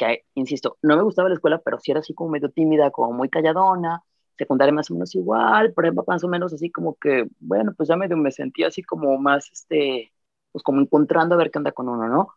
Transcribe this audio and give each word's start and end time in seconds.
que, 0.00 0.24
insisto, 0.34 0.78
no 0.82 0.96
me 0.96 1.02
gustaba 1.02 1.28
la 1.28 1.34
escuela, 1.34 1.60
pero 1.64 1.78
sí 1.78 1.90
era 1.90 2.00
así 2.00 2.14
como 2.14 2.30
medio 2.30 2.50
tímida, 2.50 2.90
como 2.90 3.12
muy 3.12 3.28
calladona, 3.28 4.02
secundaria 4.38 4.72
más 4.72 4.90
o 4.90 4.94
menos 4.94 5.14
igual, 5.14 5.72
prueba 5.74 6.02
más 6.06 6.24
o 6.24 6.28
menos 6.28 6.52
así 6.52 6.70
como 6.70 6.96
que, 6.96 7.28
bueno, 7.40 7.72
pues 7.76 7.88
ya 7.88 7.96
medio 7.96 8.16
me 8.16 8.30
sentía 8.32 8.68
así 8.68 8.82
como 8.82 9.18
más, 9.18 9.50
este, 9.52 10.12
pues 10.52 10.62
como 10.64 10.80
encontrando 10.80 11.34
a 11.34 11.38
ver 11.38 11.50
qué 11.50 11.58
anda 11.58 11.72
con 11.72 11.88
uno, 11.88 12.08
¿no? 12.08 12.28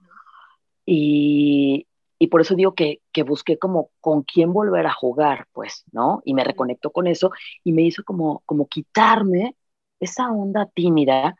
Y, 0.85 1.87
y 2.19 2.27
por 2.27 2.41
eso 2.41 2.55
digo 2.55 2.75
que, 2.75 3.01
que, 3.13 3.23
busqué 3.23 3.57
como 3.57 3.91
con 4.01 4.23
quién 4.23 4.53
volver 4.53 4.85
a 4.87 4.93
jugar, 4.93 5.47
pues, 5.53 5.83
¿no? 5.91 6.21
Y 6.25 6.33
me 6.33 6.43
reconectó 6.43 6.91
con 6.91 7.07
eso 7.07 7.31
y 7.63 7.71
me 7.73 7.83
hizo 7.83 8.03
como, 8.03 8.43
como 8.45 8.67
quitarme 8.67 9.55
esa 9.99 10.31
onda 10.31 10.65
tímida 10.67 11.35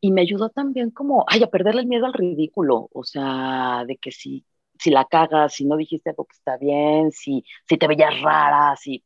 y 0.00 0.12
me 0.12 0.22
ayudó 0.22 0.50
también 0.50 0.90
como, 0.90 1.24
ay, 1.28 1.42
a 1.42 1.48
perderle 1.48 1.82
el 1.82 1.88
miedo 1.88 2.06
al 2.06 2.12
ridículo, 2.14 2.88
o 2.92 3.04
sea, 3.04 3.84
de 3.86 3.96
que 3.98 4.12
si, 4.12 4.44
si 4.82 4.90
la 4.90 5.04
cagas, 5.04 5.54
si 5.54 5.64
no 5.64 5.76
dijiste 5.76 6.10
algo 6.10 6.24
que 6.24 6.34
está 6.34 6.56
bien, 6.56 7.12
si, 7.12 7.44
si 7.68 7.76
te 7.76 7.86
veías 7.86 8.20
rara, 8.20 8.74
si, 8.76 9.04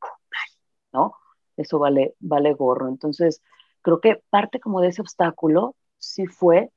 ¿no? 0.93 1.15
Eso 1.57 1.79
vale, 1.79 2.15
vale 2.19 2.55
gorro. 2.55 2.89
Entonces, 2.89 3.43
creo 3.83 4.01
que 4.01 4.23
parte 4.31 4.59
como 4.59 4.81
de 4.81 4.89
ese 4.89 5.03
obstáculo 5.03 5.77
sí 5.99 6.27
fue 6.27 6.71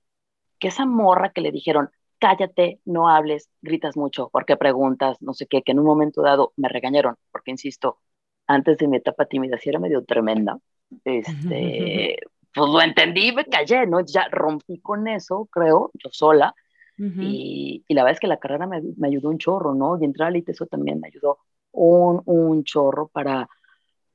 que 0.59 0.67
esa 0.67 0.85
morra 0.85 1.31
que 1.31 1.39
le 1.39 1.52
dijeron, 1.52 1.91
cállate, 2.20 2.81
no 2.84 3.08
hables, 3.08 3.49
gritas 3.62 3.95
mucho, 3.95 4.27
porque 4.34 4.58
preguntas, 4.58 5.22
no 5.22 5.34
sé 5.34 5.47
qué, 5.47 5.61
que 5.61 5.72
en 5.72 5.80
un 5.80 5.86
momento 5.86 6.22
dado 6.22 6.52
me 6.58 6.67
regañaron, 6.67 7.16
porque 7.31 7.52
insisto, 7.52 8.00
antes 8.47 8.77
de 8.80 8.89
mi 8.89 8.97
etapa 8.97 9.25
tímida, 9.25 9.58
sí 9.58 9.70
era 9.70 9.80
medio 9.80 10.03
tremenda, 10.03 10.59
este, 11.05 12.17
pues 12.53 12.70
lo 12.70 12.81
entendí, 12.81 13.31
me 13.31 13.45
callé, 13.45 13.88
¿no? 13.88 14.02
Ya 14.02 14.27
rompí 14.30 14.81
con 14.81 15.08
eso, 15.08 15.47
creo, 15.50 15.91
yo 15.94 16.09
sola, 16.11 16.53
y, 16.99 17.85
y, 17.88 17.94
la 17.94 18.03
verdad 18.03 18.16
es 18.16 18.20
que 18.20 18.27
la 18.27 18.39
carrera 18.39 18.67
me, 18.67 18.81
me, 18.98 19.08
ayudó 19.08 19.30
un 19.30 19.38
chorro, 19.38 19.73
¿no? 19.73 19.98
Y 19.99 20.05
entrar 20.05 20.27
al 20.27 20.44
eso 20.45 20.66
también 20.66 20.99
me 20.99 21.08
ayudó 21.08 21.39
un, 21.72 22.22
un 22.25 22.64
chorro 22.64 23.08
para, 23.08 23.47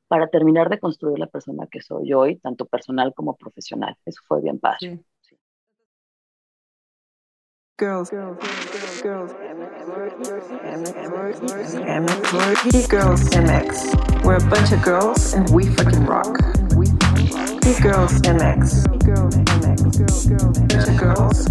para 0.07 0.29
terminar 0.29 0.69
de 0.69 0.79
construir 0.79 1.19
la 1.19 1.27
persona 1.27 1.67
que 1.71 1.81
soy 1.81 2.13
hoy, 2.13 2.37
tanto 2.37 2.67
personal 2.67 3.15
como 3.15 3.37
profesional. 3.37 3.97
Eso 4.05 4.21
fue 4.27 4.43
bien 4.43 4.59
padre. 4.59 4.79
Sí. 4.81 5.05
Girls, 7.77 8.09
girls, 8.09 8.39
girls, 9.03 9.03
girls, 9.03 9.33
girls, 12.89 13.23
MX. 13.35 14.25
We're 14.25 14.37
a 14.37 14.49
bunch 14.49 14.71
of 14.71 14.81
girls 14.81 15.35
and 15.35 15.51
we 15.51 15.67
fucking 15.67 16.07
rock. 16.07 16.39
Of 17.67 17.81
girls. 17.81 18.21
MX. 18.25 18.85
Bunch 20.75 20.89
of 20.89 21.07
girls. 21.07 21.49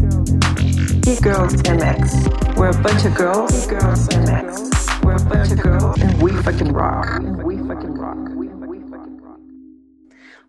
MX. 1.66 2.04
We're 2.58 2.70
a 2.70 2.74
bunch 2.84 3.06
of 3.06 3.16
girls. 5.58 5.98
We 6.22 6.32
fucking 6.44 6.72
rock. 6.72 7.10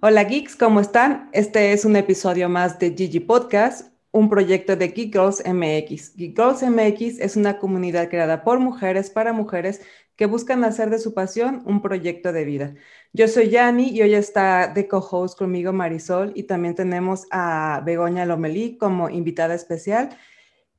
Hola 0.03 0.25
geeks, 0.25 0.55
¿cómo 0.55 0.81
están? 0.81 1.31
Este 1.33 1.73
es 1.73 1.87
un 1.87 1.97
episodio 1.97 2.51
más 2.51 2.79
de 2.79 2.95
Gigi 2.95 3.21
Podcast, 3.21 3.91
un 4.11 4.29
proyecto 4.29 4.77
de 4.77 4.89
Geek 4.89 5.15
Girls 5.15 5.43
MX. 5.47 6.15
Geek 6.15 6.37
Girls 6.37 6.63
MX 6.63 7.21
es 7.21 7.37
una 7.37 7.59
comunidad 7.59 8.11
creada 8.11 8.45
por 8.45 8.61
mujeres 8.61 9.09
para 9.09 9.33
mujeres 9.33 9.81
que 10.17 10.27
buscan 10.27 10.63
hacer 10.65 10.91
de 10.91 10.99
su 10.99 11.15
pasión 11.15 11.63
un 11.65 11.81
proyecto 11.81 12.33
de 12.33 12.45
vida. 12.45 12.75
Yo 13.17 13.29
soy 13.29 13.49
Yani 13.49 13.91
y 13.91 14.03
hoy 14.03 14.13
está 14.13 14.67
de 14.67 14.89
co-host 14.89 15.39
conmigo 15.39 15.73
Marisol 15.73 16.33
y 16.35 16.43
también 16.43 16.75
tenemos 16.75 17.29
a 17.31 17.81
Begoña 17.87 18.27
Lomelí 18.27 18.77
como 18.77 19.09
invitada 19.09 19.55
especial. 19.55 20.19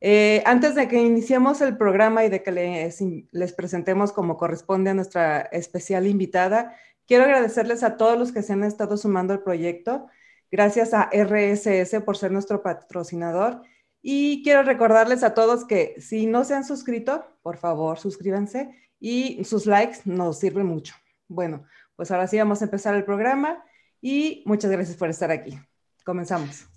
Eh, 0.02 0.44
antes 0.45 0.75
de 0.75 0.89
que 0.89 1.02
iniciemos 1.02 1.61
el 1.61 1.77
programa 1.77 2.25
y 2.25 2.30
de 2.30 2.44
que 2.44 2.52
les, 2.52 3.00
les 3.31 3.53
presentemos 3.53 4.11
como 4.11 4.36
corresponde 4.36 4.89
a 4.89 4.94
nuestra 4.94 5.44
especial 5.44 6.08
invitada, 6.08 6.75
quiero 7.08 7.23
agradecerles 7.23 7.83
a 7.83 7.95
todos 7.95 8.19
los 8.19 8.33
que 8.33 8.42
se 8.42 8.52
han 8.52 8.65
estado 8.65 8.98
sumando 8.98 9.31
al 9.31 9.42
proyecto. 9.42 10.08
Gracias 10.52 10.93
a 10.93 11.10
RSS 11.14 12.02
por 12.04 12.17
ser 12.17 12.33
nuestro 12.33 12.61
patrocinador. 12.61 13.61
Y 14.02 14.43
quiero 14.43 14.64
recordarles 14.64 15.23
a 15.23 15.33
todos 15.33 15.64
que 15.64 15.95
si 15.99 16.26
no 16.26 16.43
se 16.43 16.55
han 16.55 16.65
suscrito, 16.65 17.26
por 17.42 17.55
favor, 17.55 17.98
suscríbanse 17.98 18.76
y 18.99 19.42
sus 19.45 19.67
likes 19.67 19.99
nos 20.04 20.37
sirven 20.39 20.65
mucho. 20.65 20.95
Bueno, 21.30 21.64
pues 21.95 22.11
ahora 22.11 22.28
sí 22.28 22.38
vamos 22.38 22.61
a 22.61 22.66
empezar 22.66 22.95
el 22.95 23.06
programa 23.06 23.64
y 24.02 24.44
muchas 24.45 24.72
gracias 24.72 24.98
por 24.98 25.10
estar 25.10 25.32
aquí. 25.32 25.58
Comenzamos. 26.04 26.67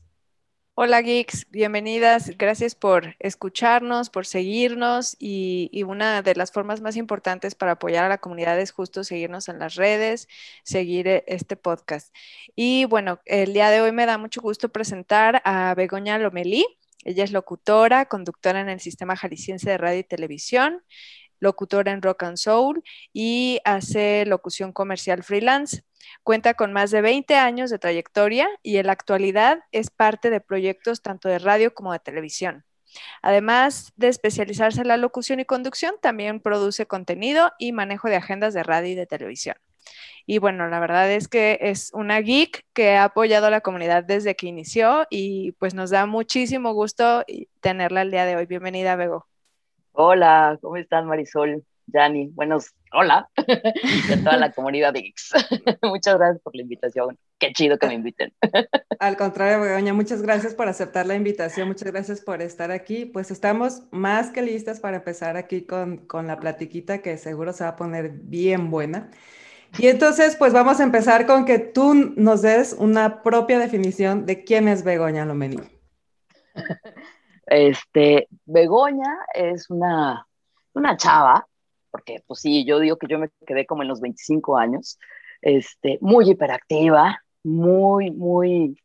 Hola 0.80 1.02
geeks, 1.02 1.50
bienvenidas. 1.50 2.38
Gracias 2.38 2.76
por 2.76 3.16
escucharnos, 3.18 4.10
por 4.10 4.26
seguirnos 4.26 5.16
y, 5.18 5.82
una 5.82 6.22
de 6.22 6.36
las 6.36 6.52
formas 6.52 6.80
más 6.80 6.94
importantes 6.94 7.56
para 7.56 7.72
apoyar 7.72 8.04
a 8.04 8.08
la 8.08 8.18
comunidad 8.18 8.60
es 8.60 8.70
justo 8.70 9.02
seguirnos 9.02 9.48
en 9.48 9.58
las 9.58 9.74
redes, 9.74 10.28
seguir 10.62 11.08
eh, 11.08 11.24
este 11.26 11.56
podcast. 11.56 12.14
Y 12.54 12.84
bueno, 12.84 13.18
el 13.24 13.54
día 13.54 13.70
de 13.70 13.80
hoy 13.80 13.90
me 13.90 14.06
da 14.06 14.18
mucho 14.18 14.40
gusto 14.40 14.68
presentar 14.68 15.42
a 15.44 15.74
Begoña 15.74 16.16
Lomelí. 16.16 16.64
Ella 17.04 17.24
es 17.24 17.32
locutora, 17.32 18.06
conductora 18.06 18.60
en 18.60 18.68
el 18.68 18.78
Sistema 18.78 19.16
Jalisciense 19.16 19.70
de 19.70 19.78
Radio 19.78 19.98
y 19.98 20.04
Televisión 20.04 20.84
locutora 21.40 21.92
en 21.92 22.02
Rock 22.02 22.24
and 22.24 22.36
Soul 22.36 22.82
y 23.12 23.60
hace 23.64 24.24
locución 24.26 24.72
comercial 24.72 25.22
freelance. 25.22 25.82
Cuenta 26.22 26.54
con 26.54 26.72
más 26.72 26.90
de 26.90 27.00
20 27.00 27.34
años 27.34 27.70
de 27.70 27.78
trayectoria 27.78 28.48
y 28.62 28.78
en 28.78 28.86
la 28.86 28.92
actualidad 28.92 29.60
es 29.72 29.90
parte 29.90 30.30
de 30.30 30.40
proyectos 30.40 31.02
tanto 31.02 31.28
de 31.28 31.38
radio 31.38 31.74
como 31.74 31.92
de 31.92 31.98
televisión. 31.98 32.64
Además 33.22 33.92
de 33.96 34.08
especializarse 34.08 34.80
en 34.80 34.88
la 34.88 34.96
locución 34.96 35.40
y 35.40 35.44
conducción, 35.44 35.94
también 36.00 36.40
produce 36.40 36.86
contenido 36.86 37.52
y 37.58 37.72
manejo 37.72 38.08
de 38.08 38.16
agendas 38.16 38.54
de 38.54 38.62
radio 38.62 38.92
y 38.92 38.94
de 38.94 39.06
televisión. 39.06 39.56
Y 40.26 40.38
bueno, 40.38 40.68
la 40.68 40.80
verdad 40.80 41.10
es 41.10 41.28
que 41.28 41.58
es 41.60 41.90
una 41.94 42.20
geek 42.20 42.66
que 42.74 42.96
ha 42.96 43.04
apoyado 43.04 43.46
a 43.46 43.50
la 43.50 43.62
comunidad 43.62 44.04
desde 44.04 44.36
que 44.36 44.46
inició 44.46 45.06
y 45.10 45.52
pues 45.52 45.74
nos 45.74 45.90
da 45.90 46.06
muchísimo 46.06 46.72
gusto 46.74 47.24
tenerla 47.60 48.02
el 48.02 48.10
día 48.10 48.26
de 48.26 48.36
hoy. 48.36 48.46
Bienvenida, 48.46 48.96
Bego. 48.96 49.26
Hola, 50.00 50.56
¿cómo 50.62 50.76
están 50.76 51.08
Marisol? 51.08 51.64
Yani, 51.88 52.28
buenos, 52.28 52.72
hola, 52.92 53.28
y 53.36 54.12
a 54.12 54.22
toda 54.22 54.36
la 54.36 54.52
comunidad 54.52 54.92
de 54.92 55.00
Geeks. 55.00 55.32
muchas 55.82 56.16
gracias 56.18 56.40
por 56.40 56.54
la 56.54 56.62
invitación. 56.62 57.18
Qué 57.40 57.52
chido 57.52 57.80
que 57.80 57.88
me 57.88 57.94
inviten. 57.94 58.32
Al 59.00 59.16
contrario, 59.16 59.60
Begoña, 59.60 59.92
muchas 59.94 60.22
gracias 60.22 60.54
por 60.54 60.68
aceptar 60.68 61.04
la 61.06 61.16
invitación, 61.16 61.66
muchas 61.66 61.90
gracias 61.90 62.20
por 62.20 62.40
estar 62.42 62.70
aquí. 62.70 63.06
Pues 63.06 63.32
estamos 63.32 63.82
más 63.90 64.30
que 64.30 64.40
listas 64.40 64.78
para 64.78 64.98
empezar 64.98 65.36
aquí 65.36 65.62
con, 65.62 66.06
con 66.06 66.28
la 66.28 66.38
platiquita 66.38 67.02
que 67.02 67.18
seguro 67.18 67.52
se 67.52 67.64
va 67.64 67.70
a 67.70 67.76
poner 67.76 68.10
bien 68.12 68.70
buena. 68.70 69.10
Y 69.80 69.88
entonces, 69.88 70.36
pues 70.36 70.52
vamos 70.52 70.78
a 70.78 70.84
empezar 70.84 71.26
con 71.26 71.44
que 71.44 71.58
tú 71.58 72.14
nos 72.14 72.42
des 72.42 72.72
una 72.72 73.24
propia 73.24 73.58
definición 73.58 74.26
de 74.26 74.44
quién 74.44 74.68
es 74.68 74.84
Begoña 74.84 75.24
Lomení. 75.24 75.58
Este, 77.50 78.28
Begoña 78.44 79.18
es 79.34 79.70
una, 79.70 80.26
una 80.74 80.96
chava, 80.96 81.46
porque 81.90 82.22
pues 82.26 82.40
sí, 82.40 82.64
yo 82.64 82.78
digo 82.78 82.96
que 82.96 83.06
yo 83.08 83.18
me 83.18 83.30
quedé 83.46 83.66
como 83.66 83.82
en 83.82 83.88
los 83.88 84.00
25 84.00 84.56
años, 84.56 84.98
este, 85.40 85.98
muy 86.00 86.30
hiperactiva, 86.30 87.22
muy, 87.42 88.10
muy, 88.10 88.76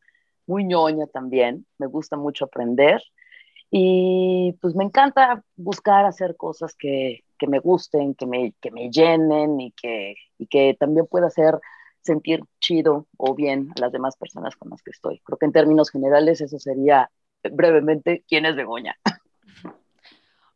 muy 0.46 0.66
ñoña 0.66 1.08
también, 1.08 1.66
me 1.78 1.88
gusta 1.88 2.18
mucho 2.18 2.46
aprender 2.46 3.02
y 3.76 4.56
pues 4.62 4.76
me 4.76 4.84
encanta 4.84 5.44
buscar 5.56 6.06
hacer 6.06 6.38
cosas 6.38 6.76
que, 6.78 7.24
que 7.40 7.48
me 7.48 7.60
gusten, 7.60 8.14
que 8.14 8.28
me, 8.28 8.54
que 8.62 8.70
me 8.72 8.90
llenen 8.92 9.60
y 9.60 9.72
que, 9.72 10.16
y 10.38 10.48
que 10.48 10.78
también 10.80 11.08
pueda 11.08 11.28
hacer 11.28 11.60
sentir 12.02 12.42
chido 12.60 13.08
o 13.18 13.34
bien 13.34 13.72
a 13.76 13.82
las 13.82 13.92
demás 13.92 14.16
personas 14.16 14.56
con 14.56 14.70
las 14.70 14.84
que 14.84 14.92
estoy. 14.92 15.20
Creo 15.24 15.38
que 15.38 15.48
en 15.48 15.54
términos 15.54 15.90
generales 15.90 16.40
eso 16.42 16.60
sería 16.60 17.10
brevemente 17.52 18.24
quién 18.28 18.46
es 18.46 18.56
Begoña. 18.56 18.98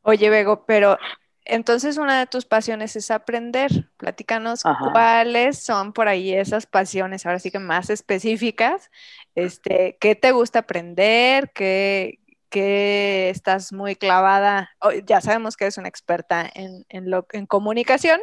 Oye, 0.01 0.29
Bego, 0.29 0.65
pero 0.65 0.97
entonces 1.43 1.97
una 1.97 2.19
de 2.19 2.27
tus 2.27 2.45
pasiones 2.45 2.95
es 2.95 3.11
aprender. 3.11 3.89
Platícanos 3.97 4.63
cuáles 4.91 5.63
son 5.63 5.93
por 5.93 6.07
ahí 6.07 6.33
esas 6.33 6.65
pasiones, 6.65 7.25
ahora 7.25 7.39
sí 7.39 7.51
que 7.51 7.59
más 7.59 7.89
específicas. 7.89 8.89
Este, 9.35 9.97
¿Qué 9.99 10.15
te 10.15 10.31
gusta 10.31 10.59
aprender? 10.59 11.51
¿Qué, 11.53 12.19
qué 12.49 13.29
estás 13.29 13.71
muy 13.71 13.95
clavada? 13.95 14.71
ya 15.05 15.21
sabemos 15.21 15.55
que 15.55 15.65
eres 15.65 15.77
una 15.77 15.89
experta 15.89 16.49
en, 16.53 16.85
en, 16.89 17.09
lo, 17.09 17.27
en 17.31 17.45
comunicación, 17.45 18.19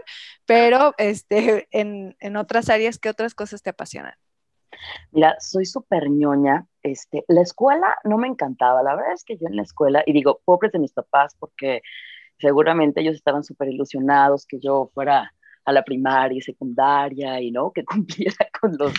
pero 0.47 0.95
este, 0.99 1.69
en, 1.71 2.17
en 2.21 2.37
otras 2.37 2.69
áreas, 2.69 2.99
¿qué 2.99 3.09
otras 3.09 3.35
cosas 3.35 3.63
te 3.63 3.71
apasionan? 3.71 4.15
Mira, 5.13 5.37
soy 5.41 5.65
súper 5.65 6.11
ñoña. 6.11 6.67
Este, 6.83 7.25
la 7.29 7.43
escuela 7.43 7.97
no 8.05 8.19
me 8.19 8.29
encantaba. 8.29 8.83
La 8.83 8.95
verdad 8.95 9.13
es 9.13 9.25
que 9.25 9.37
yo 9.37 9.47
en 9.47 9.57
la 9.57 9.63
escuela, 9.63 10.03
y 10.07 10.13
digo, 10.13 10.41
pobres 10.45 10.73
de 10.73 10.79
mis 10.79 10.93
papás, 10.93 11.37
porque 11.39 11.83
seguramente 12.39 13.01
ellos 13.01 13.15
estaban 13.17 13.45
súper 13.45 13.69
ilusionados 13.69 14.47
que 14.47 14.59
yo 14.61 14.91
fuera 14.95 15.33
a 15.65 15.73
la 15.73 15.83
primaria 15.83 16.39
y 16.39 16.43
secundaria 16.43 17.41
y 17.41 17.51
no, 17.51 17.73
que 17.73 17.85
cumpliera 17.87 18.49
con, 18.61 18.77
los, 18.79 18.93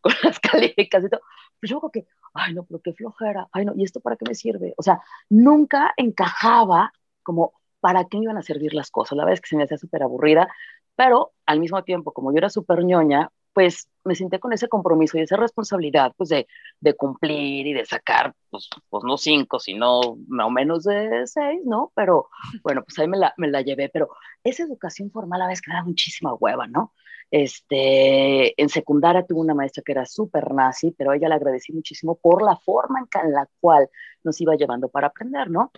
con 0.00 0.12
las 0.22 0.38
calificas 0.40 1.04
y. 1.04 1.08
Pero 1.08 1.20
yo 1.60 1.80
creo 1.80 1.90
que, 1.90 2.06
ay 2.34 2.54
no, 2.54 2.64
pero 2.64 2.80
qué 2.80 2.92
flojera, 2.92 3.48
ay 3.52 3.64
no, 3.64 3.72
¿y 3.76 3.84
esto 3.84 4.00
para 4.00 4.16
qué 4.16 4.24
me 4.28 4.34
sirve? 4.34 4.74
O 4.76 4.82
sea, 4.82 5.00
nunca 5.28 5.92
encajaba 5.96 6.92
como 7.22 7.52
para 7.80 8.04
qué 8.04 8.18
me 8.18 8.24
iban 8.24 8.38
a 8.38 8.42
servir 8.42 8.74
las 8.74 8.90
cosas. 8.90 9.16
La 9.16 9.24
verdad 9.24 9.34
es 9.34 9.40
que 9.40 9.48
se 9.48 9.56
me 9.56 9.64
hacía 9.64 9.78
súper 9.78 10.02
aburrida, 10.02 10.48
pero 10.96 11.32
al 11.46 11.60
mismo 11.60 11.82
tiempo, 11.84 12.12
como 12.12 12.32
yo 12.32 12.38
era 12.38 12.48
súper 12.50 12.84
ñoña, 12.84 13.30
pues 13.52 13.88
me 14.04 14.14
senté 14.14 14.38
con 14.38 14.52
ese 14.52 14.68
compromiso 14.68 15.18
y 15.18 15.22
esa 15.22 15.36
responsabilidad, 15.36 16.12
pues 16.16 16.30
de, 16.30 16.46
de 16.80 16.94
cumplir 16.94 17.66
y 17.66 17.72
de 17.72 17.84
sacar, 17.84 18.34
pues, 18.50 18.68
pues 18.88 19.04
no 19.04 19.18
cinco, 19.18 19.58
sino 19.58 20.16
no 20.28 20.50
menos 20.50 20.84
de 20.84 21.26
seis, 21.26 21.60
¿no? 21.64 21.92
Pero 21.94 22.28
bueno, 22.62 22.82
pues 22.84 22.98
ahí 22.98 23.08
me 23.08 23.18
la, 23.18 23.34
me 23.36 23.48
la 23.48 23.62
llevé, 23.62 23.88
pero 23.88 24.10
esa 24.44 24.62
educación 24.62 25.10
formal 25.10 25.42
a 25.42 25.48
veces 25.48 25.62
que 25.62 25.72
da 25.72 25.82
muchísima 25.82 26.34
hueva, 26.34 26.66
¿no? 26.66 26.92
Este, 27.30 28.60
en 28.60 28.68
secundaria 28.70 29.26
tuve 29.26 29.40
una 29.40 29.54
maestra 29.54 29.82
que 29.84 29.92
era 29.92 30.06
súper 30.06 30.52
nazi, 30.52 30.92
pero 30.92 31.10
a 31.10 31.16
ella 31.16 31.28
le 31.28 31.34
agradecí 31.34 31.72
muchísimo 31.72 32.14
por 32.16 32.42
la 32.42 32.56
forma 32.56 33.06
en 33.22 33.32
la 33.32 33.48
cual 33.60 33.88
nos 34.24 34.40
iba 34.40 34.54
llevando 34.56 34.88
para 34.88 35.08
aprender, 35.08 35.50
¿no? 35.50 35.70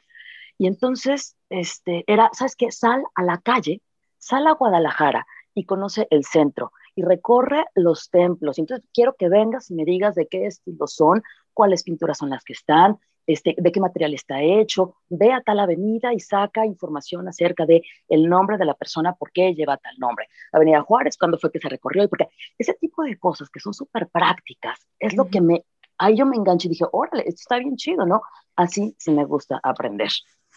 Y 0.58 0.66
entonces, 0.66 1.36
este, 1.48 2.04
era, 2.06 2.30
¿sabes 2.34 2.54
qué? 2.54 2.70
Sal 2.70 3.02
a 3.14 3.22
la 3.22 3.38
calle, 3.38 3.82
sal 4.18 4.46
a 4.46 4.52
Guadalajara 4.52 5.26
y 5.54 5.64
conoce 5.64 6.06
el 6.10 6.24
centro 6.24 6.72
y 7.00 7.02
recorre 7.02 7.64
los 7.74 8.10
templos. 8.10 8.58
Entonces, 8.58 8.86
quiero 8.92 9.14
que 9.18 9.28
vengas 9.28 9.70
y 9.70 9.74
me 9.74 9.84
digas 9.84 10.14
de 10.14 10.26
qué 10.26 10.46
estilo 10.46 10.86
son, 10.86 11.22
cuáles 11.54 11.82
pinturas 11.82 12.18
son 12.18 12.28
las 12.28 12.44
que 12.44 12.52
están, 12.52 12.98
este, 13.26 13.54
de 13.56 13.72
qué 13.72 13.80
material 13.80 14.12
está 14.12 14.42
hecho, 14.42 14.96
ve 15.08 15.32
a 15.32 15.40
tal 15.40 15.60
avenida 15.60 16.12
y 16.12 16.20
saca 16.20 16.66
información 16.66 17.26
acerca 17.26 17.64
de 17.64 17.82
el 18.08 18.28
nombre 18.28 18.58
de 18.58 18.66
la 18.66 18.74
persona, 18.74 19.14
por 19.14 19.32
qué 19.32 19.54
lleva 19.54 19.78
tal 19.78 19.94
nombre. 19.98 20.28
Avenida 20.52 20.82
Juárez, 20.82 21.16
cuándo 21.16 21.38
fue 21.38 21.50
que 21.50 21.58
se 21.58 21.68
recorrió, 21.68 22.04
y 22.04 22.08
porque 22.08 22.28
ese 22.58 22.74
tipo 22.74 23.02
de 23.02 23.18
cosas 23.18 23.48
que 23.48 23.60
son 23.60 23.72
súper 23.72 24.08
prácticas 24.08 24.78
es 24.98 25.14
lo 25.14 25.28
que 25.28 25.40
me, 25.40 25.64
ahí 25.96 26.16
yo 26.16 26.26
me 26.26 26.36
enganché 26.36 26.68
y 26.68 26.70
dije, 26.70 26.84
órale, 26.92 27.22
esto 27.22 27.40
está 27.40 27.58
bien 27.58 27.76
chido, 27.76 28.04
¿no? 28.04 28.20
Así 28.56 28.94
sí 28.98 29.10
me 29.10 29.24
gusta 29.24 29.58
aprender. 29.62 30.10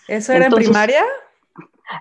¿Eso 0.07 0.33
era 0.33 0.47
en 0.47 0.51
primaria? 0.51 1.03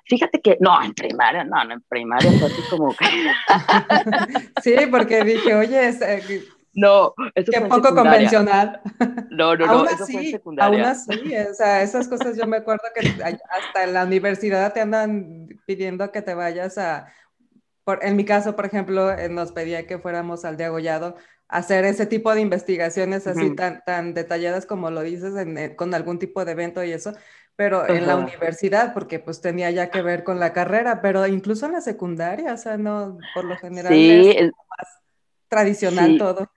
Fíjate 0.06 0.40
que, 0.40 0.56
no, 0.60 0.82
en 0.82 0.94
primaria, 0.94 1.44
no, 1.44 1.64
no, 1.64 1.74
en 1.74 1.82
primaria 1.82 2.30
fue 2.32 2.48
así 2.48 2.62
como 2.70 2.94
que... 2.94 3.04
sí, 4.62 4.74
porque 4.90 5.24
dije, 5.24 5.54
oye, 5.54 5.88
es, 5.88 6.00
eh, 6.02 6.44
no, 6.74 7.14
eso 7.34 7.52
Qué 7.52 7.60
poco 7.62 7.94
convencional. 7.94 8.80
No, 9.30 9.54
no, 9.56 9.66
no, 9.66 9.84
eso 9.86 10.06
fue 10.06 10.30
secundaria. 10.30 10.78
Aún 10.78 10.88
así, 10.88 11.36
o 11.36 11.54
sea, 11.54 11.82
esas 11.82 12.08
cosas 12.08 12.36
yo 12.36 12.46
me 12.46 12.58
acuerdo 12.58 12.84
que 12.94 13.08
hasta 13.08 13.84
en 13.84 13.92
la 13.92 14.04
universidad 14.04 14.72
te 14.72 14.80
andan 14.80 15.48
pidiendo 15.66 16.10
que 16.10 16.22
te 16.22 16.34
vayas 16.34 16.78
a, 16.78 17.12
por, 17.84 18.04
en 18.04 18.16
mi 18.16 18.24
caso, 18.24 18.56
por 18.56 18.66
ejemplo, 18.66 19.12
eh, 19.12 19.28
nos 19.28 19.52
pedía 19.52 19.86
que 19.86 19.98
fuéramos 19.98 20.44
al 20.44 20.56
deagollado 20.56 21.16
a 21.48 21.58
hacer 21.58 21.84
ese 21.84 22.06
tipo 22.06 22.34
de 22.34 22.40
investigaciones 22.40 23.26
así 23.26 23.54
tan, 23.54 23.82
tan 23.84 24.14
detalladas 24.14 24.64
como 24.64 24.90
lo 24.90 25.02
dices, 25.02 25.34
en, 25.36 25.74
con 25.74 25.92
algún 25.92 26.18
tipo 26.18 26.44
de 26.44 26.52
evento 26.52 26.82
y 26.82 26.92
eso, 26.92 27.12
pero 27.56 27.88
en 27.88 28.06
la 28.06 28.16
universidad, 28.16 28.94
porque 28.94 29.18
pues 29.18 29.40
tenía 29.40 29.70
ya 29.70 29.90
que 29.90 30.02
ver 30.02 30.24
con 30.24 30.40
la 30.40 30.52
carrera, 30.52 31.02
pero 31.02 31.26
incluso 31.26 31.66
en 31.66 31.72
la 31.72 31.80
secundaria, 31.80 32.54
o 32.54 32.56
sea, 32.56 32.76
no, 32.76 33.18
por 33.34 33.44
lo 33.44 33.56
general 33.56 33.92
es 33.92 34.46
más 34.46 34.88
tradicional 35.48 36.16
todo. 36.18 36.50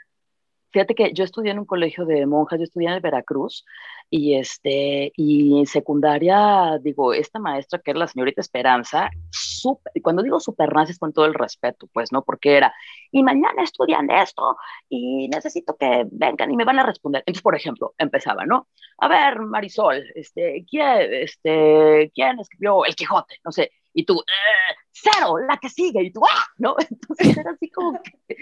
Fíjate 0.76 0.94
que 0.94 1.14
yo 1.14 1.24
estudié 1.24 1.52
en 1.52 1.60
un 1.60 1.66
colegio 1.66 2.04
de 2.04 2.26
monjas, 2.26 2.60
yo 2.60 2.66
estudié 2.66 2.90
en 2.90 2.96
el 2.96 3.00
Veracruz 3.00 3.64
y 4.10 4.36
este 4.36 5.14
y 5.16 5.60
en 5.60 5.68
secundaria 5.68 6.78
digo 6.82 7.14
esta 7.14 7.40
maestra 7.40 7.80
que 7.80 7.92
era 7.92 8.02
la 8.02 8.08
señorita 8.10 8.42
Esperanza, 8.42 9.10
super, 9.32 9.94
cuando 10.04 10.22
digo 10.22 10.38
super 10.42 10.76
nazi 10.76 10.98
con 10.98 11.14
todo 11.14 11.28
el 11.28 11.34
respeto, 11.34 11.88
pues 11.94 12.12
no 12.12 12.26
porque 12.26 12.58
era 12.58 12.74
y 13.10 13.24
mañana 13.24 13.64
estudian 13.64 14.12
esto 14.12 14.58
y 14.90 15.30
necesito 15.30 15.78
que 15.78 16.06
vengan 16.12 16.52
y 16.52 16.58
me 16.58 16.66
van 16.66 16.80
a 16.80 16.86
responder. 16.86 17.24
Entonces, 17.26 17.42
por 17.42 17.56
ejemplo, 17.56 17.94
empezaba, 17.98 18.46
¿no? 18.46 18.68
A 18.98 19.08
ver, 19.08 19.40
Marisol, 19.40 20.04
este, 20.14 20.66
¿quién, 20.70 21.14
este, 21.14 22.12
quién 22.14 22.38
escribió 22.42 22.84
El 22.84 22.96
Quijote? 22.96 23.36
No 23.46 23.54
sé 23.54 23.72
y 23.96 24.06
tú, 24.06 24.20
eh, 24.20 24.76
cero, 24.92 25.38
la 25.48 25.58
que 25.58 25.70
sigue, 25.70 26.04
y 26.04 26.12
tú, 26.12 26.22
¡ah! 26.30 26.46
¿no? 26.58 26.76
Entonces 26.90 27.38
era 27.38 27.52
así 27.52 27.70
como 27.70 28.00
que, 28.04 28.38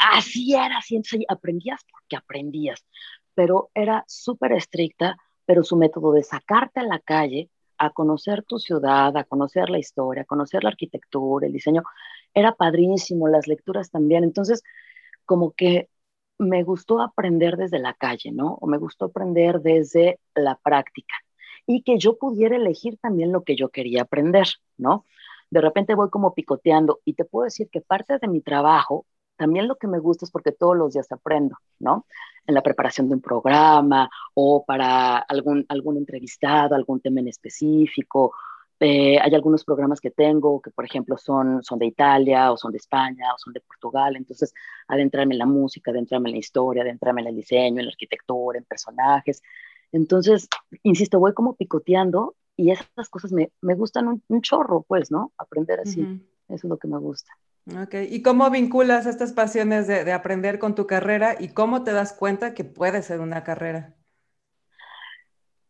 así 0.00 0.54
era, 0.54 0.78
así, 0.78 0.96
entonces 0.96 1.26
aprendías 1.28 1.84
porque 1.90 2.16
aprendías, 2.16 2.84
pero 3.34 3.70
era 3.74 4.04
súper 4.08 4.52
estricta, 4.52 5.16
pero 5.44 5.62
su 5.62 5.76
método 5.76 6.12
de 6.12 6.22
sacarte 6.22 6.80
a 6.80 6.84
la 6.84 6.98
calle 6.98 7.50
a 7.78 7.90
conocer 7.90 8.42
tu 8.42 8.58
ciudad, 8.58 9.14
a 9.16 9.24
conocer 9.24 9.68
la 9.68 9.78
historia, 9.78 10.22
a 10.22 10.26
conocer 10.26 10.64
la 10.64 10.70
arquitectura, 10.70 11.46
el 11.46 11.52
diseño, 11.52 11.82
era 12.32 12.54
padrísimo, 12.54 13.28
las 13.28 13.46
lecturas 13.46 13.90
también, 13.90 14.24
entonces 14.24 14.62
como 15.26 15.52
que 15.52 15.90
me 16.38 16.62
gustó 16.62 17.02
aprender 17.02 17.56
desde 17.56 17.78
la 17.78 17.94
calle, 17.94 18.32
¿no? 18.32 18.54
O 18.60 18.66
me 18.66 18.78
gustó 18.78 19.06
aprender 19.06 19.60
desde 19.60 20.20
la 20.34 20.56
práctica 20.56 21.14
y 21.66 21.82
que 21.82 21.98
yo 21.98 22.16
pudiera 22.18 22.56
elegir 22.56 22.98
también 22.98 23.32
lo 23.32 23.42
que 23.42 23.56
yo 23.56 23.68
quería 23.70 24.02
aprender, 24.02 24.46
¿no? 24.76 25.04
De 25.50 25.60
repente 25.60 25.94
voy 25.94 26.10
como 26.10 26.34
picoteando 26.34 27.00
y 27.04 27.14
te 27.14 27.24
puedo 27.24 27.44
decir 27.44 27.68
que 27.70 27.80
parte 27.80 28.18
de 28.18 28.28
mi 28.28 28.40
trabajo, 28.40 29.06
también 29.36 29.68
lo 29.68 29.76
que 29.76 29.86
me 29.86 29.98
gusta 29.98 30.24
es 30.24 30.30
porque 30.30 30.52
todos 30.52 30.76
los 30.76 30.94
días 30.94 31.10
aprendo, 31.12 31.56
¿no? 31.78 32.06
En 32.46 32.54
la 32.54 32.62
preparación 32.62 33.08
de 33.08 33.14
un 33.16 33.20
programa 33.20 34.08
o 34.34 34.64
para 34.64 35.18
algún, 35.18 35.66
algún 35.68 35.96
entrevistado, 35.98 36.74
algún 36.74 37.00
tema 37.00 37.20
en 37.20 37.28
específico. 37.28 38.32
Eh, 38.80 39.18
hay 39.20 39.34
algunos 39.34 39.64
programas 39.64 40.00
que 40.00 40.10
tengo 40.10 40.60
que, 40.60 40.70
por 40.70 40.84
ejemplo, 40.84 41.16
son, 41.16 41.62
son 41.62 41.78
de 41.78 41.86
Italia 41.86 42.52
o 42.52 42.56
son 42.56 42.72
de 42.72 42.78
España 42.78 43.32
o 43.34 43.38
son 43.38 43.52
de 43.52 43.60
Portugal. 43.60 44.16
Entonces, 44.16 44.52
adentrarme 44.88 45.34
en 45.34 45.38
la 45.38 45.46
música, 45.46 45.90
adentrarme 45.90 46.30
en 46.30 46.34
la 46.34 46.38
historia, 46.40 46.82
adentrarme 46.82 47.22
en 47.22 47.28
el 47.28 47.36
diseño, 47.36 47.80
en 47.80 47.86
la 47.86 47.92
arquitectura, 47.92 48.58
en 48.58 48.64
personajes. 48.64 49.42
Entonces, 49.92 50.48
insisto, 50.82 51.18
voy 51.18 51.34
como 51.34 51.54
picoteando 51.54 52.34
y 52.56 52.70
esas 52.70 53.08
cosas 53.10 53.32
me, 53.32 53.50
me 53.60 53.74
gustan 53.74 54.20
un, 54.28 54.42
chorro, 54.42 54.84
pues, 54.88 55.10
¿no? 55.10 55.32
Aprender 55.38 55.80
así. 55.80 56.00
Eso 56.48 56.54
es 56.54 56.64
lo 56.64 56.78
que 56.78 56.88
me 56.88 56.98
gusta. 56.98 57.32
Ok, 57.82 57.94
¿y 58.08 58.22
cómo 58.22 58.48
vinculas 58.50 59.06
estas 59.06 59.32
pasiones 59.32 59.88
de, 59.88 60.04
de, 60.04 60.12
aprender 60.12 60.58
con 60.60 60.74
tu 60.74 60.86
carrera 60.86 61.34
y 61.38 61.48
cómo 61.48 61.82
te 61.82 61.92
das 61.92 62.12
cuenta 62.12 62.54
que 62.54 62.64
puede 62.64 63.02
ser 63.02 63.20
una 63.20 63.42
carrera? 63.42 63.96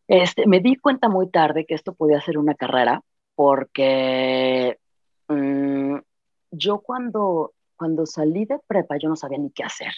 Este, 0.07 0.47
me 0.47 0.61
di 0.61 0.77
cuenta 0.77 1.09
muy 1.09 1.31
tarde 1.31 1.65
que 1.67 1.75
esto 1.75 1.95
podía 1.95 2.21
ser 2.21 2.39
una 2.39 2.55
carrera 2.55 3.03
porque 3.35 4.79
mm, 5.29 5.97
yo 6.51 6.81
cuando, 6.81 7.55
cuando 7.77 8.07
salí 8.07 8.45
de 8.45 8.59
prepa 8.67 8.97
yo 8.99 9.09
no 9.09 9.17
sabía 9.17 9.39
ni 9.39 9.51
qué 9.51 9.65
hacer. 9.65 9.93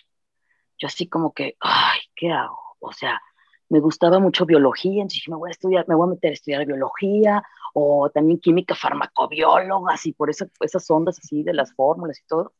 Yo 0.78 0.86
así 0.86 1.08
como 1.08 1.32
que, 1.32 1.56
ay, 1.60 1.98
¿qué 2.14 2.30
hago? 2.30 2.76
O 2.78 2.92
sea, 2.92 3.20
me 3.68 3.80
gustaba 3.80 4.18
mucho 4.18 4.46
biología, 4.46 5.02
entonces 5.02 5.18
dije, 5.18 5.30
me 5.30 5.36
voy 5.36 5.50
a 5.50 5.52
estudiar, 5.52 5.86
me 5.88 5.94
voy 5.94 6.06
a 6.08 6.10
meter 6.10 6.30
a 6.30 6.34
estudiar 6.34 6.66
biología, 6.66 7.42
o 7.74 8.10
también 8.10 8.40
química 8.40 8.74
farmacobióloga, 8.74 9.94
así 9.94 10.12
por 10.12 10.30
esas 10.30 10.90
ondas 10.90 11.18
así 11.18 11.42
de 11.42 11.54
las 11.54 11.74
fórmulas 11.74 12.18
y 12.18 12.26
todo. 12.26 12.54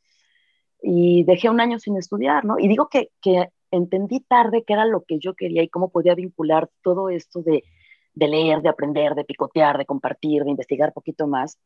Y 0.83 1.25
dejé 1.25 1.51
un 1.51 1.61
año 1.61 1.79
sin 1.79 1.97
estudiar, 1.97 2.45
¿no? 2.45 2.59
Y 2.59 2.69
digo 2.69 2.89
que, 2.89 3.11
que 3.21 3.49
entendí 3.71 4.21
tarde 4.21 4.65
qué 4.67 4.75
era 4.75 4.85
lo 4.85 5.05
que 5.05 5.19
yo 5.19 5.35
quería 5.35 5.63
y 5.63 5.69
cómo 5.69 5.91
podía 5.91 6.15
vincular 6.15 6.71
todo 6.83 7.09
esto 7.11 7.43
de, 7.43 7.65
de 8.15 8.29
leer, 8.29 8.63
de 8.63 8.69
aprender, 8.69 9.15
de 9.15 9.25
picotear, 9.25 9.79
de 9.79 9.87
compartir, 9.87 10.45
de 10.45 10.51
investigar 10.51 10.93
poquito 10.93 11.27
más, 11.27 11.59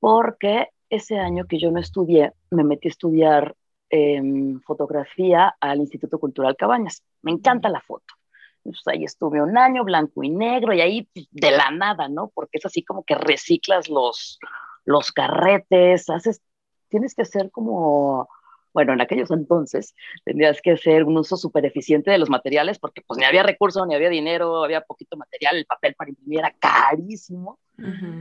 porque 0.00 0.68
ese 0.90 1.18
año 1.18 1.46
que 1.46 1.58
yo 1.58 1.70
no 1.70 1.80
estudié, 1.80 2.32
me 2.50 2.64
metí 2.64 2.88
a 2.88 2.90
estudiar 2.90 3.54
eh, 3.90 4.20
fotografía 4.66 5.54
al 5.60 5.78
Instituto 5.80 6.18
Cultural 6.18 6.56
Cabañas. 6.56 7.02
Me 7.22 7.32
encanta 7.32 7.68
la 7.68 7.80
foto 7.80 8.14
pues 8.62 8.82
ahí 8.86 9.04
estuve 9.04 9.42
un 9.42 9.58
año 9.58 9.84
blanco 9.84 10.22
y 10.22 10.30
negro 10.30 10.72
y 10.72 10.80
ahí 10.80 11.08
pues, 11.12 11.26
de 11.30 11.50
la 11.50 11.70
nada, 11.70 12.08
¿no? 12.08 12.30
Porque 12.34 12.58
es 12.58 12.66
así 12.66 12.82
como 12.82 13.04
que 13.04 13.14
reciclas 13.14 13.88
los, 13.88 14.38
los 14.84 15.12
carretes, 15.12 16.08
haces, 16.10 16.42
tienes 16.88 17.14
que 17.14 17.22
hacer 17.22 17.50
como, 17.50 18.28
bueno, 18.72 18.92
en 18.92 19.00
aquellos 19.00 19.30
entonces 19.30 19.94
tenías 20.24 20.60
que 20.62 20.72
hacer 20.72 21.04
un 21.04 21.18
uso 21.18 21.36
súper 21.36 21.66
eficiente 21.66 22.10
de 22.10 22.18
los 22.18 22.30
materiales 22.30 22.78
porque 22.78 23.02
pues 23.06 23.18
ni 23.18 23.24
había 23.24 23.42
recursos, 23.42 23.86
ni 23.86 23.94
había 23.94 24.08
dinero, 24.08 24.62
había 24.64 24.80
poquito 24.82 25.16
material, 25.16 25.56
el 25.56 25.66
papel 25.66 25.94
para 25.94 26.10
imprimir 26.10 26.40
era 26.40 26.54
carísimo. 26.58 27.58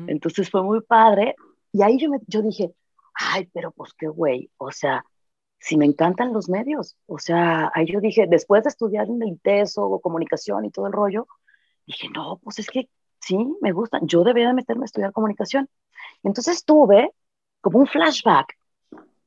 Entonces 0.08 0.50
fue 0.50 0.64
muy 0.64 0.82
padre 0.82 1.36
y 1.72 1.84
ahí 1.84 2.00
yo, 2.00 2.10
me, 2.10 2.20
yo 2.28 2.42
dije, 2.42 2.74
ay, 3.14 3.48
pero 3.54 3.72
pues 3.72 3.94
qué 3.94 4.08
güey, 4.08 4.50
o 4.58 4.72
sea, 4.72 5.06
si 5.62 5.78
me 5.78 5.86
encantan 5.86 6.34
los 6.34 6.50
medios. 6.50 6.98
O 7.06 7.20
sea, 7.20 7.72
ahí 7.74 7.86
yo 7.86 8.02
dije, 8.02 8.26
después 8.28 8.64
de 8.64 8.70
estudiar 8.70 9.08
en 9.08 9.22
el 9.22 9.30
ITESO 9.30 9.84
o 9.84 10.02
comunicación 10.02 10.66
y 10.66 10.72
todo 10.72 10.88
el 10.88 10.94
rollo, 10.94 11.28
dije, 11.86 12.10
no, 12.10 12.40
pues 12.44 12.60
es 12.60 12.68
que 12.68 12.90
sí, 13.20 13.38
me 13.62 13.72
gusta, 13.72 14.00
yo 14.02 14.24
debería 14.24 14.54
meterme 14.54 14.84
a 14.84 14.86
estudiar 14.86 15.12
comunicación. 15.14 15.70
Entonces 16.24 16.66
tuve 16.66 17.14
como 17.62 17.78
un 17.78 17.86
flashback, 17.86 18.58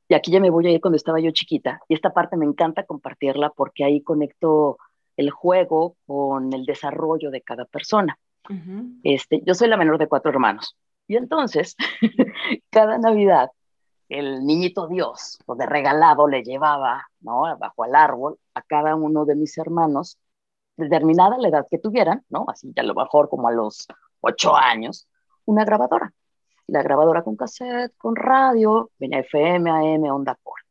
y 0.08 0.14
aquí 0.14 0.32
ya 0.32 0.40
me 0.40 0.50
voy 0.50 0.66
a 0.66 0.70
ir 0.70 0.80
cuando 0.80 0.96
estaba 0.96 1.20
yo 1.20 1.30
chiquita, 1.30 1.80
y 1.88 1.94
esta 1.94 2.12
parte 2.12 2.36
me 2.36 2.46
encanta 2.46 2.84
compartirla 2.84 3.50
porque 3.50 3.84
ahí 3.84 4.02
conecto 4.02 4.76
el 5.16 5.30
juego 5.30 5.96
con 6.04 6.52
el 6.52 6.66
desarrollo 6.66 7.30
de 7.30 7.42
cada 7.42 7.64
persona. 7.64 8.18
este, 9.04 9.40
yo 9.46 9.54
soy 9.54 9.68
la 9.68 9.76
menor 9.76 9.98
de 9.98 10.08
cuatro 10.08 10.32
hermanos, 10.32 10.76
y 11.06 11.14
entonces, 11.14 11.76
cada 12.70 12.98
Navidad 12.98 13.50
el 14.08 14.44
niñito 14.44 14.86
Dios, 14.88 15.38
o 15.46 15.54
de 15.54 15.66
regalado, 15.66 16.28
le 16.28 16.42
llevaba, 16.42 17.06
¿no? 17.20 17.42
Bajo 17.58 17.84
al 17.84 17.94
árbol 17.94 18.38
a 18.54 18.62
cada 18.62 18.94
uno 18.94 19.24
de 19.24 19.34
mis 19.36 19.56
hermanos, 19.58 20.18
determinada 20.76 21.38
la 21.38 21.48
edad 21.48 21.66
que 21.70 21.78
tuvieran, 21.78 22.24
¿no? 22.28 22.44
Así 22.48 22.72
ya 22.74 22.82
a 22.82 22.86
lo 22.86 22.94
mejor 22.94 23.28
como 23.28 23.48
a 23.48 23.52
los 23.52 23.86
ocho 24.20 24.56
años, 24.56 25.08
una 25.44 25.64
grabadora. 25.64 26.12
La 26.66 26.82
grabadora 26.82 27.22
con 27.22 27.36
cassette, 27.36 27.94
con 27.98 28.16
radio, 28.16 28.90
venía 28.98 29.20
FM, 29.20 29.70
AM, 29.70 30.04
onda 30.04 30.38
corta. 30.42 30.64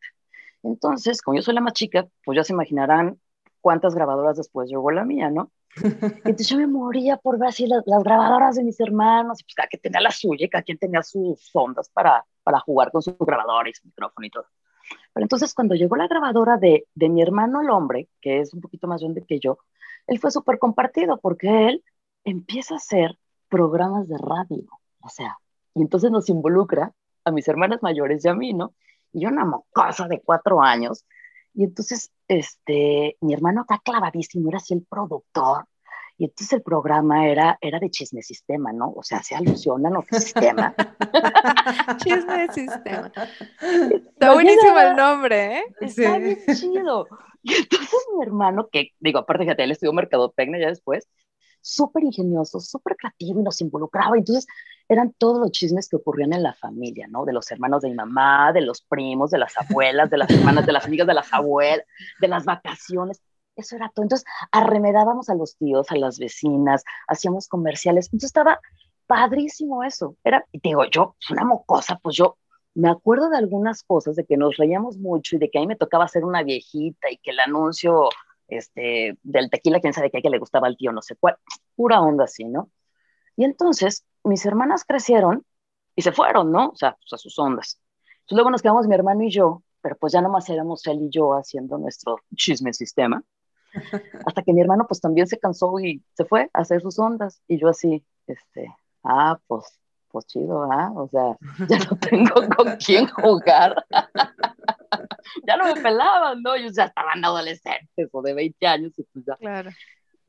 Entonces, 0.64 1.22
como 1.22 1.36
yo 1.36 1.42
soy 1.44 1.54
la 1.54 1.62
más 1.62 1.74
chica, 1.74 2.08
pues 2.26 2.36
ya 2.36 2.44
se 2.44 2.54
imaginarán 2.54 3.20
cuántas 3.62 3.96
grabadoras 3.96 4.38
después 4.38 4.70
llegó 4.70 4.92
la 4.92 5.06
mía, 5.06 5.30
¿no? 5.30 5.52
Entonces 6.26 6.48
yo 6.48 6.58
me 6.58 6.68
moría 6.68 7.18
por 7.18 7.38
ver 7.40 7.50
así 7.50 7.68
las, 7.68 7.84
grabadoras 7.86 8.56
de 8.56 8.64
mis 8.64 8.80
hermanos, 8.80 9.40
y 9.40 9.44
pues 9.44 9.56
cada 9.56 9.68
quien 9.68 9.82
tenía 9.82 10.02
la 10.02 10.12
suya, 10.12 10.46
y 10.46 10.50
cada 10.50 10.64
quien 10.64 10.78
tenía 10.78 11.04
sus 11.04 11.50
ondas 11.54 11.90
para, 11.90 12.26
para 12.44 12.60
jugar 12.60 12.92
con 12.92 13.02
su 13.02 13.16
grabadora 13.18 13.70
y 13.70 13.74
su 13.74 13.86
micrófono 13.86 14.28
y 14.28 14.30
todo. 14.30 14.46
Pero 15.14 15.24
entonces 15.24 15.54
cuando 15.54 15.76
llegó 15.76 15.96
la 15.96 16.08
grabadora 16.08 16.58
de, 16.58 16.88
de 16.94 17.10
mi 17.10 17.22
hermano 17.22 17.62
el 17.62 17.70
hombre, 17.70 18.10
que 18.22 18.40
es 18.40 18.54
un 18.54 18.62
poquito 18.62 18.88
más 18.88 19.02
grande 19.02 19.26
que 19.26 19.40
yo, 19.40 19.58
él 20.08 20.20
fue 20.20 20.32
súper 20.32 20.60
compartido 20.60 21.20
porque 21.20 21.70
él 21.70 21.84
empieza 22.24 22.76
a 22.76 22.78
hacer 22.78 23.18
programas 23.50 24.08
de 24.08 24.18
radio, 24.18 24.68
o 25.02 25.10
sea, 25.10 25.38
y 25.74 25.82
entonces 25.82 26.12
nos 26.12 26.30
involucra 26.30 26.94
a 27.24 27.32
mis 27.32 27.48
hermanas 27.48 27.82
mayores 27.82 28.26
y 28.26 28.28
a 28.28 28.34
mí, 28.34 28.54
¿no? 28.54 28.74
Y 29.12 29.22
yo 29.22 29.30
una 29.30 29.46
mocosa 29.46 30.08
de 30.08 30.22
cuatro 30.22 30.62
años, 30.62 31.06
y 31.54 31.64
entonces, 31.64 32.12
este, 32.28 33.18
mi 33.22 33.34
hermano 33.34 33.62
está 33.62 33.80
clavadísimo, 33.80 34.50
era 34.50 34.58
así 34.58 34.74
el 34.74 34.86
productor, 34.90 35.66
y 36.18 36.26
entonces 36.26 36.54
el 36.54 36.62
programa 36.62 37.28
era, 37.28 37.58
era 37.60 37.80
de 37.80 37.90
chisme 37.90 38.22
sistema, 38.22 38.72
¿no? 38.72 38.94
O 38.96 39.04
sea, 39.04 39.24
se 39.24 39.36
alusiona 39.36 39.90
a 39.90 40.20
sistema. 40.20 40.76
chisme 42.04 42.48
sistema. 42.54 43.12
Está 43.92 44.34
buenísimo 44.34 44.80
el 44.80 44.96
nombre, 44.96 45.58
¿eh? 45.58 45.64
Está 45.82 46.18
bien 46.20 46.40
chido. 46.56 47.08
Y 47.42 47.56
entonces 47.56 48.00
mi 48.16 48.24
hermano, 48.24 48.70
que 48.72 48.92
digo, 49.00 49.20
aparte 49.20 49.46
que 49.46 49.64
él 49.64 49.72
estudió 49.72 49.92
mercadotecnia 49.92 50.62
ya 50.62 50.68
después, 50.68 51.10
súper 51.62 52.04
ingenioso, 52.04 52.60
súper 52.60 52.96
creativo 52.96 53.40
y 53.40 53.44
nos 53.44 53.60
involucraba. 53.62 54.16
Entonces 54.18 54.46
eran 54.88 55.14
todos 55.18 55.40
los 55.40 55.52
chismes 55.52 55.90
que 55.90 55.96
ocurrían 55.96 56.34
en 56.34 56.44
la 56.44 56.54
familia, 56.54 57.08
¿no? 57.08 57.26
De 57.26 57.34
los 57.34 57.50
hermanos 57.52 57.82
de 57.82 57.90
mi 57.90 57.96
mamá, 57.96 58.52
de 58.54 58.62
los 58.62 58.82
primos, 58.82 59.32
de 59.32 59.40
las 59.40 59.54
abuelas, 59.58 60.10
de 60.10 60.18
las 60.18 60.30
hermanas, 60.30 60.66
de 60.66 60.74
las 60.74 60.86
amigas 60.86 61.08
de 61.08 61.14
las 61.14 61.34
abuelas, 61.34 61.86
de 62.20 62.28
las 62.28 62.46
vacaciones. 62.46 63.22
Eso 63.56 63.76
era 63.76 63.90
todo. 63.94 64.04
Entonces 64.04 64.26
arremedábamos 64.52 65.30
a 65.30 65.36
los 65.36 65.58
tíos, 65.58 65.92
a 65.92 65.96
las 65.96 66.20
vecinas, 66.20 66.84
hacíamos 67.08 67.48
comerciales. 67.48 68.08
Entonces 68.08 68.30
estaba 68.30 68.60
padrísimo 69.08 69.84
eso. 69.84 70.18
Era, 70.24 70.46
digo, 70.52 70.86
yo, 70.86 71.16
una 71.30 71.46
mocosa, 71.46 72.00
pues 72.02 72.16
yo 72.16 72.38
me 72.76 72.90
acuerdo 72.90 73.30
de 73.30 73.38
algunas 73.38 73.84
cosas, 73.84 74.16
de 74.16 74.26
que 74.26 74.38
nos 74.38 74.58
reíamos 74.58 74.98
mucho 74.98 75.36
y 75.36 75.40
de 75.40 75.50
que 75.50 75.60
a 75.60 75.62
mí 75.62 75.68
me 75.68 75.76
tocaba 75.76 76.08
ser 76.08 76.26
una 76.26 76.44
viejita 76.44 77.12
y 77.12 77.18
que 77.18 77.32
el 77.32 77.40
anuncio 77.40 78.10
este, 78.48 79.18
del 79.24 79.50
tequila, 79.50 79.80
quién 79.80 79.94
sabe 79.94 80.12
qué, 80.12 80.22
que 80.22 80.30
le 80.30 80.40
gustaba 80.40 80.68
al 80.68 80.78
tío, 80.78 80.92
no 80.92 81.02
sé 81.02 81.16
cuál, 81.16 81.38
pura 81.76 82.02
onda 82.02 82.26
así, 82.26 82.46
¿no? 82.46 82.70
Y 83.36 83.46
entonces 83.46 84.06
mis 84.24 84.46
hermanas 84.46 84.86
crecieron 84.86 85.46
y 85.96 86.02
se 86.02 86.12
fueron, 86.12 86.52
¿no? 86.52 86.70
O 86.70 86.76
sea, 86.76 86.96
pues 86.96 87.14
a 87.14 87.18
sus 87.18 87.38
ondas. 87.40 87.80
Entonces 88.22 88.36
luego 88.36 88.50
nos 88.52 88.62
quedamos 88.62 88.88
mi 88.88 88.96
hermano 88.96 89.24
y 89.24 89.32
yo, 89.32 89.64
pero 89.82 89.98
pues 89.98 90.14
ya 90.14 90.22
nomás 90.22 90.50
éramos 90.50 90.86
él 90.88 91.04
y 91.04 91.10
yo 91.10 91.34
haciendo 91.34 91.78
nuestro 91.78 92.18
chisme 92.36 92.74
sistema. 92.74 93.24
Hasta 94.26 94.44
que 94.44 94.54
mi 94.54 94.62
hermano 94.62 94.86
pues 94.88 95.02
también 95.02 95.28
se 95.28 95.40
cansó 95.40 95.80
y 95.80 96.04
se 96.14 96.26
fue 96.26 96.50
a 96.54 96.62
hacer 96.62 96.82
sus 96.82 97.00
ondas. 97.00 97.42
Y 97.48 97.60
yo 97.60 97.70
así, 97.70 98.06
este, 98.28 98.74
ah, 99.04 99.40
pues, 99.48 99.80
pues 100.10 100.26
chido, 100.28 100.64
¿ah? 100.72 100.92
O 100.96 101.08
sea, 101.08 101.38
ya 101.70 101.80
no 101.80 101.98
tengo 101.98 102.34
con 102.56 102.76
quién 102.78 103.08
jugar. 103.08 103.86
ya 105.48 105.58
no 105.58 105.66
me 105.66 105.82
pelaban, 105.82 106.42
¿no? 106.42 106.56
Ellos 106.56 106.76
ya 106.76 106.86
estaban 106.86 107.24
adolescentes 107.24 108.10
o 108.12 108.22
de 108.22 108.34
20 108.34 108.68
años 108.68 108.94
y 108.98 109.04
pues 109.04 109.26
ya. 109.26 109.36
Claro. 109.38 109.72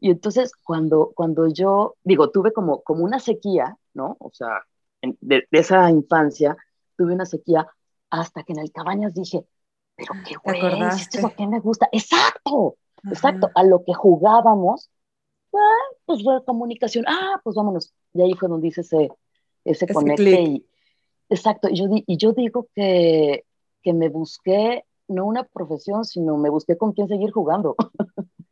Y 0.01 0.11
entonces 0.11 0.53
cuando, 0.65 1.13
cuando 1.15 1.49
yo, 1.49 1.97
digo, 2.03 2.31
tuve 2.31 2.53
como, 2.53 2.83
como 2.83 3.05
una 3.05 3.19
sequía, 3.19 3.77
¿no? 3.95 4.17
O 4.21 4.31
sea, 4.33 4.65
de, 5.21 5.47
esa 5.51 5.91
infancia, 5.91 6.57
tuve 6.97 7.15
una 7.15 7.27
sequía 7.27 7.67
hasta 8.11 8.43
que 8.43 8.53
en 8.53 8.61
el 8.61 8.73
Cabañas 8.73 9.15
dije, 9.15 9.45
pero 9.97 10.13
qué 10.27 10.35
güey, 10.43 10.83
esto 10.89 11.19
es 11.19 11.23
lo 11.23 11.35
que 11.35 11.47
me 11.47 11.61
gusta. 11.61 11.89
Exacto, 11.93 12.77
exacto, 13.11 13.51
a 13.55 13.63
lo 13.65 13.85
que 13.85 13.95
jugábamos, 13.95 14.91
ah, 15.55 15.97
pues 16.07 16.23
fue 16.23 16.45
comunicación, 16.45 17.05
ah, 17.09 17.41
pues 17.43 17.57
vámonos. 17.57 17.93
Y 18.13 18.23
ahí 18.23 18.35
fue 18.35 18.49
donde 18.49 18.69
hice 18.69 18.83
ese, 18.83 19.09
ese, 19.65 19.87
conecte. 19.89 20.65
exacto, 21.29 21.69
y 21.71 21.77
yo, 21.77 21.87
y 21.91 22.17
yo 22.17 22.33
digo 22.33 22.69
que, 22.75 23.45
que 23.83 23.93
me 23.93 24.09
busqué 24.09 24.85
no 25.09 25.27
una 25.27 25.45
profesión, 25.45 26.05
sino 26.05 26.37
me 26.37 26.51
busqué 26.51 26.77
con 26.77 26.93
quién 26.93 27.09
seguir 27.09 27.31
jugando. 27.31 27.77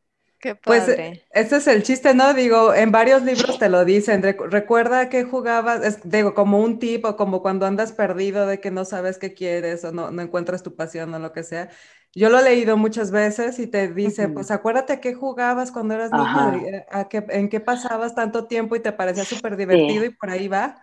Qué 0.42 0.56
pues 0.56 0.88
ese 0.88 1.56
es 1.56 1.66
el 1.68 1.84
chiste, 1.84 2.14
¿no? 2.14 2.34
Digo, 2.34 2.74
en 2.74 2.90
varios 2.90 3.22
libros 3.22 3.60
te 3.60 3.68
lo 3.68 3.84
dicen. 3.84 4.22
recuerda 4.22 5.08
que 5.08 5.22
jugabas, 5.22 6.00
digo, 6.02 6.34
como 6.34 6.58
un 6.58 6.80
tipo, 6.80 7.14
como 7.14 7.42
cuando 7.42 7.64
andas 7.64 7.92
perdido 7.92 8.48
de 8.48 8.58
que 8.58 8.72
no 8.72 8.84
sabes 8.84 9.18
qué 9.18 9.34
quieres 9.34 9.84
o 9.84 9.92
no, 9.92 10.10
no 10.10 10.20
encuentras 10.20 10.64
tu 10.64 10.74
pasión 10.74 11.14
o 11.14 11.20
lo 11.20 11.32
que 11.32 11.44
sea. 11.44 11.70
Yo 12.14 12.28
lo 12.28 12.38
he 12.38 12.42
leído 12.42 12.76
muchas 12.76 13.10
veces 13.10 13.58
y 13.58 13.66
te 13.66 13.88
dice, 13.88 14.28
pues 14.28 14.50
acuérdate 14.50 15.00
qué 15.00 15.14
jugabas 15.14 15.72
cuando 15.72 15.94
eras 15.94 16.12
niño, 16.12 16.84
a 16.90 17.08
qué, 17.08 17.24
en 17.30 17.48
qué 17.48 17.60
pasabas 17.60 18.14
tanto 18.14 18.46
tiempo 18.46 18.76
y 18.76 18.80
te 18.80 18.92
parecía 18.92 19.24
súper 19.24 19.56
divertido 19.56 20.04
y 20.04 20.10
por 20.10 20.28
ahí 20.28 20.46
va. 20.46 20.76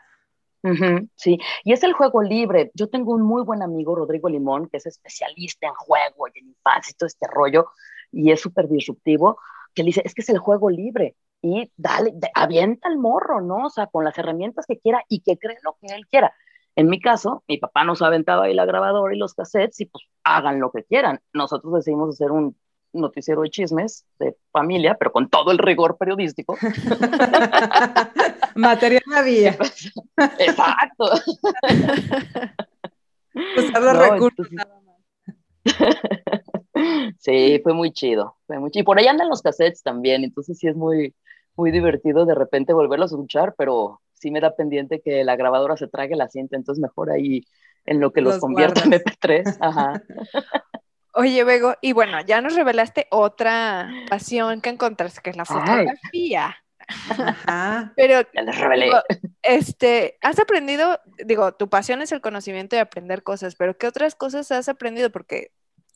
sí, 1.16 1.38
y 1.64 1.74
es 1.74 1.84
el 1.84 1.94
juego 1.94 2.24
libre. 2.24 2.72
Yo 2.74 2.90
tengo 2.90 3.14
un 3.14 3.22
muy 3.22 3.44
buen 3.44 3.62
amigo, 3.62 3.96
Rodrigo 3.96 4.28
Limón, 4.28 4.70
que 4.70 4.78
es 4.78 4.88
especialista 4.88 5.68
en 5.68 5.74
juego 5.76 6.28
y 6.34 6.40
en 6.40 6.48
infancia 6.48 6.92
y 6.92 6.98
todo 6.98 7.08
este 7.08 7.28
rollo 7.28 7.68
y 8.12 8.32
es 8.32 8.42
súper 8.42 8.68
disruptivo, 8.68 9.40
que 9.74 9.84
le 9.84 9.88
dice, 9.88 10.02
es 10.04 10.14
que 10.14 10.22
es 10.22 10.30
el 10.30 10.40
juego 10.40 10.70
libre 10.70 11.16
y 11.42 11.72
dale, 11.78 12.14
avienta 12.34 12.90
el 12.90 12.98
morro, 12.98 13.42
¿no? 13.42 13.68
O 13.68 13.70
sea, 13.70 13.88
con 13.88 14.04
las 14.04 14.18
herramientas 14.18 14.66
que 14.66 14.80
quiera 14.80 15.04
y 15.08 15.22
que 15.22 15.38
cree 15.38 15.58
lo 15.64 15.78
que 15.80 15.94
él 15.94 16.08
quiera. 16.08 16.34
En 16.80 16.88
mi 16.88 17.02
caso, 17.02 17.44
mi 17.46 17.58
papá 17.58 17.84
nos 17.84 18.02
aventaba 18.02 18.46
ahí 18.46 18.54
la 18.54 18.64
grabadora 18.64 19.14
y 19.14 19.18
los 19.18 19.34
cassettes 19.34 19.82
y 19.82 19.86
pues 19.88 20.06
hagan 20.24 20.62
lo 20.62 20.72
que 20.72 20.86
quieran. 20.86 21.20
Nosotros 21.34 21.74
decidimos 21.74 22.16
hacer 22.16 22.32
un 22.32 22.56
noticiero 22.94 23.42
de 23.42 23.50
chismes 23.50 24.06
de 24.18 24.38
familia, 24.54 24.96
pero 24.98 25.12
con 25.12 25.30
todo 25.30 25.52
el 25.52 25.58
rigor 25.58 25.98
periodístico. 25.98 26.56
Material 28.56 29.04
había. 29.14 29.58
Exacto. 30.40 31.12
Usar 33.58 33.82
los 33.82 33.98
recursos. 33.98 34.48
Sí, 37.18 37.60
fue 37.62 37.74
muy 37.74 37.92
chido, 37.92 38.38
fue 38.48 38.58
muy 38.58 38.72
chido. 38.72 38.84
Y 38.84 38.86
por 38.86 39.00
ahí 39.00 39.08
andan 39.08 39.28
los 39.28 39.42
cassettes 39.42 39.84
también, 39.84 40.24
entonces 40.24 40.58
sí 40.58 40.70
es 40.70 40.78
muy, 40.78 41.14
muy 41.58 41.72
divertido 41.72 42.26
de 42.26 42.36
repente 42.36 42.72
volverlos 42.72 43.12
a 43.12 43.16
escuchar, 43.16 43.54
pero 43.58 44.00
sí 44.20 44.32
me 44.32 44.42
da 44.42 44.56
pendiente 44.56 45.02
que 45.02 45.24
la 45.24 45.36
grabadora 45.36 45.78
se 45.78 45.88
trague 45.88 46.16
la 46.16 46.30
cinta, 46.30 46.56
entonces 46.56 46.82
mejor 46.82 47.12
ahí 47.12 47.46
en 47.86 48.00
lo 48.00 48.12
que 48.12 48.22
los, 48.22 48.38
convierte 48.40 48.82
en 48.82 48.92
MP3. 48.92 49.58
Ajá. 49.62 50.04
Oye, 51.14 51.44
Bego, 51.44 51.74
y 51.82 51.94
bueno, 51.94 52.22
ya 52.22 52.42
nos 52.42 52.56
revelaste 52.56 53.08
otra 53.10 53.90
pasión 54.10 54.62
que 54.62 54.70
encontraste, 54.70 55.22
que 55.22 55.32
es 55.32 55.38
la 55.38 55.46
fotografía. 55.46 56.56
Ajá. 56.88 57.94
Pero 57.96 58.22
ya 58.34 58.42
les 58.42 58.60
revelé. 58.60 58.92
este, 59.42 60.18
has 60.22 60.40
aprendido, 60.40 61.00
digo, 61.26 61.54
tu 61.54 61.70
pasión 61.70 62.02
es 62.02 62.12
el 62.12 62.22
conocimiento 62.22 62.76
y 62.76 62.80
aprender 62.80 63.24
cosas, 63.24 63.56
pero 63.56 63.78
¿qué 63.78 63.88
otras 63.88 64.16
cosas 64.16 64.52
has 64.52 64.70
aprendido? 64.70 65.12
Porque 65.12 65.52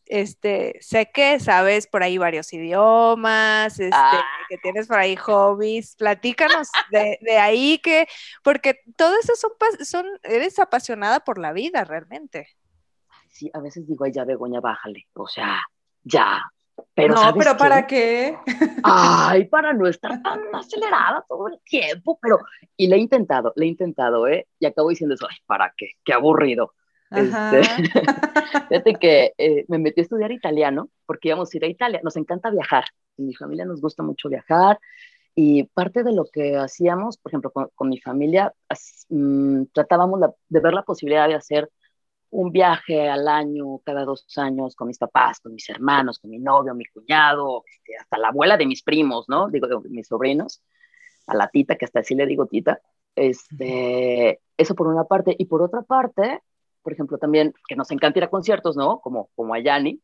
este, 0.07 0.77
sé 0.81 1.09
que 1.13 1.39
sabes 1.39 1.87
por 1.87 2.03
ahí 2.03 2.17
varios 2.17 2.51
idiomas, 2.53 3.79
este, 3.79 3.95
ah. 3.95 4.23
que 4.49 4.57
tienes 4.57 4.87
por 4.87 4.97
ahí 4.97 5.15
hobbies, 5.15 5.95
platícanos 5.95 6.69
de, 6.91 7.17
de, 7.21 7.37
ahí 7.37 7.79
que, 7.79 8.07
porque 8.43 8.79
todo 8.97 9.13
eso 9.19 9.33
son, 9.35 9.51
son, 9.85 10.05
eres 10.23 10.59
apasionada 10.59 11.21
por 11.21 11.39
la 11.39 11.53
vida 11.53 11.83
realmente. 11.83 12.47
Sí, 13.29 13.49
a 13.53 13.59
veces 13.59 13.87
digo, 13.87 14.05
ay, 14.05 14.11
ya 14.11 14.25
Begoña, 14.25 14.59
bájale, 14.59 15.07
o 15.13 15.27
sea, 15.27 15.59
ya. 16.03 16.43
Pero 16.95 17.15
no, 17.15 17.33
pero 17.35 17.55
¿para 17.55 17.85
qué? 17.85 18.37
Ay, 18.83 19.45
para 19.45 19.73
no 19.73 19.87
estar 19.87 20.21
tan 20.21 20.39
acelerada 20.53 21.23
todo 21.27 21.47
el 21.47 21.59
tiempo, 21.63 22.17
pero, 22.21 22.39
y 22.75 22.87
le 22.87 22.95
he 22.95 22.99
intentado, 22.99 23.53
le 23.55 23.65
he 23.65 23.69
intentado, 23.69 24.27
¿eh? 24.27 24.47
Y 24.59 24.65
acabo 24.65 24.89
diciendo 24.89 25.15
eso, 25.15 25.27
ay, 25.29 25.37
¿para 25.45 25.73
qué? 25.77 25.91
Qué 26.03 26.13
aburrido 26.13 26.73
este, 27.15 27.63
fíjate 28.69 28.95
que 28.95 29.33
eh, 29.37 29.65
me 29.67 29.77
metí 29.77 30.01
a 30.01 30.03
estudiar 30.03 30.31
italiano 30.31 30.89
porque 31.05 31.29
íbamos 31.29 31.53
a 31.53 31.57
ir 31.57 31.63
a 31.65 31.67
Italia. 31.67 32.01
Nos 32.03 32.17
encanta 32.17 32.49
viajar. 32.49 32.85
En 33.17 33.27
mi 33.27 33.35
familia 33.35 33.65
nos 33.65 33.81
gusta 33.81 34.03
mucho 34.03 34.29
viajar. 34.29 34.79
Y 35.35 35.63
parte 35.63 36.03
de 36.03 36.13
lo 36.13 36.25
que 36.25 36.57
hacíamos, 36.57 37.17
por 37.17 37.31
ejemplo, 37.31 37.51
con, 37.51 37.89
mi 37.89 37.99
familia, 37.99 38.53
mm, 39.09 39.63
tratábamos 39.73 40.19
de 40.47 40.59
ver 40.59 40.73
la 40.73 40.83
posibilidad 40.83 41.27
de 41.27 41.35
hacer 41.35 41.69
un 42.29 42.51
viaje 42.51 43.09
al 43.09 43.27
año, 43.27 43.79
cada 43.85 44.05
dos 44.05 44.25
años, 44.37 44.75
con 44.75 44.87
mis 44.87 44.97
papás, 44.97 45.39
con 45.39 45.53
mis 45.53 45.69
hermanos, 45.69 46.19
con 46.19 46.31
mi 46.31 46.39
novio, 46.39 46.73
mi 46.73 46.85
cuñado, 46.85 47.63
este, 47.67 47.95
hasta 47.95 48.17
la 48.17 48.29
abuela 48.29 48.57
de 48.57 48.65
mis 48.65 48.83
primos, 48.83 49.29
¿no? 49.29 49.49
Digo, 49.49 49.67
de 49.67 49.89
mis 49.89 50.07
sobrinos, 50.07 50.61
a 51.27 51.35
la 51.35 51.47
tita, 51.49 51.75
que 51.77 51.85
hasta 51.85 51.99
así 51.99 52.15
le 52.15 52.25
digo 52.25 52.47
tita. 52.47 52.81
Este, 53.15 54.41
eso 54.57 54.75
por 54.75 54.87
una 54.87 55.05
parte. 55.05 55.35
Y 55.37 55.45
por 55.45 55.61
otra 55.61 55.83
parte, 55.83 56.41
por 56.83 56.93
ejemplo, 56.93 57.17
también, 57.17 57.53
que 57.67 57.75
nos 57.75 57.89
encanta 57.91 58.19
ir 58.19 58.25
a 58.25 58.29
conciertos, 58.29 58.75
¿no? 58.75 58.99
Como, 58.99 59.29
como 59.35 59.53
a 59.53 59.59
Yanni, 59.59 60.01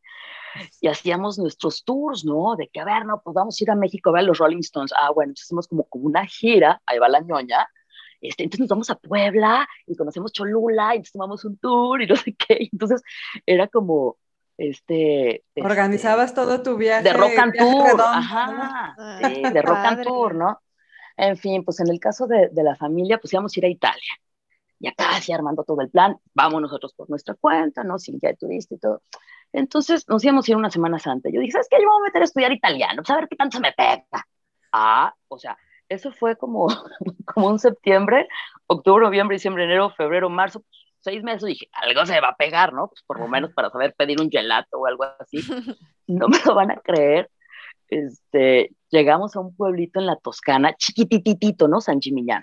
y 0.80 0.88
hacíamos 0.88 1.38
nuestros 1.38 1.84
tours, 1.84 2.24
¿no? 2.24 2.56
De 2.56 2.68
que, 2.68 2.80
a 2.80 2.84
ver, 2.84 3.06
no, 3.06 3.20
pues 3.22 3.34
vamos 3.34 3.60
a 3.60 3.64
ir 3.64 3.70
a 3.70 3.76
México 3.76 4.10
a 4.10 4.14
ver 4.14 4.20
a 4.20 4.24
los 4.24 4.38
Rolling 4.38 4.60
Stones. 4.60 4.92
Ah, 4.96 5.10
bueno, 5.10 5.30
entonces 5.30 5.46
hacemos 5.46 5.68
como, 5.68 5.84
como 5.84 6.06
una 6.06 6.26
gira, 6.26 6.82
ahí 6.86 6.98
va 6.98 7.08
la 7.08 7.20
ñoña, 7.20 7.68
este, 8.20 8.42
entonces 8.42 8.60
nos 8.60 8.68
vamos 8.68 8.90
a 8.90 8.96
Puebla 8.96 9.66
y 9.86 9.96
conocemos 9.96 10.32
Cholula 10.32 10.94
y 10.94 10.96
entonces 10.96 11.12
tomamos 11.12 11.44
un 11.44 11.56
tour 11.56 12.02
y 12.02 12.06
no 12.06 12.16
sé 12.16 12.34
qué. 12.34 12.68
Entonces 12.72 13.02
era 13.46 13.66
como, 13.68 14.18
este, 14.58 15.44
este... 15.54 15.62
Organizabas 15.62 16.34
todo 16.34 16.62
tu 16.62 16.76
viaje. 16.76 17.04
De 17.04 17.12
rock 17.12 17.38
and 17.38 17.54
tour, 17.56 18.00
ajá, 18.00 18.94
sí, 19.22 19.42
de 19.42 19.62
rock 19.62 19.78
and 19.78 20.02
tour, 20.02 20.34
¿no? 20.34 20.60
En 21.16 21.36
fin, 21.36 21.64
pues 21.64 21.80
en 21.80 21.88
el 21.88 21.98
caso 21.98 22.26
de, 22.26 22.48
de 22.48 22.62
la 22.62 22.76
familia, 22.76 23.18
pues 23.18 23.32
íbamos 23.32 23.56
a 23.56 23.60
ir 23.60 23.64
a 23.66 23.68
Italia. 23.68 24.12
Y 24.80 24.88
acá 24.88 25.10
así 25.16 25.32
armando 25.32 25.62
todo 25.62 25.82
el 25.82 25.90
plan, 25.90 26.16
vamos 26.34 26.62
nosotros 26.62 26.94
por 26.94 27.08
nuestra 27.10 27.34
cuenta, 27.34 27.84
¿no? 27.84 27.98
Sin 27.98 28.18
guía 28.18 28.30
de 28.30 28.36
turista 28.36 28.74
y 28.74 28.78
todo. 28.78 29.02
Entonces 29.52 30.08
nos 30.08 30.24
íbamos 30.24 30.48
a 30.48 30.50
ir 30.50 30.56
una 30.56 30.70
Semana 30.70 30.98
Santa. 30.98 31.28
Yo 31.30 31.40
dije, 31.40 31.52
¿sabes 31.52 31.68
qué? 31.70 31.76
Yo 31.76 31.82
me 31.82 31.92
voy 31.92 32.00
a 32.00 32.08
meter 32.08 32.22
a 32.22 32.24
estudiar 32.24 32.52
italiano, 32.52 33.02
pues 33.02 33.10
a 33.10 33.16
ver 33.16 33.28
qué 33.28 33.36
tanto 33.36 33.58
se 33.58 33.62
me 33.62 33.72
pega. 33.72 34.26
Ah, 34.72 35.14
o 35.28 35.38
sea, 35.38 35.58
eso 35.88 36.12
fue 36.12 36.36
como, 36.36 36.66
como 37.26 37.48
un 37.48 37.58
septiembre, 37.58 38.26
octubre, 38.66 39.04
noviembre, 39.04 39.36
diciembre, 39.36 39.64
enero, 39.64 39.90
febrero, 39.90 40.30
marzo, 40.30 40.60
pues, 40.60 40.80
seis 41.00 41.22
meses. 41.22 41.42
Dije, 41.42 41.68
algo 41.72 42.06
se 42.06 42.20
va 42.20 42.28
a 42.28 42.36
pegar, 42.36 42.72
¿no? 42.72 42.88
Pues 42.88 43.02
por 43.02 43.18
lo 43.20 43.28
menos 43.28 43.52
para 43.52 43.70
saber 43.70 43.94
pedir 43.94 44.20
un 44.20 44.30
gelato 44.30 44.78
o 44.78 44.86
algo 44.86 45.04
así. 45.18 45.38
No 46.06 46.26
me 46.26 46.38
lo 46.44 46.56
van 46.56 46.72
a 46.72 46.76
creer. 46.76 47.30
Este, 47.86 48.74
llegamos 48.88 49.36
a 49.36 49.40
un 49.40 49.54
pueblito 49.54 50.00
en 50.00 50.06
la 50.06 50.16
Toscana, 50.16 50.74
chiquititito, 50.74 51.68
¿no? 51.68 51.80
San 51.80 52.00
Gimignano. 52.00 52.42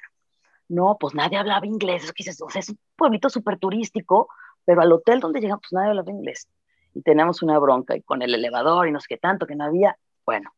No, 0.69 0.97
pues 1.00 1.15
nadie 1.15 1.38
hablaba 1.38 1.65
inglés. 1.65 2.03
Eso 2.03 2.13
que 2.13 2.24
dices, 2.24 2.41
o 2.41 2.50
sea, 2.50 2.59
es 2.59 2.69
un 2.69 2.79
pueblito 2.95 3.29
súper 3.29 3.57
turístico, 3.57 4.29
pero 4.65 4.81
al 4.81 4.91
hotel 4.91 5.19
donde 5.19 5.39
llegamos, 5.39 5.62
pues 5.62 5.74
nadie 5.74 5.89
hablaba 5.89 6.12
inglés. 6.12 6.47
Y 6.93 7.01
teníamos 7.01 7.41
una 7.41 7.57
bronca 7.59 7.95
y 7.95 8.01
con 8.01 8.21
el 8.21 8.33
elevador 8.33 8.88
y 8.88 8.91
no 8.91 9.00
sé 9.00 9.07
qué 9.09 9.17
tanto, 9.17 9.47
que 9.47 9.55
no 9.55 9.65
había. 9.65 9.97
Bueno, 10.25 10.51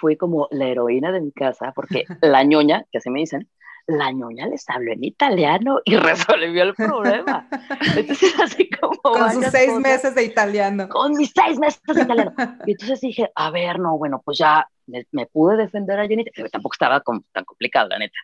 fui 0.00 0.16
como 0.16 0.48
la 0.50 0.66
heroína 0.66 1.12
de 1.12 1.20
mi 1.20 1.32
casa, 1.32 1.72
porque 1.74 2.04
la 2.22 2.42
ñoña, 2.44 2.84
que 2.90 2.98
así 2.98 3.10
me 3.10 3.20
dicen, 3.20 3.48
la 3.86 4.10
ñoña 4.12 4.46
les 4.46 4.68
habló 4.68 4.92
en 4.92 5.04
italiano 5.04 5.80
y 5.84 5.96
resolvió 5.96 6.62
el 6.62 6.74
problema. 6.74 7.48
Entonces, 7.96 8.34
así 8.40 8.68
como. 8.70 9.00
Con 9.02 9.32
sus 9.32 9.46
seis 9.46 9.72
meses 9.78 10.14
de 10.14 10.24
italiano. 10.24 10.88
Con 10.88 11.12
mis 11.12 11.32
seis 11.34 11.58
meses 11.58 11.82
de 11.86 12.02
italiano. 12.02 12.32
Y 12.66 12.72
entonces 12.72 13.00
dije, 13.00 13.30
a 13.34 13.50
ver, 13.50 13.78
no, 13.78 13.98
bueno, 13.98 14.22
pues 14.24 14.38
ya 14.38 14.66
me, 14.86 15.06
me 15.12 15.26
pude 15.26 15.56
defender 15.56 15.98
a 15.98 16.06
Jenny, 16.06 16.24
pero 16.34 16.48
tampoco 16.48 16.74
estaba 16.74 17.02
tan 17.32 17.44
complicado, 17.44 17.88
la 17.88 17.98
neta. 17.98 18.16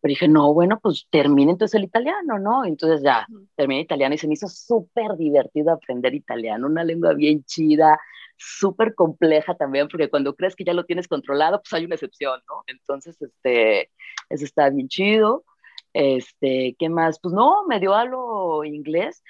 Pero 0.00 0.10
dije, 0.10 0.28
no, 0.28 0.52
bueno, 0.54 0.80
pues 0.80 1.06
termine 1.10 1.52
entonces 1.52 1.74
el 1.74 1.84
italiano, 1.84 2.38
¿no? 2.38 2.64
Entonces 2.64 3.02
ya 3.02 3.26
terminé 3.56 3.82
italiano 3.82 4.14
y 4.14 4.18
se 4.18 4.26
me 4.26 4.34
hizo 4.34 4.48
súper 4.48 5.16
divertido 5.16 5.72
aprender 5.72 6.14
italiano, 6.14 6.66
una 6.66 6.84
lengua 6.84 7.14
bien 7.14 7.44
chida, 7.44 7.98
súper 8.36 8.94
compleja 8.94 9.54
también, 9.54 9.88
porque 9.88 10.10
cuando 10.10 10.34
crees 10.34 10.56
que 10.56 10.64
ya 10.64 10.74
lo 10.74 10.84
tienes 10.84 11.08
controlado, 11.08 11.60
pues 11.62 11.72
hay 11.74 11.84
una 11.84 11.94
excepción, 11.94 12.40
¿no? 12.48 12.62
Entonces, 12.66 13.20
este, 13.20 13.90
eso 14.28 14.44
está 14.44 14.70
bien 14.70 14.88
chido. 14.88 15.44
Este, 15.92 16.74
¿qué 16.78 16.88
más? 16.88 17.20
Pues 17.20 17.34
no, 17.34 17.64
me 17.66 17.80
dio 17.80 17.94
algo 17.94 18.64
inglés. 18.64 19.22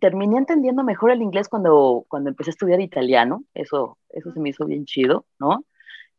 Terminé 0.00 0.38
entendiendo 0.38 0.84
mejor 0.84 1.10
el 1.10 1.22
inglés 1.22 1.48
cuando, 1.48 2.04
cuando 2.08 2.30
empecé 2.30 2.50
a 2.50 2.52
estudiar 2.52 2.80
italiano, 2.80 3.44
eso, 3.54 3.98
eso 4.10 4.32
se 4.32 4.40
me 4.40 4.50
hizo 4.50 4.64
bien 4.64 4.84
chido, 4.84 5.26
¿no? 5.40 5.64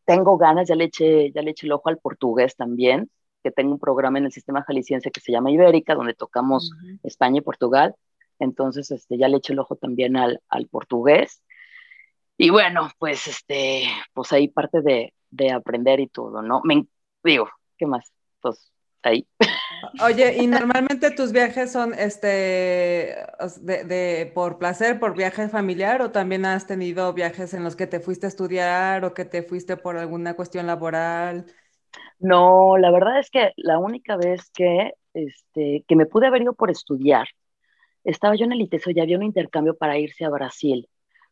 Tengo 0.05 0.37
ganas, 0.37 0.67
ya 0.67 0.75
le 0.75 0.85
eché, 0.85 1.31
ya 1.31 1.41
le 1.41 1.51
eché 1.51 1.67
el 1.67 1.73
ojo 1.73 1.89
al 1.89 1.99
portugués 1.99 2.55
también, 2.57 3.09
que 3.43 3.51
tengo 3.51 3.71
un 3.71 3.79
programa 3.79 4.19
en 4.19 4.25
el 4.25 4.31
sistema 4.31 4.63
jalisciense 4.63 5.11
que 5.11 5.21
se 5.21 5.31
llama 5.31 5.51
Ibérica, 5.51 5.95
donde 5.95 6.13
tocamos 6.13 6.71
uh 6.71 6.75
-huh. 6.75 6.99
España 7.03 7.39
y 7.39 7.41
Portugal. 7.41 7.95
Entonces, 8.39 8.91
este, 8.91 9.17
ya 9.17 9.27
le 9.27 9.37
eché 9.37 9.53
el 9.53 9.59
ojo 9.59 9.75
también 9.75 10.17
al, 10.17 10.41
al 10.49 10.67
portugués. 10.67 11.43
Y 12.37 12.49
bueno, 12.51 12.89
pues, 12.99 13.27
este, 13.27 13.83
pues 14.13 14.31
ahí 14.31 14.47
parte 14.47 14.81
de, 14.81 15.13
de 15.29 15.51
aprender 15.51 15.99
y 15.99 16.07
todo, 16.07 16.41
¿no? 16.41 16.61
Me 16.63 16.87
digo, 17.23 17.49
¿qué 17.77 17.85
más? 17.85 18.11
Pues 18.41 18.71
ahí. 19.03 19.27
Oye, 20.03 20.37
y 20.41 20.47
normalmente 20.47 21.11
tus 21.11 21.31
viajes 21.31 21.71
son 21.71 21.93
este 21.93 23.15
de, 23.61 23.83
de, 23.85 24.31
por 24.33 24.57
placer, 24.57 24.99
por 24.99 25.15
viaje 25.15 25.49
familiar, 25.49 26.01
o 26.01 26.11
también 26.11 26.45
has 26.45 26.67
tenido 26.67 27.13
viajes 27.13 27.53
en 27.53 27.63
los 27.63 27.75
que 27.75 27.87
te 27.87 27.99
fuiste 27.99 28.25
a 28.27 28.29
estudiar 28.29 29.05
o 29.05 29.13
que 29.13 29.25
te 29.25 29.43
fuiste 29.43 29.77
por 29.77 29.97
alguna 29.97 30.35
cuestión 30.35 30.67
laboral? 30.67 31.45
No, 32.19 32.77
la 32.77 32.91
verdad 32.91 33.19
es 33.19 33.29
que 33.29 33.53
la 33.57 33.77
única 33.79 34.17
vez 34.17 34.49
que, 34.51 34.93
este, 35.13 35.85
que 35.87 35.95
me 35.95 36.05
pude 36.05 36.27
haber 36.27 36.41
ido 36.43 36.53
por 36.53 36.69
estudiar, 36.71 37.27
estaba 38.03 38.35
yo 38.35 38.45
en 38.45 38.53
el 38.53 38.61
ITESO 38.61 38.91
y 38.91 38.99
había 38.99 39.17
un 39.17 39.23
intercambio 39.23 39.77
para 39.77 39.97
irse 39.97 40.25
a 40.25 40.29
Brasil, 40.29 40.89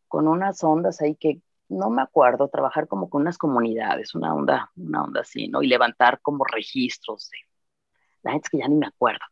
con 0.08 0.28
unas 0.28 0.64
ondas 0.64 1.02
ahí 1.02 1.16
que 1.16 1.42
no 1.70 1.90
me 1.90 2.02
acuerdo, 2.02 2.48
trabajar 2.50 2.88
como 2.88 3.10
con 3.10 3.22
unas 3.22 3.38
comunidades, 3.38 4.16
una 4.16 4.34
onda, 4.34 4.72
una 4.78 5.04
onda 5.04 5.22
así, 5.22 5.48
¿no? 5.50 5.62
Y 5.62 5.68
levantar 5.68 6.22
como 6.22 6.46
registros 6.46 7.30
de 7.30 7.38
la 8.24 8.32
gente 8.34 8.50
que 8.52 8.60
ya 8.60 8.68
ni 8.68 8.76
me 8.76 8.88
acuerdo. 8.88 9.26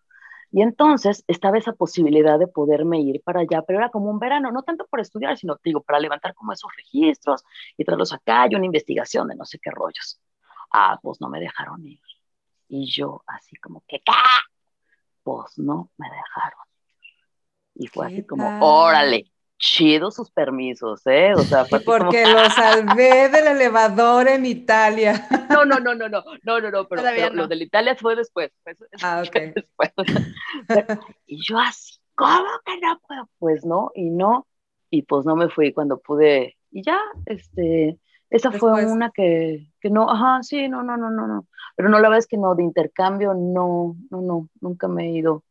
Y 0.52 0.62
entonces 0.62 1.24
estaba 1.28 1.58
esa 1.58 1.74
posibilidad 1.74 2.40
de 2.40 2.48
poderme 2.48 3.02
ir 3.02 3.22
para 3.24 3.42
allá, 3.42 3.62
pero 3.64 3.80
era 3.80 3.90
como 3.90 4.10
un 4.10 4.20
verano, 4.20 4.52
no 4.52 4.64
tanto 4.64 4.88
por 4.88 5.00
estudiar, 5.02 5.38
sino, 5.38 5.60
digo, 5.64 5.82
para 5.82 6.00
levantar 6.00 6.34
como 6.34 6.54
esos 6.54 6.72
registros 6.78 7.44
y 7.78 7.84
traerlos 7.86 8.14
acá 8.14 8.48
y 8.50 8.56
una 8.56 8.66
investigación 8.66 9.28
de 9.28 9.36
no 9.36 9.46
sé 9.46 9.60
qué 9.60 9.72
rollos. 9.72 10.20
Ah, 10.72 11.00
pues 11.02 11.20
no 11.22 11.30
me 11.30 11.40
dejaron 11.40 11.86
ir. 11.86 12.00
Y 12.68 12.86
yo 12.86 13.24
así 13.28 13.56
como 13.58 13.84
que, 13.88 14.00
¿qué? 14.00 14.12
Pues 15.24 15.58
no 15.58 15.92
me 15.98 16.08
dejaron. 16.10 16.60
Y 17.76 17.88
fue 17.88 18.08
así 18.08 18.24
como, 18.26 18.60
órale, 18.66 19.32
chido 19.58 20.12
sus 20.12 20.32
permisos, 20.32 21.06
¿eh? 21.06 21.34
O 21.36 21.44
sea, 21.44 21.66
fue 21.66 21.80
porque 21.80 22.24
como... 22.24 22.36
lo 22.36 22.50
salvé 22.50 23.30
del 23.30 23.48
elevador 23.48 24.28
en 24.28 24.46
Italia. 24.46 25.28
No, 25.50 25.66
no, 25.66 25.80
no, 25.80 25.96
no, 25.96 26.10
no, 26.10 26.24
no, 26.44 26.62
no, 26.62 26.72
no, 26.72 26.88
pero, 26.88 27.04
pero 27.04 27.30
no. 27.30 27.36
lo 27.36 27.48
del 27.48 27.62
Italia 27.62 27.96
fue 27.96 28.16
después. 28.16 28.52
Fue 28.64 28.76
ah, 29.02 29.24
ok. 29.26 29.54
Después. 29.56 29.92
y 31.28 31.40
yo 31.46 31.60
así, 31.60 32.00
¿cómo 32.16 32.50
que 32.66 32.80
no 32.80 33.00
puedo? 33.08 33.30
Pues 33.40 33.66
no, 33.66 33.92
y 33.94 34.10
no, 34.10 34.48
y 34.90 35.04
pues 35.04 35.26
no 35.26 35.36
me 35.36 35.50
fui 35.50 35.74
cuando 35.74 36.00
pude, 36.00 36.58
y 36.72 36.84
ya, 36.84 37.00
este, 37.26 38.00
esa 38.36 38.50
después. 38.50 38.86
fue 38.86 38.86
una 38.86 39.12
que, 39.12 39.72
que 39.80 39.90
no, 39.90 40.10
ajá, 40.10 40.44
sí, 40.44 40.68
no, 40.68 40.84
no, 40.84 40.98
no, 40.98 41.10
no, 41.10 41.28
no, 41.28 41.48
pero 41.76 41.90
no, 41.90 42.00
la 42.00 42.10
verdad 42.10 42.20
es 42.20 42.28
que 42.28 42.38
no, 42.38 42.56
de 42.56 42.64
intercambio, 42.64 43.34
no, 43.34 43.96
no, 44.10 44.22
no, 44.22 44.50
nunca 44.62 44.88
me 44.88 45.06
he 45.06 45.12
ido. 45.12 45.44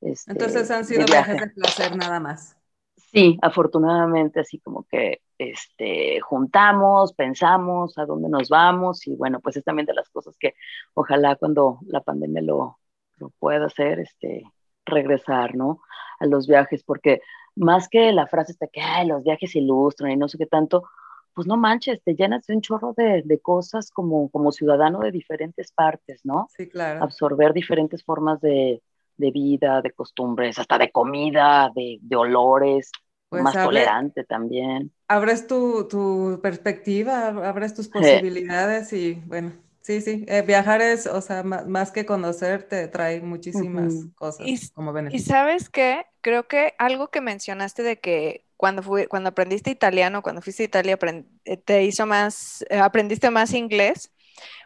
Este, 0.00 0.32
Entonces 0.32 0.70
han 0.70 0.84
sido 0.84 1.00
de 1.00 1.12
viajes 1.12 1.40
de 1.40 1.48
placer 1.48 1.96
nada 1.96 2.18
más. 2.18 2.56
Sí, 2.96 3.38
afortunadamente, 3.42 4.40
así 4.40 4.58
como 4.58 4.84
que 4.84 5.20
este, 5.38 6.20
juntamos, 6.20 7.12
pensamos 7.12 7.96
a 7.98 8.06
dónde 8.06 8.28
nos 8.28 8.48
vamos 8.48 9.06
y 9.06 9.14
bueno, 9.14 9.40
pues 9.40 9.56
es 9.56 9.64
también 9.64 9.86
de 9.86 9.94
las 9.94 10.08
cosas 10.08 10.36
que 10.38 10.54
ojalá 10.94 11.36
cuando 11.36 11.78
la 11.86 12.00
pandemia 12.00 12.42
lo, 12.42 12.78
lo 13.18 13.30
pueda 13.38 13.66
hacer, 13.66 14.00
este, 14.00 14.44
regresar, 14.84 15.54
¿no? 15.54 15.82
A 16.20 16.26
los 16.26 16.46
viajes, 16.46 16.82
porque 16.84 17.20
más 17.54 17.88
que 17.88 18.12
la 18.12 18.26
frase 18.26 18.52
esta 18.52 18.66
que, 18.66 18.80
ay, 18.80 19.06
los 19.06 19.22
viajes 19.22 19.54
ilustran 19.54 20.10
y 20.12 20.16
no 20.16 20.28
sé 20.28 20.38
qué 20.38 20.46
tanto, 20.46 20.84
pues 21.34 21.46
no 21.46 21.56
manches, 21.56 22.02
te 22.02 22.14
llenas 22.14 22.46
de 22.46 22.54
un 22.54 22.60
chorro 22.60 22.94
de, 22.96 23.22
de 23.24 23.40
cosas 23.40 23.90
como, 23.90 24.30
como 24.30 24.52
ciudadano 24.52 25.00
de 25.00 25.10
diferentes 25.10 25.72
partes, 25.72 26.20
¿no? 26.24 26.48
Sí, 26.56 26.68
claro. 26.68 27.02
Absorber 27.02 27.52
diferentes 27.52 28.04
formas 28.04 28.40
de, 28.40 28.82
de 29.16 29.30
vida, 29.30 29.80
de 29.82 29.90
costumbres, 29.92 30.58
hasta 30.58 30.78
de 30.78 30.90
comida, 30.90 31.70
de, 31.74 31.98
de 32.00 32.16
olores, 32.16 32.90
pues 33.28 33.42
más 33.42 33.56
abre, 33.56 33.66
tolerante 33.66 34.24
también. 34.24 34.92
Abres 35.08 35.46
tu, 35.46 35.88
tu, 35.88 36.40
perspectiva, 36.42 37.28
abres 37.28 37.74
tus 37.74 37.88
posibilidades 37.88 38.88
sí. 38.88 38.96
y 38.96 39.14
bueno, 39.26 39.52
sí, 39.80 40.00
sí, 40.02 40.24
eh, 40.28 40.42
viajar 40.42 40.82
es, 40.82 41.06
o 41.06 41.20
sea, 41.20 41.42
más, 41.42 41.66
más, 41.66 41.90
que 41.92 42.04
conocer, 42.04 42.64
te 42.64 42.88
trae 42.88 43.22
muchísimas 43.22 43.94
uh 43.94 43.96
-huh. 43.96 44.14
cosas 44.14 44.46
y, 44.46 44.68
como 44.72 44.92
beneficio. 44.92 45.24
Y 45.24 45.26
sabes 45.26 45.70
qué, 45.70 46.04
creo 46.20 46.46
que 46.46 46.74
algo 46.78 47.08
que 47.08 47.22
mencionaste 47.22 47.82
de 47.82 47.98
que 48.00 48.44
cuando, 48.62 48.80
fui, 48.80 49.08
cuando 49.08 49.30
aprendiste 49.30 49.72
italiano, 49.72 50.22
cuando 50.22 50.40
fuiste 50.40 50.62
a 50.62 50.66
Italia, 50.66 50.96
eh, 51.44 51.56
te 51.56 51.82
hizo 51.82 52.06
más, 52.06 52.64
eh, 52.70 52.78
aprendiste 52.78 53.28
más 53.28 53.54
inglés, 53.54 54.12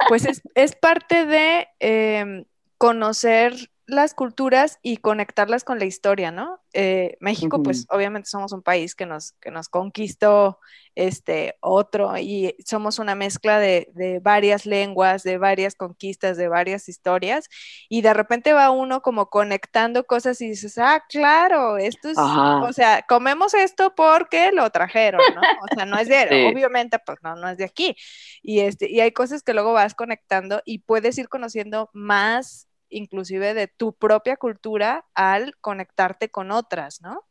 pues 0.06 0.26
es, 0.54 0.76
parte 0.76 1.24
de 1.24 1.68
eh, 1.80 2.44
conocer 2.76 3.54
las 3.86 4.14
culturas 4.14 4.78
y 4.82 4.96
conectarlas 4.96 5.62
con 5.62 5.78
la 5.78 5.84
historia, 5.84 6.32
¿no? 6.32 6.60
Eh, 6.72 7.16
México, 7.20 7.56
uh 7.56 7.60
-huh. 7.60 7.64
pues 7.64 7.86
obviamente 7.88 8.28
somos 8.28 8.52
un 8.52 8.62
país 8.62 8.96
que 8.96 9.06
nos, 9.06 9.32
que 9.40 9.52
nos 9.52 9.68
conquistó 9.68 10.58
este 10.96 11.56
otro 11.60 12.16
y 12.18 12.56
somos 12.64 12.98
una 12.98 13.14
mezcla 13.14 13.60
de, 13.60 13.88
de, 13.94 14.18
varias 14.18 14.66
lenguas, 14.66 15.22
de 15.22 15.38
varias 15.38 15.74
conquistas, 15.76 16.36
de 16.36 16.48
varias 16.48 16.88
historias 16.88 17.48
y 17.88 18.00
de 18.00 18.12
repente 18.14 18.52
va 18.54 18.70
uno 18.70 19.02
como 19.02 19.28
conectando 19.28 20.04
cosas 20.04 20.40
y 20.40 20.48
dices, 20.48 20.78
ah, 20.78 21.04
claro, 21.08 21.76
esto 21.76 22.08
es, 22.08 22.18
Ajá. 22.18 22.62
o 22.62 22.72
sea, 22.72 23.02
comemos 23.02 23.54
esto 23.54 23.94
porque 23.94 24.50
lo 24.52 24.68
trajeron, 24.70 25.20
¿no? 25.34 25.40
O 25.40 25.74
sea, 25.74 25.84
no 25.84 25.98
es 25.98 26.08
de, 26.08 26.16
sí. 26.30 26.46
obviamente, 26.52 26.98
pues 26.98 27.18
no, 27.22 27.36
no 27.36 27.48
es 27.50 27.58
de 27.58 27.64
aquí. 27.64 27.94
Y, 28.42 28.60
este, 28.60 28.90
y 28.90 29.00
hay 29.00 29.12
cosas 29.12 29.42
que 29.42 29.52
luego 29.54 29.74
vas 29.74 29.94
conectando 29.94 30.62
y 30.64 30.78
puedes 30.78 31.18
ir 31.18 31.28
conociendo 31.28 31.90
más 31.92 32.68
inclusive 32.96 33.54
de 33.54 33.68
tu 33.68 33.92
propia 33.94 34.36
cultura 34.36 35.04
al 35.14 35.56
conectarte 35.60 36.30
con 36.30 36.50
otras, 36.50 37.00
¿no? 37.00 37.22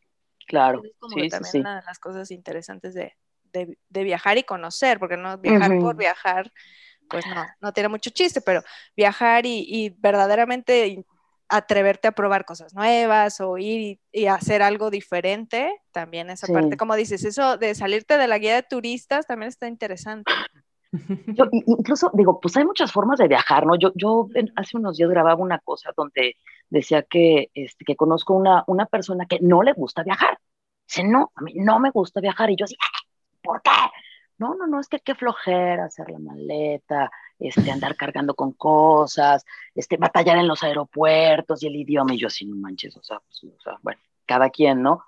Claro. 0.48 0.82
Es 0.84 0.92
como 1.00 1.16
sí, 1.16 1.30
también 1.30 1.52
sí, 1.52 1.60
una 1.60 1.80
de 1.80 1.86
las 1.86 2.00
cosas 2.00 2.32
interesantes 2.32 2.94
de, 2.94 3.16
de, 3.52 3.78
de, 3.90 4.04
viajar 4.04 4.38
y 4.38 4.44
conocer, 4.44 5.00
porque 5.00 5.18
no 5.18 5.38
viajar 5.38 5.72
uh 5.72 5.76
-huh. 5.76 5.82
por 5.82 5.96
viajar, 5.96 6.52
pues 7.10 7.26
no, 7.28 7.46
no 7.62 7.74
tiene 7.74 7.90
mucho 7.90 8.10
chiste, 8.10 8.42
pero 8.42 8.62
viajar 8.96 9.46
y, 9.46 9.66
y 9.68 9.90
verdaderamente 9.98 11.04
atreverte 11.48 12.08
a 12.08 12.12
probar 12.12 12.46
cosas 12.46 12.74
nuevas 12.74 13.40
o 13.40 13.58
ir 13.58 14.00
y, 14.12 14.26
hacer 14.28 14.62
algo 14.62 14.90
diferente, 14.90 15.72
también 15.92 16.30
esa 16.30 16.48
parte, 16.48 16.78
como 16.78 16.96
dices, 16.96 17.24
eso 17.24 17.58
de 17.58 17.76
salirte 17.76 18.18
de 18.18 18.28
la 18.28 18.40
guía 18.40 18.56
de 18.56 18.64
turistas 18.64 19.28
también 19.28 19.50
está 19.50 19.68
interesante. 19.68 20.32
Yo, 21.28 21.46
incluso 21.52 22.12
digo, 22.14 22.40
pues 22.40 22.56
hay 22.58 22.66
muchas 22.66 22.92
formas 22.92 23.20
de 23.20 23.28
viajar, 23.28 23.66
¿no? 23.66 23.76
Yo, 23.76 23.92
yo 23.96 24.30
hace 24.56 24.78
unos 24.78 24.98
días 24.98 25.10
grababa 25.10 25.42
una 25.42 25.60
cosa 25.60 25.92
donde 25.96 26.38
decía 26.70 27.04
que, 27.04 27.50
este, 27.54 27.86
que 27.86 27.96
conozco 27.96 28.34
una, 28.34 28.64
una 28.68 28.86
persona 28.86 29.26
que 29.26 29.40
no 29.42 29.64
le 29.64 29.74
gusta 29.74 30.04
viajar. 30.04 30.40
Dice, 30.88 31.04
no, 31.04 31.32
a 31.36 31.42
mí 31.42 31.54
no 31.56 31.80
me 31.80 31.92
gusta 31.92 32.22
viajar. 32.22 32.50
Y 32.50 32.56
yo 32.56 32.66
así, 32.66 32.76
¿por 33.42 33.62
qué? 33.62 33.72
No, 34.38 34.54
no, 34.56 34.68
no, 34.68 34.80
es 34.80 34.90
que 34.90 35.00
qué 35.00 35.16
flojera 35.16 35.86
hacer 35.86 36.10
la 36.10 36.20
maleta, 36.20 37.10
este, 37.40 37.72
andar 37.72 37.96
cargando 37.98 38.34
con 38.36 38.52
cosas, 38.54 39.46
este, 39.74 39.98
batallar 39.98 40.38
en 40.38 40.48
los 40.48 40.64
aeropuertos 40.64 41.64
y 41.64 41.68
el 41.68 41.76
idioma. 41.76 42.14
Y 42.14 42.20
yo 42.20 42.28
así, 42.28 42.46
no 42.46 42.56
manches, 42.56 42.98
o 42.98 43.04
sea, 43.04 43.20
pues, 43.20 43.44
o 43.44 43.62
sea 43.62 43.78
bueno, 43.82 44.00
cada 44.26 44.50
quien, 44.50 44.82
¿no? 44.82 45.04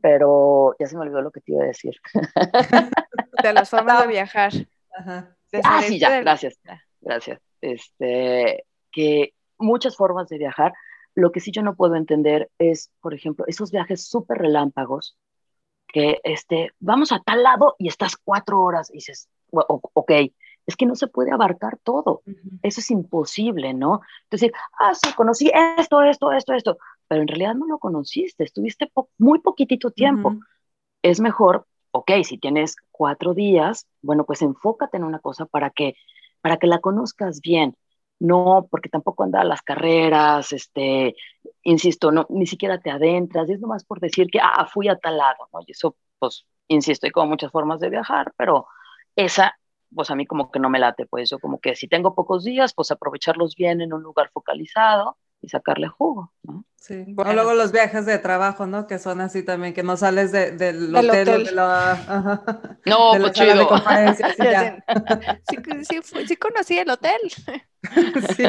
Pero 0.00 0.76
ya 0.78 0.86
se 0.86 0.96
me 0.96 1.02
olvidó 1.02 1.20
lo 1.20 1.30
que 1.30 1.40
te 1.40 1.52
iba 1.52 1.62
a 1.62 1.66
decir. 1.66 1.94
de 3.42 3.52
las 3.52 3.68
formas 3.68 4.02
de 4.02 4.06
viajar. 4.08 4.52
Ajá. 4.96 5.36
ah, 5.64 5.82
sí, 5.82 5.98
ya, 5.98 6.20
gracias. 6.20 6.58
Gracias. 7.00 7.40
Este, 7.60 8.64
que 8.90 9.34
muchas 9.58 9.96
formas 9.96 10.28
de 10.28 10.38
viajar. 10.38 10.72
Lo 11.14 11.32
que 11.32 11.40
sí 11.40 11.50
yo 11.50 11.62
no 11.62 11.74
puedo 11.74 11.96
entender 11.96 12.50
es, 12.58 12.92
por 13.00 13.14
ejemplo, 13.14 13.44
esos 13.48 13.70
viajes 13.70 14.06
súper 14.06 14.38
relámpagos 14.38 15.16
que 15.88 16.20
este, 16.22 16.70
vamos 16.78 17.12
a 17.12 17.20
tal 17.20 17.42
lado 17.42 17.74
y 17.78 17.88
estás 17.88 18.16
cuatro 18.16 18.60
horas 18.60 18.90
y 18.90 18.94
dices, 18.94 19.28
ok, 19.50 20.12
es 20.66 20.76
que 20.76 20.86
no 20.86 20.94
se 20.94 21.06
puede 21.06 21.32
abarcar 21.32 21.78
todo. 21.82 22.22
Eso 22.62 22.80
es 22.80 22.90
imposible, 22.90 23.72
¿no? 23.72 24.02
Entonces, 24.24 24.52
ah, 24.78 24.94
sí, 24.94 25.12
conocí 25.14 25.50
esto, 25.78 26.02
esto, 26.02 26.30
esto, 26.30 26.52
esto, 26.52 26.78
pero 27.08 27.22
en 27.22 27.28
realidad 27.28 27.54
no 27.54 27.66
lo 27.66 27.78
conociste, 27.78 28.44
estuviste 28.44 28.92
muy 29.16 29.40
poquitito 29.40 29.90
tiempo. 29.90 30.36
Es 31.02 31.20
mejor, 31.20 31.66
ok, 31.90 32.10
si 32.24 32.38
tienes 32.38 32.76
cuatro 32.90 33.34
días, 33.34 33.86
bueno, 34.02 34.24
pues 34.24 34.42
enfócate 34.42 34.96
en 34.96 35.04
una 35.04 35.18
cosa 35.20 35.46
para 35.46 35.70
que, 35.70 35.94
para 36.40 36.56
que 36.58 36.66
la 36.66 36.80
conozcas 36.80 37.40
bien. 37.40 37.76
No, 38.20 38.66
porque 38.70 38.88
tampoco 38.88 39.22
anda 39.22 39.40
a 39.42 39.44
las 39.44 39.62
carreras, 39.62 40.52
este, 40.52 41.14
insisto, 41.62 42.10
no, 42.10 42.26
ni 42.30 42.46
siquiera 42.46 42.80
te 42.80 42.90
adentras, 42.90 43.48
es 43.48 43.60
nomás 43.60 43.84
por 43.84 44.00
decir 44.00 44.26
que, 44.28 44.40
ah, 44.42 44.66
fui 44.72 44.88
a 44.88 44.96
tal 44.98 45.18
lado, 45.18 45.48
¿no? 45.52 45.60
Y 45.66 45.70
eso, 45.72 45.96
pues, 46.18 46.44
insisto, 46.66 47.06
hay 47.06 47.12
como 47.12 47.28
muchas 47.30 47.52
formas 47.52 47.78
de 47.80 47.90
viajar, 47.90 48.32
pero 48.36 48.66
esa, 49.14 49.54
pues 49.94 50.10
a 50.10 50.16
mí 50.16 50.26
como 50.26 50.50
que 50.50 50.58
no 50.58 50.68
me 50.70 50.80
late, 50.80 51.06
pues 51.06 51.30
yo 51.30 51.38
como 51.38 51.60
que 51.60 51.76
si 51.76 51.86
tengo 51.88 52.14
pocos 52.16 52.44
días, 52.44 52.74
pues 52.74 52.90
aprovecharlos 52.90 53.54
bien 53.56 53.80
en 53.80 53.92
un 53.92 54.02
lugar 54.02 54.30
focalizado 54.32 55.16
y 55.40 55.48
sacarle 55.48 55.88
jugo, 55.88 56.32
¿no? 56.42 56.64
Sí, 56.76 57.04
bueno, 57.08 57.32
luego 57.32 57.54
los 57.54 57.72
viajes 57.72 58.06
de 58.06 58.18
trabajo, 58.18 58.66
¿no? 58.66 58.86
Que 58.86 58.98
son 58.98 59.20
así 59.20 59.42
también, 59.42 59.74
que 59.74 59.82
no 59.82 59.96
sales 59.96 60.32
de, 60.32 60.52
del 60.52 60.94
hotel, 60.94 61.44
De 61.44 61.52
la, 61.52 62.42
no, 62.86 63.12
pues 63.18 63.32
chido. 63.32 63.68
sí, 65.48 65.56
sí, 65.84 66.26
sí, 66.26 66.36
conocí 66.36 66.78
el 66.78 66.90
hotel. 66.90 67.20
sí, 68.36 68.44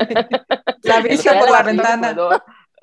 la 0.84 1.02
vista 1.02 1.40
por 1.40 1.52
la 1.52 1.64
ventana. 1.64 2.16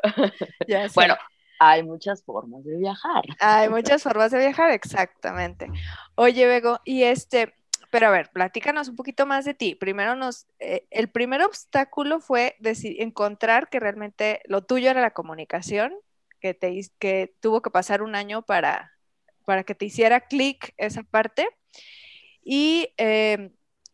bueno, 0.94 1.16
hay 1.58 1.82
muchas 1.82 2.24
formas 2.24 2.64
de 2.64 2.76
viajar. 2.76 3.24
Hay 3.40 3.68
muchas 3.68 4.02
formas 4.02 4.32
de 4.32 4.38
viajar, 4.38 4.72
exactamente. 4.72 5.70
Oye, 6.16 6.46
Bego, 6.46 6.80
y 6.84 7.04
este, 7.04 7.54
pero 7.90 8.08
a 8.08 8.10
ver, 8.10 8.30
platícanos 8.30 8.88
un 8.88 8.96
poquito 8.96 9.26
más 9.26 9.44
de 9.44 9.54
ti. 9.54 9.74
Primero 9.74 10.16
nos, 10.16 10.46
eh, 10.58 10.86
el 10.90 11.08
primer 11.08 11.42
obstáculo 11.42 12.20
fue 12.20 12.56
encontrar 12.62 13.68
que 13.68 13.80
realmente 13.80 14.40
lo 14.46 14.64
tuyo 14.64 14.90
era 14.90 15.00
la 15.00 15.12
comunicación, 15.12 15.94
que, 16.40 16.54
te, 16.54 16.80
que 16.98 17.34
tuvo 17.40 17.62
que 17.62 17.70
pasar 17.70 18.02
un 18.02 18.14
año 18.14 18.42
para, 18.42 18.92
para 19.44 19.64
que 19.64 19.74
te 19.74 19.86
hiciera 19.86 20.20
clic 20.20 20.74
esa 20.76 21.02
parte. 21.02 21.48
Y 22.42 22.92
em, 22.96 23.52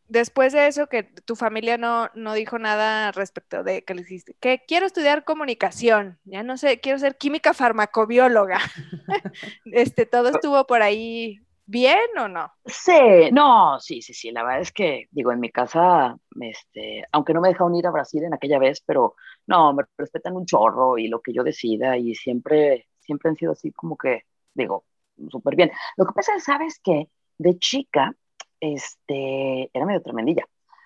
después 0.09 0.53
de 0.53 0.67
eso, 0.67 0.89
que 0.89 1.03
tu 1.03 1.37
familia 1.37 1.79
no, 1.79 2.11
no 2.15 2.35
dijo 2.35 2.59
nada 2.59 3.13
respecto 3.13 3.63
de 3.63 3.83
que 3.83 3.95
le 3.95 4.03
dijiste, 4.03 4.37
que 4.41 4.63
quiero 4.67 4.87
estudiar 4.87 5.25
comunicación, 5.25 6.19
ya 6.25 6.43
no 6.43 6.57
sé, 6.59 6.81
quiero 6.81 6.99
ser 6.99 7.17
química 7.17 7.55
farmacobióloga. 7.55 8.61
este, 9.65 10.07
todo 10.07 10.29
estuvo 10.29 10.67
por 10.67 10.83
ahí 10.83 11.41
bien 11.73 11.99
o 12.21 12.29
no? 12.29 12.53
Sí, 12.67 13.31
no, 13.33 13.81
sí, 13.81 14.03
sí, 14.03 14.15
sí. 14.15 14.31
La 14.31 14.45
verdad 14.45 14.61
es 14.61 14.73
que, 14.73 15.09
digo, 15.11 15.33
en 15.33 15.41
mi 15.41 15.51
casa, 15.51 16.17
este, 16.41 17.05
aunque 17.11 17.33
no 17.35 17.41
me 17.41 17.49
dejaron 17.49 17.75
ir 17.75 17.87
a 17.87 17.91
Brasil 17.91 18.23
en 18.23 18.35
aquella 18.35 18.59
vez, 18.59 18.83
pero 18.87 19.17
no, 19.47 19.73
me 19.73 19.83
respetan 19.97 20.37
un 20.37 20.47
chorro 20.47 20.99
y 20.99 21.09
lo 21.09 21.21
que 21.21 21.33
yo 21.33 21.43
decida 21.43 21.97
y 21.97 22.15
siempre, 22.15 22.87
siempre 23.01 23.31
han 23.31 23.37
sido 23.37 23.53
así 23.53 23.73
como 23.73 23.97
que, 23.97 24.25
digo, 24.55 24.85
súper 25.31 25.57
bien. 25.57 25.73
Lo 25.97 26.05
que 26.07 26.13
pasa 26.13 26.37
es, 26.37 26.45
¿sabes 26.45 26.79
qué? 26.85 27.09
De 27.39 27.59
chica, 27.59 28.15
este, 28.61 29.71
era 29.73 29.87
medio 29.87 30.03
tremendilla. 30.03 30.45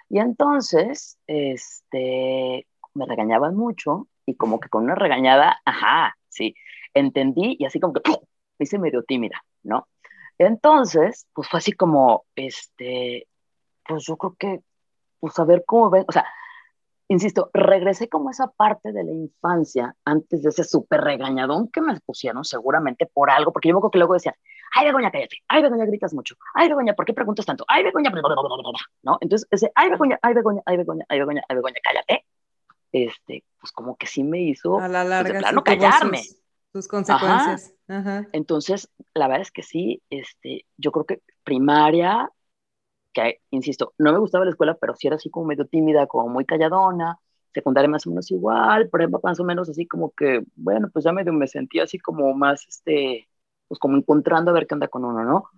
Y 0.09 0.21
entonces, 0.21 1.19
este, 1.27 2.67
me 2.95 3.07
regañaban 3.07 3.57
mucho 3.57 4.09
y 4.25 4.37
como 4.37 4.61
que 4.61 4.69
con 4.69 4.85
una 4.85 4.95
regañada, 4.95 5.61
ajá, 5.65 6.17
sí, 6.29 6.55
entendí 6.95 7.57
y 7.59 7.65
así 7.65 7.81
como 7.81 7.93
que 7.93 8.03
me 8.59 8.65
hice 8.65 8.79
medio 8.79 9.03
tímida, 9.03 9.45
¿no? 9.63 9.89
Entonces, 10.39 11.27
pues 11.33 11.49
fue 11.49 11.59
así 11.59 11.73
como, 11.73 12.25
este, 12.35 13.27
pues 13.87 14.05
yo 14.07 14.17
creo 14.17 14.37
que, 14.39 14.61
pues 15.21 15.39
a 15.39 15.45
ver 15.45 15.65
cómo 15.67 15.91
ven, 15.91 16.05
o 16.07 16.13
sea, 16.13 16.27
insisto, 17.09 17.51
regresé 17.55 18.09
como 18.09 18.31
esa 18.31 18.49
parte 18.49 18.93
de 18.93 19.05
la 19.05 19.13
infancia 19.13 19.95
antes 20.05 20.43
de 20.43 20.51
ese 20.51 20.65
súper 20.65 21.03
regañadón 21.03 21.69
que 21.69 21.81
me 21.81 21.99
pusieron 22.01 22.45
seguramente 22.45 23.07
por 23.07 23.31
algo, 23.31 23.53
porque 23.53 23.69
yo 23.69 23.75
me 23.75 23.79
acuerdo 23.79 23.93
que 23.93 23.99
luego 23.99 24.15
decían, 24.15 24.35
ay, 24.75 24.87
Begoña, 24.87 25.11
cállate, 25.11 25.39
ay, 25.49 25.63
Begoña, 25.63 25.87
gritas 25.87 26.13
mucho, 26.13 26.35
ay, 26.55 26.69
Begoña, 26.69 26.95
¿por 26.95 27.07
qué 27.07 27.15
preguntas 27.15 27.47
tanto? 27.47 27.65
Ay, 27.69 27.85
Begoña, 27.85 28.11
¿no? 29.03 29.19
Entonces, 29.21 29.49
ese, 29.51 29.73
ay, 29.75 29.91
Begoña, 29.91 30.19
ay, 30.23 30.35
Begoña, 30.35 30.63
ay, 30.67 30.77
Begoña, 30.77 31.05
ay, 31.09 31.19
Begoña, 31.19 31.43
ay, 31.49 31.57
Begoña, 31.57 31.81
cállate, 31.83 32.27
este, 32.93 33.45
pues 33.61 33.73
como 33.73 33.97
que 33.97 34.07
sí 34.07 34.25
me 34.25 34.41
hizo, 34.43 34.79
a 34.79 34.89
la 34.89 35.01
pues, 35.01 35.09
larga, 35.09 35.53
pues, 35.53 35.63
callarme. 35.65 36.23
Sus, 36.77 36.89
consecuencias. 36.89 37.73
Entonces, 38.33 38.91
la 39.15 39.29
verdad 39.29 39.43
es 39.43 39.51
que 39.51 39.63
sí, 39.63 40.03
este, 40.11 40.67
yo 40.77 40.93
creo 40.93 41.07
que 41.07 41.23
primaria, 41.43 42.31
que 43.15 43.41
insisto, 43.51 43.95
no 43.97 44.13
me 44.13 44.19
gustaba 44.19 44.45
la 44.45 44.51
escuela, 44.51 44.77
pero 44.79 44.95
sí 44.95 45.07
era 45.07 45.17
así 45.17 45.31
como 45.31 45.47
medio 45.47 45.65
tímida, 45.65 46.07
como 46.07 46.29
muy 46.29 46.45
calladona, 46.45 47.19
secundaria 47.55 47.89
más 47.89 48.07
o 48.07 48.11
menos 48.11 48.31
igual, 48.31 48.91
ejemplo, 49.01 49.21
más 49.23 49.41
o 49.41 49.45
menos 49.45 49.71
así 49.71 49.87
como 49.87 50.11
que, 50.11 50.45
bueno, 50.55 50.91
pues 50.93 51.07
ya 51.07 51.13
medio 51.13 51.33
me 51.33 51.47
sentía 51.47 51.85
así 51.85 51.99
como 51.99 52.35
más, 52.35 52.67
este, 52.69 53.27
pues 53.69 53.79
como 53.79 53.97
encontrando 53.97 54.51
a 54.51 54.55
ver 54.55 54.67
qué 54.67 54.75
anda 54.75 54.89
con 54.89 55.07
uno, 55.07 55.25
¿no? 55.25 55.49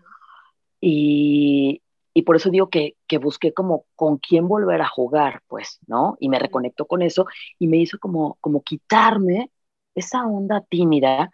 Y, 0.80 1.82
y 2.14 2.22
por 2.22 2.36
eso 2.36 2.50
digo 2.50 2.70
que, 2.70 2.94
que, 3.08 3.18
busqué 3.18 3.52
como 3.52 3.86
con 3.96 4.18
quién 4.18 4.46
volver 4.46 4.80
a 4.82 4.88
jugar, 4.88 5.42
pues, 5.48 5.80
¿no? 5.88 6.16
Y 6.20 6.28
me 6.28 6.38
reconectó 6.38 6.86
con 6.86 7.02
eso 7.02 7.26
y 7.58 7.66
me 7.66 7.78
hizo 7.78 7.98
como, 7.98 8.38
como 8.40 8.62
quitarme 8.62 9.50
esa 9.98 10.26
onda 10.26 10.62
tímida 10.62 11.30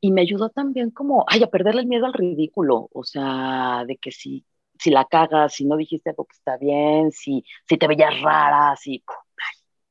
y 0.00 0.12
me 0.12 0.22
ayudó 0.22 0.50
también 0.50 0.90
como, 0.90 1.24
ay, 1.28 1.42
a 1.42 1.48
perderle 1.48 1.82
el 1.82 1.88
miedo 1.88 2.06
al 2.06 2.14
ridículo, 2.14 2.88
o 2.92 3.04
sea, 3.04 3.84
de 3.86 3.96
que 3.98 4.12
si, 4.12 4.46
si 4.78 4.90
la 4.90 5.06
cagas, 5.06 5.54
si 5.54 5.64
no 5.66 5.76
dijiste 5.76 6.10
algo 6.10 6.26
que 6.26 6.34
está 6.36 6.56
bien, 6.58 7.12
si, 7.12 7.44
si 7.68 7.78
te 7.78 7.86
veías 7.88 8.20
rara, 8.22 8.76
si, 8.76 9.04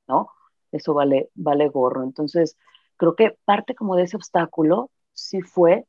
¿no? 0.08 0.30
Eso 0.72 0.94
vale, 0.94 1.30
vale 1.36 1.68
gorro. 1.70 2.04
Entonces, 2.04 2.58
creo 2.98 3.16
que 3.16 3.38
parte 3.46 3.76
como 3.76 3.96
de 3.96 4.04
ese 4.04 4.18
obstáculo 4.18 4.92
sí 5.14 5.42
fue 5.42 5.86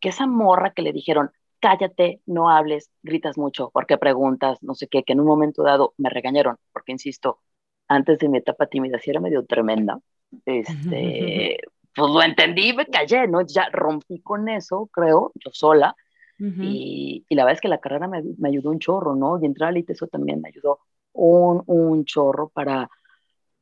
que 0.00 0.10
esa 0.10 0.26
morra 0.26 0.72
que 0.72 0.82
le 0.82 0.92
dijeron, 0.92 1.32
cállate, 1.60 2.22
no 2.26 2.50
hables, 2.50 2.90
gritas 3.02 3.38
mucho, 3.38 3.70
porque 3.72 3.98
preguntas, 3.98 4.62
no 4.62 4.74
sé 4.74 4.88
qué, 4.88 5.04
que 5.04 5.12
en 5.14 5.20
un 5.20 5.26
momento 5.26 5.62
dado 5.62 5.94
me 5.98 6.10
regañaron, 6.10 6.58
porque 6.72 6.92
insisto, 6.92 7.40
antes 7.88 8.18
de 8.18 8.28
mi 8.28 8.38
etapa 8.38 8.66
tímida 8.66 8.98
sí 8.98 9.10
era 9.10 9.20
medio 9.20 9.44
tremenda, 9.46 10.00
este, 10.44 11.58
pues 11.94 12.10
lo 12.10 12.22
entendí 12.22 12.72
me 12.72 12.86
callé, 12.86 13.26
¿no? 13.26 13.42
Ya 13.42 13.68
rompí 13.72 14.20
con 14.20 14.48
eso, 14.48 14.88
creo, 14.92 15.32
yo 15.34 15.50
sola. 15.52 15.94
y, 16.38 17.26
y, 17.28 17.34
la 17.34 17.44
verdad 17.44 17.56
es 17.56 17.60
que 17.60 17.68
la 17.68 17.80
carrera 17.80 18.08
me, 18.08 18.22
me, 18.38 18.48
ayudó 18.48 18.70
un 18.70 18.78
chorro, 18.78 19.14
¿no? 19.14 19.38
Y 19.40 19.44
entrar 19.44 19.68
al 19.68 19.76
ITE 19.76 19.92
eso 19.92 20.06
también 20.06 20.40
me 20.40 20.48
ayudó 20.48 20.78
un, 21.12 21.62
un 21.66 22.04
chorro 22.06 22.48
para, 22.48 22.88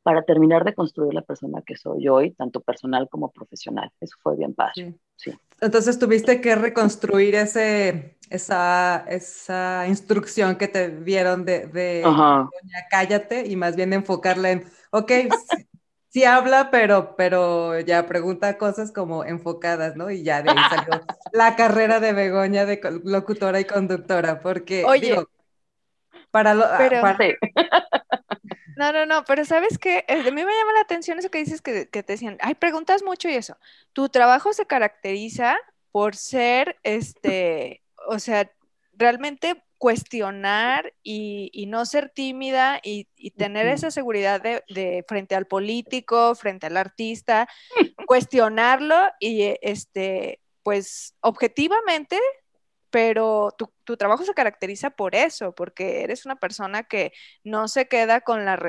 para 0.01 0.23
terminar 0.23 0.63
de 0.63 0.73
construir 0.73 1.13
la 1.13 1.21
persona 1.21 1.61
que 1.65 1.75
soy 1.75 2.07
hoy, 2.07 2.31
tanto 2.31 2.61
personal 2.61 3.09
como 3.09 3.31
profesional. 3.31 3.91
Eso 3.99 4.15
fue 4.21 4.37
bien 4.37 4.53
padre. 4.53 4.95
Sí. 5.17 5.33
Entonces 5.59 5.99
tuviste 5.99 6.39
que 6.39 6.55
reconstruir 6.55 7.35
ese, 7.35 8.17
esa, 8.29 9.05
esa 9.09 9.85
instrucción 9.87 10.55
que 10.55 10.69
te 10.69 10.87
vieron 10.87 11.43
de, 11.43 11.67
de 11.67 12.03
cállate 12.89 13.45
y 13.45 13.55
más 13.57 13.75
bien 13.75 13.91
enfocarla 13.91 14.51
en, 14.51 14.63
ok, 14.91 15.11
sí 16.09 16.23
habla, 16.25 16.69
pero, 16.71 17.15
pero 17.15 17.79
ya 17.79 18.05
pregunta 18.05 18.57
cosas 18.57 18.91
como 18.91 19.23
enfocadas, 19.23 19.95
¿no? 19.95 20.11
Y 20.11 20.23
ya 20.23 20.41
de 20.41 20.51
ahí 20.51 20.57
salió 20.69 21.01
la 21.33 21.55
carrera 21.55 21.99
de 21.99 22.13
Begoña 22.13 22.65
de 22.65 22.79
locutora 23.03 23.59
y 23.59 23.65
conductora, 23.65 24.41
porque 24.41 24.83
Oye, 24.85 25.23
para, 26.31 26.53
lo, 26.53 26.65
pero, 26.77 27.01
No, 28.75 28.93
no, 28.93 29.05
no, 29.05 29.25
pero 29.25 29.43
sabes 29.43 29.77
que 29.77 30.05
a 30.07 30.15
mí 30.15 30.31
me 30.31 30.41
llama 30.41 30.73
la 30.73 30.79
atención 30.79 31.19
eso 31.19 31.29
que 31.29 31.39
dices 31.39 31.61
que, 31.61 31.89
que 31.89 32.01
te 32.01 32.13
decían, 32.13 32.37
ay, 32.39 32.55
preguntas 32.55 33.03
mucho 33.03 33.27
y 33.27 33.33
eso. 33.33 33.57
Tu 33.91 34.07
trabajo 34.07 34.53
se 34.53 34.65
caracteriza 34.67 35.57
por 35.91 36.15
ser, 36.15 36.77
este, 36.83 37.83
o 38.07 38.19
sea, 38.19 38.49
realmente 38.93 39.61
cuestionar 39.79 40.93
y, 41.01 41.65
no 41.67 41.85
ser 41.85 42.09
tímida 42.09 42.79
y, 42.83 43.05
tener 43.37 43.67
esa 43.67 43.89
seguridad 43.89 44.41
de, 44.41 45.05
frente 45.07 45.35
al 45.35 45.47
político, 45.47 46.35
frente 46.35 46.67
al 46.67 46.77
artista, 46.77 47.47
cuestionarlo 48.07 48.95
y 49.19 49.55
este, 49.61 50.41
pues 50.63 51.15
objetivamente, 51.21 52.19
pero 52.89 53.55
tu, 53.57 53.71
tu, 53.85 53.97
trabajo 53.97 54.25
se 54.25 54.33
caracteriza 54.33 54.89
por 54.89 55.15
eso, 55.15 55.53
porque 55.55 56.03
eres 56.03 56.25
una 56.25 56.35
persona 56.35 56.83
que 56.83 57.13
no 57.43 57.67
se 57.67 57.87
queda 57.87 58.21
con 58.21 58.45
la, 58.45 58.59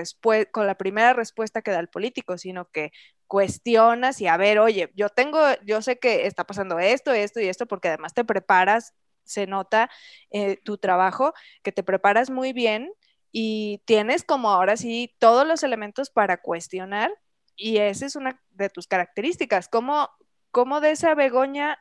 con 0.52 0.66
la 0.66 0.74
primera 0.76 1.12
respuesta 1.12 1.62
que 1.62 1.72
da 1.72 1.80
el 1.80 1.88
político, 1.88 2.38
sino 2.38 2.70
que 2.70 2.92
cuestionas 3.26 4.20
y 4.20 4.28
a 4.28 4.36
ver, 4.36 4.58
oye, 4.58 4.90
yo 4.94 5.08
tengo, 5.08 5.40
yo 5.64 5.82
sé 5.82 5.98
que 5.98 6.26
está 6.26 6.44
pasando 6.44 6.78
esto, 6.78 7.12
esto 7.12 7.40
y 7.40 7.48
esto, 7.48 7.66
porque 7.66 7.88
además 7.88 8.14
te 8.14 8.24
preparas 8.24 8.94
se 9.24 9.46
nota 9.46 9.90
eh, 10.30 10.58
tu 10.64 10.78
trabajo, 10.78 11.32
que 11.62 11.72
te 11.72 11.82
preparas 11.82 12.30
muy 12.30 12.52
bien 12.52 12.92
y 13.32 13.82
tienes 13.84 14.24
como 14.24 14.50
ahora 14.50 14.76
sí 14.76 15.14
todos 15.18 15.46
los 15.46 15.62
elementos 15.62 16.10
para 16.10 16.38
cuestionar 16.38 17.12
y 17.56 17.76
esa 17.78 18.06
es 18.06 18.16
una 18.16 18.40
de 18.50 18.70
tus 18.70 18.86
características. 18.86 19.68
¿Cómo, 19.68 20.08
cómo 20.50 20.80
de 20.80 20.92
esa 20.92 21.14
Begoña 21.14 21.78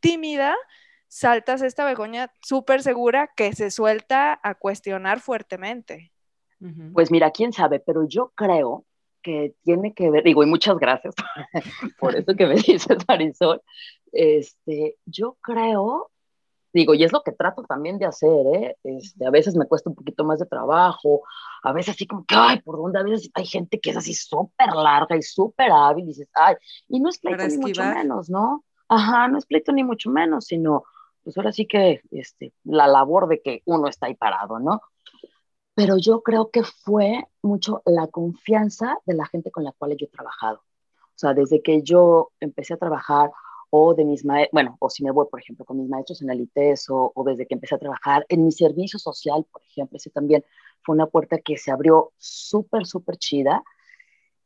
tímida 0.00 0.56
saltas 1.06 1.62
esta 1.62 1.84
Begoña 1.84 2.32
súper 2.42 2.82
segura 2.82 3.30
que 3.36 3.52
se 3.52 3.70
suelta 3.70 4.38
a 4.42 4.54
cuestionar 4.54 5.20
fuertemente? 5.20 6.12
Pues 6.92 7.10
mira, 7.10 7.30
quién 7.30 7.52
sabe, 7.52 7.78
pero 7.78 8.06
yo 8.08 8.32
creo 8.34 8.84
que 9.22 9.54
tiene 9.62 9.94
que 9.94 10.10
ver, 10.10 10.24
digo, 10.24 10.42
y 10.42 10.46
muchas 10.46 10.76
gracias 10.78 11.14
por 12.00 12.16
eso 12.16 12.34
que 12.34 12.46
me 12.46 12.54
dices, 12.66 12.98
Marisol, 13.06 13.62
este, 14.12 14.96
yo 15.06 15.36
creo 15.40 16.10
digo, 16.72 16.94
y 16.94 17.04
es 17.04 17.12
lo 17.12 17.22
que 17.22 17.32
trato 17.32 17.62
también 17.62 17.98
de 17.98 18.06
hacer, 18.06 18.46
¿eh? 18.54 18.76
Este, 18.84 19.26
a 19.26 19.30
veces 19.30 19.56
me 19.56 19.66
cuesta 19.66 19.90
un 19.90 19.96
poquito 19.96 20.24
más 20.24 20.38
de 20.38 20.46
trabajo, 20.46 21.22
a 21.62 21.72
veces 21.72 21.94
así 21.94 22.06
como 22.06 22.24
que, 22.24 22.34
ay, 22.36 22.60
¿por 22.60 22.76
dónde? 22.76 22.98
A 22.98 23.02
veces 23.02 23.30
hay 23.34 23.46
gente 23.46 23.80
que 23.80 23.90
es 23.90 23.96
así 23.96 24.14
súper 24.14 24.72
larga 24.74 25.16
y 25.16 25.22
súper 25.22 25.70
hábil, 25.72 26.04
y 26.04 26.08
dices, 26.08 26.28
ay, 26.34 26.56
y 26.88 27.00
no 27.00 27.08
es 27.08 27.18
pleito 27.18 27.46
ni 27.46 27.58
mucho 27.58 27.82
menos, 27.82 28.30
¿no? 28.30 28.64
Ajá, 28.88 29.28
no 29.28 29.38
es 29.38 29.46
pleito 29.46 29.72
ni 29.72 29.84
mucho 29.84 30.10
menos, 30.10 30.46
sino, 30.46 30.84
pues 31.22 31.36
ahora 31.36 31.52
sí 31.52 31.66
que, 31.66 32.02
este, 32.10 32.52
la 32.64 32.86
labor 32.86 33.28
de 33.28 33.40
que 33.40 33.62
uno 33.66 33.88
está 33.88 34.06
ahí 34.06 34.14
parado, 34.14 34.58
¿no? 34.58 34.80
Pero 35.74 35.96
yo 35.96 36.22
creo 36.22 36.50
que 36.50 36.64
fue 36.64 37.24
mucho 37.40 37.82
la 37.84 38.08
confianza 38.08 38.98
de 39.06 39.14
la 39.14 39.26
gente 39.26 39.50
con 39.50 39.62
la 39.62 39.72
cual 39.72 39.96
yo 39.96 40.06
he 40.06 40.10
trabajado. 40.10 40.58
O 40.58 41.20
sea, 41.20 41.34
desde 41.34 41.62
que 41.62 41.82
yo 41.82 42.30
empecé 42.40 42.74
a 42.74 42.78
trabajar 42.78 43.30
o 43.70 43.94
de 43.94 44.04
mis 44.04 44.24
maestros, 44.24 44.52
bueno, 44.52 44.76
o 44.80 44.88
si 44.90 45.04
me 45.04 45.10
voy, 45.10 45.26
por 45.30 45.40
ejemplo, 45.40 45.64
con 45.64 45.78
mis 45.78 45.88
maestros 45.88 46.22
en 46.22 46.30
el 46.30 46.40
ITES 46.40 46.90
o, 46.90 47.12
o, 47.14 47.24
desde 47.24 47.46
que 47.46 47.54
empecé 47.54 47.74
a 47.74 47.78
trabajar 47.78 48.24
en 48.28 48.44
mi 48.44 48.52
servicio 48.52 48.98
social, 48.98 49.44
por 49.50 49.62
ejemplo, 49.62 49.96
ese 49.96 50.10
también 50.10 50.44
fue 50.82 50.94
una 50.94 51.06
puerta 51.06 51.38
que 51.38 51.56
se 51.58 51.70
abrió 51.70 52.12
súper, 52.16 52.86
súper 52.86 53.16
chida. 53.16 53.62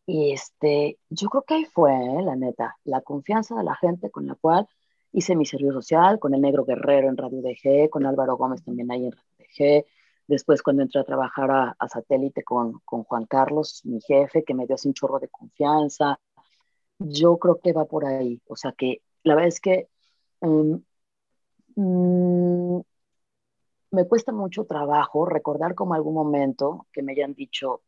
Y 0.07 0.33
este, 0.33 0.99
yo 1.09 1.29
creo 1.29 1.43
que 1.43 1.55
ahí 1.55 1.65
fue, 1.65 1.93
¿eh? 1.93 2.23
la 2.23 2.35
neta, 2.37 2.77
la 2.85 3.01
confianza 3.03 3.55
de 3.55 3.63
la 3.65 3.77
gente 3.77 4.11
con 4.11 4.27
la 4.27 4.35
cual 4.35 4.67
hice 5.13 5.37
mi 5.37 5.47
servicio 5.47 5.73
social, 5.75 6.19
con 6.19 6.35
el 6.35 6.41
Negro 6.41 6.65
Guerrero 6.65 7.09
en 7.09 7.17
Radio 7.17 7.43
DG, 7.43 7.91
con 7.91 8.07
Álvaro 8.07 8.37
Gómez 8.37 8.65
también 8.65 8.91
ahí 8.91 9.07
en 9.07 9.13
Radio 9.13 9.37
DG, 9.39 9.87
después 10.27 10.63
cuando 10.63 10.83
entré 10.83 11.01
a 11.01 11.05
trabajar 11.05 11.51
a, 11.51 11.77
a 11.79 11.89
Satélite 11.89 12.43
con, 12.43 12.81
con 12.85 13.05
Juan 13.05 13.27
Carlos, 13.27 13.83
mi 13.85 14.01
jefe, 14.01 14.43
que 14.43 14.55
me 14.55 14.67
dio 14.67 14.75
así 14.75 14.89
un 14.89 14.95
chorro 14.95 15.21
de 15.21 15.29
confianza, 15.29 16.19
yo 16.99 17.39
creo 17.39 17.61
que 17.61 17.73
va 17.73 17.85
por 17.85 18.05
ahí, 18.05 18.41
o 18.49 18.57
sea 18.57 18.73
que 18.73 19.03
la 19.25 19.35
verdad 19.35 19.49
es 19.49 19.61
que 19.61 19.89
em, 20.41 20.83
mm, 21.77 22.81
me 23.91 24.07
cuesta 24.09 24.33
mucho 24.33 24.65
trabajo 24.65 25.27
recordar 25.27 25.75
como 25.75 25.95
algún 25.95 26.15
momento 26.15 26.87
que 26.93 27.03
me 27.03 27.13
hayan 27.13 27.35
dicho, 27.35 27.83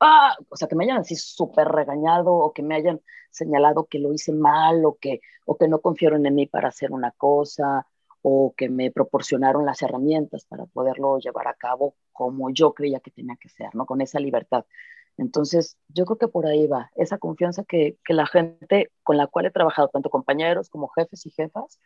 ah, 0.00 0.36
o 0.48 0.56
sea, 0.56 0.68
que 0.68 0.74
me 0.74 0.84
hayan 0.84 0.98
así 0.98 1.16
súper 1.16 1.68
regañado 1.68 2.32
o 2.34 2.52
que 2.52 2.62
me 2.62 2.74
hayan 2.74 3.00
señalado 3.30 3.86
que 3.86 3.98
lo 3.98 4.12
hice 4.12 4.32
mal 4.32 4.84
o 4.84 4.96
que, 4.98 5.20
o 5.44 5.56
que 5.58 5.68
no 5.68 5.80
confiaron 5.80 6.26
en 6.26 6.34
mí 6.34 6.46
para 6.46 6.68
hacer 6.68 6.92
una 6.92 7.12
cosa 7.12 7.86
o 8.22 8.54
que 8.56 8.68
me 8.68 8.90
proporcionaron 8.90 9.64
las 9.66 9.82
herramientas 9.82 10.44
para 10.46 10.66
poderlo 10.66 11.18
llevar 11.18 11.48
a 11.48 11.54
cabo 11.54 11.94
como 12.12 12.50
yo 12.50 12.74
creía 12.74 13.00
que 13.00 13.10
tenía 13.10 13.36
que 13.36 13.48
ser, 13.48 13.74
¿no? 13.74 13.86
Con 13.86 14.00
esa 14.00 14.20
libertad. 14.20 14.64
Entonces, 15.20 15.76
yo 15.88 16.06
creo 16.06 16.16
que 16.16 16.28
por 16.28 16.46
ahí 16.46 16.66
va, 16.66 16.90
esa 16.96 17.18
confianza 17.18 17.62
que, 17.64 17.98
que, 18.04 18.14
la 18.14 18.26
gente 18.26 18.90
con 19.02 19.18
la 19.18 19.26
cual 19.26 19.46
he 19.46 19.50
trabajado, 19.50 19.88
tanto 19.88 20.08
compañeros 20.08 20.70
como 20.70 20.88
jefes 20.88 21.26
y 21.26 21.30
jefas, 21.30 21.78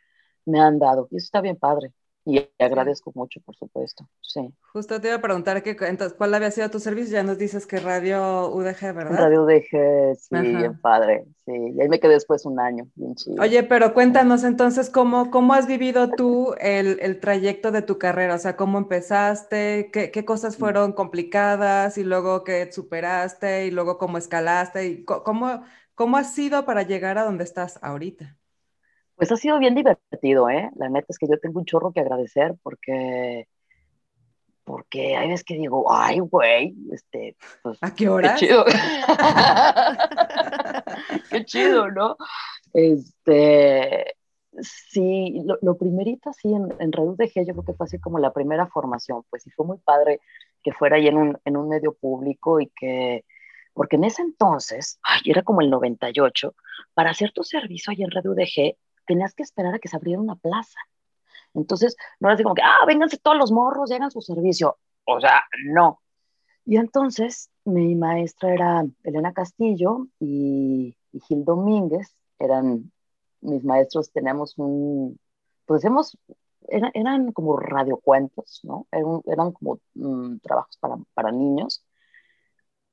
me 0.47 0.61
han 0.61 0.79
dado. 0.79 1.09
Y 1.11 1.17
eso 1.17 1.25
está 1.25 1.41
bien 1.41 1.57
padre. 1.57 1.93
Y 2.27 2.43
agradezco 2.59 3.13
mucho, 3.15 3.41
por 3.43 3.55
supuesto. 3.55 4.09
Sí. 4.23 4.51
Justo 4.73 4.99
te 4.99 5.09
iba 5.09 5.17
a 5.17 5.21
preguntar 5.21 5.63
que, 5.63 5.77
entonces, 5.81 6.15
cuál 6.17 6.33
había 6.33 6.51
sido 6.51 6.71
tu 6.71 6.81
servicio. 6.81 7.13
Ya 7.13 7.23
nos 7.23 7.37
dices 7.37 7.67
que 7.67 7.79
Radio 7.81 8.49
UDG, 8.49 8.95
¿verdad? 8.95 9.19
Radio 9.19 9.45
UDG, 9.45 10.17
sí, 10.17 10.57
bien 10.57 10.81
padre. 10.81 11.27
Sí, 11.45 11.53
y 11.53 11.81
ahí 11.83 11.89
me 11.89 12.01
quedé 12.01 12.15
después 12.15 12.47
un 12.47 12.59
año, 12.59 12.89
bien 12.95 13.15
chido. 13.15 13.43
Oye, 13.43 13.63
pero 13.63 13.93
cuéntanos 13.93 14.43
entonces 14.43 14.89
cómo, 14.89 15.31
cómo 15.31 15.53
has 15.53 15.67
vivido 15.67 16.09
tú 16.11 16.55
el, 16.59 16.99
el 17.01 17.21
trayecto 17.21 17.71
de 17.71 17.83
tu 17.83 17.99
carrera. 17.99 18.37
O 18.37 18.39
sea, 18.39 18.57
cómo 18.57 18.79
empezaste, 18.79 19.91
qué, 19.93 20.11
qué 20.11 20.25
cosas 20.25 20.57
mm. 20.57 20.61
fueron 20.61 20.93
complicadas 20.93 21.99
y 21.99 22.05
luego 22.05 22.43
qué 22.43 22.73
superaste 22.73 23.67
y 23.67 23.71
luego 23.71 23.99
cómo 23.99 24.17
escalaste 24.17 24.87
y 24.87 25.05
cómo, 25.05 25.63
cómo 25.95 26.17
has 26.17 26.33
sido 26.33 26.65
para 26.65 26.85
llegar 26.85 27.19
a 27.19 27.25
donde 27.25 27.45
estás 27.45 27.79
ahorita. 27.83 28.35
Pues 29.17 29.31
ha 29.33 29.37
sido 29.37 29.59
bien 29.59 29.75
divertido, 29.75 30.49
¿eh? 30.51 30.71
La 30.77 30.89
neta 30.89 31.07
es 31.09 31.19
que 31.19 31.29
yo 31.29 31.39
tengo 31.39 31.61
un 31.61 31.67
chorro 31.67 31.93
que 31.93 32.01
agradecer 32.01 32.55
porque, 32.63 33.49
porque 34.65 35.17
hay 35.17 35.29
veces 35.29 35.45
que 35.45 35.55
digo, 35.55 35.93
ay, 35.93 36.21
güey, 36.21 36.75
este, 36.93 37.37
pues, 37.63 37.79
¿A 37.81 37.95
qué 37.95 38.09
hora? 38.09 38.35
Qué 38.35 38.47
chido. 38.47 38.65
qué 41.31 41.45
chido, 41.45 41.91
¿no? 41.91 42.17
Este, 42.73 44.17
sí, 44.61 45.43
lo, 45.61 45.77
primerito 45.77 46.31
así 46.31 46.53
en, 46.53 46.73
en 46.79 46.93
Reduz 46.93 47.17
de 47.17 47.31
G, 47.31 47.47
yo 47.47 47.55
creo 47.55 47.65
que 47.65 47.75
fue 47.75 47.87
así 47.87 47.99
como 47.99 48.19
la 48.19 48.33
primera 48.33 48.67
formación, 48.67 49.23
pues 49.31 49.43
sí 49.43 49.51
fue 49.51 49.67
muy 49.67 49.79
padre 49.79 50.21
que 50.63 50.73
fuera 50.73 50.97
ahí 50.97 51.07
en 51.07 51.17
un, 51.17 51.39
en 51.45 51.57
un 51.57 51.69
medio 51.69 51.95
público 51.95 52.61
y 52.61 52.69
que, 52.69 53.25
porque 53.75 53.97
en 53.97 54.05
ese 54.05 54.23
entonces, 54.23 54.99
ay, 55.03 55.21
era 55.27 55.43
como 55.43 55.61
el 55.61 55.71
98, 55.71 56.55
para 56.95 57.11
hacer 57.11 57.33
tu 57.33 57.45
servicio 57.45 57.91
ahí 57.91 58.03
en 58.03 58.11
Radio 58.11 58.33
UDG, 58.33 58.77
tenías 59.07 59.35
que 59.35 59.43
esperar 59.43 59.75
a 59.75 59.79
que 59.79 59.89
se 59.89 59.97
abriera 59.97 60.21
una 60.21 60.37
plaza. 60.37 60.79
Entonces, 61.55 61.97
no 62.21 62.29
era 62.29 62.35
así 62.35 62.43
como 62.43 62.55
que, 62.55 62.63
ah, 62.63 62.85
vénganse 62.87 63.19
todos 63.19 63.37
los 63.37 63.53
morros 63.53 63.91
y 63.91 63.95
hagan 63.95 64.11
su 64.11 64.21
servicio. 64.21 64.77
O 65.05 65.21
sea, 65.21 65.43
no. 65.67 66.01
Y 66.65 66.77
entonces, 66.77 67.51
mi 67.65 67.95
maestra 67.95 68.53
era 68.53 68.85
Elena 69.03 69.33
Castillo 69.33 70.07
y, 70.19 70.97
Gil 71.29 71.45
Domínguez, 71.45 72.13
eran 72.39 72.91
mis 73.41 73.63
maestros, 73.63 74.11
teníamos 74.11 74.59
un, 74.59 75.19
pues 75.67 75.85
eran 76.67 77.33
como 77.33 77.57
radiocuentos, 77.59 78.61
¿no? 78.65 78.87
Eran, 78.91 79.21
eran 79.27 79.53
como 79.53 79.81
mm, 79.95 80.39
trabajos 80.39 80.77
para, 80.79 80.97
para 81.13 81.31
niños. 81.31 81.84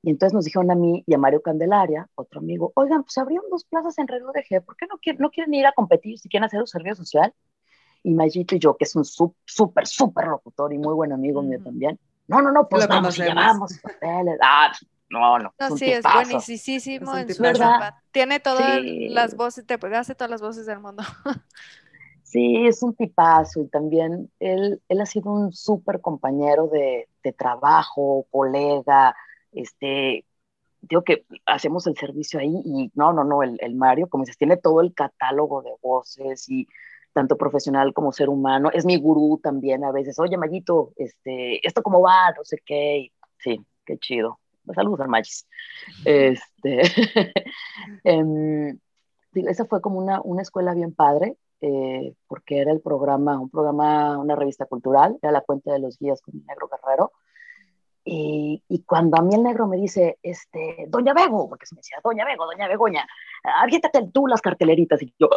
Y 0.02 0.10
entonces 0.10 0.34
nos 0.34 0.44
dijeron 0.44 0.70
a 0.70 0.74
mí 0.74 1.04
y 1.06 1.14
a 1.14 1.18
Mario 1.18 1.42
Candelaria, 1.42 2.08
otro 2.16 2.40
amigo, 2.40 2.72
oigan, 2.74 3.04
pues 3.04 3.16
abrieron 3.18 3.48
dos 3.50 3.64
plazas 3.64 3.96
en 3.98 4.08
Red 4.08 4.22
UDG, 4.24 4.64
¿por 4.64 4.76
qué 4.76 4.86
no, 4.86 4.98
quieren, 4.98 5.22
no 5.22 5.30
quieren 5.30 5.54
ir 5.54 5.66
a 5.66 5.72
competir 5.72 6.18
si 6.18 6.28
quieren 6.28 6.44
hacer 6.44 6.60
un 6.60 6.66
servicio 6.66 6.96
social? 6.96 7.32
Y 8.02 8.12
Mayito 8.14 8.56
y 8.56 8.58
yo, 8.58 8.76
que 8.76 8.84
es 8.84 8.96
un 8.96 9.04
súper, 9.04 9.86
súper 9.86 10.26
locutor 10.26 10.72
y 10.72 10.78
muy 10.78 10.92
buen 10.94 11.12
amigo 11.12 11.40
mío 11.40 11.60
también, 11.62 12.00
no, 12.28 12.40
no, 12.40 12.52
no, 12.52 12.68
pues 12.68 12.86
vamos 12.88 13.16
llevamos 13.18 13.78
papeles. 13.78 14.38
Ah, 14.42 14.72
no, 15.10 15.38
no. 15.38 15.54
No, 15.58 15.76
sí, 15.76 15.90
es 15.90 16.02
buenísimo 16.02 17.16
en 17.16 17.34
su 17.34 17.42
verdad. 17.42 17.94
Tiene 18.10 18.40
todas 18.40 18.80
las 18.82 19.36
voces, 19.36 19.66
te 19.66 19.74
hace 19.74 20.14
todas 20.14 20.30
las 20.30 20.40
voces 20.40 20.66
del 20.66 20.80
mundo. 20.80 21.02
Sí, 22.24 22.66
es 22.66 22.82
un 22.82 22.94
tipazo 22.94 23.60
y 23.60 23.66
también 23.68 24.30
él, 24.40 24.80
él 24.88 25.00
ha 25.02 25.04
sido 25.04 25.30
un 25.30 25.52
súper 25.52 26.00
compañero 26.00 26.66
de, 26.68 27.06
de 27.22 27.32
trabajo, 27.34 28.26
colega, 28.30 29.14
este, 29.52 30.24
digo 30.80 31.02
que 31.02 31.24
hacemos 31.46 31.86
el 31.86 31.96
servicio 31.96 32.40
ahí 32.40 32.62
y 32.64 32.90
no, 32.94 33.12
no, 33.12 33.24
no, 33.24 33.42
el, 33.42 33.58
el, 33.60 33.74
Mario, 33.74 34.08
como 34.08 34.24
dices, 34.24 34.38
tiene 34.38 34.56
todo 34.56 34.80
el 34.80 34.94
catálogo 34.94 35.62
de 35.62 35.72
voces 35.80 36.48
y 36.48 36.66
tanto 37.12 37.36
profesional 37.36 37.92
como 37.92 38.12
ser 38.12 38.28
humano, 38.28 38.70
es 38.72 38.84
mi 38.84 38.96
gurú 38.96 39.38
también 39.42 39.84
a 39.84 39.92
veces, 39.92 40.18
oye 40.18 40.36
Mayito, 40.36 40.92
este, 40.96 41.66
¿esto 41.66 41.82
cómo 41.82 42.00
va? 42.00 42.32
No 42.36 42.44
sé 42.44 42.58
qué, 42.64 43.12
sí, 43.38 43.60
qué 43.84 43.98
chido. 43.98 44.38
Saludos 44.74 45.00
al 45.00 45.08
Magis. 45.08 45.46
Este, 46.04 46.82
eh, 48.04 48.74
esa 49.34 49.64
fue 49.64 49.80
como 49.80 49.98
una, 49.98 50.20
una 50.22 50.42
escuela 50.42 50.72
bien 50.74 50.94
padre, 50.94 51.36
eh, 51.60 52.14
porque 52.28 52.58
era 52.58 52.72
el 52.72 52.80
programa, 52.80 53.38
un 53.38 53.50
programa, 53.50 54.18
una 54.18 54.36
revista 54.36 54.66
cultural, 54.66 55.18
era 55.22 55.32
la 55.32 55.40
cuenta 55.42 55.72
de 55.72 55.80
los 55.80 55.98
guías 55.98 56.20
con 56.22 56.44
Negro 56.46 56.68
Guerrero, 56.68 57.12
Y, 58.04 58.62
y, 58.68 58.82
cuando 58.82 59.16
a 59.16 59.22
mí 59.22 59.34
el 59.34 59.44
negro 59.44 59.68
me 59.68 59.76
dice, 59.76 60.18
este, 60.22 60.86
Doña 60.88 61.14
Bego, 61.14 61.48
porque 61.48 61.66
se 61.66 61.76
me 61.76 61.80
decía, 61.80 61.98
Doña 62.02 62.24
Bego, 62.24 62.46
Doña 62.46 62.66
Begoña, 62.66 63.06
aviéntate 63.44 64.08
tú 64.12 64.26
las 64.26 64.40
carteleritas. 64.40 65.00
Y 65.02 65.14
yo, 65.18 65.28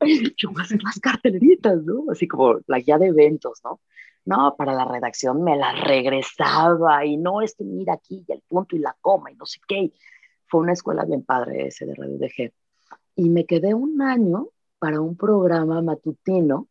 yo 0.36 0.50
voy 0.50 0.60
a 0.60 0.64
hacer 0.64 0.82
las 0.82 0.98
carteleritas, 0.98 1.82
¿no? 1.82 2.10
Así 2.10 2.26
como 2.26 2.58
la 2.66 2.78
guía 2.78 2.96
de 2.96 3.08
eventos, 3.08 3.60
¿no? 3.64 3.80
No, 4.24 4.56
para 4.56 4.72
la 4.72 4.86
redacción 4.86 5.42
me 5.44 5.56
las 5.56 5.78
regresaba 5.82 7.04
y 7.04 7.18
no, 7.18 7.42
es 7.42 7.54
que 7.54 7.64
mira 7.64 7.92
aquí 7.94 8.24
y 8.26 8.32
el 8.32 8.40
punto 8.48 8.74
y 8.76 8.78
la 8.78 8.96
coma 9.02 9.30
y 9.30 9.34
no 9.34 9.44
sé 9.44 9.60
qué. 9.68 9.92
Fue 10.46 10.60
una 10.60 10.72
escuela 10.72 11.04
bien 11.04 11.22
padre 11.22 11.66
ese 11.66 11.84
de 11.84 11.94
Radio 11.94 12.16
DG. 12.16 12.52
Y 13.16 13.28
me 13.28 13.44
quedé 13.44 13.74
un 13.74 14.00
año 14.00 14.48
para 14.78 15.00
un 15.00 15.16
programa 15.16 15.82
matutino 15.82 16.68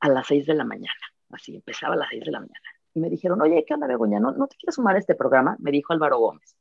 a 0.00 0.08
las 0.10 0.26
seis 0.26 0.44
de 0.46 0.54
la 0.54 0.64
mañana. 0.64 0.92
Así, 1.30 1.56
empezaba 1.56 1.94
a 1.94 1.98
las 1.98 2.10
seis 2.10 2.24
de 2.24 2.30
la 2.32 2.40
mañana 2.40 2.60
y 2.94 3.00
me 3.00 3.10
dijeron, 3.10 3.40
oye, 3.40 3.64
¿qué 3.66 3.74
onda, 3.74 3.86
Begoña? 3.86 4.20
¿No, 4.20 4.32
¿No 4.32 4.46
te 4.46 4.56
quieres 4.56 4.74
sumar 4.74 4.96
a 4.96 4.98
este 4.98 5.14
programa? 5.14 5.56
Me 5.60 5.70
dijo 5.70 5.92
Álvaro 5.92 6.18
Gómez. 6.18 6.56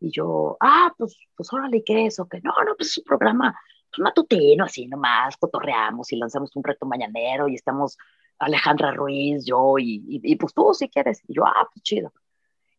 Y 0.00 0.10
yo, 0.10 0.56
ah, 0.60 0.92
pues, 0.98 1.16
pues 1.36 1.52
órale, 1.52 1.84
¿qué 1.84 2.06
es? 2.06 2.18
O 2.18 2.28
que 2.28 2.40
no, 2.40 2.52
no, 2.66 2.74
pues 2.76 2.90
es 2.90 2.98
un 2.98 3.04
programa 3.04 3.56
pues, 3.90 4.02
matutino, 4.02 4.64
así 4.64 4.86
nomás, 4.86 5.36
cotorreamos 5.36 6.10
y 6.12 6.16
lanzamos 6.16 6.54
un 6.56 6.64
reto 6.64 6.86
mañanero 6.86 7.48
y 7.48 7.54
estamos 7.54 7.96
Alejandra 8.38 8.92
Ruiz, 8.92 9.44
yo 9.46 9.78
y, 9.78 10.02
y, 10.08 10.36
pues 10.36 10.52
tú 10.54 10.74
si 10.74 10.88
quieres. 10.88 11.22
Y 11.28 11.34
yo, 11.34 11.46
ah, 11.46 11.68
pues 11.72 11.82
chido. 11.82 12.12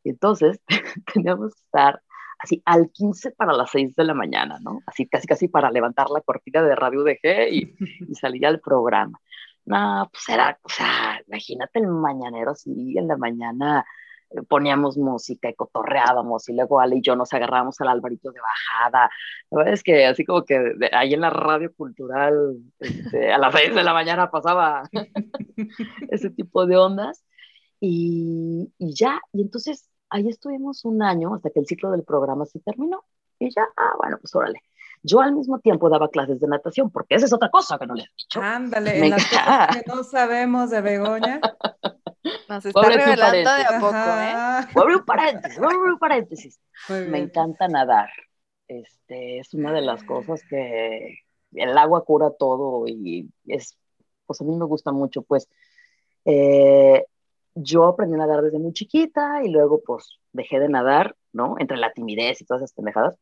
Y 0.04 0.10
entonces 0.10 0.60
teníamos 1.14 1.54
que 1.54 1.62
estar 1.62 2.02
así 2.40 2.62
al 2.66 2.92
15 2.92 3.32
para 3.32 3.54
las 3.54 3.72
6 3.72 3.96
de 3.96 4.04
la 4.04 4.14
mañana, 4.14 4.60
¿no? 4.62 4.82
Así 4.86 5.08
casi 5.08 5.28
casi 5.28 5.48
para 5.48 5.72
levantar 5.72 6.10
la 6.10 6.20
cortina 6.20 6.62
de 6.62 6.76
Radio 6.76 7.04
DG 7.04 7.48
y, 7.52 7.76
y 8.10 8.16
salir 8.16 8.46
al 8.46 8.60
programa. 8.60 9.18
No, 9.66 10.10
pues 10.12 10.28
era, 10.30 10.60
o 10.62 10.70
sea, 10.70 11.22
imagínate 11.28 11.80
el 11.80 11.88
mañanero 11.88 12.52
así 12.52 12.98
en 12.98 13.08
la 13.08 13.18
mañana 13.18 13.86
eh, 14.30 14.42
poníamos 14.44 14.98
música 14.98 15.50
y 15.50 15.56
cotorreábamos 15.56 16.50
y 16.50 16.54
luego 16.54 16.80
Ale 16.80 16.98
y 16.98 17.02
yo 17.02 17.16
nos 17.16 17.34
agarrábamos 17.34 17.80
al 17.82 17.90
Alvarito 17.90 18.32
de 18.32 18.40
bajada. 18.42 19.10
La 19.52 19.72
es 19.72 19.84
que 19.84 20.06
así 20.06 20.26
como 20.26 20.44
que 20.44 20.60
ahí 20.92 21.14
en 21.14 21.22
la 21.22 21.30
radio 21.30 21.74
cultural 21.74 22.58
este, 22.80 23.32
a 23.32 23.38
las 23.38 23.54
seis 23.54 23.74
de 23.74 23.84
la 23.84 23.94
mañana 23.94 24.30
pasaba 24.32 24.84
ese 26.10 26.30
tipo 26.32 26.66
de 26.66 26.78
ondas 26.78 27.24
y, 27.80 28.74
y, 28.78 28.94
ya, 28.96 29.20
y 29.32 29.42
entonces 29.42 29.90
ahí 30.10 30.28
estuvimos 30.30 30.86
un 30.86 31.04
año 31.04 31.36
hasta 31.36 31.50
que 31.52 31.60
el 31.60 31.66
ciclo 31.68 31.92
del 31.92 32.04
programa 32.04 32.46
se 32.46 32.60
terminó 32.60 33.04
y 33.40 33.50
ya, 33.54 33.66
ah, 33.78 33.94
bueno, 33.98 34.18
pues 34.20 34.36
órale. 34.36 34.62
Yo 35.04 35.20
al 35.20 35.34
mismo 35.34 35.60
tiempo 35.60 35.90
daba 35.90 36.10
clases 36.10 36.40
de 36.40 36.48
natación, 36.48 36.90
porque 36.90 37.16
esa 37.16 37.26
es 37.26 37.34
otra 37.34 37.50
cosa 37.50 37.78
que 37.78 37.86
no 37.86 37.94
les 37.94 38.06
he 38.06 38.12
dicho. 38.18 38.42
Ándale, 38.42 39.00
en 39.00 39.10
las 39.10 39.26
cosas 39.26 39.78
que 39.78 39.84
no 39.88 40.04
sabemos 40.04 40.70
de 40.70 40.82
Begoña. 40.82 41.42
Nos 42.50 42.66
está 42.66 42.82
revelando 42.82 43.54
de 43.54 43.64
a 43.64 43.80
poco, 43.80 43.96
¿eh? 43.96 44.72
Voy 44.74 44.82
a 44.82 44.84
abrir 44.84 44.98
un 44.98 45.06
paréntesis, 45.06 45.60
voy 45.60 45.74
a 45.74 45.76
abrir 45.76 45.92
un 45.92 46.00
paréntesis. 46.00 46.60
Me 47.10 47.20
encanta 47.20 47.68
nadar. 47.68 48.10
Este, 48.68 49.40
es 49.40 49.54
una 49.54 49.74
de 49.74 49.82
las 49.82 50.04
cosas 50.04 50.42
que 50.50 51.20
el 51.52 51.78
agua 51.78 52.06
cura 52.06 52.32
todo 52.32 52.88
y 52.88 53.30
es, 53.46 53.78
pues 54.26 54.40
a 54.40 54.46
mí 54.46 54.56
me 54.56 54.66
gusta 54.66 54.92
mucho, 54.92 55.22
pues. 55.22 55.50
Eh, 56.26 57.04
yo 57.56 57.86
aprendí 57.86 58.16
a 58.16 58.20
nadar 58.20 58.42
desde 58.42 58.58
muy 58.58 58.74
chiquita 58.74 59.44
y 59.44 59.50
luego 59.50 59.82
pues 59.86 60.20
dejé 60.32 60.60
de 60.60 60.70
nadar, 60.70 61.16
¿no? 61.34 61.56
Entre 61.60 61.78
la 61.78 61.92
timidez 61.92 62.42
y 62.42 62.46
todas 62.46 62.64
esas 62.64 62.74
pendejadas. 62.74 63.18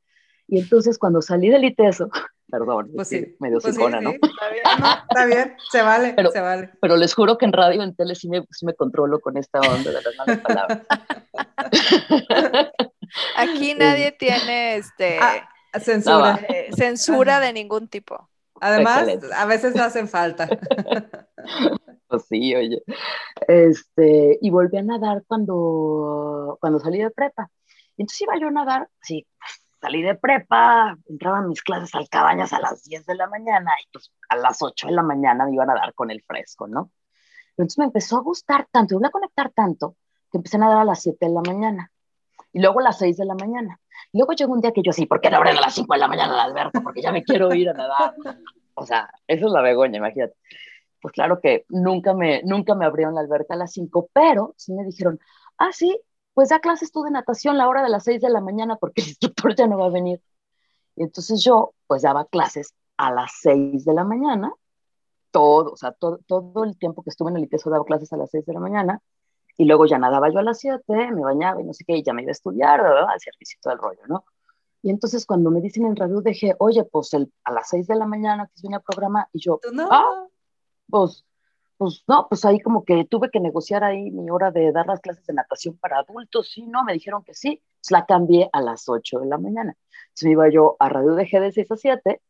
Y 0.52 0.60
entonces 0.60 1.00
cuando 1.00 1.22
salí 1.22 1.50
del 1.50 1.64
ITESO, 1.64 2.10
perdón, 2.52 2.92
pues 2.94 3.08
sí, 3.08 3.36
medio 3.40 3.60
pues 3.60 3.74
psicona, 3.74 4.00
sí, 4.00 4.04
¿no? 4.04 4.12
sí, 4.12 4.18
Está 4.22 4.50
bien, 4.52 4.64
no, 4.80 4.88
está 5.10 5.26
bien, 5.26 5.56
se 5.72 5.82
vale, 5.82 6.14
Pero- 6.14 6.32
se 6.32 6.42
vale. 6.42 6.70
Pero 6.82 6.98
les 6.98 7.14
juro 7.16 7.38
que 7.38 7.46
en 7.46 7.54
radio 7.54 7.82
en 7.82 7.96
tele 7.96 8.14
sí 8.16 8.28
me, 8.28 8.44
sí 8.52 8.66
me 8.66 8.74
controlo 8.76 9.22
con 9.22 9.38
esta 9.38 9.60
onda 9.62 9.92
de 9.92 10.02
las 10.02 10.16
malas 10.18 10.38
palabras. 10.40 10.82
Aquí 13.38 13.74
nadie 13.76 14.12
tiene 14.12 14.76
este, 14.76 15.20
Ah, 15.22 15.48
Censura. 15.80 16.40
eh, 16.50 16.68
censura 16.76 17.40
de 17.40 17.54
ningún 17.54 17.88
tipo. 17.88 18.30
Además, 18.60 19.00
excelente. 19.08 19.28
a 19.34 19.46
veces 19.46 19.76
hacen 19.80 20.08
falta. 20.08 20.48
Pues 22.08 22.26
sí, 22.28 22.54
oye. 22.54 22.84
Este, 23.48 24.38
y 24.42 24.50
volví 24.50 24.76
a 24.78 24.84
nadar 24.84 25.24
cuando, 25.28 26.58
cuando 26.60 26.78
salí 26.78 26.98
de 27.00 27.10
prepa. 27.10 27.50
Y 27.96 28.02
entonces 28.02 28.22
iba 28.24 28.38
yo 28.38 28.50
a 28.50 28.52
nadar, 28.52 28.90
sí, 29.02 29.26
salí 29.82 30.02
de 30.04 30.16
prepa, 30.16 30.96
entraba 31.08 31.40
a 31.40 31.42
mis 31.42 31.62
clases 31.64 31.94
al 31.96 32.08
cabañas 32.08 32.54
a 32.54 32.60
las 32.60 32.84
10 32.84 33.06
de 33.06 33.16
la 33.16 33.28
mañana 33.28 33.72
y 33.84 33.92
pues 33.92 34.12
a 34.30 34.38
las 34.38 34.62
8 34.62 34.88
de 34.88 34.94
la 34.94 35.02
mañana 35.02 35.46
me 35.46 35.54
iba 35.54 35.64
a 35.64 35.68
nadar 35.68 35.94
con 35.96 36.12
el 36.12 36.22
fresco, 36.22 36.68
¿no? 36.68 36.92
Entonces 37.52 37.78
me 37.80 37.86
empezó 37.86 38.18
a 38.18 38.22
gustar 38.22 38.68
tanto, 38.72 39.00
me 39.00 39.08
a 39.08 39.12
conectar 39.12 39.52
tanto, 39.52 39.96
que 40.32 40.38
empecé 40.38 40.58
a 40.58 40.62
nadar 40.62 40.80
a 40.80 40.86
las 40.86 41.02
7 41.02 41.26
de 41.26 41.32
la 41.34 41.42
mañana. 41.42 41.92
Y 42.54 42.62
luego 42.62 42.80
a 42.80 42.84
las 42.84 43.00
6 43.00 43.18
de 43.18 43.26
la 43.26 43.34
mañana. 43.34 43.80
Luego 44.14 44.34
llegó 44.34 44.54
un 44.54 44.62
día 44.62 44.72
que 44.72 44.84
yo 44.84 44.92
así, 44.92 45.06
¿por 45.06 45.20
qué 45.20 45.30
no 45.30 45.38
abren 45.38 45.58
a 45.58 45.62
las 45.62 45.74
5 45.74 45.94
de 45.94 46.00
la 46.00 46.08
mañana 46.08 46.36
la 46.36 46.44
alberca? 46.44 46.82
Porque 46.82 47.02
ya 47.02 47.12
me 47.12 47.24
quiero 47.24 47.54
ir 47.54 47.70
a 47.70 47.74
nadar. 47.74 48.14
O 48.76 48.86
sea, 48.86 49.10
eso 49.28 49.48
es 49.48 49.52
la 49.52 49.62
begoña, 49.62 49.98
imagínate. 49.98 50.36
Pues 51.02 51.14
claro 51.14 51.40
que 51.40 51.66
nunca 51.70 52.14
me, 52.14 52.42
nunca 52.44 52.76
me 52.76 52.86
abrieron 52.86 53.16
la 53.16 53.22
alberca 53.22 53.56
a 53.56 53.58
las 53.58 53.72
5, 53.72 54.10
pero 54.14 54.54
sí 54.58 54.74
me 54.74 54.84
dijeron, 54.84 55.20
ah, 55.58 55.72
sí, 55.72 56.00
pues 56.34 56.50
da 56.50 56.60
clases 56.60 56.92
tú 56.92 57.04
de 57.04 57.12
natación 57.12 57.58
la 57.58 57.68
hora 57.68 57.84
de 57.84 57.90
las 57.90 58.04
6 58.04 58.22
de 58.22 58.30
la 58.30 58.42
mañana 58.42 58.78
porque 58.78 59.02
el 59.02 59.10
instructor 59.10 59.56
ya 59.56 59.68
no 59.68 59.78
va 59.78 59.88
a 59.88 59.90
venir. 59.90 60.22
Y 60.96 61.04
entonces 61.04 61.44
yo, 61.44 61.74
pues 61.88 62.02
daba 62.02 62.26
clases 62.26 62.74
a 62.98 63.12
las 63.12 63.32
6 63.42 63.86
de 63.86 63.94
la 63.94 64.04
mañana, 64.04 64.54
todo, 65.32 65.72
o 65.72 65.78
sea, 65.78 65.92
todo, 65.92 66.20
todo 66.28 66.64
el 66.64 66.78
tiempo 66.78 67.04
que 67.04 67.10
estuve 67.10 67.32
en 67.32 67.38
el 67.38 67.44
ITESO 67.44 67.70
daba 67.70 67.86
clases 67.86 68.12
a 68.14 68.18
las 68.18 68.30
6 68.32 68.46
de 68.46 68.54
la 68.54 68.60
mañana, 68.60 69.02
y 69.58 69.66
luego 69.66 69.86
ya 69.86 69.98
nadaba 69.98 70.30
yo 70.32 70.40
a 70.40 70.44
las 70.44 70.60
7, 70.60 71.12
me 71.12 71.22
bañaba 71.22 71.62
y 71.62 71.64
no 71.64 71.74
sé 71.74 71.84
qué, 71.86 71.96
y 71.96 72.04
ya 72.04 72.14
me 72.14 72.22
iba 72.24 72.30
a 72.30 72.34
estudiar, 72.34 72.82
al 72.82 73.20
servicio 73.20 73.60
del 73.64 73.78
rollo, 73.78 74.02
¿no? 74.08 74.26
Y 74.84 74.90
entonces 74.90 75.26
cuando 75.26 75.52
me 75.52 75.62
dicen 75.62 75.86
en 75.86 75.96
radio 75.96 76.22
dije, 76.22 76.56
oye, 76.60 76.84
pues 76.84 77.14
el, 77.14 77.32
a 77.44 77.52
las 77.52 77.70
6 77.70 77.88
de 77.88 77.96
la 77.96 78.06
mañana 78.06 78.48
que 78.48 78.62
viene 78.62 78.78
el 78.78 78.82
programa, 78.82 79.28
y 79.32 79.40
yo, 79.40 79.60
no. 79.72 79.88
ah, 79.92 80.26
pues, 80.90 81.26
pues 81.82 82.04
no, 82.08 82.28
pues 82.30 82.46
ahí 82.46 82.60
como 82.60 82.86
que 82.86 83.06
tuve 83.06 83.32
que 83.32 83.40
negociar 83.40 83.84
ahí 83.84 84.12
mi 84.12 84.30
hora 84.30 84.52
de 84.52 84.72
dar 84.72 84.86
las 84.86 85.00
clases 85.00 85.26
de 85.26 85.34
natación 85.34 85.76
para 85.80 85.98
adultos, 85.98 86.52
sí, 86.52 86.68
no, 86.68 86.84
me 86.84 86.94
dijeron 86.94 87.24
que 87.24 87.34
sí, 87.34 87.60
pues 87.80 87.90
la 87.90 88.06
cambié 88.06 88.52
a 88.54 88.62
las 88.62 88.88
8 88.88 89.18
de 89.18 89.26
la 89.26 89.40
mañana. 89.40 89.76
Entonces 90.10 90.26
me 90.26 90.32
iba 90.34 90.48
yo 90.52 90.76
a 90.78 90.90
radio 90.90 91.16
DG 91.16 91.42
de 91.42 91.52
6 91.52 91.72
a 91.72 91.78
7, 91.78 92.22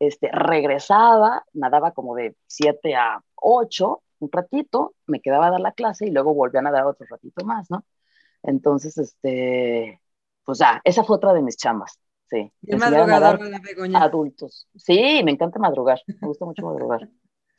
este, 0.00 0.30
regresaba, 0.32 1.44
nadaba 1.52 1.92
como 1.92 2.16
de 2.16 2.34
7 2.48 2.96
a 2.96 3.22
8, 3.36 4.02
un 4.18 4.32
ratito, 4.32 4.96
me 5.06 5.20
quedaba 5.20 5.46
a 5.46 5.50
dar 5.52 5.60
la 5.60 5.70
clase 5.70 6.08
y 6.08 6.10
luego 6.10 6.34
volví 6.34 6.58
a 6.58 6.62
nadar 6.62 6.84
otro 6.84 7.06
ratito 7.08 7.44
más, 7.44 7.70
¿no? 7.70 7.84
Entonces, 8.42 8.98
este, 8.98 10.00
pues 10.44 10.58
ya, 10.58 10.80
esa 10.82 11.04
fue 11.04 11.18
otra 11.18 11.32
de 11.34 11.42
mis 11.42 11.56
chamas, 11.56 12.00
sí. 12.28 12.50
Nadar 12.62 13.06
madrugadora 13.06 13.48
la 13.48 13.60
Begoña. 13.60 14.02
adultos. 14.02 14.66
Sí, 14.74 15.22
me 15.24 15.30
encanta 15.30 15.60
madrugar, 15.60 16.00
me 16.20 16.26
gusta 16.26 16.44
mucho 16.44 16.66
madrugar. 16.66 17.08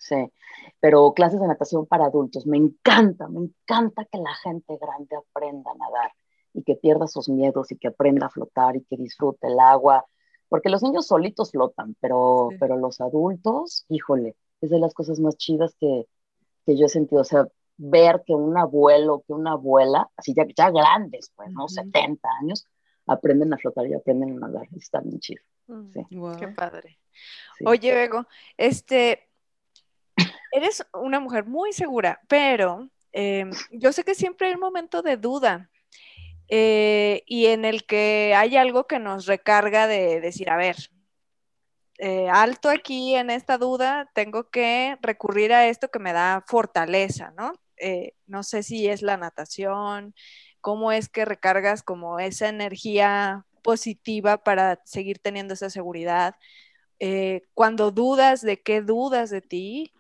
Sí, 0.06 0.16
pero 0.82 1.14
clases 1.14 1.40
de 1.40 1.48
natación 1.48 1.86
para 1.86 2.06
adultos, 2.08 2.46
me 2.46 2.58
encanta, 2.58 3.30
me 3.30 3.40
encanta 3.40 4.04
que 4.04 4.18
la 4.18 4.34
gente 4.36 4.78
grande 4.78 5.16
aprenda 5.16 5.72
a 5.72 5.76
nadar 5.76 6.12
y 6.54 6.62
que 6.64 6.76
pierda 6.76 7.08
sus 7.08 7.30
miedos 7.30 7.72
y 7.72 7.78
que 7.78 7.88
aprenda 7.88 8.26
a 8.28 8.30
flotar 8.30 8.76
y 8.76 8.84
que 8.84 8.98
disfrute 8.98 9.48
el 9.48 9.58
agua, 9.62 10.06
porque 10.50 10.68
los 10.70 10.84
niños 10.84 11.08
solitos 11.08 11.52
flotan, 11.52 11.96
pero, 12.02 12.50
Sí. 12.52 12.58
pero 12.60 12.76
los 12.78 13.00
adultos, 13.00 13.86
híjole, 13.88 14.36
es 14.60 14.70
de 14.72 14.80
las 14.80 14.94
cosas 14.94 15.20
más 15.22 15.38
chidas 15.38 15.74
que, 15.80 16.06
que 16.66 16.76
yo 16.78 16.88
he 16.88 16.90
sentido, 16.90 17.22
o 17.22 17.26
sea, 17.26 17.48
ver 17.78 18.24
que 18.26 18.36
un 18.36 18.58
abuelo, 18.58 19.24
que 19.26 19.32
una 19.34 19.54
abuela, 19.54 20.10
así 20.18 20.34
ya, 20.36 20.46
ya 20.56 20.70
grandes, 20.70 21.32
pues, 21.36 21.50
¿no? 21.52 21.64
Ujú. 21.64 21.70
70 21.76 22.30
años, 22.42 22.68
aprenden 23.08 23.54
a 23.54 23.58
flotar 23.58 23.88
y 23.88 23.94
aprenden 23.94 24.36
a 24.44 24.48
nadar, 24.48 24.68
está 24.76 25.00
bien 25.00 25.20
chido. 25.22 25.42
Mm, 25.68 25.92
Sí. 25.94 26.06
Qué 26.40 26.48
padre. 26.50 27.00
sí. 27.58 27.64
Oye, 27.66 27.94
Bego, 27.94 28.26
este, 28.58 29.30
eres 30.54 30.86
una 30.94 31.20
mujer 31.20 31.46
muy 31.46 31.74
segura, 31.74 32.22
pero 32.30 32.90
eh, 33.12 33.50
yo 33.72 33.92
sé 33.92 34.04
que 34.04 34.16
siempre 34.16 34.48
hay 34.48 34.54
un 34.54 34.60
momento 34.60 35.02
de 35.02 35.18
duda 35.18 35.70
eh, 36.48 37.24
y 37.26 37.48
en 37.48 37.66
el 37.66 37.86
que 37.86 38.34
hay 38.36 38.58
algo 38.58 38.86
que 38.86 39.00
nos 39.00 39.26
recarga 39.26 39.88
de 39.88 40.22
decir, 40.22 40.52
a 40.52 40.56
ver, 40.56 40.76
eh, 41.98 42.30
alto 42.30 42.70
aquí 42.70 43.16
en 43.16 43.32
esta 43.32 43.58
duda, 43.58 44.12
tengo 44.14 44.50
que 44.52 44.98
recurrir 45.02 45.54
a 45.54 45.68
esto 45.68 45.90
que 45.90 45.98
me 45.98 46.14
da 46.14 46.44
fortaleza, 46.46 47.34
¿no? 47.36 47.54
Eh, 47.78 48.14
no 48.28 48.44
sé 48.44 48.62
si 48.62 48.88
es 48.88 49.02
la 49.02 49.18
natación, 49.18 50.14
cómo 50.62 50.92
es 50.92 51.10
que 51.10 51.26
recargas 51.26 51.82
como 51.82 52.20
esa 52.20 52.50
energía 52.50 53.46
positiva 53.64 54.38
para 54.38 54.80
seguir 54.86 55.18
teniendo 55.20 55.56
esa 55.56 55.72
seguridad. 55.72 56.36
Cuando 57.54 57.92
dudas 57.92 58.42
de 58.42 58.62
qué 58.62 58.82
dudas 58.82 59.30
de 59.30 59.42
ti 59.42 59.94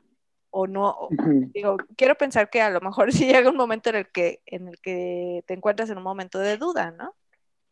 o 0.53 0.67
no, 0.67 0.89
o- 0.89 1.15
digo, 1.53 1.77
quiero 1.97 2.15
pensar 2.17 2.49
que 2.49 2.61
a 2.61 2.69
lo 2.71 2.81
mejor 2.81 3.11
sí 3.13 3.27
llega 3.27 3.49
un 3.51 3.57
momento 3.57 3.89
en 3.91 3.97
el 3.97 4.11
que, 4.11 4.41
en 4.47 4.67
el 4.69 4.79
que 4.81 5.43
te 5.47 5.55
encuentras 5.55 5.89
en 5.91 5.97
un 5.99 6.03
momento 6.05 6.39
de 6.39 6.57
duda, 6.57 6.91
¿no? 6.91 7.15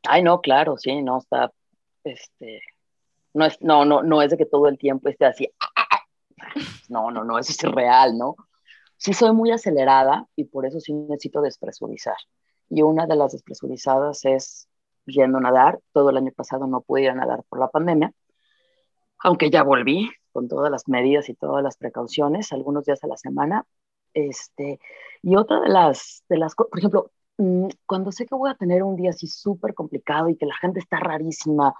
Ay, 0.03 0.23
no, 0.23 0.41
claro, 0.41 0.77
sí, 0.77 1.01
no 1.03 1.19
está, 1.19 1.51
este, 2.03 2.61
no 3.33 3.45
es, 3.45 3.57
no, 3.61 3.85
no, 3.85 4.03
no 4.03 4.21
es 4.23 4.31
de 4.31 4.37
que 4.37 4.45
todo 4.47 4.67
el 4.67 4.77
tiempo 4.79 5.09
esté 5.09 5.25
así, 5.25 5.47
ah, 5.61 5.67
ah, 5.77 5.87
ah. 5.91 6.01
no, 6.89 7.11
no, 7.11 7.23
no, 7.25 7.39
eso 7.39 7.51
es 7.53 7.63
irreal, 7.63 8.17
¿no? 8.17 8.35
Sí 8.97 9.13
soy 9.13 9.33
muy 9.33 9.51
acelerada 9.51 10.27
y 10.35 10.45
por 10.45 10.65
eso 10.65 10.79
sí 10.79 10.93
necesito 10.93 11.41
despresurizar. 11.41 12.17
y 12.69 12.83
una 12.83 13.07
de 13.07 13.15
las 13.17 13.33
despresurizadas 13.33 14.25
es 14.25 14.69
yendo 15.05 15.39
a 15.39 15.41
nadar. 15.41 15.79
Todo 15.93 16.11
el 16.11 16.17
año 16.17 16.31
pasado 16.35 16.67
no 16.67 16.81
pude 16.81 17.03
ir 17.03 17.11
a 17.11 17.15
nadar 17.15 17.43
por 17.49 17.59
la 17.59 17.69
pandemia, 17.69 18.13
aunque 19.19 19.49
ya 19.49 19.63
volví 19.63 20.09
con 20.31 20.47
todas 20.47 20.71
las 20.71 20.87
medidas 20.87 21.29
y 21.29 21.35
todas 21.35 21.63
las 21.63 21.77
precauciones, 21.77 22.51
algunos 22.51 22.85
días 22.85 23.03
a 23.03 23.07
la 23.07 23.17
semana. 23.17 23.65
Este, 24.13 24.79
y 25.21 25.35
otra 25.35 25.61
de 25.61 25.69
las, 25.69 26.23
de 26.29 26.37
las 26.37 26.55
por 26.55 26.77
ejemplo, 26.77 27.11
mm, 27.37 27.67
cuando 27.85 28.11
sé 28.11 28.25
que 28.25 28.35
voy 28.35 28.49
a 28.49 28.55
tener 28.55 28.83
un 28.83 28.95
día 28.95 29.11
así 29.11 29.27
súper 29.27 29.73
complicado 29.73 30.29
y 30.29 30.37
que 30.37 30.45
la 30.45 30.55
gente 30.55 30.79
está 30.79 30.99
rarísima, 30.99 31.73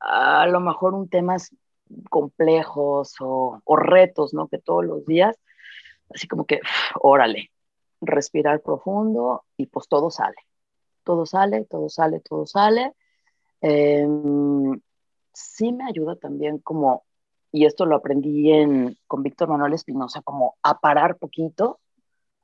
a 0.00 0.46
lo 0.46 0.60
mejor 0.60 0.94
un 0.94 1.08
temas 1.08 1.54
complejos 2.10 3.14
o, 3.20 3.60
o 3.64 3.76
retos, 3.76 4.34
¿no? 4.34 4.48
Que 4.48 4.58
todos 4.58 4.84
los 4.84 5.06
días, 5.06 5.36
así 6.10 6.28
como 6.28 6.46
que, 6.46 6.60
órale, 7.00 7.50
respirar 8.00 8.60
profundo 8.62 9.44
y 9.56 9.66
pues 9.66 9.88
todo 9.88 10.10
sale. 10.10 10.36
Todo 11.04 11.26
sale, 11.26 11.64
todo 11.64 11.88
sale, 11.88 12.20
todo 12.20 12.46
sale. 12.46 12.92
Em, 13.60 14.80
sí 15.32 15.72
me 15.72 15.84
ayuda 15.84 16.16
también 16.16 16.58
como, 16.58 17.05
y 17.56 17.64
esto 17.64 17.86
lo 17.86 17.96
aprendí 17.96 18.52
en, 18.52 18.98
con 19.06 19.22
Víctor 19.22 19.48
Manuel 19.48 19.72
Espinosa, 19.72 20.20
como 20.20 20.58
a 20.62 20.78
parar 20.78 21.16
poquito 21.16 21.80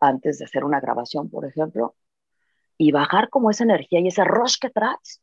antes 0.00 0.38
de 0.38 0.46
hacer 0.46 0.64
una 0.64 0.80
grabación, 0.80 1.28
por 1.28 1.44
ejemplo, 1.44 1.96
y 2.78 2.92
bajar 2.92 3.28
como 3.28 3.50
esa 3.50 3.64
energía 3.64 4.00
y 4.00 4.08
ese 4.08 4.24
rush 4.24 4.56
que 4.58 4.70
traes. 4.70 5.20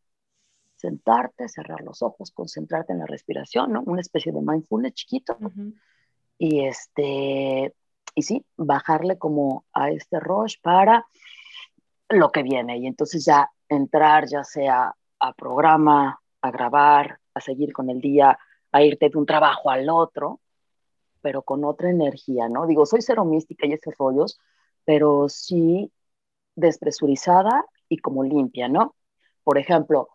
Sentarte, 0.75 1.49
cerrar 1.49 1.81
los 1.81 2.03
ojos, 2.03 2.29
concentrarte 2.29 2.93
en 2.93 2.99
la 2.99 3.07
respiración, 3.07 3.73
¿no? 3.73 3.81
Una 3.81 4.01
especie 4.01 4.31
de 4.31 4.41
mindfulness 4.41 4.93
chiquito. 4.93 5.39
Y 6.37 6.65
este, 6.65 7.73
y 8.13 8.21
sí, 8.21 8.45
bajarle 8.57 9.17
como 9.17 9.65
a 9.73 9.89
este 9.89 10.19
rush 10.19 10.57
para 10.61 11.07
lo 12.09 12.31
que 12.31 12.43
viene 12.43 12.77
y 12.77 12.85
entonces 12.85 13.25
ya 13.25 13.49
entrar 13.67 14.27
ya 14.27 14.43
sea 14.43 14.93
a 15.19 15.33
programa, 15.33 16.21
a 16.41 16.51
grabar, 16.51 17.19
a 17.33 17.41
seguir 17.41 17.73
con 17.73 17.89
el 17.89 17.99
día, 17.99 18.37
a 18.71 18.83
irte 18.83 19.09
de 19.09 19.17
un 19.17 19.25
trabajo 19.25 19.69
al 19.69 19.89
otro, 19.89 20.39
pero 21.21 21.41
con 21.41 21.63
otra 21.65 21.89
energía, 21.89 22.49
¿no? 22.49 22.67
Digo, 22.67 22.85
soy 22.85 23.01
cero 23.01 23.25
mística 23.25 23.67
y 23.67 23.73
esos 23.73 23.95
rollos, 23.97 24.39
pero 24.85 25.29
sí 25.29 25.91
despresurizada 26.55 27.65
y 27.87 27.97
como 27.97 28.23
limpia, 28.23 28.67
¿no? 28.67 28.95
Por 29.43 29.57
ejemplo, 29.57 30.09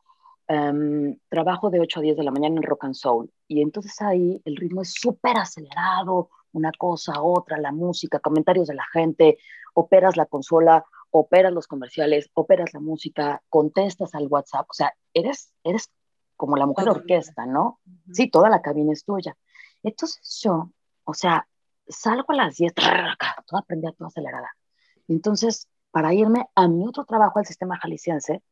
em, 0.46 1.18
trabajo 1.28 1.70
de 1.70 1.80
8 1.80 2.00
a 2.00 2.02
10 2.02 2.16
de 2.16 2.24
la 2.24 2.30
mañana 2.30 2.56
en 2.56 2.62
rock 2.62 2.84
and 2.84 2.94
soul 2.94 3.30
y 3.48 3.62
entonces 3.62 4.00
ahí 4.02 4.40
el 4.44 4.56
ritmo 4.56 4.82
es 4.82 4.92
súper 4.92 5.38
acelerado, 5.38 6.30
una 6.52 6.70
cosa, 6.78 7.22
otra, 7.22 7.58
la 7.58 7.72
música, 7.72 8.20
comentarios 8.20 8.68
de 8.68 8.74
la 8.74 8.84
gente, 8.92 9.38
operas 9.74 10.16
la 10.16 10.26
consola, 10.26 10.84
operas 11.10 11.52
los 11.52 11.66
comerciales, 11.66 12.30
operas 12.34 12.72
la 12.74 12.80
música, 12.80 13.42
contestas 13.48 14.14
al 14.14 14.26
WhatsApp, 14.28 14.66
o 14.70 14.74
sea, 14.74 14.92
eres, 15.12 15.52
eres 15.64 15.90
como 16.36 16.56
la 16.56 16.66
mujer 16.66 16.88
orquesta, 16.88 17.46
¿no? 17.46 17.80
Sí, 18.12 18.30
toda 18.30 18.48
la 18.48 18.62
cabina 18.62 18.92
es 18.92 19.04
tuya. 19.04 19.36
Entonces 19.82 20.40
yo, 20.42 20.70
o 21.04 21.14
sea, 21.14 21.46
salgo 21.86 22.32
a 22.32 22.36
las 22.36 22.56
10, 22.56 22.74
toda 22.74 23.62
prendida, 23.62 23.92
toda 23.92 24.08
acelerada. 24.08 24.50
Entonces, 25.08 25.68
para 25.90 26.14
irme 26.14 26.46
a 26.54 26.68
mi 26.68 26.86
otro 26.86 27.04
trabajo 27.04 27.38
al 27.38 27.46
sistema 27.46 27.78
jalisciense, 27.78 28.42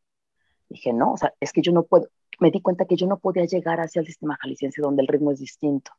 dije, 0.68 0.93
no, 0.93 1.12
o 1.12 1.16
sea, 1.16 1.33
es 1.41 1.53
que 1.53 1.62
yo 1.62 1.72
no 1.72 1.85
puedo, 1.85 2.09
me 2.39 2.51
di 2.51 2.61
cuenta 2.61 2.85
que 2.85 2.97
yo 2.97 3.07
no 3.07 3.18
podía 3.18 3.45
llegar 3.45 3.80
hacia 3.80 4.01
el 4.01 4.07
sistema 4.07 4.37
jalisciense 4.41 4.83
donde 4.83 5.03
el 5.03 5.09
ritmo 5.09 5.33
es 5.33 5.39
distinto. 5.39 5.93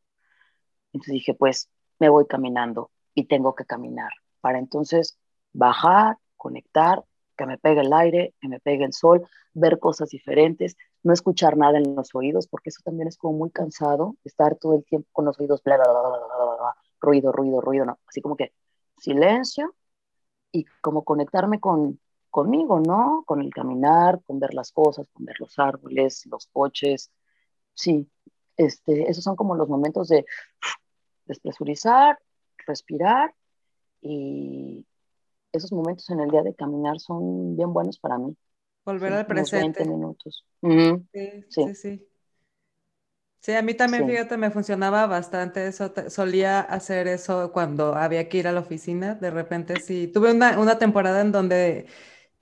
Entonces 0.93 1.13
dije, 1.13 1.33
pues 1.33 1.69
me 1.99 2.09
voy 2.09 2.25
caminando 2.27 2.91
y 3.15 3.25
tengo 3.25 3.55
que 3.55 3.65
caminar 3.65 4.11
para 4.41 4.59
entonces 4.59 5.17
bajar, 5.53 6.17
conectar, 6.37 7.03
que 7.37 7.45
me 7.45 7.57
pegue 7.57 7.81
el 7.81 7.93
aire, 7.93 8.33
que 8.39 8.47
me 8.47 8.59
pegue 8.59 8.85
el 8.85 8.93
sol, 8.93 9.27
ver 9.53 9.79
cosas 9.79 10.09
diferentes, 10.09 10.75
no 11.03 11.13
escuchar 11.13 11.57
nada 11.57 11.77
en 11.77 11.95
los 11.95 12.15
oídos, 12.15 12.47
porque 12.47 12.69
eso 12.69 12.81
también 12.83 13.07
es 13.07 13.17
como 13.17 13.37
muy 13.37 13.51
cansado, 13.51 14.15
estar 14.23 14.55
todo 14.55 14.75
el 14.75 14.85
tiempo 14.85 15.07
con 15.11 15.25
los 15.25 15.39
oídos, 15.39 15.61
bla, 15.63 15.77
bla, 15.77 15.85
bla, 15.85 16.75
ruido, 16.99 17.31
ruido, 17.31 17.61
ruido, 17.61 17.85
no, 17.85 17.99
así 18.07 18.21
como 18.21 18.37
que 18.37 18.53
silencio 18.97 19.75
y 20.51 20.65
como 20.81 21.03
conectarme 21.03 21.59
con 21.59 21.99
conmigo, 22.29 22.79
¿no? 22.79 23.23
Con 23.27 23.41
el 23.41 23.53
caminar, 23.53 24.21
con 24.25 24.39
ver 24.39 24.55
las 24.55 24.71
cosas, 24.71 25.07
con 25.13 25.25
ver 25.25 25.35
los 25.39 25.59
árboles, 25.59 26.25
los 26.25 26.47
coches, 26.47 27.11
sí, 27.75 28.09
este, 28.57 29.09
esos 29.09 29.23
son 29.23 29.35
como 29.35 29.55
los 29.55 29.69
momentos 29.69 30.07
de 30.07 30.25
despresurizar, 31.25 32.19
respirar 32.65 33.35
y 34.01 34.85
esos 35.51 35.71
momentos 35.71 36.09
en 36.09 36.21
el 36.21 36.29
día 36.31 36.41
de 36.41 36.55
caminar 36.55 36.99
son 36.99 37.55
bien 37.55 37.71
buenos 37.71 37.99
para 37.99 38.17
mí. 38.17 38.35
Volver 38.85 39.13
al 39.13 39.25
presente. 39.25 39.83
20 39.83 39.85
minutos. 39.85 40.45
sí, 40.61 41.45
sí, 41.49 41.75
sí, 41.75 42.07
sí. 43.39 43.53
a 43.53 43.61
mí 43.61 43.73
también, 43.73 44.07
fíjate, 44.07 44.37
me 44.37 44.51
funcionaba 44.51 45.05
bastante 45.07 45.67
eso. 45.67 45.93
Solía 46.09 46.59
hacer 46.59 47.07
eso 47.07 47.51
cuando 47.51 47.95
había 47.95 48.27
que 48.27 48.39
ir 48.39 48.47
a 48.47 48.51
la 48.51 48.59
oficina. 48.59 49.15
De 49.15 49.31
repente, 49.31 49.79
sí. 49.79 50.07
Tuve 50.07 50.31
una, 50.31 50.59
una 50.59 50.77
temporada 50.77 51.21
en 51.21 51.31
donde 51.31 51.87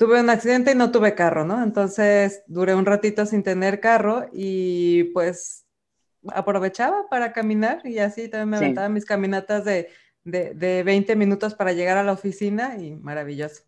tuve 0.01 0.19
un 0.19 0.31
accidente 0.31 0.71
y 0.71 0.75
no 0.75 0.91
tuve 0.91 1.13
carro, 1.13 1.45
¿no? 1.45 1.63
Entonces 1.63 2.43
duré 2.47 2.73
un 2.73 2.87
ratito 2.87 3.27
sin 3.27 3.43
tener 3.43 3.79
carro 3.79 4.25
y 4.33 5.03
pues 5.13 5.67
aprovechaba 6.29 7.07
para 7.07 7.33
caminar 7.33 7.81
y 7.83 7.99
así 7.99 8.27
también 8.27 8.49
me 8.49 8.57
aventaba 8.57 8.89
mis 8.89 9.05
caminatas 9.05 9.63
de, 9.65 9.89
de, 10.23 10.83
20 10.83 11.15
minutos 11.15 11.55
para 11.55 11.73
llegar 11.73 11.97
a 11.97 12.03
la 12.03 12.13
oficina 12.13 12.77
y 12.77 12.95
maravilloso. 12.95 13.63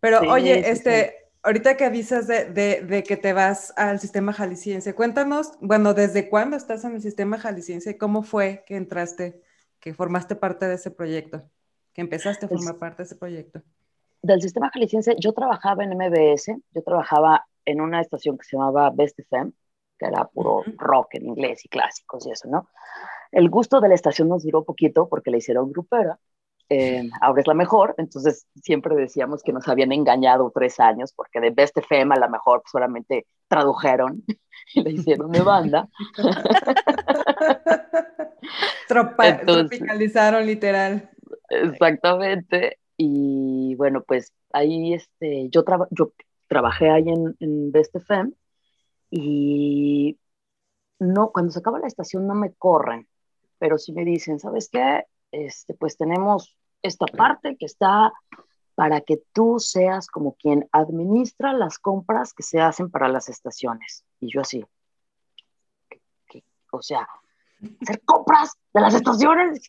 Pero 0.00 0.20
oye, 0.30 0.70
este, 0.70 1.23
ahorita 1.44 1.76
que 1.76 1.84
avisas 1.84 2.26
de, 2.26 2.46
de, 2.46 3.02
que 3.02 3.16
te 3.16 3.32
vas 3.32 3.72
al 3.76 4.00
sistema 4.00 4.32
jalisciense, 4.32 4.94
cuéntanos, 4.94 5.52
bueno, 5.60 5.94
¿desde 5.94 6.28
cuándo 6.28 6.56
estás 6.56 6.84
en 6.84 6.94
el 6.94 7.02
sistema 7.02 7.38
jalisciense? 7.38 7.98
¿Cómo 7.98 8.22
fue 8.22 8.64
que 8.66 8.76
entraste, 8.76 9.40
que 9.78 9.94
formaste 9.94 10.34
parte 10.34 10.66
de 10.66 10.74
ese 10.74 10.90
proyecto, 10.90 11.42
que 11.92 12.00
empezaste 12.00 12.46
a 12.46 12.48
formar 12.48 12.78
parte 12.78 13.02
de 13.02 13.06
ese 13.06 13.16
proyecto? 13.16 13.62
Del 14.22 14.40
sistema 14.40 14.70
jalisciense, 14.70 15.16
yo 15.20 15.32
trabajaba 15.32 15.84
en 15.84 15.92
MBS, 15.92 16.56
yo 16.72 16.82
trabajaba 16.82 17.46
en 17.66 17.80
una 17.80 18.00
estación 18.00 18.38
que 18.38 18.44
se 18.44 18.56
llamaba 18.56 18.90
Best 18.90 19.18
FM, 19.20 19.52
que 19.98 20.06
era 20.06 20.24
puro 20.24 20.64
rock 20.78 21.14
en 21.14 21.26
inglés 21.26 21.64
y 21.64 21.68
clásicos 21.68 22.26
y 22.26 22.30
eso, 22.30 22.48
¿no? 22.48 22.68
El 23.30 23.50
gusto 23.50 23.80
de 23.80 23.88
la 23.88 23.94
estación 23.94 24.28
nos 24.28 24.44
duró 24.44 24.64
poquito 24.64 25.08
porque 25.08 25.30
la 25.30 25.36
hicieron 25.36 25.70
grupera, 25.70 26.18
eh, 26.68 27.08
ahora 27.20 27.40
es 27.40 27.46
la 27.46 27.54
mejor, 27.54 27.94
entonces 27.98 28.46
siempre 28.62 28.96
decíamos 28.96 29.42
que 29.42 29.52
nos 29.52 29.68
habían 29.68 29.92
engañado 29.92 30.50
tres 30.54 30.80
años 30.80 31.12
porque 31.14 31.40
de 31.40 31.50
Best 31.50 31.76
FM 31.76 32.14
a 32.14 32.18
la 32.18 32.28
mejor 32.28 32.62
solamente 32.70 33.26
tradujeron 33.48 34.24
y 34.74 34.82
la 34.82 34.90
hicieron 34.90 35.30
de 35.30 35.42
banda. 35.42 35.88
tropicalizaron 38.88 40.46
literal. 40.46 41.10
Exactamente. 41.50 42.78
Y 42.96 43.74
bueno, 43.76 44.02
pues 44.02 44.32
ahí 44.52 44.94
este, 44.94 45.48
yo, 45.50 45.64
yo 45.90 46.12
trabajé 46.48 46.90
ahí 46.90 47.08
en, 47.08 47.36
en 47.40 47.72
Best 47.72 47.94
FM 47.96 48.32
y 49.10 50.18
no, 50.98 51.30
cuando 51.30 51.52
se 51.52 51.58
acaba 51.58 51.78
la 51.78 51.86
estación 51.86 52.26
no 52.26 52.34
me 52.34 52.52
corren, 52.54 53.06
pero 53.58 53.78
sí 53.78 53.92
me 53.92 54.04
dicen, 54.04 54.38
¿sabes 54.38 54.68
qué? 54.70 55.04
Este, 55.34 55.74
pues 55.74 55.96
tenemos 55.96 56.56
esta 56.82 57.06
parte 57.06 57.56
que 57.56 57.66
está 57.66 58.12
para 58.76 59.00
que 59.00 59.20
tú 59.32 59.58
seas 59.58 60.06
como 60.06 60.34
quien 60.34 60.68
administra 60.70 61.52
las 61.52 61.78
compras 61.78 62.32
que 62.32 62.42
se 62.42 62.60
hacen 62.60 62.90
para 62.90 63.08
las 63.08 63.28
estaciones. 63.28 64.04
Y 64.20 64.32
yo 64.32 64.40
así, 64.40 64.64
o 66.70 66.82
sea, 66.82 67.08
hacer 67.82 68.00
compras 68.04 68.52
de 68.72 68.80
las 68.80 68.94
estaciones. 68.94 69.66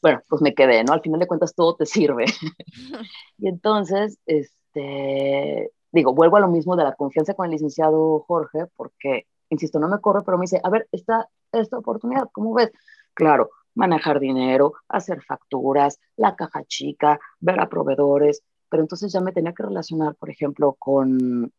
Bueno, 0.00 0.22
pues 0.28 0.42
me 0.42 0.54
quedé, 0.54 0.84
¿no? 0.84 0.92
Al 0.92 1.00
final 1.00 1.18
de 1.18 1.26
cuentas 1.26 1.54
todo 1.54 1.74
te 1.74 1.86
sirve. 1.86 2.24
y 3.38 3.48
entonces, 3.48 4.18
este, 4.26 5.72
digo, 5.90 6.14
vuelvo 6.14 6.36
a 6.36 6.40
lo 6.40 6.48
mismo 6.48 6.76
de 6.76 6.84
la 6.84 6.94
confianza 6.94 7.34
con 7.34 7.46
el 7.46 7.52
licenciado 7.52 8.20
Jorge, 8.20 8.66
porque, 8.76 9.26
insisto, 9.50 9.80
no 9.80 9.88
me 9.88 10.00
corre, 10.00 10.22
pero 10.24 10.38
me 10.38 10.42
dice, 10.42 10.60
a 10.62 10.70
ver, 10.70 10.88
esta, 10.92 11.28
esta 11.52 11.78
oportunidad, 11.78 12.28
¿cómo 12.32 12.54
ves? 12.54 12.70
Claro, 13.14 13.50
manejar 13.78 14.18
dinero, 14.18 14.74
hacer 14.88 15.22
facturas, 15.22 16.00
la 16.16 16.34
caja 16.34 16.64
chica, 16.64 17.20
ver 17.38 17.60
a 17.60 17.68
proveedores, 17.68 18.42
pero 18.68 18.82
entonces 18.82 19.12
ya 19.12 19.20
me 19.20 19.32
tenía 19.32 19.52
que 19.52 19.62
relacionar, 19.62 20.16
por 20.16 20.30
ejemplo, 20.30 20.74
con, 20.78 21.52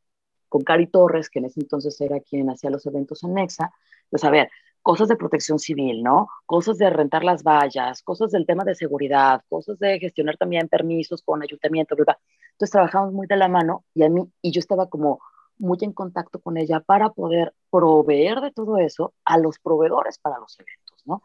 con 0.50 0.62
Cari 0.64 0.88
Torres, 0.88 1.30
que 1.30 1.40
en 1.40 1.46
ese 1.46 1.62
entonces 1.62 2.00
era 2.02 2.20
quien 2.20 2.50
hacía 2.50 2.70
los 2.70 2.86
eventos 2.86 3.24
en 3.24 3.36
Nexa, 3.36 3.72
pues 4.10 4.24
a 4.26 4.30
ver, 4.30 4.50
cosas 4.82 5.08
de 5.08 5.16
protección 5.16 5.60
civil, 5.60 6.04
¿no? 6.04 6.28
Cosas 6.46 6.78
de 6.78 6.90
rentar 6.90 7.24
las 7.24 7.42
vallas, 7.42 8.04
cosas 8.04 8.32
del 8.32 8.46
tema 8.46 8.66
de 8.66 8.76
seguridad, 8.76 9.42
cosas 9.48 9.80
de 9.80 9.98
gestionar 9.98 10.36
también 10.36 10.68
permisos 10.68 11.22
con 11.24 11.42
ayuntamiento, 11.42 11.96
¿verdad? 11.96 12.18
Entonces 12.52 12.72
trabajamos 12.72 13.14
muy 13.14 13.28
de 13.28 13.38
la 13.38 13.48
mano 13.48 13.86
y 13.94 14.04
a 14.04 14.10
mí, 14.10 14.30
y 14.42 14.52
yo 14.52 14.60
estaba 14.60 14.90
como 14.90 15.22
muy 15.58 15.78
en 15.82 15.94
contacto 15.94 16.40
con 16.40 16.58
ella 16.58 16.82
para 16.82 17.12
poder 17.12 17.54
proveer 17.72 18.42
de 18.42 18.52
todo 18.52 18.78
eso 18.78 19.14
a 19.24 19.38
los 19.38 19.58
proveedores 19.60 20.18
para 20.18 20.38
los 20.38 20.60
eventos, 20.60 21.02
¿no? 21.06 21.24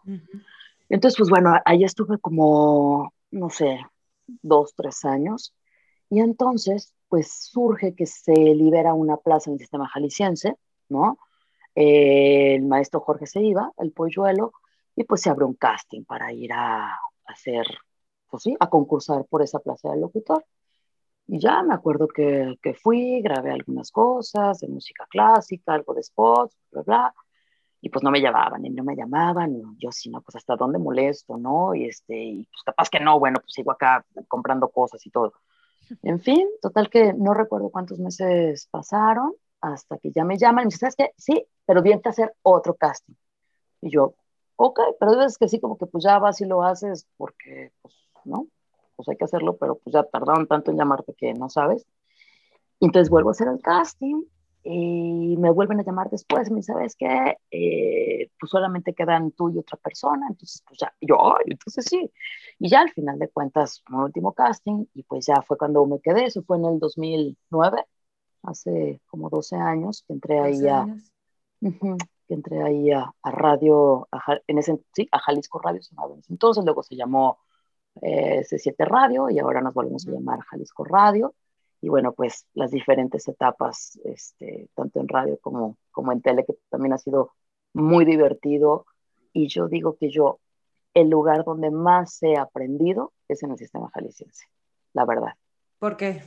Entonces, 0.95 1.19
pues 1.19 1.29
bueno, 1.31 1.57
ahí 1.65 1.83
estuve 1.83 2.19
como, 2.21 3.13
no 3.33 3.51
sé, 3.51 3.81
dos, 4.43 4.75
tres 4.77 5.05
años. 5.05 5.53
Y 6.09 6.21
entonces, 6.21 6.95
pues 7.09 7.33
surge 7.33 7.97
que 7.97 8.07
se 8.07 8.33
libera 8.33 8.95
una 8.95 9.17
plaza 9.17 9.51
en 9.51 9.55
el 9.55 9.59
sistema 9.61 9.89
jalisciense, 9.89 10.55
¿no? 10.89 11.19
El 11.75 12.63
maestro 12.67 13.01
Jorge 13.01 13.27
se 13.27 13.43
iba, 13.43 13.73
el 13.79 13.91
polluelo, 13.91 14.53
y 14.95 15.03
pues 15.03 15.23
se 15.23 15.31
abrió 15.31 15.49
un 15.49 15.55
casting 15.55 16.05
para 16.05 16.33
ir 16.33 16.53
a, 16.53 16.97
hacer, 17.27 17.67
pues 18.31 18.45
sí, 18.45 18.57
a 18.61 18.71
concursar 18.71 19.25
por 19.25 19.43
esa 19.43 19.59
plaza 19.59 19.91
de 19.91 19.97
locutor. 19.99 20.45
Y 21.27 21.41
ya 21.41 21.63
me 21.65 21.75
acuerdo 21.75 22.07
que, 22.07 22.57
que, 22.63 22.75
fui, 22.75 23.21
grabé 23.21 23.51
algunas 23.51 23.91
cosas 23.91 24.61
de 24.61 24.69
música 24.69 25.07
clásica, 25.11 25.75
algo 25.75 25.93
de 25.95 26.05
spots, 26.05 26.57
bla, 26.71 26.83
bla, 26.83 27.15
y 27.85 27.91
pues 27.91 28.03
no 28.03 28.11
me 28.11 28.23
llamaban, 28.23 28.65
y 28.65 28.71
no 28.71 28.83
me 28.83 28.97
llamaban, 28.97 29.55
y 29.57 29.63
yo 29.77 29.93
sí, 29.93 30.09
no, 30.09 30.23
pues 30.23 30.37
hasta 30.37 30.57
dónde 30.57 30.79
molesto, 30.79 31.37
¿no? 31.37 31.75
Y 31.75 31.85
este, 31.85 32.17
y 32.17 32.45
pues 32.45 32.63
capaz 32.65 32.89
que 32.89 32.99
no, 32.99 33.19
bueno, 33.19 33.41
pues 33.41 33.53
sigo 33.53 33.73
acá 33.73 34.07
comprando 34.27 34.71
cosas 34.71 35.05
y 35.05 35.11
todo. 35.11 35.35
En 36.03 36.19
fin, 36.19 36.49
total 36.63 36.89
que 36.89 37.13
no 37.13 37.35
recuerdo 37.35 37.69
cuántos 37.69 37.99
meses 37.99 38.69
pasaron 38.71 39.35
hasta 39.61 39.99
que 39.99 40.13
ya 40.13 40.25
me 40.25 40.39
llaman 40.39 40.63
y 40.63 40.65
me 40.65 40.69
dicen, 40.69 40.79
¿sabes 40.81 40.97
qué? 40.97 41.11
Sí, 41.19 41.47
pero 41.67 41.83
viene 41.83 42.01
a 42.03 42.09
hacer 42.09 42.35
otro 42.41 42.73
casting. 42.73 43.17
Y 43.83 43.91
yo, 43.91 44.15
ok, 44.57 44.81
pero 44.99 45.21
es 45.21 45.37
que 45.37 45.47
sí, 45.47 45.61
como 45.61 45.77
que 45.77 45.85
pues 45.85 46.05
ya 46.05 46.19
vas 46.19 46.41
y 46.41 46.47
lo 46.47 46.63
haces 46.63 47.07
porque, 47.19 47.71
pues, 47.83 47.95
¿no? 48.25 48.47
Pues 48.97 49.11
hay 49.11 49.19
que 49.19 49.27
hacerlo, 49.27 49.59
pero 49.59 49.75
pues 49.77 49.93
ya 49.93 50.05
tardaron 50.05 50.47
tanto 50.47 50.71
en 50.71 50.79
llamarte 50.79 51.13
que 51.13 51.35
no 51.35 51.51
sabes. 51.51 51.87
Y 52.81 52.87
entonces 52.87 53.11
vuelvo 53.11 53.29
a 53.29 53.33
hacer 53.33 53.49
el 53.49 53.61
casting 53.61 54.23
y 54.67 55.37
me 55.37 55.51
vuelven 55.51 55.81
a 55.81 55.85
llamar 55.85 56.09
después, 56.09 56.51
me 56.51 56.63
¿sabes 56.63 56.97
qué? 56.97 57.37
Eh, 57.51 58.31
pues 58.41 58.51
solamente 58.51 58.95
quedan 58.95 59.31
tú 59.33 59.51
y 59.51 59.59
otra 59.59 59.77
persona, 59.77 60.27
entonces 60.29 60.63
pues 60.67 60.81
ya, 60.81 60.93
yo, 61.03 61.35
entonces 61.45 61.85
sí. 61.85 62.11
Y 62.59 62.71
ya 62.71 62.81
al 62.81 62.91
final 62.91 63.19
de 63.19 63.29
cuentas, 63.29 63.83
un 63.91 64.01
último 64.01 64.33
casting 64.33 64.87
y 64.95 65.03
pues 65.03 65.27
ya 65.27 65.43
fue 65.43 65.59
cuando 65.59 65.85
me 65.85 66.01
quedé, 66.01 66.25
eso 66.25 66.43
fue 66.43 66.57
en 66.57 66.65
el 66.65 66.79
2009, 66.79 67.85
hace 68.43 69.03
como 69.07 69.29
12 69.29 69.57
años 69.57 70.03
que 70.07 70.15
entré 70.15 70.41
ahí 70.41 70.67
a... 70.67 70.87
que 71.61 72.35
entré 72.35 72.63
ahí 72.63 72.91
a, 72.91 73.13
radio, 73.23 74.09
en 74.47 74.59
ese, 74.59 74.81
sí, 74.95 75.07
a 75.13 75.19
Jalisco 75.19 75.59
Radio 75.59 75.81
entonces, 76.31 76.65
luego 76.65 76.83
se 76.83 76.97
llamó 76.97 77.39
eh, 78.01 78.43
C7 78.51 78.77
Radio 78.87 79.29
y 79.29 79.39
ahora 79.39 79.61
nos 79.61 79.75
volvemos 79.75 80.09
a 80.09 80.11
llamar 80.11 80.41
Jalisco 80.41 80.85
Radio 80.85 81.35
y 81.85 81.91
bueno, 81.91 82.15
pues 82.15 82.47
las 82.55 82.71
diferentes 82.71 83.29
etapas, 83.29 84.01
este, 84.05 84.71
tanto 84.75 85.01
en 85.01 85.07
radio 85.07 85.39
como, 85.43 85.77
como 85.91 86.13
en 86.13 86.23
tele, 86.23 86.43
que 86.47 86.55
también 86.71 86.95
ha 86.95 86.99
sido 86.99 87.33
muy 87.75 88.07
divertido. 88.07 88.87
Y 89.35 89.49
yo 89.49 89.69
digo 89.69 89.95
que 89.99 90.09
yo, 90.09 90.41
el 90.95 91.11
lugar 91.11 91.45
donde 91.45 91.71
más 91.71 92.23
he 92.23 92.39
aprendido 92.39 93.13
es 93.29 93.43
en 93.43 93.51
el 93.51 93.59
sistema 93.59 93.91
jalisciense, 93.93 94.47
la 94.95 95.05
verdad. 95.05 95.35
¿Por 95.79 95.99
qué? 95.99 96.23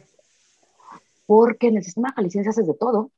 Porque 1.26 1.70
en 1.70 1.78
el 1.78 1.84
sistema 1.84 2.14
jalisciense 2.16 2.51
haces 2.51 2.68
de 2.68 2.76
todo. 2.76 3.10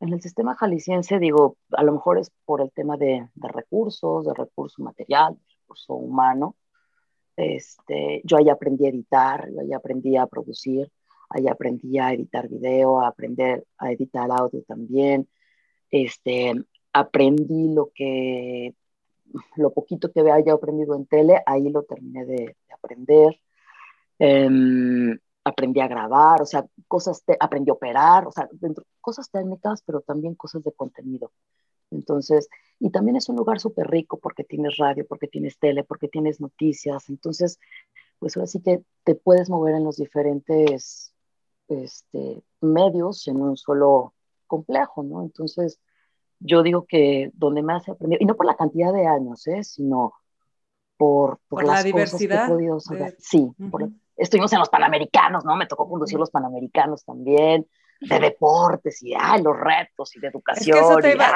En 0.00 0.12
el 0.12 0.20
sistema 0.20 0.56
jalisciense, 0.56 1.20
digo, 1.20 1.56
a 1.70 1.84
lo 1.84 1.92
mejor 1.92 2.18
es 2.18 2.32
por 2.46 2.62
el 2.62 2.72
tema 2.72 2.96
de, 2.96 3.28
de 3.32 3.48
recursos, 3.48 4.26
de 4.26 4.34
recurso 4.34 4.82
material, 4.82 5.34
de 5.34 5.54
recurso 5.60 5.94
humano. 5.94 6.56
Este, 7.36 8.22
yo 8.24 8.38
ahí 8.38 8.48
aprendí 8.48 8.86
a 8.86 8.90
editar, 8.90 9.48
yo 9.52 9.60
ahí 9.60 9.72
aprendí 9.72 10.16
a 10.16 10.26
producir, 10.26 10.90
Ahí 11.28 11.48
aprendí 11.48 11.98
a 11.98 12.12
editar 12.12 12.48
video, 12.48 13.00
a 13.00 13.08
aprender 13.08 13.66
a 13.78 13.92
editar 13.92 14.30
audio 14.30 14.62
también. 14.62 15.28
Este, 15.90 16.54
aprendí 16.92 17.72
lo 17.74 17.90
que, 17.94 18.74
lo 19.56 19.72
poquito 19.72 20.10
que 20.12 20.20
haya 20.30 20.52
aprendido 20.52 20.94
en 20.96 21.06
tele, 21.06 21.42
ahí 21.46 21.68
lo 21.68 21.82
terminé 21.84 22.24
de, 22.24 22.56
aprender. 22.72 23.40
Em, 24.18 25.18
aprendí 25.44 25.80
a 25.80 25.88
grabar, 25.88 26.42
o 26.42 26.46
sea, 26.46 26.66
cosas, 26.88 27.22
aprendí 27.40 27.70
a 27.70 27.74
operar, 27.74 28.26
o 28.26 28.32
sea, 28.32 28.48
cosas 29.00 29.30
técnicas, 29.30 29.82
pero 29.84 30.00
también 30.00 30.34
cosas 30.34 30.62
de 30.64 30.72
contenido. 30.72 31.32
Entonces, 31.90 32.48
y 32.80 32.90
también 32.90 33.16
es 33.16 33.28
un 33.28 33.36
lugar 33.36 33.60
súper 33.60 33.88
rico 33.88 34.18
porque 34.18 34.44
tienes 34.44 34.76
radio, 34.76 35.06
porque 35.06 35.28
tienes 35.28 35.58
tele, 35.58 35.84
porque 35.84 36.08
tienes 36.08 36.40
noticias. 36.40 37.08
Entonces, 37.08 37.58
pues 38.18 38.36
ahora 38.36 38.46
sí 38.46 38.60
que 38.60 38.82
te 39.04 39.14
puedes 39.14 39.50
mover 39.50 39.74
en 39.76 39.84
los 39.84 39.96
diferentes 39.96 41.14
este, 41.68 42.42
medios 42.60 43.26
en 43.28 43.40
un 43.40 43.56
solo 43.56 44.14
complejo, 44.46 45.02
¿no? 45.02 45.22
Entonces, 45.22 45.80
yo 46.38 46.62
digo 46.62 46.86
que 46.86 47.30
donde 47.34 47.62
más 47.62 47.86
he 47.88 47.92
aprendido, 47.92 48.22
y 48.22 48.26
no 48.26 48.36
por 48.36 48.46
la 48.46 48.56
cantidad 48.56 48.92
de 48.92 49.06
años, 49.06 49.46
¿eh? 49.46 49.64
sino 49.64 50.12
por, 50.96 51.38
por, 51.48 51.64
la 51.64 51.82
diversidad. 51.82 52.48
Sí, 53.18 53.50
estuvimos 54.16 54.52
en 54.52 54.58
los 54.58 54.68
Panamericanos, 54.68 55.44
¿no? 55.44 55.56
Me 55.56 55.66
tocó 55.66 55.88
conducir 55.88 56.18
los 56.18 56.30
Panamericanos 56.30 57.04
también, 57.04 57.66
de 58.00 58.20
deportes 58.20 59.02
y 59.02 59.14
ay, 59.18 59.42
los 59.42 59.56
retos 59.56 60.14
y 60.16 60.20
de 60.20 60.28
educación. 60.28 60.78
Eso 60.78 60.96
te 60.96 61.12
iba 61.12 61.26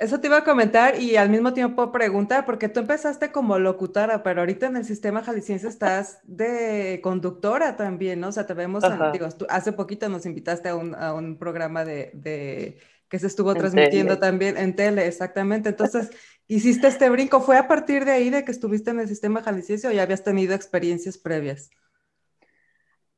a 0.00 0.44
comentar 0.44 1.00
y 1.00 1.16
al 1.16 1.30
mismo 1.30 1.52
tiempo 1.52 1.92
preguntar, 1.92 2.44
porque 2.44 2.68
tú 2.68 2.80
empezaste 2.80 3.30
como 3.30 3.58
locutora, 3.58 4.22
pero 4.22 4.40
ahorita 4.40 4.66
en 4.66 4.76
el 4.76 4.84
sistema 4.84 5.22
jalisciense 5.22 5.68
estás 5.68 6.18
de 6.24 7.00
conductora 7.02 7.76
también, 7.76 8.20
¿no? 8.20 8.28
O 8.28 8.32
sea, 8.32 8.46
te 8.46 8.54
vemos, 8.54 8.82
digo, 9.12 9.28
hace 9.48 9.72
poquito 9.72 10.08
nos 10.08 10.26
invitaste 10.26 10.68
a 10.68 10.76
un, 10.76 10.94
a 10.94 11.14
un 11.14 11.38
programa 11.38 11.84
de, 11.84 12.10
de, 12.14 12.78
que 13.08 13.18
se 13.18 13.28
estuvo 13.28 13.54
transmitiendo 13.54 14.18
también 14.18 14.56
en 14.56 14.74
tele, 14.74 15.06
exactamente. 15.06 15.68
Entonces, 15.68 16.10
hiciste 16.48 16.88
este 16.88 17.08
brinco. 17.10 17.40
¿Fue 17.40 17.56
a 17.56 17.68
partir 17.68 18.04
de 18.04 18.12
ahí 18.12 18.30
de 18.30 18.44
que 18.44 18.50
estuviste 18.52 18.90
en 18.90 19.00
el 19.00 19.08
sistema 19.08 19.42
jalisciense 19.42 19.88
o 19.88 19.92
ya 19.92 20.02
habías 20.02 20.24
tenido 20.24 20.54
experiencias 20.54 21.16
previas? 21.18 21.70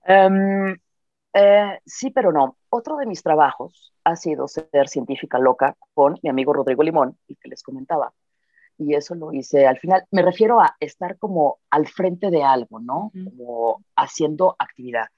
Um, 0.07 0.77
eh, 1.39 1.81
sí, 1.85 2.11
pero 2.11 2.33
no. 2.33 2.57
Otro 2.71 2.97
de 2.97 3.05
mis 3.05 3.23
trabajos 3.23 3.93
ha 4.05 4.17
sido 4.17 4.49
ser 4.49 4.89
científica 4.89 5.39
loca 5.39 5.77
con 5.93 6.19
mi 6.23 6.31
amigo 6.31 6.55
Rodrigo 6.55 6.83
Limón, 6.83 7.19
el 7.29 7.37
que 7.37 7.51
les 7.51 7.63
comentaba. 7.63 8.15
Y 8.79 8.95
eso 8.95 9.15
lo 9.15 9.33
hice 9.35 9.67
al 9.67 9.79
final. 9.79 10.07
Me 10.11 10.23
refiero 10.23 10.61
a 10.61 10.77
estar 10.81 11.19
como 11.19 11.59
al 11.69 11.89
frente 11.89 12.31
de 12.31 12.43
algo, 12.43 12.81
¿no? 12.81 13.13
Como 13.13 13.85
haciendo 13.97 14.57
actividad. 14.59 15.09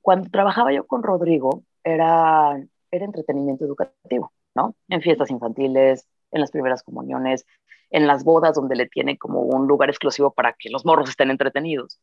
Cuando 0.00 0.30
trabajaba 0.30 0.72
yo 0.72 0.86
con 0.86 1.02
Rodrigo, 1.02 1.64
era, 1.84 2.58
era 2.90 3.04
entretenimiento 3.04 3.66
educativo, 3.66 4.32
¿no? 4.54 4.74
En 4.88 5.02
fiestas 5.02 5.30
infantiles, 5.30 6.08
en 6.30 6.40
las 6.40 6.50
primeras 6.50 6.82
comuniones, 6.82 7.44
en 7.90 8.06
las 8.06 8.24
bodas 8.24 8.54
donde 8.54 8.76
le 8.76 8.88
tiene 8.88 9.18
como 9.18 9.40
un 9.40 9.66
lugar 9.66 9.90
exclusivo 9.90 10.30
para 10.30 10.54
que 10.54 10.70
los 10.70 10.86
morros 10.86 11.10
estén 11.10 11.30
entretenidos. 11.30 12.00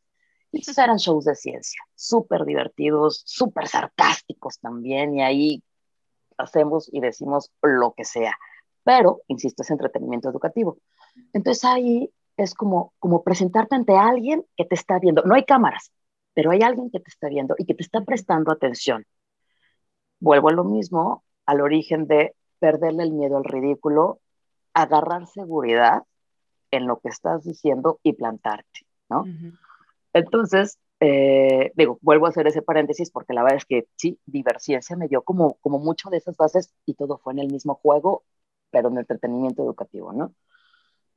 Esos 0.52 0.78
eran 0.78 0.96
shows 0.96 1.24
de 1.26 1.34
ciencia, 1.34 1.80
súper 1.94 2.44
divertidos, 2.44 3.22
súper 3.26 3.68
sarcásticos 3.68 4.58
también, 4.60 5.14
y 5.14 5.22
ahí 5.22 5.62
hacemos 6.38 6.88
y 6.92 7.00
decimos 7.00 7.50
lo 7.62 7.92
que 7.92 8.04
sea. 8.04 8.34
Pero, 8.82 9.20
insisto, 9.28 9.62
es 9.62 9.70
entretenimiento 9.70 10.30
educativo. 10.30 10.78
Entonces 11.32 11.64
ahí 11.64 12.10
es 12.36 12.54
como, 12.54 12.94
como 12.98 13.22
presentarte 13.22 13.74
ante 13.74 13.96
alguien 13.96 14.46
que 14.56 14.64
te 14.64 14.74
está 14.74 14.98
viendo. 14.98 15.22
No 15.24 15.34
hay 15.34 15.44
cámaras, 15.44 15.92
pero 16.32 16.50
hay 16.52 16.62
alguien 16.62 16.90
que 16.90 17.00
te 17.00 17.10
está 17.10 17.28
viendo 17.28 17.54
y 17.58 17.66
que 17.66 17.74
te 17.74 17.82
está 17.82 18.02
prestando 18.02 18.52
atención. 18.52 19.04
Vuelvo 20.20 20.48
a 20.48 20.52
lo 20.52 20.64
mismo, 20.64 21.24
al 21.44 21.60
origen 21.60 22.06
de 22.06 22.34
perderle 22.58 23.02
el 23.02 23.12
miedo 23.12 23.36
al 23.36 23.44
ridículo, 23.44 24.20
agarrar 24.72 25.26
seguridad 25.26 26.04
en 26.70 26.86
lo 26.86 26.98
que 27.00 27.08
estás 27.08 27.44
diciendo 27.44 27.98
y 28.02 28.12
plantarte, 28.12 28.86
¿no? 29.08 29.24
Entonces, 30.18 30.78
eh, 31.00 31.72
digo, 31.74 31.98
vuelvo 32.02 32.26
a 32.26 32.30
hacer 32.30 32.46
ese 32.46 32.62
paréntesis 32.62 33.10
porque 33.10 33.32
la 33.32 33.42
verdad 33.42 33.58
es 33.58 33.66
que 33.66 33.86
sí, 33.96 34.18
Diverciencia 34.26 34.96
me 34.96 35.08
dio 35.08 35.22
como, 35.22 35.54
como 35.60 35.78
mucho 35.78 36.10
de 36.10 36.18
esas 36.18 36.36
bases 36.36 36.74
y 36.86 36.94
todo 36.94 37.18
fue 37.18 37.32
en 37.32 37.40
el 37.40 37.52
mismo 37.52 37.74
juego, 37.74 38.24
pero 38.70 38.88
en 38.88 38.98
entretenimiento 38.98 39.62
educativo, 39.62 40.12
¿no? 40.12 40.34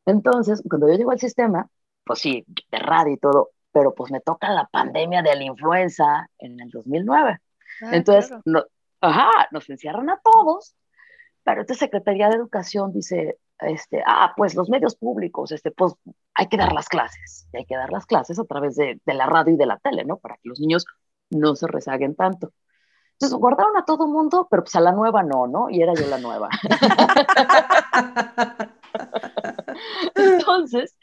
Entonces, 0.06 0.64
cuando 0.68 0.88
yo 0.88 0.96
llego 0.96 1.12
al 1.12 1.20
sistema, 1.20 1.70
pues 2.06 2.20
sí, 2.20 2.46
de 2.48 2.80
radio 2.80 3.14
y 3.14 3.18
todo, 3.18 3.52
pero 3.72 3.94
pues 3.94 4.12
me 4.12 4.20
toca 4.20 4.50
la 4.50 4.68
pandemia 4.68 5.22
de 5.22 5.36
la 5.36 5.44
influenza 5.44 6.30
en 6.38 6.60
el 6.60 6.70
2009. 6.70 7.40
Ah, 7.82 7.90
entonces, 7.96 8.38
no, 8.46 8.64
ajá, 9.00 9.48
nos 9.52 9.70
encierran 9.70 10.10
a 10.10 10.20
todos, 10.24 10.76
pero 11.44 11.62
esta 11.62 11.74
Secretaría 11.74 12.30
de 12.30 12.36
Educación 12.36 12.92
dice, 12.94 13.38
este, 13.62 14.04
ah, 14.06 14.34
pues 14.36 14.56
los 14.56 14.70
medios 14.70 14.96
públicos, 14.96 15.52
este, 15.52 15.72
pues 15.72 15.94
hay 16.34 16.48
que 16.48 16.58
dar 16.58 16.74
las 16.74 16.90
clases, 16.90 17.48
hay 17.54 17.66
que 17.66 17.76
dar 17.76 17.92
las 17.92 18.06
clases 18.06 18.40
a 18.40 18.46
través 18.46 18.76
de, 18.76 19.00
de, 19.06 19.14
la 19.14 19.26
radio 19.26 19.54
y 19.54 19.58
de 19.58 19.66
la 19.66 19.78
tele, 19.78 20.06
¿no? 20.06 20.18
Para 20.18 20.36
que 20.36 20.50
los 20.50 20.60
niños 20.60 20.86
no 21.30 21.56
se 21.56 21.68
rezaguen 21.68 22.16
tanto. 22.16 22.54
Entonces 23.14 23.38
guardaron 23.38 23.78
a 23.78 23.86
todo 23.86 24.08
mundo, 24.08 24.48
pero 24.50 24.64
pues 24.64 24.76
a 24.76 24.82
la 24.82 24.92
nueva 24.92 25.22
no, 25.22 25.46
¿no? 25.46 25.70
Y 25.70 25.82
era 25.82 25.94
yo 25.94 26.08
la 26.08 26.18
nueva. 26.18 26.50
Entonces, 30.16 30.96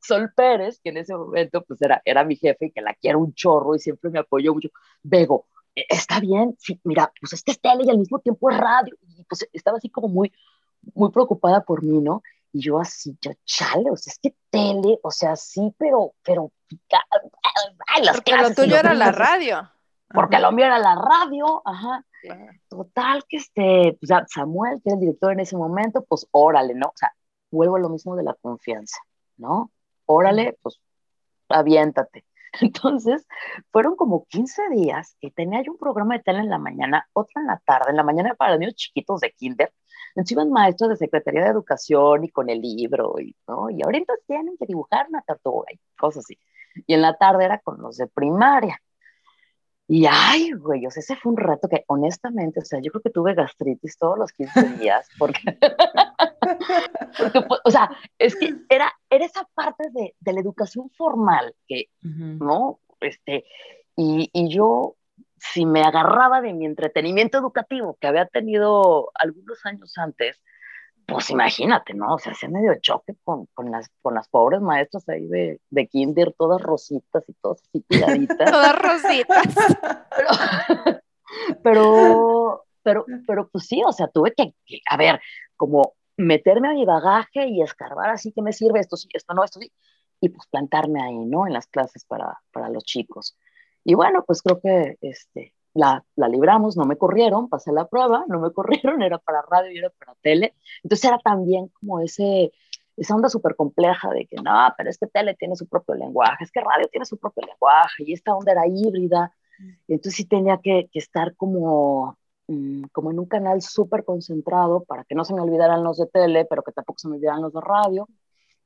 Sol 0.00 0.32
Pérez, 0.36 0.80
que 0.82 0.90
en 0.90 0.98
ese 0.98 1.16
momento 1.16 1.64
pues 1.64 1.80
era, 1.80 2.02
era 2.04 2.24
mi 2.24 2.36
jefe 2.36 2.66
y 2.66 2.72
que 2.72 2.82
la 2.82 2.94
quiero 2.94 3.20
un 3.20 3.32
chorro 3.34 3.74
y 3.74 3.78
siempre 3.78 4.10
me 4.10 4.18
apoyó 4.18 4.52
mucho, 4.52 4.68
Bego, 5.02 5.46
e, 5.74 5.86
está 5.88 6.20
bien, 6.20 6.54
sí, 6.58 6.80
mira, 6.84 7.12
pues 7.20 7.32
este 7.32 7.52
es 7.52 7.60
tele 7.60 7.84
y 7.84 7.90
al 7.90 7.98
mismo 7.98 8.18
tiempo 8.18 8.50
es 8.50 8.58
radio, 8.58 8.94
y 9.00 9.24
pues 9.24 9.48
estaba 9.52 9.78
así 9.78 9.88
como 9.88 10.08
muy, 10.08 10.32
muy 10.94 11.10
preocupada 11.10 11.64
por 11.64 11.82
mí, 11.82 12.00
¿no? 12.00 12.22
Y 12.52 12.60
yo 12.60 12.78
así, 12.78 13.16
yo, 13.20 13.32
chale, 13.44 13.90
o 13.90 13.96
sea, 13.96 14.12
es 14.12 14.18
que 14.18 14.34
tele, 14.50 14.98
o 15.02 15.10
sea, 15.10 15.36
sí, 15.36 15.74
pero, 15.78 16.14
pero, 16.22 16.52
ay, 17.86 18.04
las 18.04 18.16
Porque 18.16 18.36
lo 18.36 18.54
tuyo 18.54 18.76
era 18.76 18.94
la 18.94 19.10
radio. 19.10 19.70
porque 20.12 20.38
lo 20.38 20.52
mío 20.52 20.66
era 20.66 20.78
la 20.78 20.94
radio, 20.94 21.62
ajá. 21.64 22.04
Total, 22.68 23.24
que 23.28 23.38
este, 23.38 23.98
pues, 23.98 24.10
Samuel, 24.28 24.80
que 24.82 24.90
era 24.90 24.94
el 24.94 25.00
director 25.00 25.32
en 25.32 25.40
ese 25.40 25.56
momento, 25.56 26.04
pues 26.04 26.26
órale, 26.30 26.74
¿no? 26.74 26.88
O 26.88 26.94
sea, 26.94 27.12
vuelvo 27.50 27.76
a 27.76 27.80
lo 27.80 27.88
mismo 27.88 28.16
de 28.16 28.22
la 28.22 28.34
confianza, 28.34 28.98
¿no? 29.36 29.70
Órale, 30.06 30.58
pues 30.62 30.80
aviéntate. 31.48 32.24
Entonces, 32.60 33.26
fueron 33.70 33.96
como 33.96 34.26
15 34.26 34.68
días 34.70 35.16
que 35.20 35.30
tenía 35.30 35.62
yo 35.62 35.72
un 35.72 35.78
programa 35.78 36.16
de 36.16 36.22
tele 36.22 36.40
en 36.40 36.50
la 36.50 36.58
mañana, 36.58 37.08
otro 37.12 37.40
en 37.40 37.46
la 37.46 37.60
tarde, 37.64 37.90
en 37.90 37.96
la 37.96 38.02
mañana 38.02 38.34
para 38.34 38.52
los 38.52 38.60
niños 38.60 38.74
chiquitos 38.74 39.20
de 39.20 39.32
kinder. 39.32 39.72
Entonces 40.14 40.32
iban 40.32 40.50
maestros 40.50 40.90
de 40.90 40.96
Secretaría 40.96 41.44
de 41.44 41.50
Educación 41.50 42.24
y 42.24 42.28
con 42.28 42.50
el 42.50 42.60
libro, 42.60 43.14
y, 43.18 43.34
¿no? 43.48 43.70
y 43.70 43.82
ahorita 43.82 44.12
tienen 44.26 44.56
que 44.58 44.66
dibujar 44.66 45.06
una 45.08 45.22
tortuga 45.22 45.72
y 45.72 45.80
cosas 45.98 46.24
así. 46.24 46.38
Y 46.86 46.94
en 46.94 47.02
la 47.02 47.16
tarde 47.16 47.44
era 47.44 47.58
con 47.58 47.80
los 47.80 47.96
de 47.96 48.06
primaria. 48.06 48.78
Y 49.88 50.06
ay, 50.08 50.52
güey, 50.52 50.86
o 50.86 50.90
sea, 50.90 51.00
ese 51.00 51.16
fue 51.16 51.32
un 51.32 51.38
rato 51.38 51.68
que 51.68 51.84
honestamente, 51.88 52.60
o 52.60 52.64
sea, 52.64 52.80
yo 52.80 52.90
creo 52.92 53.02
que 53.02 53.10
tuve 53.10 53.34
gastritis 53.34 53.98
todos 53.98 54.18
los 54.18 54.32
15 54.32 54.62
días, 54.80 55.08
porque, 55.18 55.40
porque 57.18 57.44
o 57.64 57.70
sea, 57.70 57.90
es 58.18 58.36
que 58.36 58.54
era, 58.68 58.92
era 59.10 59.24
esa 59.24 59.46
parte 59.54 59.90
de, 59.92 60.14
de 60.18 60.32
la 60.32 60.40
educación 60.40 60.90
formal 60.90 61.54
que, 61.66 61.90
¿no? 62.00 62.80
Este, 63.00 63.44
y, 63.96 64.30
y 64.32 64.48
yo, 64.48 64.96
si 65.42 65.66
me 65.66 65.82
agarraba 65.82 66.40
de 66.40 66.52
mi 66.52 66.66
entretenimiento 66.66 67.36
educativo 67.36 67.98
que 68.00 68.06
había 68.06 68.26
tenido 68.26 69.10
algunos 69.14 69.58
años 69.66 69.92
antes, 69.98 70.40
pues 71.04 71.30
imagínate, 71.30 71.94
¿no? 71.94 72.14
O 72.14 72.18
sea, 72.18 72.32
hacía 72.32 72.48
medio 72.48 72.74
choque 72.80 73.16
con, 73.24 73.46
con, 73.46 73.70
las, 73.72 73.90
con 74.02 74.14
las 74.14 74.28
pobres 74.28 74.60
maestras 74.60 75.08
ahí 75.08 75.26
de, 75.26 75.60
de 75.68 75.86
kinder, 75.88 76.32
todas 76.38 76.62
rositas 76.62 77.24
y 77.28 77.34
todas 77.34 77.60
así 77.62 77.80
tiraditas. 77.88 78.50
todas 78.50 78.78
rositas. 78.78 79.42
Pero, 81.62 82.66
pero, 82.82 83.06
pero, 83.26 83.48
pues 83.48 83.66
sí, 83.66 83.82
o 83.86 83.90
sea, 83.90 84.06
tuve 84.06 84.34
que, 84.34 84.54
a 84.90 84.98
ver, 84.98 85.18
como 85.56 85.94
meterme 86.18 86.68
a 86.68 86.74
mi 86.74 86.84
bagaje 86.84 87.46
y 87.48 87.62
escarbar 87.62 88.10
así 88.10 88.32
que 88.32 88.42
me 88.42 88.52
sirve 88.52 88.80
esto 88.80 88.98
sí, 88.98 89.08
esto 89.14 89.32
no, 89.32 89.42
esto 89.42 89.58
sí, 89.58 89.72
y 90.20 90.28
pues 90.28 90.46
plantarme 90.48 91.02
ahí, 91.02 91.24
¿no? 91.24 91.46
En 91.46 91.54
las 91.54 91.66
clases 91.68 92.04
para, 92.04 92.38
para 92.52 92.68
los 92.68 92.84
chicos. 92.84 93.34
Y 93.84 93.94
bueno, 93.94 94.24
pues 94.26 94.42
creo 94.42 94.60
que 94.60 94.98
este, 95.00 95.54
la, 95.74 96.04
la, 96.16 96.28
libramos, 96.28 96.76
no 96.76 96.84
me 96.84 96.96
corrieron, 96.96 97.48
pasé 97.48 97.72
la 97.72 97.88
prueba, 97.88 98.24
no 98.28 98.40
me 98.40 98.52
corrieron, 98.52 99.02
era 99.02 99.18
para 99.18 99.42
radio 99.42 99.70
y 99.72 99.78
era 99.78 99.90
para 99.90 100.14
tele. 100.22 100.54
Entonces 100.82 101.04
era 101.04 101.18
también 101.18 101.68
como 101.68 102.00
ese, 102.00 102.52
esa 102.96 103.14
onda 103.14 103.28
súper 103.28 103.56
compleja 103.56 104.10
de 104.10 104.26
que 104.26 104.36
no, 104.36 104.52
pero 104.76 104.90
es 104.90 104.98
que 104.98 105.06
tele 105.06 105.34
tiene 105.34 105.56
su 105.56 105.66
propio 105.66 105.94
lenguaje, 105.94 106.44
es 106.44 106.52
que 106.52 106.60
radio 106.60 106.88
tiene 106.88 107.06
su 107.06 107.18
propio 107.18 107.44
lenguaje 107.46 108.04
y 108.06 108.12
esta 108.12 108.34
onda 108.34 108.52
era 108.52 108.66
híbrida. 108.66 109.32
Y 109.86 109.94
entonces 109.94 110.16
sí 110.16 110.24
tenía 110.24 110.58
que, 110.58 110.88
que 110.92 110.98
estar 110.98 111.36
como, 111.36 112.18
mm, 112.48 112.84
como 112.92 113.10
en 113.10 113.18
un 113.18 113.26
canal 113.26 113.62
súper 113.62 114.04
concentrado 114.04 114.84
para 114.84 115.04
que 115.04 115.14
no 115.14 115.24
se 115.24 115.34
me 115.34 115.40
olvidaran 115.40 115.84
los 115.84 115.98
de 115.98 116.06
tele, 116.06 116.44
pero 116.46 116.62
que 116.62 116.72
tampoco 116.72 116.98
se 116.98 117.08
me 117.08 117.16
olvidaran 117.16 117.42
los 117.42 117.52
de 117.52 117.60
radio. 117.60 118.08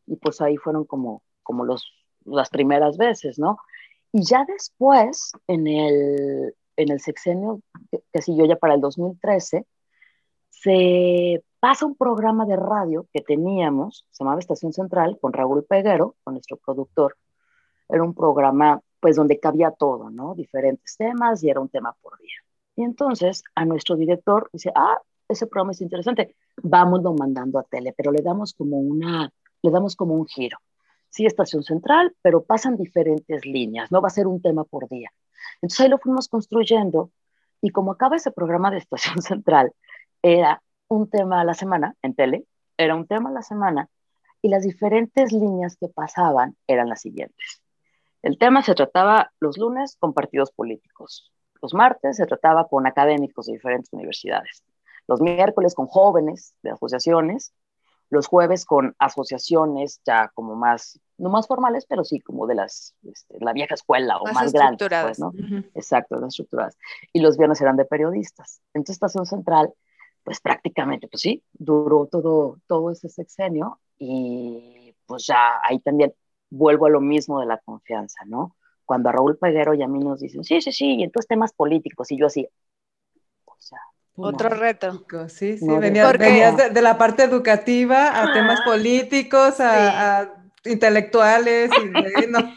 Y 0.06 0.16
pues 0.16 0.40
ahí 0.40 0.56
fueron 0.56 0.84
como, 0.84 1.22
como 1.42 1.64
los, 1.64 1.92
las 2.24 2.48
primeras 2.50 2.96
veces, 2.96 3.38
¿no? 3.38 3.58
Y 4.16 4.22
ya 4.22 4.46
después, 4.48 5.32
en 5.46 5.66
el, 5.66 6.54
en 6.76 6.90
el 6.90 7.00
sexenio 7.00 7.60
que 8.10 8.22
siguió 8.22 8.46
ya 8.46 8.56
para 8.56 8.72
el 8.72 8.80
2013, 8.80 9.66
se 10.48 11.44
pasa 11.60 11.84
un 11.84 11.96
programa 11.96 12.46
de 12.46 12.56
radio 12.56 13.06
que 13.12 13.20
teníamos, 13.20 14.06
se 14.10 14.24
llamaba 14.24 14.40
Estación 14.40 14.72
Central, 14.72 15.18
con 15.20 15.34
Raúl 15.34 15.66
Peguero, 15.66 16.16
con 16.24 16.32
nuestro 16.32 16.56
productor. 16.56 17.18
Era 17.90 18.02
un 18.02 18.14
programa, 18.14 18.80
pues, 19.00 19.16
donde 19.16 19.38
cabía 19.38 19.70
todo, 19.70 20.08
¿no? 20.08 20.34
Diferentes 20.34 20.96
temas 20.96 21.44
y 21.44 21.50
era 21.50 21.60
un 21.60 21.68
tema 21.68 21.94
por 22.00 22.18
día. 22.18 22.38
Y 22.74 22.84
entonces 22.84 23.44
a 23.54 23.66
nuestro 23.66 23.96
director 23.96 24.48
dice, 24.50 24.72
ah, 24.74 24.98
ese 25.28 25.46
programa 25.46 25.72
es 25.72 25.82
interesante, 25.82 26.36
vámonos 26.62 27.14
mandando 27.18 27.58
a 27.58 27.64
tele, 27.64 27.92
pero 27.94 28.12
le 28.12 28.22
damos 28.22 28.54
como 28.54 28.78
una, 28.78 29.30
le 29.60 29.70
damos 29.70 29.94
como 29.94 30.14
un 30.14 30.26
giro. 30.26 30.56
Sí, 31.10 31.26
Estación 31.26 31.62
Central, 31.62 32.14
pero 32.22 32.44
pasan 32.44 32.76
diferentes 32.76 33.44
líneas, 33.46 33.90
no 33.90 34.00
va 34.00 34.08
a 34.08 34.10
ser 34.10 34.26
un 34.26 34.42
tema 34.42 34.64
por 34.64 34.88
día. 34.88 35.10
Entonces 35.56 35.80
ahí 35.80 35.88
lo 35.88 35.98
fuimos 35.98 36.28
construyendo 36.28 37.10
y 37.60 37.70
como 37.70 37.92
acaba 37.92 38.16
ese 38.16 38.30
programa 38.30 38.70
de 38.70 38.78
Estación 38.78 39.22
Central, 39.22 39.72
era 40.22 40.62
un 40.88 41.08
tema 41.08 41.40
a 41.40 41.44
la 41.44 41.54
semana 41.54 41.94
en 42.02 42.14
tele, 42.14 42.44
era 42.76 42.94
un 42.94 43.06
tema 43.06 43.30
a 43.30 43.32
la 43.32 43.42
semana 43.42 43.88
y 44.42 44.48
las 44.48 44.62
diferentes 44.62 45.32
líneas 45.32 45.76
que 45.76 45.88
pasaban 45.88 46.56
eran 46.66 46.88
las 46.88 47.00
siguientes. 47.00 47.62
El 48.22 48.38
tema 48.38 48.62
se 48.62 48.74
trataba 48.74 49.32
los 49.40 49.56
lunes 49.58 49.96
con 49.98 50.12
partidos 50.12 50.50
políticos, 50.50 51.32
los 51.62 51.74
martes 51.74 52.16
se 52.16 52.26
trataba 52.26 52.68
con 52.68 52.86
académicos 52.86 53.46
de 53.46 53.54
diferentes 53.54 53.92
universidades, 53.92 54.64
los 55.08 55.20
miércoles 55.20 55.74
con 55.74 55.86
jóvenes 55.86 56.54
de 56.62 56.70
asociaciones 56.70 57.52
los 58.08 58.26
jueves 58.26 58.64
con 58.64 58.94
asociaciones 58.98 60.00
ya 60.04 60.30
como 60.34 60.54
más, 60.54 61.00
no 61.18 61.28
más 61.28 61.46
formales, 61.46 61.86
pero 61.86 62.04
sí 62.04 62.20
como 62.20 62.46
de 62.46 62.54
las, 62.54 62.94
este, 63.04 63.38
la 63.40 63.52
vieja 63.52 63.74
escuela 63.74 64.18
o 64.18 64.32
más, 64.32 64.52
grandes. 64.52 64.88
Pues, 64.88 65.18
¿no? 65.18 65.32
Exacto, 65.74 66.16
más 66.20 66.28
estructuradas. 66.28 66.76
Y 67.12 67.20
los 67.20 67.36
viernes 67.36 67.60
eran 67.60 67.76
de 67.76 67.84
periodistas. 67.84 68.60
Entonces, 68.74 68.96
Estación 68.96 69.26
Central, 69.26 69.72
pues 70.22 70.40
prácticamente, 70.40 71.08
pues 71.08 71.20
sí, 71.20 71.42
duró 71.52 72.06
todo, 72.06 72.58
todo 72.66 72.90
ese 72.90 73.08
sexenio 73.08 73.80
y 73.98 74.94
pues 75.06 75.26
ya 75.26 75.60
ahí 75.62 75.78
también 75.80 76.14
vuelvo 76.50 76.86
a 76.86 76.90
lo 76.90 77.00
mismo 77.00 77.40
de 77.40 77.46
la 77.46 77.58
confianza, 77.58 78.24
¿no? 78.26 78.56
Cuando 78.84 79.08
a 79.08 79.12
Raúl 79.12 79.36
Peguero 79.36 79.74
y 79.74 79.82
a 79.82 79.88
mí 79.88 79.98
nos 79.98 80.20
dicen, 80.20 80.44
sí, 80.44 80.60
sí, 80.60 80.72
sí, 80.72 80.96
y 80.96 81.02
entonces 81.02 81.28
temas 81.28 81.52
políticos, 81.52 82.10
y 82.12 82.18
yo 82.18 82.26
así, 82.26 82.48
o 83.44 83.54
sea, 83.58 83.80
otro 84.16 84.48
reto. 84.48 85.04
Sí, 85.28 85.58
sí, 85.58 85.66
venías, 85.68 86.18
de, 86.56 86.82
la 86.82 86.98
parte 86.98 87.22
educativa 87.24 88.22
a 88.22 88.32
temas 88.32 88.60
políticos, 88.62 89.60
a, 89.60 90.35
intelectuales 90.66 91.70
y, 91.72 92.26
no. 92.28 92.54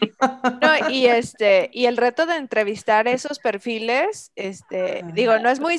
y 0.89 1.05
este 1.05 1.69
y 1.73 1.85
el 1.85 1.97
reto 1.97 2.25
de 2.25 2.35
entrevistar 2.35 3.07
esos 3.07 3.39
perfiles 3.39 4.31
este 4.35 5.03
digo 5.13 5.37
no 5.39 5.49
es 5.49 5.59
muy 5.59 5.77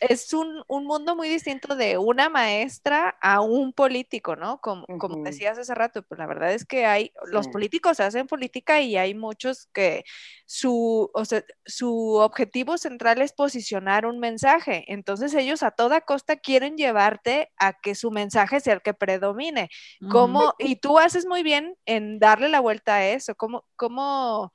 es 0.00 0.32
un, 0.32 0.64
mundo 0.68 1.16
muy 1.16 1.28
distinto 1.28 1.76
de 1.76 1.98
una 1.98 2.28
maestra 2.28 3.16
a 3.20 3.40
un 3.40 3.72
político 3.72 4.36
no 4.36 4.60
como, 4.60 4.86
como 4.98 5.22
decías 5.22 5.58
hace 5.58 5.74
rato 5.74 6.02
pues 6.02 6.18
la 6.18 6.26
verdad 6.26 6.52
es 6.52 6.64
que 6.64 6.86
hay 6.86 7.12
los 7.30 7.48
políticos 7.48 8.00
hacen 8.00 8.26
política 8.26 8.80
y 8.80 8.96
hay 8.96 9.14
muchos 9.14 9.68
que 9.72 10.04
su 10.46 11.10
o 11.14 11.24
sea, 11.24 11.44
su 11.64 12.14
objetivo 12.16 12.78
central 12.78 13.20
es 13.22 13.32
posicionar 13.32 14.06
un 14.06 14.18
mensaje. 14.18 14.84
Entonces 14.88 15.34
ellos 15.34 15.62
a 15.62 15.70
toda 15.70 16.00
costa 16.00 16.36
quieren 16.36 16.76
llevarte 16.76 17.50
a 17.58 17.74
que 17.74 17.94
su 17.94 18.10
mensaje 18.10 18.60
sea 18.60 18.74
el 18.74 18.82
que 18.82 18.94
predomine. 18.94 19.68
Como 20.10 20.54
y 20.58 20.76
tú 20.76 20.98
haces 20.98 21.26
muy 21.26 21.42
bien 21.42 21.51
en 21.52 22.18
darle 22.18 22.48
la 22.48 22.60
vuelta 22.60 22.96
a 22.96 23.06
eso? 23.08 23.34
¿Cómo, 23.34 23.64
cómo, 23.76 24.52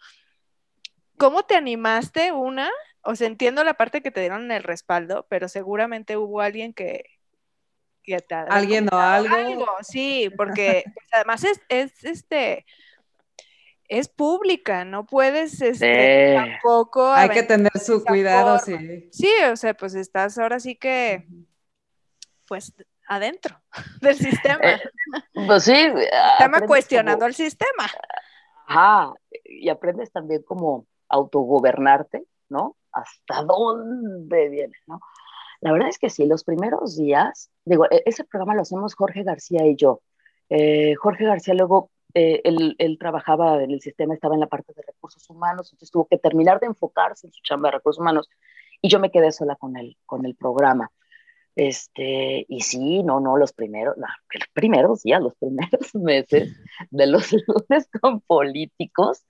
cómo 1.18 1.43
te 1.43 1.56
animaste 1.56 2.32
una? 2.32 2.70
O 3.02 3.16
sea, 3.16 3.28
entiendo 3.28 3.64
la 3.64 3.76
parte 3.76 4.02
que 4.02 4.12
te 4.12 4.22
dieron 4.22 4.45
en 4.45 4.52
el 4.52 4.64
respaldo, 4.64 5.26
pero 5.30 5.48
seguramente 5.48 6.18
hubo 6.18 6.41
alguien 6.41 6.74
que, 6.74 7.04
alguien 8.50 8.88
o 8.91 8.98
algo. 8.98 9.66
Sí, 9.82 10.30
porque 10.36 10.84
pues, 10.93 11.08
además 11.12 11.43
es, 11.43 11.62
es, 11.70 12.04
este 12.04 12.66
es 13.88 14.10
pública, 14.10 14.84
no 14.84 15.06
puedes 15.06 15.62
este, 15.62 16.36
tampoco. 16.36 17.10
Hay 17.10 17.30
que 17.30 17.43
tener 17.43 17.72
su 17.80 18.04
cuidado, 18.04 18.60
sí. 18.60 19.10
Sí, 19.12 19.32
o 19.50 19.56
sea, 19.56 19.74
pues 19.74 19.95
estás 19.95 20.38
ahora 20.38 20.60
sí 20.60 20.76
que, 20.76 21.26
pues 22.45 22.74
adentro 23.08 23.55
del 24.01 24.16
sistema. 24.16 24.60
Eh, 24.64 24.82
pues 25.34 25.64
sí. 25.64 25.74
Estamos 25.74 26.62
cuestionando 26.68 27.26
el 27.26 27.34
sistema. 27.34 27.86
Ajá, 28.68 29.14
y 29.45 29.70
aprendes 29.70 30.12
también 30.12 30.43
como 30.43 30.86
autogobernarte, 31.10 32.26
¿no? 32.49 32.76
Hasta 32.91 33.43
dónde 33.43 34.49
vienes, 34.49 34.82
¿no? 34.88 34.99
La 35.62 35.72
verdad 35.72 35.89
es 35.89 35.97
que 35.97 36.10
sí, 36.10 36.26
los 36.26 36.43
primeros 36.43 36.97
días, 36.97 37.49
digo, 37.66 37.86
e-, 37.89 38.03
ese 38.05 38.24
programa 38.26 38.55
lo 38.55 38.62
hacemos 38.62 38.93
Jorge 38.93 39.24
García 39.24 39.66
y 39.66 39.76
yo. 39.76 40.01
Eh, 40.49 40.95
Jorge 40.95 41.26
García 41.26 41.53
luego, 41.53 41.91
eh, 42.14 42.41
él, 42.43 42.76
él, 42.78 42.97
trabajaba 42.99 43.64
en 43.64 43.72
el 43.72 43.82
sistema, 43.82 44.14
estaba 44.14 44.36
en 44.36 44.41
la 44.41 44.47
parte 44.47 44.74
de 44.76 44.82
recursos 44.82 45.30
humanos, 45.30 45.70
entonces 45.72 45.91
tuvo 45.91 46.08
que 46.08 46.18
terminar 46.18 46.60
de 46.60 46.68
enfocarse 46.68 47.28
en 47.28 47.34
su 47.34 47.41
chamba 47.41 47.70
de 47.70 47.78
recursos 47.78 48.01
humanos 48.01 48.30
y 48.82 48.89
yo 48.89 48.99
me 48.99 49.12
quedé 49.12 49.32
sola 49.32 49.55
con 49.55 49.78
el, 49.78 49.97
con 50.05 50.26
el 50.26 50.36
programa. 50.36 50.91
Este, 51.58 52.45
y 52.47 52.62
sí, 52.62 53.01
no, 53.01 53.20
no, 53.20 53.36
los 53.36 53.51
primeros, 53.51 53.95
los 53.97 54.47
primeros 54.53 55.01
días, 55.01 55.20
los 55.20 55.34
primeros 55.38 55.95
meses 55.95 56.55
de 56.91 57.08
los 57.08 57.32
lunes 57.47 57.89
con 57.99 58.22
políticos, 58.22 59.26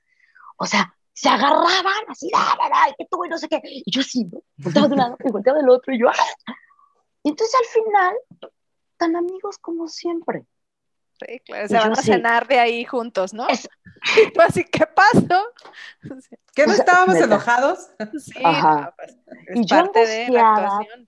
o 0.57 0.65
sea, 0.65 0.93
se 1.13 1.30
agarraban 1.30 2.03
así, 2.09 2.30
ay, 2.36 2.91
que 2.97 3.05
tú 3.09 3.23
y 3.23 3.30
no 3.30 3.38
sé 3.38 3.47
qué, 3.47 3.61
y 3.63 3.89
yo 3.89 4.01
así, 4.01 4.25
¿no? 4.25 4.41
volteaba 4.57 4.88
de 4.89 4.93
un 4.93 4.99
lado 4.99 5.17
y 5.23 5.32
volteaba 5.32 5.59
del 5.59 5.69
otro, 5.69 5.93
y 5.93 6.01
yo, 6.01 6.09
¡ah! 6.09 6.53
y 7.23 7.30
entonces 7.30 7.55
al 7.55 7.82
final, 7.82 8.15
tan 8.97 9.15
amigos 9.15 9.57
como 9.59 9.88
siempre. 9.88 10.45
Sí, 11.25 11.39
claro, 11.45 11.67
se 11.69 11.75
van 11.75 11.93
a 11.93 11.95
cenar 11.95 12.47
de 12.47 12.59
ahí 12.59 12.84
juntos, 12.84 13.34
¿no? 13.34 13.47
así, 14.45 14.65
¿qué 14.65 14.86
pasó? 14.86 15.45
¿Que 16.53 16.67
no 16.67 16.73
estábamos 16.73 17.15
enojados? 17.15 17.89
Sí, 18.19 18.34
pues, 18.43 19.15
es 19.47 19.61
y 19.61 19.65
parte 19.65 20.05
de 20.05 20.30
la 20.30 20.53
actuación. 20.53 21.07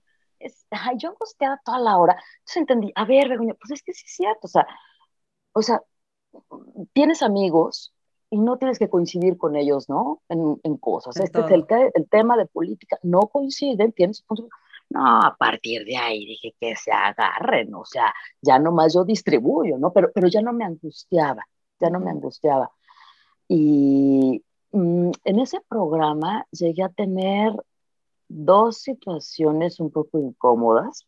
Yo 0.96 1.10
angustiada 1.10 1.60
toda 1.64 1.78
la 1.78 1.96
hora. 1.98 2.14
Entonces 2.40 2.56
entendí, 2.56 2.92
a 2.94 3.04
ver, 3.04 3.36
pues 3.38 3.70
es 3.72 3.82
que 3.82 3.92
sí 3.92 4.04
es 4.06 4.14
cierto, 4.14 4.40
o 4.46 4.48
sea, 4.48 4.66
o 5.52 5.62
sea, 5.62 5.82
tienes 6.92 7.22
amigos 7.22 7.92
y 8.30 8.38
no 8.38 8.58
tienes 8.58 8.78
que 8.78 8.88
coincidir 8.88 9.36
con 9.36 9.56
ellos, 9.56 9.88
¿no? 9.88 10.22
En, 10.28 10.60
en 10.62 10.76
cosas. 10.76 11.16
este 11.16 11.40
es 11.40 11.50
el, 11.50 11.66
el, 11.94 12.08
tema 12.08 12.36
de 12.36 12.46
política, 12.46 12.98
no 13.02 13.22
coinciden, 13.22 13.92
tienes 13.92 14.24
no, 14.90 15.06
a 15.06 15.36
partir 15.36 15.84
de 15.84 15.96
ahí 15.96 16.26
dije 16.26 16.54
que 16.60 16.74
se 16.76 16.92
agarren, 16.92 17.74
o 17.74 17.84
sea, 17.84 18.12
ya 18.42 18.58
nomás 18.58 18.94
yo 18.94 19.04
distribuyo, 19.04 19.78
¿no? 19.78 19.92
Pero, 19.92 20.10
pero 20.12 20.28
ya 20.28 20.42
no 20.42 20.52
me 20.52 20.64
angustiaba, 20.64 21.46
ya 21.80 21.90
no 21.90 22.00
me 22.00 22.10
angustiaba. 22.10 22.70
Y 23.48 24.44
mm, 24.72 25.10
en 25.24 25.38
ese 25.40 25.60
programa 25.68 26.46
llegué 26.50 26.82
a 26.82 26.88
tener 26.88 27.52
dos 28.30 28.78
situaciones 28.78 29.80
un 29.80 29.90
poco 29.90 30.18
incómodas. 30.18 31.06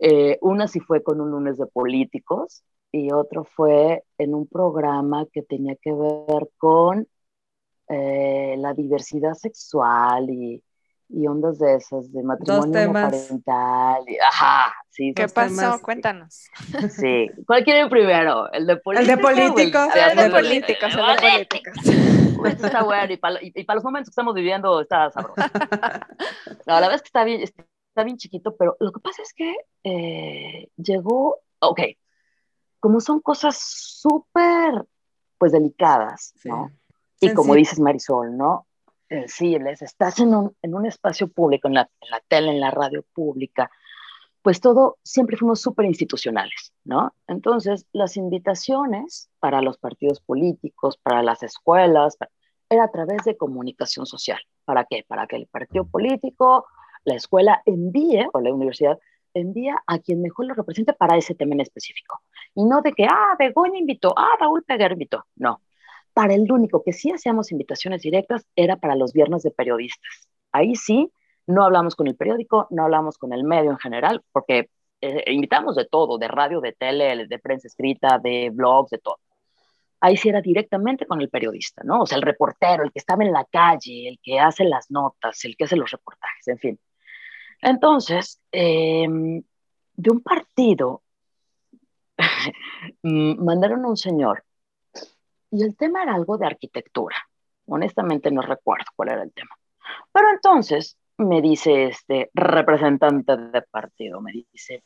Eh, 0.00 0.38
una 0.40 0.68
sí 0.68 0.80
fue 0.80 1.02
con 1.02 1.20
un 1.20 1.30
lunes 1.30 1.58
de 1.58 1.66
políticos 1.66 2.62
y 2.92 3.12
otro 3.12 3.44
fue 3.44 4.04
en 4.16 4.34
un 4.34 4.46
programa 4.46 5.26
que 5.32 5.42
tenía 5.42 5.74
que 5.76 5.92
ver 5.92 6.48
con 6.56 7.08
eh, 7.88 8.54
la 8.58 8.74
diversidad 8.74 9.34
sexual 9.34 10.30
y 10.30 10.62
y 11.08 11.26
ondas 11.26 11.58
de 11.58 11.76
esas, 11.76 12.12
de 12.12 12.22
matrimonio 12.22 12.92
parental. 12.92 14.04
ajá, 14.30 14.74
sí. 14.90 15.12
¿Qué 15.14 15.26
pasó? 15.28 15.80
Cuéntanos. 15.82 16.48
Sí. 16.90 17.30
¿Cuál 17.46 17.64
quiere 17.64 17.88
primero? 17.88 18.50
¿El 18.52 18.66
de 18.66 18.76
políticos? 18.76 19.08
El 19.08 19.16
de 19.16 19.22
políticos. 19.22 19.88
El, 19.94 20.16
de 20.16 20.30
políticos, 20.30 20.90
el 20.94 21.16
de 21.16 21.46
políticos. 21.46 22.07
Esto 22.44 22.66
está 22.66 22.82
bueno 22.84 23.12
y 23.12 23.16
para, 23.16 23.38
y, 23.42 23.64
para, 23.64 23.76
los 23.76 23.84
momentos 23.84 24.08
que 24.08 24.12
estamos 24.12 24.34
viviendo 24.34 24.80
está 24.80 25.10
sabroso. 25.10 25.34
la 26.66 26.74
verdad 26.74 26.94
es 26.94 27.02
que 27.02 27.08
está 27.08 27.24
bien, 27.24 27.42
está 27.42 28.04
bien 28.04 28.16
chiquito, 28.16 28.56
pero 28.56 28.76
lo 28.80 28.92
que 28.92 29.00
pasa 29.00 29.22
es 29.22 29.32
que 29.34 29.54
eh, 29.84 30.68
llegó, 30.76 31.38
ok, 31.60 31.80
como 32.80 33.00
son 33.00 33.20
cosas 33.20 33.58
súper, 33.58 34.84
pues, 35.38 35.52
delicadas, 35.52 36.34
¿no? 36.44 36.70
Y 37.20 37.32
como 37.34 37.54
dices 37.54 37.80
Marisol, 37.80 38.36
¿no? 38.36 38.68
sensibles, 39.08 39.82
estás 39.82 40.20
en 40.20 40.34
un, 40.34 40.56
en 40.62 40.74
un 40.74 40.86
espacio 40.86 41.28
público, 41.28 41.68
en 41.68 41.74
la, 41.74 41.90
en 42.00 42.10
la, 42.10 42.20
tele, 42.28 42.50
en 42.50 42.60
la 42.60 42.70
radio 42.70 43.04
pública, 43.14 43.70
pues 44.42 44.60
todo, 44.60 44.98
siempre 45.02 45.36
fuimos 45.36 45.60
súper 45.60 45.86
institucionales, 45.86 46.72
¿no? 46.84 47.12
Entonces, 47.26 47.86
las 47.92 48.16
invitaciones 48.16 49.30
para 49.40 49.62
los 49.62 49.78
partidos 49.78 50.20
políticos, 50.20 50.98
para 51.02 51.22
las 51.22 51.42
escuelas, 51.42 52.16
era 52.70 52.84
a 52.84 52.90
través 52.90 53.24
de 53.24 53.36
comunicación 53.36 54.06
social. 54.06 54.38
¿Para 54.64 54.84
qué? 54.84 55.04
Para 55.06 55.26
que 55.26 55.36
el 55.36 55.46
partido 55.46 55.86
político, 55.86 56.66
la 57.04 57.14
escuela 57.14 57.62
envíe, 57.66 58.28
o 58.32 58.40
la 58.40 58.52
universidad, 58.52 58.98
envía 59.34 59.76
a 59.86 59.98
quien 59.98 60.22
mejor 60.22 60.46
lo 60.46 60.54
represente 60.54 60.92
para 60.92 61.16
ese 61.16 61.34
tema 61.34 61.54
en 61.54 61.60
específico. 61.60 62.20
Y 62.54 62.64
no 62.64 62.82
de 62.82 62.92
que, 62.92 63.06
ah, 63.06 63.36
Begoña 63.38 63.78
invitó, 63.78 64.14
ah, 64.16 64.36
Raúl 64.38 64.64
Peguer 64.64 64.92
invitó. 64.92 65.24
No, 65.36 65.62
para 66.12 66.34
el 66.34 66.50
único 66.50 66.82
que 66.82 66.92
sí 66.92 67.10
hacíamos 67.10 67.52
invitaciones 67.52 68.02
directas 68.02 68.46
era 68.56 68.76
para 68.76 68.96
los 68.96 69.12
viernes 69.12 69.42
de 69.42 69.50
periodistas. 69.50 70.28
Ahí 70.52 70.74
sí, 70.74 71.12
no 71.48 71.64
hablamos 71.64 71.96
con 71.96 72.06
el 72.06 72.14
periódico, 72.14 72.66
no 72.70 72.84
hablamos 72.84 73.18
con 73.18 73.32
el 73.32 73.42
medio 73.42 73.70
en 73.70 73.78
general, 73.78 74.22
porque 74.32 74.70
eh, 75.00 75.32
invitamos 75.32 75.76
de 75.76 75.86
todo, 75.86 76.18
de 76.18 76.28
radio, 76.28 76.60
de 76.60 76.72
tele, 76.72 77.26
de 77.26 77.38
prensa 77.38 77.68
escrita, 77.68 78.18
de 78.18 78.50
blogs, 78.52 78.90
de 78.90 78.98
todo. 78.98 79.18
Ahí 80.00 80.16
sí 80.16 80.28
era 80.28 80.40
directamente 80.42 81.06
con 81.06 81.20
el 81.20 81.30
periodista, 81.30 81.82
¿no? 81.84 82.02
O 82.02 82.06
sea, 82.06 82.16
el 82.18 82.22
reportero, 82.22 82.84
el 82.84 82.92
que 82.92 82.98
estaba 83.00 83.24
en 83.24 83.32
la 83.32 83.44
calle, 83.46 84.08
el 84.08 84.20
que 84.22 84.38
hace 84.38 84.64
las 84.64 84.90
notas, 84.90 85.44
el 85.44 85.56
que 85.56 85.64
hace 85.64 85.76
los 85.76 85.90
reportajes, 85.90 86.48
en 86.48 86.58
fin. 86.58 86.80
Entonces, 87.62 88.40
em, 88.52 89.42
de 89.94 90.10
un 90.10 90.20
partido, 90.22 91.02
mandaron 93.02 93.84
a 93.84 93.88
un 93.88 93.96
señor 93.96 94.44
y 95.50 95.62
el 95.62 95.76
tema 95.76 96.02
era 96.02 96.14
algo 96.14 96.36
de 96.38 96.46
arquitectura. 96.46 97.16
Honestamente 97.66 98.30
no 98.30 98.42
recuerdo 98.42 98.86
cuál 98.96 99.10
era 99.10 99.22
el 99.22 99.32
tema. 99.32 99.56
Pero 100.12 100.30
entonces 100.30 100.98
me 101.18 101.42
dice 101.42 101.86
este 101.86 102.30
representante 102.34 103.36
de 103.36 103.62
partido, 103.62 104.20
me 104.20 104.32
dice, 104.32 104.84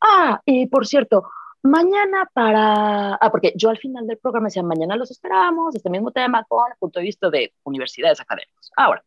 ah, 0.00 0.40
y 0.44 0.66
por 0.66 0.86
cierto, 0.86 1.24
mañana 1.62 2.28
para, 2.32 3.14
ah, 3.14 3.30
porque 3.30 3.52
yo 3.56 3.70
al 3.70 3.78
final 3.78 4.06
del 4.06 4.18
programa 4.18 4.48
decía, 4.48 4.62
mañana 4.62 4.96
los 4.96 5.10
esperamos, 5.10 5.74
este 5.74 5.90
mismo 5.90 6.10
tema 6.10 6.44
con 6.44 6.70
el 6.70 6.78
punto 6.78 7.00
de 7.00 7.06
vista 7.06 7.30
de 7.30 7.54
universidades 7.64 8.20
académicas. 8.20 8.70
Ahora, 8.76 9.04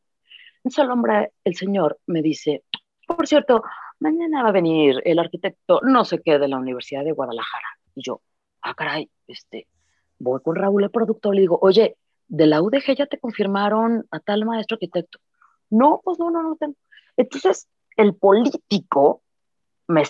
entonces 0.58 0.84
el 0.84 0.92
hombre, 0.92 1.32
el 1.44 1.56
señor, 1.56 2.00
me 2.08 2.22
dice, 2.22 2.64
por 3.08 3.28
cierto, 3.28 3.64
mañana 4.00 4.44
va 4.44 4.50
a 4.50 4.52
venir 4.52 5.02
el 5.06 5.20
arquitecto 5.20 5.82
no 5.84 6.06
sé 6.06 6.22
qué 6.22 6.40
de 6.40 6.48
la 6.48 6.58
Universidad 6.58 7.04
de 7.04 7.12
Guadalajara. 7.12 7.68
Y 7.96 8.04
yo, 8.04 8.22
ah, 8.62 8.74
caray, 8.76 9.10
este, 9.28 9.68
voy 10.20 10.42
con 10.42 10.56
Raúl, 10.56 10.84
el 10.84 10.92
productor, 10.92 11.36
le 11.36 11.42
digo, 11.42 11.58
oye, 11.62 11.98
de 12.28 12.48
la 12.48 12.62
UDG 12.62 12.96
ya 12.98 13.08
te 13.08 13.20
confirmaron 13.20 14.06
a 14.12 14.20
tal 14.20 14.46
maestro 14.46 14.76
arquitecto. 14.76 15.20
No, 15.70 16.02
pues 16.04 16.20
no, 16.20 16.30
no, 16.32 16.44
no 16.44 16.56
tengo. 16.56 16.76
Entonces, 17.16 17.68
el 17.96 18.16
político 18.16 19.24
me, 19.88 20.04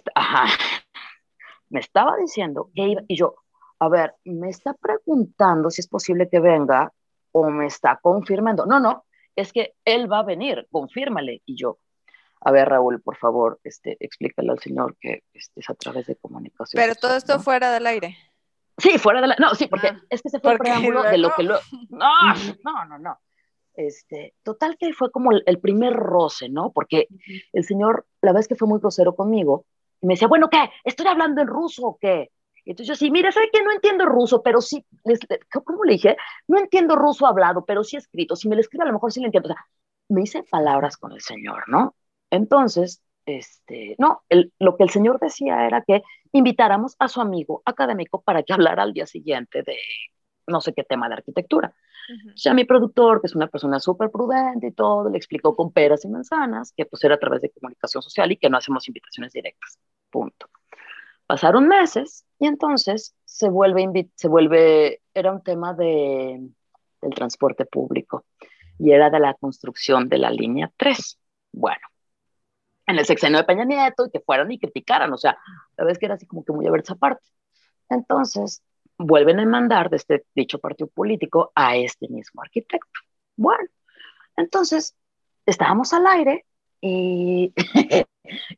me 1.69 1.79
estaba 1.79 2.17
diciendo 2.17 2.69
que 2.73 2.87
iba, 2.87 3.01
y 3.07 3.15
yo, 3.15 3.35
a 3.79 3.89
ver, 3.89 4.15
me 4.25 4.49
está 4.49 4.73
preguntando 4.73 5.69
si 5.69 5.81
es 5.81 5.87
posible 5.87 6.29
que 6.29 6.39
venga 6.39 6.91
o 7.31 7.49
me 7.49 7.67
está 7.67 7.99
confirmando. 8.01 8.65
No, 8.65 8.79
no, 8.79 9.05
es 9.35 9.53
que 9.53 9.75
él 9.85 10.11
va 10.11 10.19
a 10.19 10.23
venir, 10.23 10.67
confírmale. 10.71 11.41
Y 11.45 11.55
yo, 11.55 11.79
a 12.41 12.51
ver, 12.51 12.69
Raúl, 12.69 13.01
por 13.01 13.17
favor, 13.17 13.59
este, 13.63 13.97
explícale 13.99 14.51
al 14.51 14.59
señor 14.59 14.97
que 14.99 15.23
este, 15.33 15.59
es 15.59 15.69
a 15.69 15.75
través 15.75 16.07
de 16.07 16.15
comunicación. 16.15 16.81
Pero 16.81 16.95
todo 16.95 17.15
esto 17.15 17.39
fuera 17.39 17.71
del 17.71 17.87
aire. 17.87 18.17
Sí, 18.77 18.97
fuera 18.99 19.21
de 19.21 19.27
la. 19.27 19.35
No, 19.39 19.55
sí, 19.55 19.67
porque 19.67 19.87
ah, 19.87 20.01
es 20.09 20.21
que 20.21 20.29
se 20.29 20.39
fue 20.39 20.53
el 20.53 20.59
preámbulo 20.59 21.03
de 21.03 21.17
lo 21.17 21.33
que 21.33 21.43
lo. 21.43 21.59
No, 21.89 22.33
no, 22.63 22.85
no, 22.85 22.99
no. 22.99 23.19
Este, 23.77 24.33
total 24.41 24.75
que 24.79 24.91
fue 24.91 25.11
como 25.11 25.31
el, 25.31 25.59
primer 25.59 25.93
roce, 25.93 26.49
¿no? 26.49 26.71
Porque 26.71 27.07
el 27.53 27.63
señor, 27.63 28.07
la 28.23 28.33
vez 28.33 28.47
que 28.47 28.55
fue 28.55 28.67
muy 28.67 28.79
grosero 28.79 29.15
conmigo, 29.15 29.65
me 30.01 30.15
decía, 30.15 30.27
bueno, 30.27 30.49
¿qué? 30.49 30.57
¿Estoy 30.83 31.05
hablando 31.05 31.41
en 31.41 31.47
ruso 31.47 31.85
o 31.85 31.97
qué? 32.01 32.31
Y 32.65 32.71
entonces 32.71 32.87
yo 32.87 32.95
sí, 32.95 33.11
mira, 33.11 33.31
¿sabe 33.31 33.49
que 33.53 33.61
no 33.61 33.71
entiendo 33.71 34.05
ruso? 34.05 34.41
Pero 34.41 34.61
sí, 34.61 34.83
¿cómo 35.63 35.83
le 35.83 35.93
dije? 35.93 36.17
No 36.47 36.57
entiendo 36.57 36.95
ruso 36.95 37.27
hablado, 37.27 37.65
pero 37.65 37.83
sí 37.83 37.97
escrito. 37.97 38.35
Si 38.35 38.49
me 38.49 38.55
lo 38.55 38.61
escribe, 38.61 38.83
a 38.83 38.87
lo 38.87 38.93
mejor 38.93 39.11
sí 39.13 39.19
lo 39.19 39.27
entiendo. 39.27 39.49
O 39.49 39.53
sea, 39.53 39.65
me 40.09 40.23
hice 40.23 40.41
palabras 40.43 40.97
con 40.97 41.11
el 41.11 41.21
señor, 41.21 41.69
¿no? 41.69 41.95
Entonces, 42.31 43.03
este, 43.27 43.95
no, 43.99 44.23
lo 44.59 44.75
que 44.75 44.83
el 44.83 44.89
señor 44.89 45.19
decía 45.19 45.67
era 45.67 45.83
que 45.85 46.01
invitáramos 46.31 46.95
a 46.97 47.07
su 47.07 47.21
amigo 47.21 47.61
académico 47.63 48.21
para 48.21 48.41
que 48.41 48.53
hablara 48.53 48.83
al 48.83 48.93
día 48.93 49.05
siguiente 49.05 49.61
de 49.61 49.77
no 50.47 50.61
sé 50.61 50.73
qué 50.73 50.83
tema 50.83 51.07
de 51.07 51.15
arquitectura. 51.15 51.73
O 52.33 52.37
sea, 52.37 52.53
mi 52.53 52.63
productor, 52.63 53.19
que 53.19 53.27
es 53.27 53.35
una 53.35 53.47
persona 53.47 53.79
súper 53.79 54.09
prudente 54.09 54.67
y 54.67 54.71
todo, 54.71 55.09
le 55.09 55.17
explicó 55.17 55.55
con 55.55 55.71
peras 55.71 56.05
y 56.05 56.07
manzanas 56.07 56.73
que 56.75 56.85
pues 56.85 57.03
era 57.03 57.15
a 57.15 57.19
través 57.19 57.41
de 57.41 57.49
comunicación 57.49 58.01
social 58.01 58.31
y 58.31 58.37
que 58.37 58.49
no 58.49 58.57
hacemos 58.57 58.87
invitaciones 58.87 59.33
directas. 59.33 59.77
Punto. 60.09 60.47
Pasaron 61.25 61.67
meses 61.67 62.25
y 62.39 62.47
entonces 62.47 63.13
se 63.25 63.49
vuelve, 63.49 64.09
se 64.15 64.29
vuelve, 64.29 65.01
era 65.13 65.33
un 65.33 65.43
tema 65.43 65.73
de, 65.73 66.49
del 67.01 67.13
transporte 67.13 67.65
público 67.65 68.25
y 68.79 68.91
era 68.91 69.09
de 69.09 69.19
la 69.19 69.33
construcción 69.33 70.07
de 70.07 70.17
la 70.19 70.29
línea 70.29 70.71
3. 70.77 71.19
Bueno, 71.51 71.81
en 72.85 72.97
el 72.97 73.05
sexenio 73.05 73.37
de 73.37 73.43
Peña 73.43 73.65
Nieto 73.65 74.05
y 74.05 74.11
que 74.11 74.21
fueran 74.21 74.51
y 74.51 74.59
criticaran, 74.59 75.11
o 75.11 75.17
sea, 75.17 75.37
la 75.75 75.83
vez 75.83 75.97
que 75.97 76.05
era 76.05 76.15
así 76.15 76.25
como 76.25 76.45
que 76.45 76.53
muy 76.53 76.65
a 76.65 76.71
ver 76.71 76.81
esa 76.81 76.95
parte. 76.95 77.23
Entonces, 77.89 78.63
vuelven 78.97 79.39
a 79.39 79.45
mandar 79.45 79.89
de 79.89 79.97
este 79.97 80.25
dicho 80.35 80.59
partido 80.59 80.87
político 80.87 81.51
a 81.55 81.75
este 81.75 82.07
mismo 82.07 82.41
arquitecto. 82.41 82.99
Bueno, 83.35 83.69
entonces, 84.35 84.95
estábamos 85.45 85.93
al 85.93 86.07
aire 86.07 86.45
y, 86.81 87.53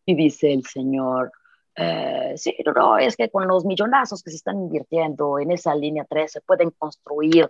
y 0.06 0.16
dice 0.16 0.54
el 0.54 0.66
señor, 0.66 1.32
eh, 1.76 2.34
sí, 2.36 2.56
no, 2.76 2.98
es 2.98 3.16
que 3.16 3.30
con 3.30 3.48
los 3.48 3.66
millonazos 3.66 4.24
que 4.24 4.32
se 4.32 4.38
están 4.38 4.60
invirtiendo 4.60 5.40
en 5.40 5.52
esa 5.52 5.76
línea 5.76 6.06
3 6.10 6.32
se 6.32 6.42
pueden 6.42 6.72
construir 6.72 7.48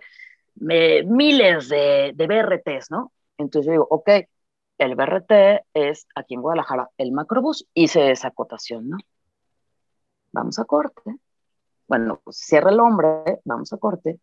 eh, 0.68 1.02
miles 1.04 1.68
de, 1.68 2.12
de 2.14 2.26
BRTs, 2.26 2.90
¿no? 2.90 3.12
Entonces 3.38 3.66
yo 3.66 3.72
digo, 3.72 3.86
ok, 3.90 4.10
el 4.78 4.94
BRT 4.94 5.32
es 5.74 6.06
aquí 6.14 6.34
en 6.34 6.42
Guadalajara 6.42 6.90
el 6.96 7.12
macrobús. 7.12 7.66
Hice 7.74 8.10
esa 8.12 8.28
acotación, 8.28 8.88
¿no? 8.88 8.98
Vamos 10.32 10.58
a 10.58 10.64
corte. 10.64 11.16
Bueno, 11.90 12.20
pues 12.22 12.36
cierra 12.36 12.70
el 12.70 12.78
hombre, 12.78 13.40
vamos 13.44 13.72
a 13.72 13.76
corte. 13.76 14.20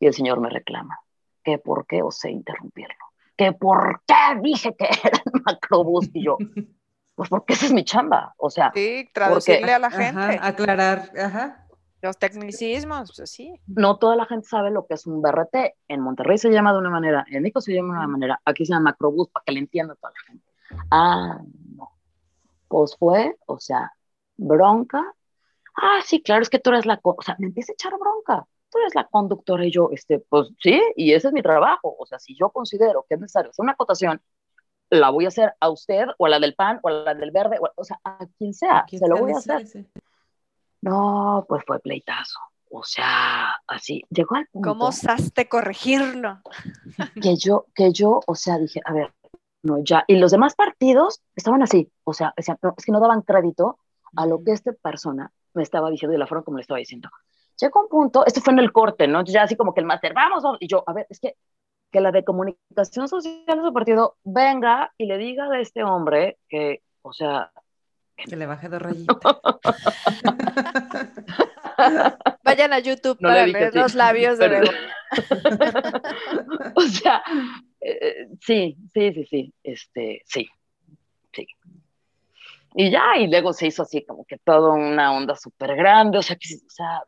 Y 0.00 0.06
el 0.06 0.14
señor 0.14 0.40
me 0.40 0.48
reclama 0.48 0.98
que 1.44 1.58
por 1.58 1.86
qué 1.86 2.02
osé 2.02 2.30
interrumpirlo. 2.30 3.04
Que 3.36 3.52
por 3.52 4.00
qué 4.06 4.40
dije 4.40 4.74
que 4.74 4.86
era 5.04 5.18
el 5.18 5.42
macrobús. 5.44 6.08
Y 6.14 6.24
yo, 6.24 6.38
Pues 7.14 7.28
porque 7.28 7.52
esa 7.52 7.66
es 7.66 7.72
mi 7.74 7.84
chamba, 7.84 8.34
o 8.38 8.48
sea. 8.48 8.72
Sí, 8.74 9.10
traducirle 9.12 9.74
a 9.74 9.78
la 9.78 9.90
gente. 9.90 10.38
aclarar, 10.40 11.12
ajá. 11.14 11.66
Los 12.00 12.18
tecnicismos, 12.18 13.12
pues 13.14 13.30
sí. 13.30 13.60
No 13.66 13.98
toda 13.98 14.16
la 14.16 14.24
gente 14.24 14.48
sabe 14.48 14.70
lo 14.70 14.86
que 14.86 14.94
es 14.94 15.06
un 15.06 15.20
BRT. 15.20 15.74
En 15.88 16.00
Monterrey 16.00 16.38
se 16.38 16.50
llama 16.50 16.72
de 16.72 16.78
una 16.78 16.88
manera, 16.88 17.26
en 17.28 17.42
México 17.42 17.60
se 17.60 17.74
llama 17.74 17.92
de 17.92 17.98
una 17.98 18.08
manera, 18.08 18.40
aquí 18.46 18.64
se 18.64 18.72
llama 18.72 18.90
macrobús, 18.90 19.28
para 19.28 19.44
que 19.44 19.52
le 19.52 19.58
entienda 19.60 19.94
toda 19.96 20.14
la 20.14 20.20
gente. 20.26 20.44
Ah, 20.90 21.38
no. 21.76 21.90
Pues 22.68 22.96
fue, 22.96 23.36
o 23.44 23.60
sea, 23.60 23.92
bronca. 24.38 25.04
Ah, 25.74 26.00
sí, 26.04 26.22
claro, 26.22 26.42
es 26.42 26.50
que 26.50 26.58
tú 26.58 26.70
eres 26.70 26.86
la, 26.86 27.00
o 27.02 27.22
sea, 27.22 27.36
me 27.38 27.46
empieza 27.46 27.72
a 27.72 27.74
echar 27.74 27.92
bronca. 27.98 28.46
Tú 28.70 28.78
eres 28.78 28.94
la 28.94 29.06
conductora 29.06 29.66
y 29.66 29.70
yo, 29.70 29.90
este, 29.92 30.18
pues 30.18 30.48
sí, 30.58 30.80
y 30.96 31.12
ese 31.12 31.28
es 31.28 31.34
mi 31.34 31.42
trabajo. 31.42 31.94
O 31.98 32.06
sea, 32.06 32.18
si 32.18 32.34
yo 32.34 32.50
considero 32.50 33.04
que 33.08 33.14
es 33.14 33.20
necesario 33.20 33.50
hacer 33.50 33.62
una 33.62 33.72
acotación, 33.72 34.20
la 34.90 35.10
voy 35.10 35.24
a 35.24 35.28
hacer 35.28 35.54
a 35.60 35.70
usted 35.70 36.06
o 36.18 36.26
a 36.26 36.28
la 36.28 36.38
del 36.38 36.54
pan 36.54 36.78
o 36.82 36.88
a 36.88 36.92
la 36.92 37.14
del 37.14 37.30
verde, 37.30 37.58
o, 37.76 37.84
sea, 37.84 37.98
a 38.04 38.26
quien 38.38 38.52
sea, 38.54 38.84
se 38.88 39.08
lo 39.08 39.16
voy 39.16 39.32
a 39.32 39.38
hacer. 39.38 39.86
No, 40.82 41.44
pues 41.48 41.62
fue 41.66 41.80
pleitazo. 41.80 42.38
O 42.70 42.82
sea, 42.82 43.54
así, 43.66 44.02
llegó 44.10 44.36
al 44.36 44.46
punto. 44.46 44.70
¿Cómo 44.70 44.86
osaste 44.86 45.48
corregirlo? 45.48 46.40
Que 47.20 47.36
yo, 47.36 47.66
que 47.74 47.92
yo, 47.92 48.20
o 48.26 48.34
sea, 48.34 48.58
dije, 48.58 48.80
a 48.84 48.92
ver, 48.92 49.12
no, 49.62 49.82
ya. 49.84 50.04
Y 50.06 50.16
los 50.16 50.30
demás 50.30 50.54
partidos 50.54 51.22
estaban 51.36 51.62
así, 51.62 51.90
o 52.04 52.14
sea, 52.14 52.32
es 52.36 52.46
que 52.84 52.92
no 52.92 53.00
daban 53.00 53.22
crédito 53.22 53.78
a 54.16 54.26
lo 54.26 54.42
que 54.42 54.52
esta 54.52 54.72
persona 54.72 55.30
me 55.54 55.62
estaba 55.62 55.90
diciendo 55.90 56.12
de 56.12 56.18
la 56.18 56.26
forma 56.26 56.44
como 56.44 56.58
le 56.58 56.62
estaba 56.62 56.78
diciendo. 56.78 57.08
Llegó 57.60 57.82
un 57.82 57.88
punto, 57.88 58.26
esto 58.26 58.40
fue 58.40 58.52
en 58.52 58.60
el 58.60 58.72
corte, 58.72 59.06
¿no? 59.06 59.24
Ya 59.24 59.42
así 59.42 59.56
como 59.56 59.74
que 59.74 59.80
el 59.80 59.86
máster, 59.86 60.14
vamos, 60.14 60.42
vamos. 60.42 60.58
Y 60.60 60.68
yo, 60.68 60.84
a 60.86 60.92
ver, 60.92 61.06
es 61.10 61.20
que, 61.20 61.36
que 61.90 62.00
la 62.00 62.10
de 62.10 62.24
comunicación 62.24 63.08
social 63.08 63.44
de 63.46 63.62
su 63.62 63.72
partido 63.72 64.16
venga 64.24 64.92
y 64.98 65.06
le 65.06 65.18
diga 65.18 65.50
a 65.50 65.60
este 65.60 65.84
hombre 65.84 66.38
que, 66.48 66.82
o 67.02 67.12
sea, 67.12 67.52
que 68.16 68.36
le 68.36 68.46
baje 68.46 68.68
dos 68.68 68.82
rayitas. 68.82 69.16
Vayan 72.44 72.72
a 72.72 72.78
YouTube 72.78 73.18
para 73.20 73.46
ver 73.46 73.74
los 73.74 73.94
labios 73.94 74.38
de 74.38 74.70
O 76.74 76.82
sea, 76.82 77.22
eh, 77.80 78.28
sí, 78.40 78.76
sí, 78.92 79.12
sí, 79.12 79.24
sí, 79.24 79.54
este, 79.62 80.22
sí, 80.24 80.48
sí. 81.32 81.46
Y 82.74 82.90
ya, 82.90 83.16
y 83.18 83.26
luego 83.26 83.52
se 83.52 83.66
hizo 83.66 83.82
así 83.82 84.04
como 84.04 84.24
que 84.24 84.38
toda 84.38 84.72
una 84.72 85.12
onda 85.12 85.36
súper 85.36 85.76
grande, 85.76 86.18
o 86.18 86.22
sea, 86.22 86.36
que, 86.36 86.54
o 86.54 86.70
sea, 86.70 87.02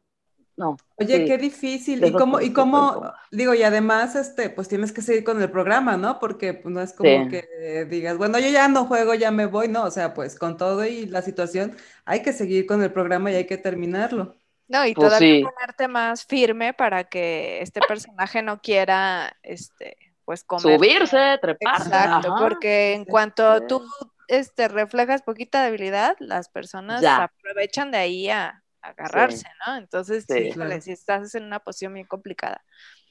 no. 0.57 0.77
Oye, 0.97 1.25
qué 1.25 1.37
difícil. 1.37 2.05
¿Y 2.05 2.13
cómo, 2.13 2.41
y 2.41 2.53
cómo, 2.53 3.13
digo, 3.33 3.55
y 3.55 3.63
además, 3.63 4.15
este, 4.15 4.51
pues 4.51 4.69
tienes 4.69 4.93
que 4.93 5.03
seguir 5.03 5.25
con 5.25 5.43
el 5.43 5.51
programa, 5.51 5.97
¿no? 5.97 6.21
Porque 6.21 6.55
pues, 6.55 6.73
no 6.73 6.81
es 6.81 6.93
como 6.93 7.29
que 7.29 7.87
digas, 7.89 8.17
bueno, 8.19 8.39
yo 8.39 8.49
ya 8.49 8.69
no 8.69 8.85
juego, 8.85 9.15
ya 9.15 9.31
me 9.31 9.47
voy, 9.47 9.69
no, 9.69 9.85
o 9.85 9.91
sea, 9.91 10.15
pues 10.15 10.39
con 10.39 10.57
todo 10.57 10.85
y 10.85 11.07
la 11.07 11.23
situación, 11.23 11.77
hay 12.05 12.23
que 12.23 12.33
seguir 12.33 12.67
con 12.67 12.83
el 12.83 12.93
programa 12.93 13.33
y 13.33 13.37
hay 13.37 13.47
que 13.47 13.59
terminarlo. 13.59 14.37
No, 14.69 14.87
y 14.87 14.95
pues 14.95 15.09
todavía 15.09 15.45
ponerte 15.45 15.89
más 15.89 16.25
firme 16.25 16.73
para 16.73 17.05
que 17.05 17.61
este 17.61 17.81
personaje 17.87 18.41
no 18.41 18.61
quiera, 18.61 19.37
este, 19.43 19.97
pues 20.25 20.45
comer. 20.45 20.79
Subirse, 20.79 21.39
trepar. 21.43 21.83
Exacto, 21.83 22.35
porque 22.39 22.95
en 22.95 23.05
cuanto 23.05 23.67
tú 23.67 23.85
este, 24.29 24.69
reflejas 24.69 25.23
poquita 25.23 25.65
debilidad, 25.65 26.17
las 26.21 26.49
personas 26.49 27.05
aprovechan 27.05 27.91
de 27.91 27.99
ahí 27.99 28.29
a, 28.31 28.63
agarrarse, 28.85 29.49
¿no? 29.67 29.77
Entonces, 29.77 30.27
sí, 30.29 30.53
si 30.81 30.93
estás 30.93 31.35
en 31.35 31.45
una 31.45 31.61
posición 31.61 31.95
bien 31.95 32.07
complicada. 32.07 32.63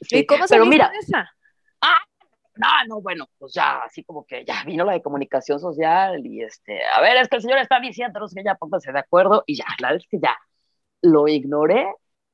¿Y 0.01 0.25
cómo 0.25 0.47
se 0.47 0.59
mira, 0.59 0.91
esa? 1.01 1.31
Ah, 1.81 1.97
no, 2.55 2.67
no, 2.87 3.01
bueno, 3.01 3.27
pues 3.39 3.53
ya, 3.53 3.79
así 3.79 4.03
como 4.03 4.25
que 4.25 4.45
ya 4.45 4.63
vino 4.65 4.85
la 4.85 4.93
de 4.93 5.01
comunicación 5.01 5.59
social 5.59 6.23
y 6.25 6.43
este, 6.43 6.85
a 6.85 7.01
ver, 7.01 7.17
es 7.17 7.27
que 7.27 7.37
el 7.37 7.41
señor 7.41 7.57
está 7.57 7.79
diciendo, 7.79 8.19
no 8.19 8.27
sé 8.27 8.35
qué, 8.35 8.43
ya 8.45 8.55
pónganse 8.55 8.91
de 8.91 8.99
acuerdo 8.99 9.43
y 9.47 9.55
ya, 9.55 9.65
claro, 9.77 9.97
es 9.97 10.07
que 10.07 10.19
ya 10.19 10.37
lo 11.01 11.27
ignoré, 11.27 11.87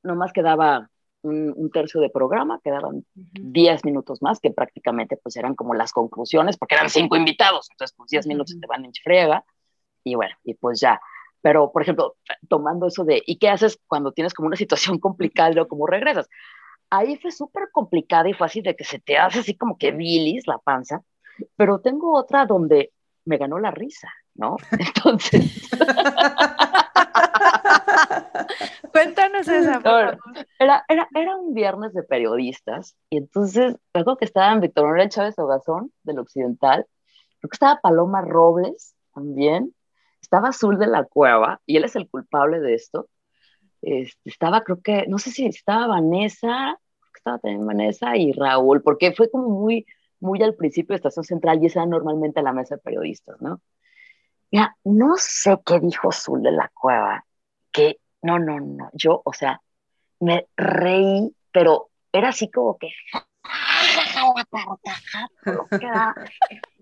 nomás 0.04 0.34
quedaba 0.34 0.90
un, 1.22 1.70
tercio 1.72 2.02
de 2.02 2.10
programa, 2.10 2.60
quedaban 2.64 3.06
10 3.14 3.86
minutos 3.86 4.22
más, 4.22 4.40
que 4.40 4.52
prácticamente 4.52 5.18
pues 5.18 5.36
eran 5.36 5.56
como 5.56 5.74
las 5.74 5.92
conclusiones, 5.92 6.58
porque 6.58 6.76
eran 6.76 6.90
cinco 6.90 7.16
invitados, 7.16 7.70
entonces 7.72 7.96
pues 7.98 8.10
10 8.10 8.28
minutos 8.28 8.58
te 8.60 8.68
van 8.68 8.86
en 8.86 8.94
frega, 8.94 9.44
y 10.04 10.16
bueno, 10.16 10.36
y 10.44 10.54
pues 10.54 10.80
ya, 10.80 11.00
pero, 11.42 11.72
por 11.72 11.82
ejemplo, 11.82 12.16
tomando 12.48 12.88
eso 12.88 13.04
de, 13.06 13.24
¿y 13.26 13.38
qué 13.38 13.50
haces 13.50 13.80
cuando 13.88 14.12
tienes 14.12 14.34
como 14.34 14.48
una 14.48 14.58
situación 14.58 15.00
complicada 15.00 15.62
o 15.62 15.68
cómo 15.68 15.88
regresas? 15.88 16.30
Ahí 16.90 17.18
fue 17.18 17.32
súper 17.32 17.70
complicada 17.72 18.30
y 18.30 18.34
fácil 18.34 18.64
de 18.64 18.76
que 18.76 18.84
se 18.84 19.00
te 19.00 19.18
hace 19.18 19.40
así 19.40 19.56
como 19.56 19.78
que 19.78 19.92
bilis 19.92 20.48
la 20.48 20.58
panza, 20.58 21.02
pero 21.56 21.80
tengo 21.80 22.18
otra 22.18 22.46
donde 22.46 22.92
me 23.26 23.38
ganó 23.38 23.60
la 23.60 23.72
risa, 23.72 24.12
¿no? 24.36 24.58
Entonces... 24.72 25.70
Cuéntanos 28.92 29.48
esa. 29.48 29.78
Era 29.78 30.18
viernes 31.54 31.94
de 31.94 32.04
periodistas 32.04 32.96
y 33.10 33.18
entonces 33.18 33.76
recuerdo 33.94 34.18
que 34.18 34.26
estaban 34.26 34.62
Víctor 34.62 34.86
Manuel 34.86 35.10
Chávez 35.10 35.38
Ogazón 35.40 35.92
del 36.04 36.20
Occidental, 36.20 36.86
creo 37.40 37.50
que 37.50 37.56
estaba 37.56 37.80
Paloma 37.82 38.22
Robles 38.22 38.96
también, 39.14 39.74
estaba 40.22 40.50
Azul 40.50 40.78
de 40.78 40.88
la 40.88 41.06
Cueva, 41.06 41.62
y 41.66 41.78
él 41.78 41.84
es 41.84 41.96
el 41.96 42.10
culpable 42.10 42.60
de 42.60 42.76
esto. 42.76 43.10
Este, 43.82 44.30
estaba, 44.30 44.64
creo 44.64 44.82
que, 44.82 45.06
no 45.08 45.18
sé 45.18 45.32
si 45.32 45.46
estaba 45.46 45.88
Vanessa, 45.88 46.80
estaba 47.16 47.40
también 47.40 47.66
Vanessa 47.66 48.16
y 48.16 48.32
Raúl, 48.34 48.82
porque 48.82 49.14
fue 49.14 49.30
como 49.30 49.50
muy, 49.50 49.86
muy 50.20 50.42
al 50.44 50.56
principio 50.56 50.94
de 50.94 50.98
Estación 50.98 51.26
Central 51.26 51.62
y 51.62 51.68
esa 51.68 51.86
normalmente 51.86 52.42
la 52.42 52.54
mesa 52.54 52.76
de 52.76 52.82
periodistas, 52.82 53.42
¿no? 53.42 53.62
Ya, 54.52 54.76
no 54.84 55.16
sé 55.18 55.58
qué 55.66 55.80
dijo 55.80 56.10
Azul 56.10 56.42
de 56.42 56.52
la 56.52 56.72
Cueva, 56.74 57.26
que 57.72 58.00
no, 58.22 58.40
no, 58.40 58.60
no, 58.60 58.90
yo, 58.94 59.22
o 59.24 59.34
sea, 59.34 59.62
me 60.20 60.48
reí, 60.58 61.34
pero 61.52 61.90
era 62.12 62.30
así 62.30 62.50
como 62.50 62.78
que 62.78 62.90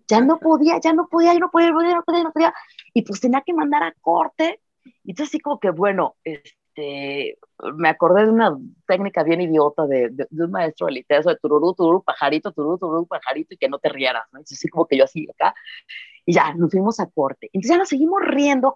ya 0.07 0.21
no 0.21 0.39
podía, 0.39 0.79
ya 0.81 0.93
no 0.93 1.07
podía, 1.07 1.33
ya 1.33 1.39
no 1.39 1.49
podía, 1.51 1.69
no 1.69 1.73
podía, 1.73 1.95
no 1.95 2.03
podía, 2.03 2.23
no 2.23 2.31
podía. 2.31 2.53
Y 2.93 3.01
pues 3.01 3.19
tenía 3.19 3.41
que 3.45 3.53
mandar 3.53 3.83
a 3.83 3.93
corte. 4.01 4.61
Y 5.03 5.11
entonces 5.11 5.33
así 5.33 5.39
como 5.39 5.59
que, 5.59 5.69
bueno, 5.69 6.15
este, 6.23 7.37
me 7.75 7.89
acordé 7.89 8.25
de 8.25 8.31
una 8.31 8.57
técnica 8.87 9.23
bien 9.23 9.41
idiota 9.41 9.85
de, 9.85 10.09
de, 10.11 10.43
un 10.43 10.51
maestro 10.51 10.87
de 10.87 11.05
eso 11.09 11.29
de 11.29 11.37
tururú, 11.37 11.73
tururú, 11.73 12.03
pajarito, 12.03 12.51
tururú, 12.53 12.77
tururú, 12.77 13.07
pajarito, 13.07 13.53
y 13.53 13.57
que 13.57 13.67
no 13.67 13.79
te 13.79 13.89
rieras, 13.89 14.23
¿no? 14.31 14.39
Entonces 14.39 14.59
así 14.59 14.69
como 14.69 14.85
que 14.85 14.97
yo 14.97 15.03
así 15.03 15.27
acá, 15.29 15.53
y 16.25 16.33
ya, 16.33 16.53
nos 16.53 16.71
fuimos 16.71 16.99
a 16.99 17.07
corte. 17.07 17.49
Entonces 17.51 17.71
ya 17.71 17.77
nos 17.77 17.89
seguimos 17.89 18.21
riendo. 18.21 18.75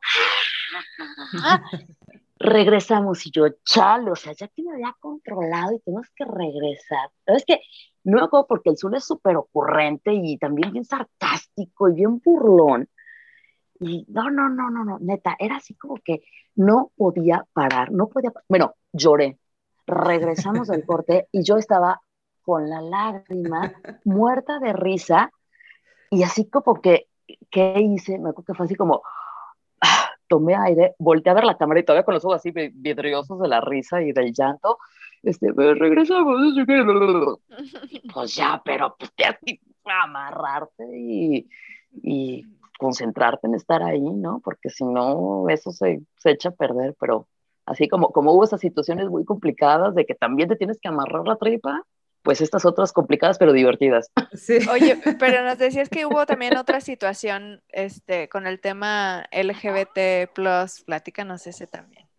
Regresamos 2.41 3.25
y 3.25 3.31
yo, 3.31 3.45
chale, 3.63 4.11
o 4.11 4.15
sea, 4.15 4.33
ya 4.33 4.47
que 4.47 4.63
me 4.63 4.73
había 4.73 4.95
controlado 4.99 5.73
y 5.73 5.79
tenemos 5.79 6.07
que 6.15 6.25
regresar. 6.25 7.09
Pero 7.23 7.37
es 7.37 7.45
que 7.45 7.61
no 8.03 8.21
hago 8.21 8.47
porque 8.47 8.69
el 8.69 8.77
sur 8.77 8.95
es 8.95 9.05
súper 9.05 9.37
ocurrente 9.37 10.13
y 10.13 10.37
también 10.37 10.71
bien 10.71 10.85
sarcástico 10.85 11.89
y 11.89 11.93
bien 11.93 12.19
burlón. 12.19 12.89
Y 13.79 14.05
no, 14.09 14.29
no, 14.29 14.49
no, 14.49 14.69
no, 14.69 14.83
no, 14.83 14.99
neta, 14.99 15.35
era 15.39 15.57
así 15.57 15.73
como 15.75 15.95
que 16.03 16.23
no 16.55 16.91
podía 16.95 17.45
parar, 17.53 17.91
no 17.91 18.09
podía, 18.09 18.31
bueno, 18.47 18.75
lloré. 18.91 19.39
Regresamos 19.87 20.69
al 20.69 20.85
corte 20.85 21.27
y 21.31 21.43
yo 21.43 21.57
estaba 21.57 22.01
con 22.43 22.69
la 22.69 22.81
lágrima, 22.81 23.73
muerta 24.03 24.59
de 24.59 24.73
risa, 24.73 25.31
y 26.09 26.23
así 26.23 26.49
como 26.49 26.81
que, 26.81 27.07
¿qué 27.49 27.79
hice? 27.79 28.19
Me 28.19 28.29
acuerdo 28.29 28.47
que 28.47 28.53
fue 28.53 28.65
así 28.65 28.75
como, 28.75 29.01
tomé 30.31 30.55
aire, 30.55 30.95
volteé 30.97 31.29
a 31.31 31.35
ver 31.35 31.43
la 31.43 31.57
cámara 31.57 31.81
y 31.81 31.83
todavía 31.83 32.05
con 32.05 32.13
los 32.13 32.23
ojos 32.23 32.37
así 32.37 32.51
vidriosos 32.51 33.37
de 33.37 33.49
la 33.49 33.59
risa 33.59 34.01
y 34.01 34.13
del 34.13 34.31
llanto, 34.31 34.77
este, 35.23 35.51
regresamos, 35.51 36.55
pues 38.13 38.33
ya, 38.33 38.61
pero 38.63 38.95
pues 38.97 39.11
te 39.13 39.25
amarrarte 39.83 40.85
y, 40.97 41.49
y, 42.01 42.45
concentrarte 42.79 43.45
en 43.45 43.55
estar 43.55 43.83
ahí, 43.83 43.99
¿no? 43.99 44.41
Porque 44.43 44.69
si 44.69 44.85
no, 44.85 45.49
eso 45.49 45.71
se, 45.71 46.01
se 46.17 46.31
echa 46.31 46.49
a 46.49 46.53
perder, 46.53 46.95
pero 46.97 47.27
así 47.65 47.89
como, 47.89 48.11
como 48.11 48.31
hubo 48.31 48.45
esas 48.45 48.61
situaciones 48.61 49.09
muy 49.09 49.25
complicadas 49.25 49.93
de 49.93 50.05
que 50.05 50.15
también 50.15 50.47
te 50.47 50.55
tienes 50.55 50.79
que 50.79 50.87
amarrar 50.87 51.27
la 51.27 51.35
tripa, 51.35 51.83
pues 52.21 52.41
estas 52.41 52.65
otras 52.65 52.91
complicadas 52.91 53.37
pero 53.37 53.53
divertidas. 53.53 54.11
Sí. 54.33 54.59
Oye, 54.69 54.97
pero 55.19 55.43
nos 55.43 55.57
decías 55.57 55.89
que 55.89 56.05
hubo 56.05 56.25
también 56.25 56.57
otra 56.57 56.81
situación 56.81 57.61
este, 57.69 58.29
con 58.29 58.47
el 58.47 58.59
tema 58.59 59.25
LGBT+, 59.31 60.31
platícanos 60.85 61.47
ese 61.47 61.67
también. 61.67 62.10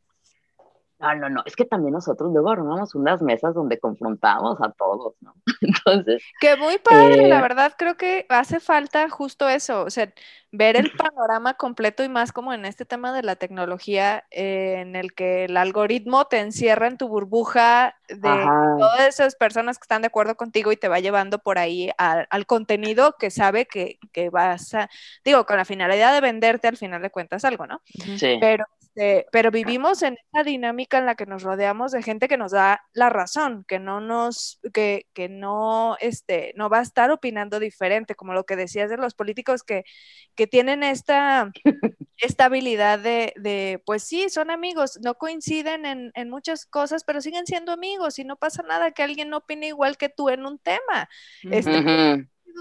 No, 1.02 1.14
no, 1.16 1.28
no, 1.28 1.42
es 1.44 1.56
que 1.56 1.64
también 1.64 1.94
nosotros 1.94 2.32
luego 2.32 2.50
armamos 2.50 2.94
unas 2.94 3.20
mesas 3.22 3.54
donde 3.54 3.80
confrontamos 3.80 4.60
a 4.60 4.70
todos, 4.70 5.14
¿no? 5.20 5.34
Entonces. 5.60 6.22
Que 6.40 6.56
muy 6.56 6.78
padre, 6.78 7.26
la 7.26 7.40
eh, 7.40 7.42
verdad, 7.42 7.72
creo 7.76 7.96
que 7.96 8.24
hace 8.28 8.60
falta 8.60 9.10
justo 9.10 9.48
eso, 9.48 9.82
o 9.82 9.90
sea, 9.90 10.12
ver 10.52 10.76
el 10.76 10.92
panorama 10.96 11.54
completo 11.54 12.04
y 12.04 12.08
más 12.08 12.30
como 12.30 12.52
en 12.52 12.64
este 12.64 12.84
tema 12.84 13.12
de 13.12 13.24
la 13.24 13.34
tecnología, 13.34 14.24
eh, 14.30 14.76
en 14.78 14.94
el 14.94 15.12
que 15.12 15.46
el 15.46 15.56
algoritmo 15.56 16.26
te 16.26 16.38
encierra 16.38 16.86
en 16.86 16.98
tu 16.98 17.08
burbuja 17.08 17.96
de 18.08 18.46
todas 18.78 19.08
esas 19.08 19.34
personas 19.34 19.78
que 19.78 19.84
están 19.84 20.02
de 20.02 20.06
acuerdo 20.06 20.36
contigo 20.36 20.70
y 20.70 20.76
te 20.76 20.86
va 20.86 21.00
llevando 21.00 21.40
por 21.40 21.58
ahí 21.58 21.90
al 21.98 22.46
contenido 22.46 23.16
que 23.18 23.32
sabe 23.32 23.66
que, 23.66 23.98
que, 24.12 24.30
vas 24.30 24.72
a, 24.74 24.88
digo, 25.24 25.46
con 25.46 25.56
la 25.56 25.64
finalidad 25.64 26.14
de 26.14 26.20
venderte 26.20 26.68
al 26.68 26.76
final 26.76 27.02
de 27.02 27.10
cuentas 27.10 27.44
algo, 27.44 27.66
¿no? 27.66 27.80
Sí. 28.16 28.36
Pero 28.40 28.66
este, 28.94 29.26
pero 29.32 29.50
vivimos 29.50 30.02
en 30.02 30.18
esa 30.32 30.44
dinámica 30.44 30.98
en 30.98 31.06
la 31.06 31.14
que 31.14 31.24
nos 31.24 31.42
rodeamos 31.42 31.92
de 31.92 32.02
gente 32.02 32.28
que 32.28 32.36
nos 32.36 32.52
da 32.52 32.82
la 32.92 33.08
razón, 33.08 33.64
que 33.66 33.78
no 33.78 34.00
nos, 34.00 34.60
que, 34.74 35.06
que 35.14 35.30
no, 35.30 35.96
este, 36.00 36.52
no 36.56 36.68
va 36.68 36.80
a 36.80 36.82
estar 36.82 37.10
opinando 37.10 37.58
diferente, 37.58 38.14
como 38.14 38.34
lo 38.34 38.44
que 38.44 38.56
decías 38.56 38.90
de 38.90 38.98
los 38.98 39.14
políticos 39.14 39.62
que, 39.62 39.84
que 40.34 40.46
tienen 40.46 40.82
esta, 40.82 41.50
esta 42.18 42.44
habilidad 42.46 42.98
de, 42.98 43.32
de, 43.36 43.82
pues 43.86 44.02
sí, 44.04 44.28
son 44.28 44.50
amigos, 44.50 44.98
no 45.02 45.14
coinciden 45.14 45.86
en, 45.86 46.12
en, 46.14 46.28
muchas 46.28 46.66
cosas, 46.66 47.02
pero 47.04 47.22
siguen 47.22 47.46
siendo 47.46 47.72
amigos 47.72 48.18
y 48.18 48.24
no 48.24 48.36
pasa 48.36 48.62
nada 48.62 48.90
que 48.90 49.02
alguien 49.02 49.30
no 49.30 49.38
opine 49.38 49.68
igual 49.68 49.96
que 49.96 50.10
tú 50.10 50.28
en 50.28 50.44
un 50.44 50.58
tema. 50.58 51.08
Este, 51.50 51.82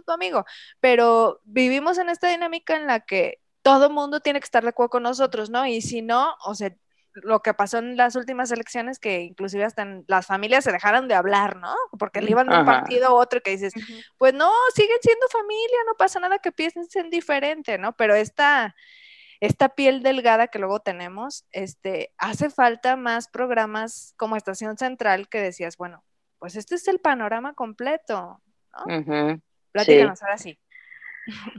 tu 0.06 0.12
amigo, 0.14 0.46
pero 0.80 1.42
vivimos 1.44 1.98
en 1.98 2.08
esta 2.08 2.30
dinámica 2.30 2.78
en 2.78 2.88
la 2.88 3.02
que 3.02 3.42
todo 3.62 3.88
el 3.88 3.94
mundo 3.94 4.20
tiene 4.20 4.40
que 4.40 4.46
estar 4.46 4.64
de 4.64 4.70
acuerdo 4.70 4.90
con 4.90 5.04
nosotros, 5.04 5.50
¿no? 5.50 5.66
Y 5.66 5.82
si 5.82 6.02
no, 6.02 6.36
o 6.46 6.56
sea, 6.56 6.74
lo 7.14 7.42
que 7.42 7.54
pasó 7.54 7.80
en 7.80 7.98
las 7.98 8.16
últimas 8.16 8.52
elecciones, 8.52 9.00
que 9.00 9.22
inclusive 9.22 9.66
hasta 9.66 9.86
las 10.08 10.26
familias 10.26 10.64
se 10.64 10.72
dejaron 10.72 11.08
de 11.08 11.16
hablar, 11.16 11.58
¿no? 11.58 11.76
Porque 12.00 12.22
le 12.22 12.32
iban 12.32 12.48
de 12.48 12.58
un 12.58 12.66
partido 12.66 13.08
a 13.08 13.14
otro 13.14 13.42
que 13.42 13.52
dices, 13.52 13.74
pues 14.18 14.34
no, 14.34 14.52
siguen 14.74 14.98
siendo 15.02 15.28
familia, 15.28 15.78
no 15.86 15.96
pasa 15.98 16.20
nada 16.20 16.40
que 16.40 16.52
piensen 16.52 17.10
diferente, 17.10 17.78
¿no? 17.78 17.94
Pero 17.98 18.16
esta, 18.16 18.76
esta 19.42 19.70
piel 19.70 20.04
delgada 20.04 20.48
que 20.48 20.60
luego 20.60 20.80
tenemos, 20.80 21.46
este, 21.52 22.14
hace 22.18 22.50
falta 22.50 22.96
más 22.96 23.28
programas 23.28 24.14
como 24.18 24.38
Estación 24.38 24.78
Central 24.78 25.28
que 25.28 25.42
decías, 25.42 25.78
bueno, 25.78 26.04
pues 26.40 26.56
este 26.56 26.76
es 26.76 26.88
el 26.88 27.00
panorama 27.00 27.54
completo, 27.54 28.42
¿no? 28.74 29.40
Platícanos 29.72 30.22
ahora 30.24 30.38
sí. 30.38 30.58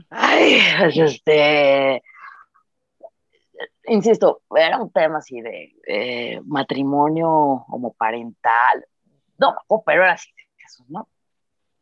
Ay, 0.09 0.59
este, 0.95 2.03
insisto, 3.85 4.41
era 4.55 4.79
un 4.79 4.91
tema 4.91 5.19
así 5.19 5.41
de 5.41 5.75
eh, 5.87 6.41
matrimonio 6.45 7.29
homoparental. 7.29 8.85
No, 9.37 9.55
pero 9.85 10.03
era 10.03 10.13
así 10.13 10.29
eso, 10.65 10.85
¿no? 10.87 11.07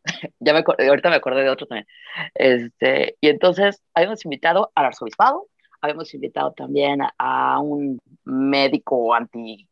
ya 0.40 0.54
me 0.54 0.64
ahorita 0.88 1.10
me 1.10 1.16
acordé 1.16 1.44
de 1.44 1.50
otro 1.50 1.68
también. 1.68 1.88
Este, 2.34 3.18
y 3.22 3.30
entonces 3.30 3.82
habíamos 3.94 4.24
invitado 4.26 4.72
al 4.76 4.86
arzobispado, 4.86 5.48
habíamos 5.82 6.14
invitado 6.14 6.54
también 6.54 7.02
a 7.18 7.60
un 7.60 8.00
médico 8.24 9.14
anti 9.14 9.68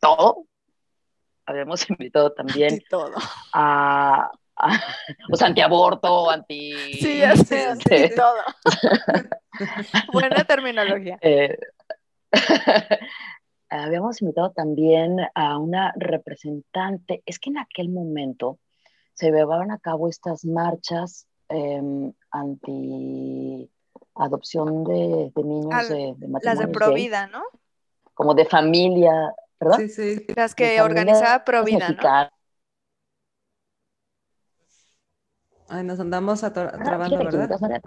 todo, 0.00 0.46
habíamos 1.46 1.88
invitado 1.90 2.32
también 2.32 2.74
anti 2.74 2.84
todo. 2.86 3.14
a 3.52 4.30
o 5.32 5.36
sea, 5.36 5.48
antiaborto, 5.48 6.30
anti... 6.30 6.72
Sí, 6.94 7.18
ya 7.18 7.36
sé, 7.36 7.66
anti 7.66 8.14
todo. 8.14 8.34
Buena 10.12 10.44
terminología. 10.44 11.18
Eh, 13.70 13.80
habíamos 13.80 14.20
invitado 14.22 14.50
también 14.50 15.16
a 15.34 15.58
una 15.58 15.92
representante, 15.96 17.22
es 17.26 17.38
que 17.38 17.50
en 17.50 17.58
aquel 17.58 17.88
momento 17.90 18.58
se 19.14 19.30
llevaban 19.30 19.70
a 19.70 19.78
cabo 19.78 20.08
estas 20.08 20.44
marchas 20.44 21.26
em, 21.48 22.12
anti 22.30 23.70
adopción 24.14 24.84
de, 24.84 25.32
niños 25.36 25.88
de, 25.88 26.14
de 26.16 26.28
Las 26.42 26.58
de 26.58 26.68
Provida, 26.68 27.26
¿no? 27.26 27.42
Como 28.14 28.34
de 28.34 28.44
familia, 28.44 29.34
¿verdad? 29.58 29.78
Sí, 29.78 29.88
sí. 29.88 30.26
Las 30.34 30.54
que 30.54 30.80
organizaba 30.80 31.44
Provida, 31.44 31.90
¿no? 31.90 32.28
Ay, 35.68 35.84
nos 35.84 36.00
andamos 36.00 36.42
ah, 36.44 36.52
trabando, 36.52 37.18
¿verdad? 37.18 37.82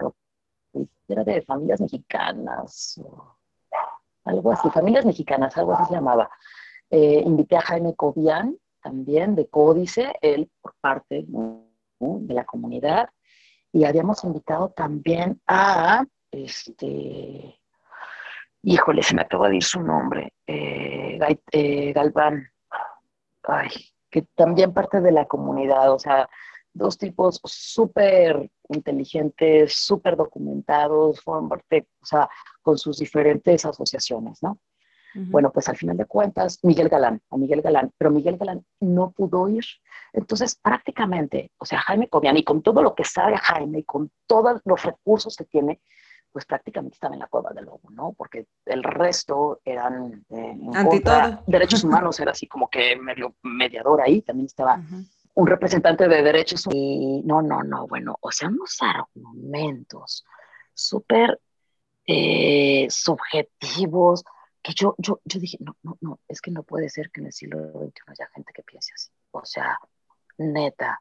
Era 1.08 1.24
de 1.24 1.42
familias 1.42 1.80
mexicanas, 1.80 3.00
algo 4.24 4.52
así, 4.52 4.70
familias 4.70 5.04
mexicanas, 5.04 5.56
algo 5.58 5.74
así 5.74 5.86
se 5.86 5.94
llamaba. 5.94 6.30
Eh, 6.88 7.22
invité 7.24 7.56
a 7.56 7.62
Jaime 7.62 7.94
Cobian, 7.96 8.56
también 8.80 9.34
de 9.34 9.48
Códice, 9.48 10.12
él 10.20 10.50
por 10.60 10.74
parte 10.80 11.26
de 11.26 12.34
la 12.34 12.44
comunidad, 12.44 13.08
y 13.72 13.84
habíamos 13.84 14.22
invitado 14.24 14.70
también 14.70 15.40
a, 15.46 16.04
este, 16.30 17.58
híjole, 18.62 19.02
se 19.02 19.14
me 19.14 19.22
acaba 19.22 19.48
de 19.48 19.56
ir 19.56 19.64
su 19.64 19.82
nombre, 19.82 20.34
eh, 20.46 21.18
eh, 21.50 21.92
Galván, 21.92 22.48
ay, 23.42 23.70
que 24.08 24.22
también 24.34 24.72
parte 24.72 25.00
de 25.00 25.10
la 25.10 25.26
comunidad, 25.26 25.92
o 25.92 25.98
sea, 25.98 26.28
dos 26.74 26.98
tipos 26.98 27.40
súper 27.44 28.50
inteligentes, 28.68 29.74
súper 29.74 30.16
documentados, 30.16 31.20
fueron 31.20 31.48
parte, 31.48 31.86
o 32.00 32.06
sea, 32.06 32.28
con 32.62 32.78
sus 32.78 32.98
diferentes 32.98 33.64
asociaciones, 33.64 34.42
¿no? 34.42 34.58
Bueno, 35.14 35.52
pues 35.52 35.68
al 35.68 35.76
final 35.76 35.98
de 35.98 36.06
cuentas, 36.06 36.58
Miguel 36.62 36.88
Galán, 36.88 37.20
a 37.28 37.36
Miguel 37.36 37.60
Galán, 37.60 37.92
pero 37.98 38.10
Miguel 38.10 38.38
Galán 38.38 38.64
no 38.80 39.10
pudo 39.10 39.46
ir. 39.46 39.64
Entonces, 40.14 40.54
prácticamente, 40.54 41.50
o 41.58 41.66
sea, 41.66 41.80
Jaime 41.80 42.08
Cobian, 42.08 42.38
y 42.38 42.44
con 42.44 42.62
todo 42.62 42.82
lo 42.82 42.94
que 42.94 43.04
sabe 43.04 43.36
Jaime 43.36 43.80
y 43.80 43.84
con 43.84 44.10
todos 44.26 44.62
los 44.64 44.82
recursos 44.82 45.36
que 45.36 45.44
tiene, 45.44 45.82
pues 46.32 46.46
prácticamente 46.46 46.94
estaba 46.94 47.14
en 47.14 47.20
la 47.20 47.26
cueva 47.26 47.50
del 47.52 47.66
lobo, 47.66 47.90
¿no? 47.90 48.14
Porque 48.16 48.46
el 48.64 48.82
resto 48.82 49.60
eran 49.66 50.24
eh, 50.30 50.56
derechos 51.46 51.84
humanos, 51.84 52.18
era 52.18 52.32
así 52.32 52.46
como 52.46 52.70
que 52.70 52.96
medio 52.96 53.34
mediador 53.42 54.00
ahí, 54.00 54.22
también 54.22 54.46
estaba 54.46 54.80
un 55.34 55.46
representante 55.46 56.08
de 56.08 56.22
derechos 56.22 56.66
y 56.70 57.22
no, 57.24 57.42
no, 57.42 57.62
no, 57.62 57.86
bueno, 57.86 58.16
o 58.20 58.30
sea, 58.30 58.48
unos 58.48 58.76
argumentos 58.80 60.24
súper 60.74 61.40
eh, 62.06 62.86
subjetivos 62.90 64.24
que 64.62 64.72
yo, 64.74 64.94
yo, 64.98 65.20
yo 65.24 65.40
dije, 65.40 65.58
no, 65.60 65.76
no, 65.82 65.98
no, 66.00 66.20
es 66.28 66.40
que 66.40 66.50
no 66.50 66.62
puede 66.62 66.88
ser 66.88 67.10
que 67.10 67.20
en 67.20 67.26
el 67.26 67.32
siglo 67.32 67.58
XXI 67.72 68.02
haya 68.06 68.30
gente 68.34 68.52
que 68.52 68.62
piense 68.62 68.92
así. 68.94 69.10
O 69.32 69.44
sea, 69.44 69.78
neta, 70.38 71.00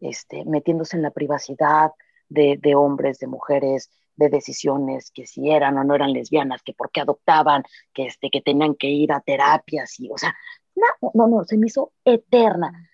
este, 0.00 0.44
metiéndose 0.44 0.96
en 0.96 1.02
la 1.02 1.10
privacidad 1.10 1.92
de, 2.28 2.58
de 2.60 2.74
hombres, 2.74 3.18
de 3.18 3.26
mujeres, 3.26 3.90
de 4.16 4.28
decisiones, 4.28 5.10
que 5.10 5.26
si 5.26 5.50
eran 5.50 5.78
o 5.78 5.84
no 5.84 5.94
eran 5.94 6.12
lesbianas, 6.12 6.62
que 6.62 6.74
por 6.74 6.90
qué 6.90 7.00
adoptaban, 7.00 7.62
que, 7.94 8.06
este, 8.06 8.30
que 8.30 8.42
tenían 8.42 8.74
que 8.74 8.88
ir 8.88 9.12
a 9.12 9.20
terapias, 9.20 9.98
y, 10.00 10.10
o 10.10 10.18
sea, 10.18 10.36
no, 10.74 11.10
no, 11.14 11.28
no, 11.28 11.44
se 11.44 11.56
me 11.56 11.68
hizo 11.68 11.92
eterna. 12.04 12.90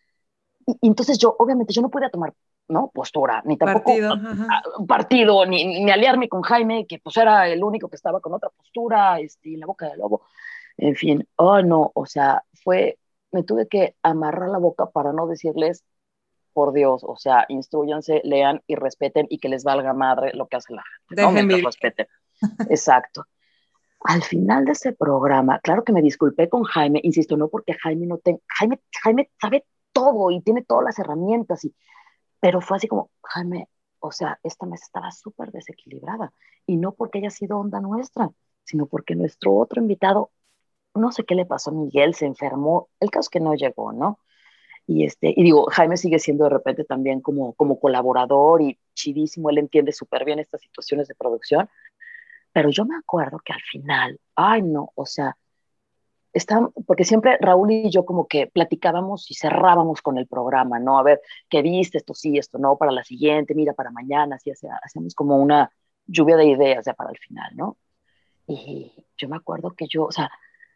Y, 0.67 0.79
entonces 0.87 1.19
yo, 1.19 1.35
obviamente, 1.39 1.73
yo 1.73 1.83
no 1.83 1.91
podía 1.91 2.11
tomar 2.11 2.33
¿no? 2.69 2.91
postura, 2.95 3.43
ni 3.45 3.57
tampoco 3.57 3.93
partido, 4.87 5.45
ni, 5.45 5.83
ni, 5.85 5.91
aliarme 5.91 6.29
con 6.29 6.43
Jaime, 6.43 6.87
que 6.87 6.99
pues 6.99 7.17
era 7.17 7.49
el 7.49 7.63
único 7.63 7.89
que 7.89 7.97
estaba 7.97 8.21
con 8.21 8.33
otra 8.33 8.49
postura, 8.51 9.21
este, 9.21 9.55
en 9.55 9.61
la 9.61 9.67
boca 9.67 9.89
del 9.89 9.99
lobo. 9.99 10.23
En 10.77 10.97
fin, 10.97 11.29
oh 11.37 11.63
no, 11.63 11.93
o 11.95 12.07
sea, 12.07 12.43
fue, 12.63 12.99
me 13.33 13.43
tuve 13.43 13.69
que 13.69 13.97
amarrar 14.03 14.49
la 14.49 14.59
boca 14.59 14.87
para 14.91 15.13
no 15.13 15.27
decirles, 15.27 15.85
por 16.55 16.73
Dios, 16.73 17.03
o 17.05 17.17
sea, 17.17 17.45
instruyanse, 17.49 18.23
lean 18.25 18.63
y 18.67 18.77
respeten 18.77 19.27
y 19.29 19.39
que 19.39 19.49
les 19.49 19.65
valga 19.65 19.93
madre 19.93 20.33
lo 20.35 20.47
que 20.47 20.57
hace 20.57 20.73
la 20.73 20.85
gente. 21.09 21.23
¿no? 21.23 21.33
Mientras 21.33 21.63
respeten. 21.63 22.07
Exacto. 22.71 23.27
Al 24.05 24.23
final 24.23 24.65
de 24.65 24.73
ese 24.73 24.93
programa, 24.93 25.59
claro 25.61 25.83
que 25.83 25.93
me 25.93 26.01
disculpé 26.01 26.49
con 26.49 26.63
Jaime, 26.63 27.01
insisto, 27.03 27.37
no 27.37 27.49
porque 27.49 27.75
Jaime 27.75 28.07
no 28.07 28.19
tenga, 28.19 28.39
Jaime, 28.49 28.81
Jaime 29.03 29.31
sabe 29.41 29.65
todo 29.95 30.31
y 30.31 30.43
tiene 30.43 30.63
todas 30.63 30.85
las 30.85 30.99
herramientas, 30.99 31.65
y, 31.65 31.75
pero 32.41 32.61
fue 32.61 32.77
así 32.77 32.89
como, 32.89 33.11
Jaime, 33.23 33.69
o 34.01 34.13
sea, 34.13 34.39
esta 34.43 34.67
mesa 34.67 34.85
estaba 34.85 35.11
súper 35.11 35.51
desequilibrada 35.51 36.35
y 36.67 36.77
no 36.77 36.93
porque 36.93 37.19
haya 37.19 37.31
sido 37.31 37.59
onda 37.59 37.81
nuestra, 37.81 38.31
sino 38.65 38.87
porque 38.87 39.15
nuestro 39.15 39.55
otro 39.55 39.81
invitado, 39.81 40.31
no 40.95 41.11
sé 41.13 41.25
qué 41.25 41.35
le 41.35 41.47
pasó 41.47 41.71
a 41.71 41.75
Miguel, 41.75 42.15
se 42.15 42.27
enfermó, 42.27 42.91
el 43.01 43.11
caso 43.11 43.23
es 43.23 43.29
que 43.31 43.41
no 43.41 43.55
llegó, 43.55 43.93
¿no? 43.93 44.19
Y, 44.87 45.05
este, 45.07 45.33
y 45.35 45.43
digo, 45.43 45.67
Jaime 45.71 45.97
sigue 45.97 46.19
siendo 46.19 46.45
de 46.45 46.51
repente 46.51 46.85
también 46.85 47.23
como, 47.23 47.55
como 47.55 47.81
colaborador 47.81 48.61
y 48.61 48.79
chidísimo, 48.95 49.49
él 49.49 49.59
entiende 49.59 49.93
súper 49.93 50.27
bien 50.27 50.39
estas 50.39 50.61
situaciones 50.61 51.09
de 51.09 51.15
producción, 51.15 51.71
pero 52.53 52.69
yo 52.69 52.85
me 52.85 52.97
acuerdo 52.97 53.39
que 53.43 53.55
al 53.55 53.63
final, 53.63 54.21
ay 54.37 54.63
no, 54.63 54.93
o 54.95 55.07
sea, 55.07 55.37
está, 56.35 56.69
porque 56.87 57.05
siempre 57.05 57.39
Raúl 57.41 57.71
y 57.73 57.91
yo 57.91 58.05
como 58.05 58.27
que 58.27 58.49
platicábamos 58.49 59.31
y 59.31 59.35
cerrábamos 59.35 60.03
con 60.03 60.19
el 60.19 60.27
programa, 60.27 60.79
¿no? 60.79 60.99
A 60.99 61.03
ver, 61.03 61.23
¿qué 61.49 61.63
viste? 61.63 61.99
Esto 61.99 62.13
sí, 62.13 62.37
esto 62.37 62.59
no, 62.59 62.77
para 62.77 62.93
la 62.93 63.05
siguiente, 63.05 63.55
mira, 63.55 63.73
para 63.73 63.91
mañana, 63.91 64.37
así, 64.37 64.51
hacemos 64.51 65.15
como 65.15 65.37
una 65.37 65.71
lluvia 66.07 66.37
de 66.37 66.47
ideas 66.47 66.85
ya 66.85 66.93
para 66.95 67.11
el 67.11 67.19
final, 67.19 67.53
¿no? 67.55 67.77
Y 68.47 68.93
yo 69.17 69.29
me 69.29 69.37
acuerdo 69.37 69.71
que 69.71 69.87
yo, 69.89 70.05
o 70.05 70.13
sea, 70.13 70.31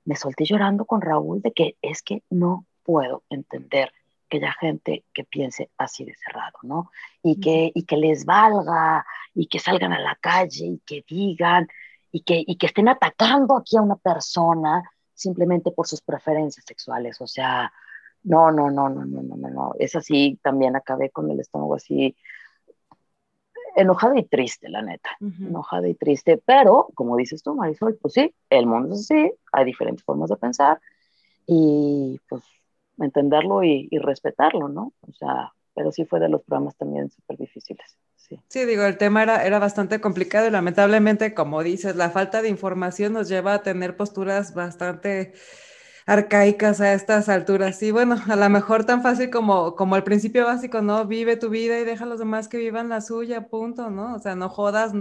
me 0.04 0.16
solté 0.16 0.44
llorando 0.44 0.86
con 0.86 1.02
Raúl 1.02 1.42
de 1.42 1.52
que 1.52 1.76
es 1.82 2.02
que 2.02 2.22
no 2.30 2.64
puedo 2.84 3.24
entender 3.28 3.92
que 4.28 4.38
haya 4.38 4.52
gente 4.52 5.04
que 5.12 5.24
piense 5.24 5.70
así 5.76 6.04
de 6.04 6.14
cerrado, 6.14 6.58
¿no? 6.62 6.90
Y 7.22 7.40
que, 7.40 7.72
y 7.74 7.84
que 7.84 7.96
les 7.96 8.24
valga, 8.24 9.04
y 9.34 9.46
que 9.46 9.58
salgan 9.58 9.92
a 9.92 10.00
la 10.00 10.16
calle, 10.16 10.66
y 10.66 10.82
que 10.86 11.04
digan, 11.06 11.66
y 12.12 12.22
que, 12.22 12.44
y 12.46 12.56
que 12.56 12.66
estén 12.66 12.88
atacando 12.88 13.56
aquí 13.56 13.76
a 13.76 13.82
una 13.82 13.96
persona 13.96 14.82
simplemente 15.18 15.72
por 15.72 15.86
sus 15.86 16.00
preferencias 16.00 16.64
sexuales. 16.66 17.20
O 17.20 17.26
sea, 17.26 17.72
no, 18.22 18.50
no, 18.50 18.70
no, 18.70 18.88
no, 18.88 19.04
no, 19.04 19.22
no, 19.22 19.36
no, 19.36 19.48
no. 19.48 19.72
Es 19.78 19.96
así, 19.96 20.38
también 20.42 20.76
acabé 20.76 21.10
con 21.10 21.30
el 21.30 21.40
estómago 21.40 21.74
así, 21.74 22.16
enojado 23.74 24.14
y 24.16 24.24
triste, 24.24 24.68
la 24.68 24.82
neta. 24.82 25.10
Enojado 25.20 25.86
y 25.86 25.94
triste. 25.94 26.40
Pero, 26.44 26.88
como 26.94 27.16
dices 27.16 27.42
tú, 27.42 27.54
Marisol, 27.54 27.98
pues 28.00 28.14
sí, 28.14 28.34
el 28.48 28.66
mundo 28.66 28.94
es 28.94 29.00
así, 29.00 29.32
hay 29.52 29.64
diferentes 29.64 30.04
formas 30.04 30.30
de 30.30 30.36
pensar. 30.36 30.80
Y 31.46 32.20
pues 32.28 32.42
entenderlo 32.98 33.64
y, 33.64 33.88
respetarlo, 33.98 34.68
¿no? 34.68 34.92
O 35.00 35.12
sea, 35.12 35.52
pero 35.78 35.92
sí 35.92 36.04
fue 36.04 36.18
de 36.18 36.28
los 36.28 36.42
programas 36.42 36.76
también 36.76 37.08
súper 37.08 37.38
difíciles. 37.38 37.96
Sí. 38.16 38.40
sí. 38.48 38.64
digo, 38.64 38.82
el 38.82 38.98
tema 38.98 39.22
era, 39.22 39.46
era 39.46 39.60
bastante 39.60 40.00
complicado 40.00 40.48
y 40.48 40.50
lamentablemente, 40.50 41.34
como 41.34 41.62
dices, 41.62 41.94
la 41.94 42.10
falta 42.10 42.42
de 42.42 42.48
información 42.48 43.12
nos 43.12 43.28
lleva 43.28 43.54
a 43.54 43.62
tener 43.62 43.96
posturas 43.96 44.54
bastante 44.54 45.34
arcaicas 46.04 46.80
a 46.80 46.94
estas 46.94 47.28
alturas. 47.28 47.80
Y 47.84 47.92
bueno, 47.92 48.16
a 48.28 48.34
lo 48.34 48.50
mejor 48.50 48.84
tan 48.86 49.02
fácil 49.02 49.30
como, 49.30 49.76
como 49.76 49.94
el 49.94 50.02
principio 50.02 50.46
básico, 50.46 50.82
¿no? 50.82 51.06
Vive 51.06 51.36
tu 51.36 51.48
vida 51.48 51.78
y 51.78 51.84
deja 51.84 52.02
a 52.02 52.08
los 52.08 52.18
demás 52.18 52.48
que 52.48 52.58
vivan 52.58 52.88
la 52.88 53.00
suya, 53.00 53.46
punto, 53.46 53.88
¿no? 53.88 54.16
O 54.16 54.18
sea, 54.18 54.34
no 54.34 54.48
jodas 54.48 54.92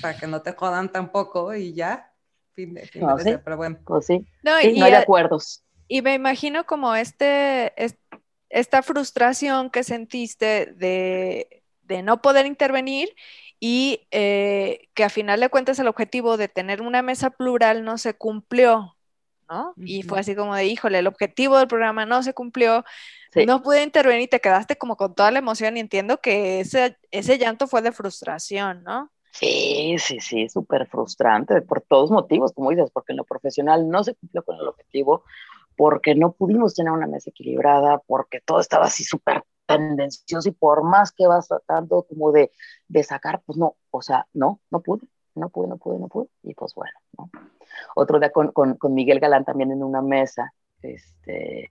para 0.00 0.16
que 0.16 0.28
no 0.28 0.40
te 0.40 0.52
jodan 0.52 0.92
tampoco 0.92 1.52
y 1.52 1.74
ya. 1.74 2.12
Fin 2.52 2.74
de, 2.74 2.86
fin 2.86 3.04
de 3.24 3.38
pero 3.38 3.56
bueno. 3.56 3.78
Pues 3.84 4.06
sí, 4.06 4.24
no, 4.44 4.60
y, 4.60 4.78
no 4.78 4.84
hay 4.84 4.92
acuerdos. 4.92 5.64
Y 5.88 6.00
me 6.02 6.14
imagino 6.14 6.64
como 6.64 6.94
este, 6.94 7.72
esta 8.50 8.82
frustración 8.82 9.70
que 9.70 9.84
sentiste 9.84 10.66
de, 10.66 11.62
no 12.02 12.20
poder 12.20 12.46
intervenir 12.46 13.14
y 13.60 14.06
eh, 14.10 14.88
que 14.94 15.04
a 15.04 15.08
final 15.08 15.40
de 15.40 15.48
cuentas 15.48 15.78
el 15.78 15.88
objetivo 15.88 16.36
de 16.36 16.48
tener 16.48 16.82
una 16.82 17.02
mesa 17.02 17.30
plural 17.30 17.84
no 17.84 17.96
se 17.98 18.14
cumplió, 18.14 18.96
¿no? 19.48 19.74
Y 19.76 20.02
fue 20.02 20.20
así 20.20 20.34
como 20.34 20.54
de, 20.54 20.66
híjole, 20.66 20.98
el 20.98 21.06
objetivo 21.06 21.58
del 21.58 21.68
programa 21.68 22.04
no 22.04 22.22
se 22.22 22.34
cumplió, 22.34 22.84
no 23.46 23.62
pude 23.62 23.82
intervenir 23.82 24.22
y 24.22 24.28
te 24.28 24.40
quedaste 24.40 24.76
como 24.76 24.96
con 24.96 25.14
toda 25.14 25.30
la 25.30 25.38
emoción 25.38 25.76
y 25.76 25.80
entiendo 25.80 26.20
que 26.20 26.60
ese, 26.60 26.96
ese 27.10 27.38
llanto 27.38 27.66
fue 27.66 27.82
de 27.82 27.92
frustración, 27.92 28.82
¿no? 28.82 29.10
Sí, 29.38 29.96
sí, 29.98 30.18
sí, 30.20 30.48
súper 30.48 30.86
frustrante 30.86 31.60
por 31.60 31.82
todos 31.82 32.10
motivos, 32.10 32.52
como 32.54 32.70
dices, 32.70 32.90
porque 32.90 33.12
en 33.12 33.18
lo 33.18 33.24
profesional 33.24 33.88
no 33.90 34.02
se 34.02 34.14
cumplió 34.14 34.42
con 34.42 34.56
el 34.56 34.66
objetivo, 34.66 35.24
porque 35.76 36.14
no 36.14 36.32
pudimos 36.32 36.74
tener 36.74 36.92
una 36.92 37.06
mesa 37.06 37.30
equilibrada, 37.30 37.98
porque 38.06 38.40
todo 38.40 38.60
estaba 38.60 38.86
así 38.86 39.04
súper 39.04 39.44
tendencioso 39.66 40.48
y 40.48 40.52
por 40.52 40.84
más 40.84 41.12
que 41.12 41.26
vas 41.26 41.48
tratando 41.48 42.06
como 42.08 42.32
de, 42.32 42.50
de, 42.88 43.02
sacar, 43.02 43.42
pues 43.44 43.58
no, 43.58 43.76
o 43.90 44.02
sea, 44.02 44.26
no, 44.32 44.60
no 44.70 44.80
pude, 44.80 45.06
no 45.34 45.48
pude, 45.50 45.68
no 45.68 45.76
pude, 45.76 45.98
no 45.98 46.08
pude, 46.08 46.28
y 46.42 46.54
pues 46.54 46.74
bueno, 46.74 46.98
¿no? 47.18 47.30
Otro 47.94 48.18
día 48.18 48.30
con, 48.30 48.52
con, 48.52 48.78
Miguel 48.94 49.20
Galán 49.20 49.44
también 49.44 49.72
en 49.72 49.82
una 49.82 50.00
mesa, 50.02 50.52
este, 50.82 51.68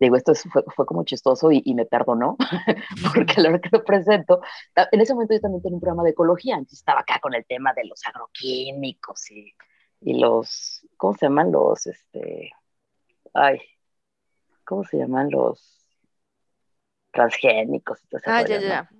digo, 0.00 0.16
esto 0.16 0.34
fue, 0.34 0.64
fue, 0.74 0.86
como 0.86 1.04
chistoso 1.04 1.52
y, 1.52 1.62
y 1.64 1.74
me 1.74 1.84
perdonó, 1.84 2.36
porque 3.14 3.34
a 3.36 3.40
la 3.42 3.50
hora 3.50 3.60
que 3.60 3.68
lo 3.70 3.84
presento, 3.84 4.40
en 4.74 5.00
ese 5.00 5.12
momento 5.12 5.34
yo 5.34 5.40
también 5.40 5.62
tenía 5.62 5.76
un 5.76 5.80
programa 5.80 6.02
de 6.02 6.10
ecología, 6.10 6.54
entonces 6.54 6.78
estaba 6.78 7.00
acá 7.00 7.20
con 7.20 7.34
el 7.34 7.44
tema 7.44 7.74
de 7.74 7.84
los 7.84 8.00
agroquímicos 8.06 9.30
y, 9.30 9.52
y 10.00 10.18
los, 10.18 10.86
¿cómo 10.96 11.14
se 11.14 11.26
llaman? 11.26 11.52
Los, 11.52 11.86
este, 11.86 12.52
ay, 13.36 13.60
¿cómo 14.64 14.84
se 14.84 14.98
llaman 14.98 15.30
los 15.30 15.98
transgénicos? 17.12 18.00
Y 18.10 18.16
ah, 18.26 18.42
ya, 18.42 18.60
ya. 18.60 18.90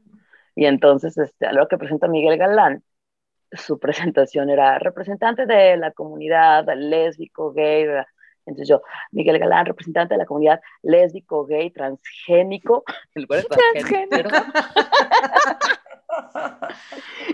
Y 0.55 0.66
entonces, 0.66 1.18
este, 1.18 1.47
a 1.47 1.53
lo 1.53 1.68
que 1.68 1.78
presenta 1.78 2.09
Miguel 2.09 2.39
Galán, 2.39 2.82
su 3.53 3.78
presentación 4.18 4.51
era 4.51 4.78
representante 4.78 5.47
de 5.47 5.76
la 5.76 5.93
comunidad 5.93 6.66
lésbico, 6.76 7.53
gay, 7.53 7.87
entonces 8.47 8.68
yo, 8.68 8.82
Miguel 9.11 9.39
Galán, 9.39 9.66
representante 9.66 10.14
de 10.14 10.18
la 10.18 10.26
comunidad 10.26 10.61
lésbico, 10.82 11.47
gay, 11.47 11.70
transgénico, 11.70 12.84
el 13.14 13.22
lugar 13.22 13.45
transgénico. 13.45 14.28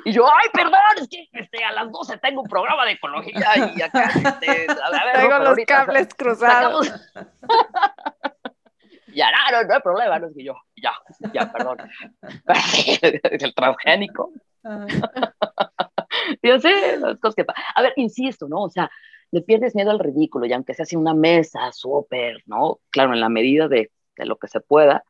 Y 0.04 0.12
yo, 0.12 0.26
ay, 0.26 0.48
perdón, 0.52 0.80
es 1.00 1.08
que 1.08 1.28
este, 1.32 1.64
a 1.64 1.72
las 1.72 1.90
12 1.90 2.18
tengo 2.18 2.42
un 2.42 2.48
programa 2.48 2.84
de 2.84 2.92
ecología 2.92 3.72
y 3.76 3.82
acá, 3.82 4.10
este, 4.14 4.66
a 4.70 4.90
ver, 4.90 5.20
Tengo 5.20 5.38
los 5.38 5.58
cables 5.66 6.14
cruzados. 6.14 6.88
ya, 9.14 9.30
no, 9.30 9.62
no, 9.62 9.74
hay 9.74 9.80
problema, 9.80 10.18
no 10.18 10.28
es 10.28 10.34
que 10.34 10.44
yo, 10.44 10.54
ya, 10.76 10.92
ya, 11.32 11.52
perdón. 11.52 11.78
el 13.02 13.54
transgénico. 13.54 14.32
yo 16.42 16.60
sé, 16.60 16.98
las 16.98 17.18
cosas 17.18 17.34
que 17.34 17.44
A 17.74 17.82
ver, 17.82 17.92
insisto, 17.96 18.46
¿no? 18.48 18.62
O 18.62 18.70
sea, 18.70 18.90
le 19.30 19.42
pierdes 19.42 19.74
miedo 19.74 19.90
al 19.90 19.98
ridículo, 19.98 20.46
y 20.46 20.52
aunque 20.52 20.74
sea 20.74 20.84
así 20.84 20.96
una 20.96 21.14
mesa 21.14 21.72
súper, 21.72 22.42
¿no? 22.46 22.80
Claro, 22.90 23.14
en 23.14 23.20
la 23.20 23.28
medida 23.28 23.68
de, 23.68 23.90
de 24.16 24.26
lo 24.26 24.36
que 24.36 24.48
se 24.48 24.60
pueda, 24.60 25.04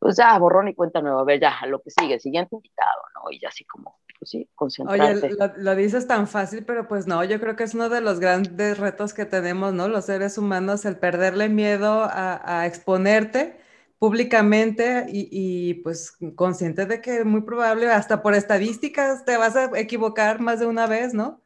pues 0.00 0.16
ya, 0.16 0.36
borrón 0.38 0.66
y 0.66 0.74
cuenta 0.74 1.02
nueva, 1.02 1.20
a 1.20 1.24
ver, 1.24 1.40
ya, 1.40 1.58
a 1.60 1.66
lo 1.66 1.82
que 1.82 1.90
sigue, 1.90 2.18
siguiente 2.18 2.56
invitado, 2.56 3.02
¿no? 3.14 3.30
Y 3.30 3.38
ya 3.38 3.48
así 3.48 3.66
como, 3.66 3.98
pues 4.18 4.30
sí, 4.30 4.48
concentrarte. 4.54 5.26
Oye, 5.26 5.52
lo, 5.58 5.76
dices 5.76 6.08
tan 6.08 6.26
fácil, 6.26 6.64
pero 6.64 6.88
pues 6.88 7.06
no, 7.06 7.22
yo 7.22 7.38
creo 7.38 7.54
que 7.54 7.64
es 7.64 7.74
uno 7.74 7.90
de 7.90 8.00
los 8.00 8.18
grandes 8.18 8.78
retos 8.78 9.12
que 9.12 9.26
tenemos, 9.26 9.74
¿no? 9.74 9.88
Los 9.88 10.06
seres 10.06 10.38
humanos, 10.38 10.86
el 10.86 10.98
perderle 10.98 11.50
miedo 11.50 12.08
a, 12.10 12.66
exponerte 12.66 13.60
públicamente 13.98 15.04
y, 15.10 15.28
y, 15.30 15.74
pues 15.82 16.16
consciente 16.34 16.86
de 16.86 17.02
que 17.02 17.22
muy 17.24 17.42
probable, 17.42 17.90
hasta 17.90 18.22
por 18.22 18.34
estadísticas, 18.34 19.26
te 19.26 19.36
vas 19.36 19.54
a 19.54 19.78
equivocar 19.78 20.40
más 20.40 20.60
de 20.60 20.66
una 20.66 20.86
vez, 20.86 21.12
¿no? 21.12 21.42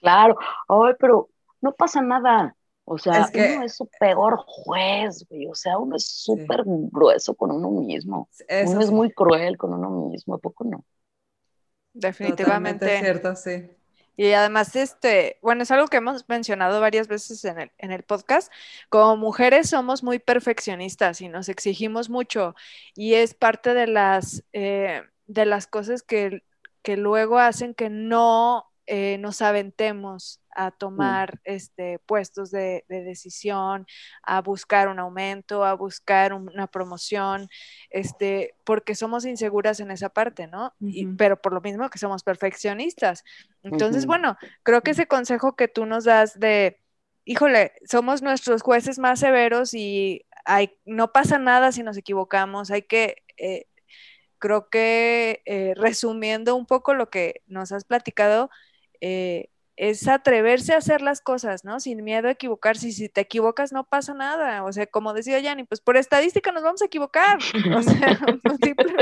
Claro, 0.00 0.36
ay, 0.68 0.92
pero 1.00 1.30
no 1.62 1.72
pasa 1.72 2.02
nada. 2.02 2.54
O 2.90 2.96
sea, 2.96 3.28
uno 3.32 3.64
es 3.64 3.76
su 3.76 3.86
peor 4.00 4.36
juez, 4.46 5.26
güey. 5.28 5.46
O 5.46 5.54
sea, 5.54 5.78
uno 5.78 5.96
es 5.96 6.06
súper 6.06 6.62
grueso 6.64 7.34
con 7.34 7.50
uno 7.50 7.70
mismo. 7.70 8.28
uno 8.66 8.80
es 8.80 8.90
muy 8.90 9.10
cruel 9.10 9.58
con 9.58 9.74
uno 9.74 10.08
mismo, 10.08 10.34
¿a 10.34 10.38
poco 10.38 10.64
no? 10.64 10.84
Definitivamente. 11.92 12.94
Es 12.94 13.00
cierto, 13.00 13.36
sí. 13.36 13.70
Y 14.16 14.32
además, 14.32 14.74
este, 14.74 15.38
bueno, 15.42 15.62
es 15.62 15.70
algo 15.70 15.86
que 15.86 15.98
hemos 15.98 16.28
mencionado 16.28 16.80
varias 16.80 17.06
veces 17.06 17.44
en 17.44 17.60
el, 17.60 17.72
en 17.78 17.92
el 17.92 18.02
podcast. 18.02 18.50
Como 18.88 19.16
mujeres 19.16 19.68
somos 19.68 20.02
muy 20.02 20.18
perfeccionistas 20.18 21.20
y 21.20 21.28
nos 21.28 21.48
exigimos 21.48 22.08
mucho. 22.08 22.56
Y 22.96 23.14
es 23.14 23.34
parte 23.34 23.74
de 23.74 23.86
las, 23.86 24.44
eh, 24.52 25.02
de 25.26 25.46
las 25.46 25.66
cosas 25.66 26.02
que, 26.02 26.42
que 26.82 26.96
luego 26.96 27.38
hacen 27.38 27.74
que 27.74 27.90
no 27.90 28.68
eh, 28.90 29.18
nos 29.18 29.42
aventemos 29.42 30.40
a 30.56 30.70
tomar 30.70 31.40
este, 31.44 31.98
puestos 31.98 32.50
de, 32.50 32.86
decisión, 32.88 33.86
a 34.22 34.40
buscar 34.40 34.88
un 34.88 34.98
aumento, 34.98 35.62
a 35.62 35.74
buscar 35.74 36.32
una 36.32 36.66
promoción, 36.66 37.50
este, 37.90 38.54
porque 38.64 38.94
somos 38.94 39.26
inseguras 39.26 39.80
en 39.80 39.90
esa 39.90 40.08
parte, 40.08 40.46
¿no? 40.46 40.72
pero 41.18 41.38
por 41.38 41.52
lo 41.52 41.60
mismo 41.60 41.90
que 41.90 41.98
somos 41.98 42.22
perfeccionistas. 42.22 43.24
Entonces, 43.62 44.06
bueno, 44.06 44.38
creo 44.62 44.80
que 44.80 44.92
ese 44.92 45.06
consejo 45.06 45.54
que 45.54 45.68
tú 45.68 45.84
nos 45.84 46.04
das 46.04 46.40
de, 46.40 46.80
híjole, 47.26 47.72
somos 47.84 48.22
nuestros 48.22 48.62
jueces 48.62 48.98
más 48.98 49.20
severos 49.20 49.74
y 49.74 50.24
hay, 50.46 50.72
no 50.86 51.12
pasa 51.12 51.38
nada 51.38 51.72
si 51.72 51.82
nos 51.82 51.98
equivocamos, 51.98 52.70
hay 52.70 52.82
que... 52.82 53.16
Eh, 53.36 53.66
creo 54.38 54.70
que 54.70 55.42
eh, 55.46 55.74
resumiendo 55.76 56.54
un 56.54 56.64
poco 56.64 56.94
lo 56.94 57.10
que 57.10 57.42
nos 57.46 57.72
has 57.72 57.84
platicado, 57.84 58.50
eh, 59.00 59.50
es 59.78 60.08
atreverse 60.08 60.74
a 60.74 60.78
hacer 60.78 61.02
las 61.02 61.20
cosas, 61.20 61.64
¿no? 61.64 61.78
Sin 61.78 62.02
miedo 62.02 62.26
a 62.26 62.32
equivocarse. 62.32 62.88
Y 62.88 62.92
si 62.92 63.08
te 63.08 63.20
equivocas, 63.20 63.72
no 63.72 63.84
pasa 63.84 64.12
nada. 64.12 64.64
O 64.64 64.72
sea, 64.72 64.86
como 64.86 65.12
decía 65.12 65.38
Yanni, 65.38 65.64
pues 65.64 65.80
por 65.80 65.96
estadística 65.96 66.50
nos 66.50 66.64
vamos 66.64 66.82
a 66.82 66.86
equivocar. 66.86 67.38
O 67.78 67.82
sea, 67.82 68.18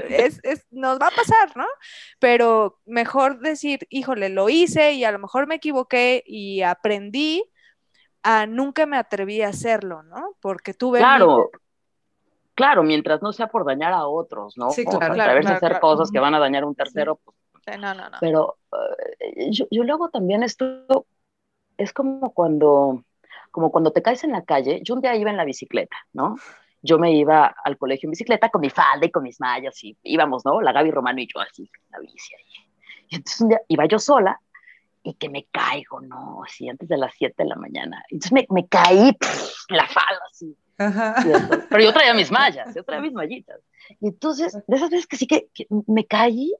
pues, 0.04 0.40
es, 0.42 0.66
nos 0.70 1.00
va 1.00 1.08
a 1.08 1.12
pasar, 1.12 1.56
¿no? 1.56 1.66
Pero 2.18 2.78
mejor 2.84 3.40
decir, 3.40 3.86
híjole, 3.88 4.28
lo 4.28 4.50
hice 4.50 4.92
y 4.92 5.04
a 5.04 5.12
lo 5.12 5.18
mejor 5.18 5.46
me 5.46 5.54
equivoqué 5.54 6.22
y 6.26 6.60
aprendí 6.60 7.50
a 8.22 8.46
nunca 8.46 8.84
me 8.84 8.98
atreví 8.98 9.40
a 9.40 9.48
hacerlo, 9.48 10.02
¿no? 10.02 10.36
Porque 10.40 10.74
tuve. 10.74 10.98
Claro. 10.98 11.50
Claro, 12.54 12.82
mientras 12.82 13.22
no 13.22 13.32
sea 13.32 13.48
por 13.48 13.64
dañar 13.64 13.92
a 13.92 14.06
otros, 14.06 14.56
¿no? 14.56 14.70
Sí, 14.70 14.84
claro. 14.84 15.12
atreverse 15.12 15.52
a 15.52 15.56
hacer 15.56 15.78
cosas 15.78 16.10
que 16.10 16.18
van 16.18 16.34
a 16.34 16.38
dañar 16.38 16.62
a 16.62 16.66
un 16.66 16.74
tercero, 16.74 17.20
pues 17.22 17.36
no, 17.78 17.94
no, 17.94 18.10
no. 18.10 18.18
Pero 18.20 18.58
eh, 19.18 19.50
yo, 19.50 19.66
luego 19.70 20.08
también 20.10 20.42
esto 20.42 21.06
es 21.76 21.92
como 21.92 22.32
cuando, 22.32 23.04
como 23.50 23.70
cuando 23.70 23.92
te 23.92 24.02
caes 24.02 24.24
en 24.24 24.32
la 24.32 24.44
calle. 24.44 24.80
Yo 24.82 24.94
un 24.94 25.00
día 25.00 25.16
iba 25.16 25.30
en 25.30 25.36
la 25.36 25.44
bicicleta, 25.44 25.96
¿no? 26.12 26.36
Yo 26.82 26.98
me 26.98 27.12
iba 27.12 27.54
al 27.64 27.76
colegio 27.76 28.06
en 28.06 28.12
bicicleta 28.12 28.50
con 28.50 28.60
mi 28.60 28.70
falda 28.70 29.06
y 29.06 29.10
con 29.10 29.22
mis 29.22 29.40
mallas 29.40 29.82
y 29.82 29.96
íbamos, 30.04 30.44
¿no? 30.44 30.60
La 30.60 30.72
Gaby 30.72 30.90
Romano 30.90 31.20
y 31.20 31.26
yo 31.26 31.40
así, 31.40 31.68
la 31.90 31.98
bici 31.98 32.34
ahí. 32.34 32.70
Y 33.08 33.16
entonces 33.16 33.40
un 33.40 33.48
día 33.48 33.60
iba 33.68 33.86
yo 33.86 33.98
sola 33.98 34.40
y 35.02 35.14
que 35.14 35.28
me 35.28 35.44
caigo, 35.46 36.00
¿no? 36.00 36.42
Así 36.44 36.68
antes 36.68 36.88
de 36.88 36.96
las 36.96 37.12
7 37.16 37.34
de 37.38 37.48
la 37.48 37.56
mañana. 37.56 38.04
Entonces 38.10 38.32
me, 38.32 38.46
me 38.50 38.66
caí, 38.68 39.16
la 39.68 39.86
fala, 39.86 40.20
así. 40.30 40.56
Pero 40.76 41.82
yo 41.82 41.92
traía 41.92 42.14
mis 42.14 42.30
mallas, 42.30 42.74
yo 42.74 42.84
traía 42.84 43.00
mis 43.02 43.12
mallitas. 43.12 43.60
Y 44.00 44.08
entonces, 44.08 44.52
de 44.66 44.76
esas 44.76 44.90
veces 44.90 45.06
que 45.06 45.16
sí 45.16 45.26
que, 45.26 45.48
me 45.86 46.06
caí 46.06 46.52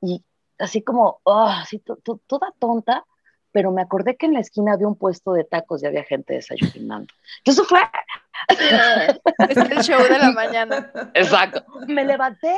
y 0.00 0.22
así 0.58 0.82
como, 0.82 1.20
oh, 1.24 1.46
así 1.46 1.78
toda 1.78 2.52
tonta, 2.58 3.04
pero 3.50 3.70
me 3.70 3.82
acordé 3.82 4.16
que 4.16 4.26
en 4.26 4.34
la 4.34 4.40
esquina 4.40 4.72
había 4.72 4.88
un 4.88 4.96
puesto 4.96 5.32
de 5.32 5.44
tacos 5.44 5.82
y 5.82 5.86
había 5.86 6.04
gente 6.04 6.34
desayunando. 6.34 7.12
Entonces 7.38 7.66
fue... 7.66 7.80
es 9.48 9.56
el 9.56 9.82
show 9.82 10.02
de 10.02 10.18
la 10.18 10.32
mañana. 10.32 10.90
Exacto. 11.14 11.64
Me 11.86 12.04
levanté 12.04 12.56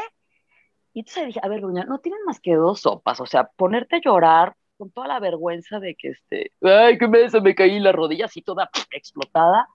y 0.95 1.01
entonces 1.01 1.27
dije, 1.27 1.41
a 1.43 1.49
ver, 1.49 1.61
Luña, 1.61 1.85
no 1.85 1.99
tienen 1.99 2.21
más 2.25 2.41
que 2.41 2.55
dos 2.55 2.81
sopas, 2.81 3.21
o 3.21 3.27
sea, 3.27 3.51
ponerte 3.57 3.97
a 3.97 4.01
llorar 4.01 4.55
con 4.79 4.91
toda 4.91 5.09
la 5.09 5.19
vergüenza 5.19 5.81
de 5.81 5.97
que 5.97 6.11
este, 6.11 6.53
ay, 6.62 6.97
qué 6.99 7.09
me, 7.09 7.29
se 7.29 7.41
me 7.41 7.55
caí 7.55 7.81
la 7.81 7.91
rodilla 7.91 8.27
así 8.27 8.43
toda 8.43 8.71
explotada, 8.93 9.69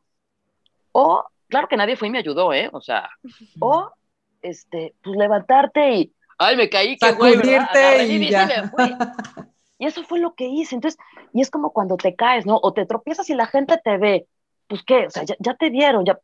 o, 0.93 1.25
claro 1.49 1.67
que 1.67 1.75
nadie 1.75 1.97
fue 1.97 2.07
y 2.07 2.11
me 2.11 2.19
ayudó, 2.19 2.53
¿eh? 2.53 2.69
O 2.71 2.79
sea, 2.79 3.09
o, 3.59 3.91
este, 4.41 4.95
pues 5.03 5.17
levantarte 5.17 5.91
y, 5.93 6.13
ay, 6.39 6.55
me 6.55 6.69
caí, 6.69 6.97
qué 6.97 7.11
güey, 7.11 7.35
y, 7.35 8.33
y, 9.79 9.85
eso 9.85 10.03
fue 10.03 10.19
lo 10.19 10.33
que 10.33 10.47
hice. 10.47 10.75
Entonces, 10.75 10.99
y 11.33 11.41
es 11.41 11.51
como 11.51 11.71
cuando 11.71 11.97
te 11.97 12.15
caes, 12.15 12.45
¿no? 12.45 12.59
O 12.61 12.73
te 12.73 12.85
tropiezas 12.85 13.29
y 13.29 13.35
la 13.35 13.45
gente 13.45 13.79
te 13.83 13.97
ve. 13.97 14.27
Pues 14.67 14.83
qué, 14.83 15.07
o 15.07 15.09
sea, 15.09 15.23
ya, 15.23 15.53
te 15.55 15.71
vieron, 15.71 16.05
ya, 16.05 16.19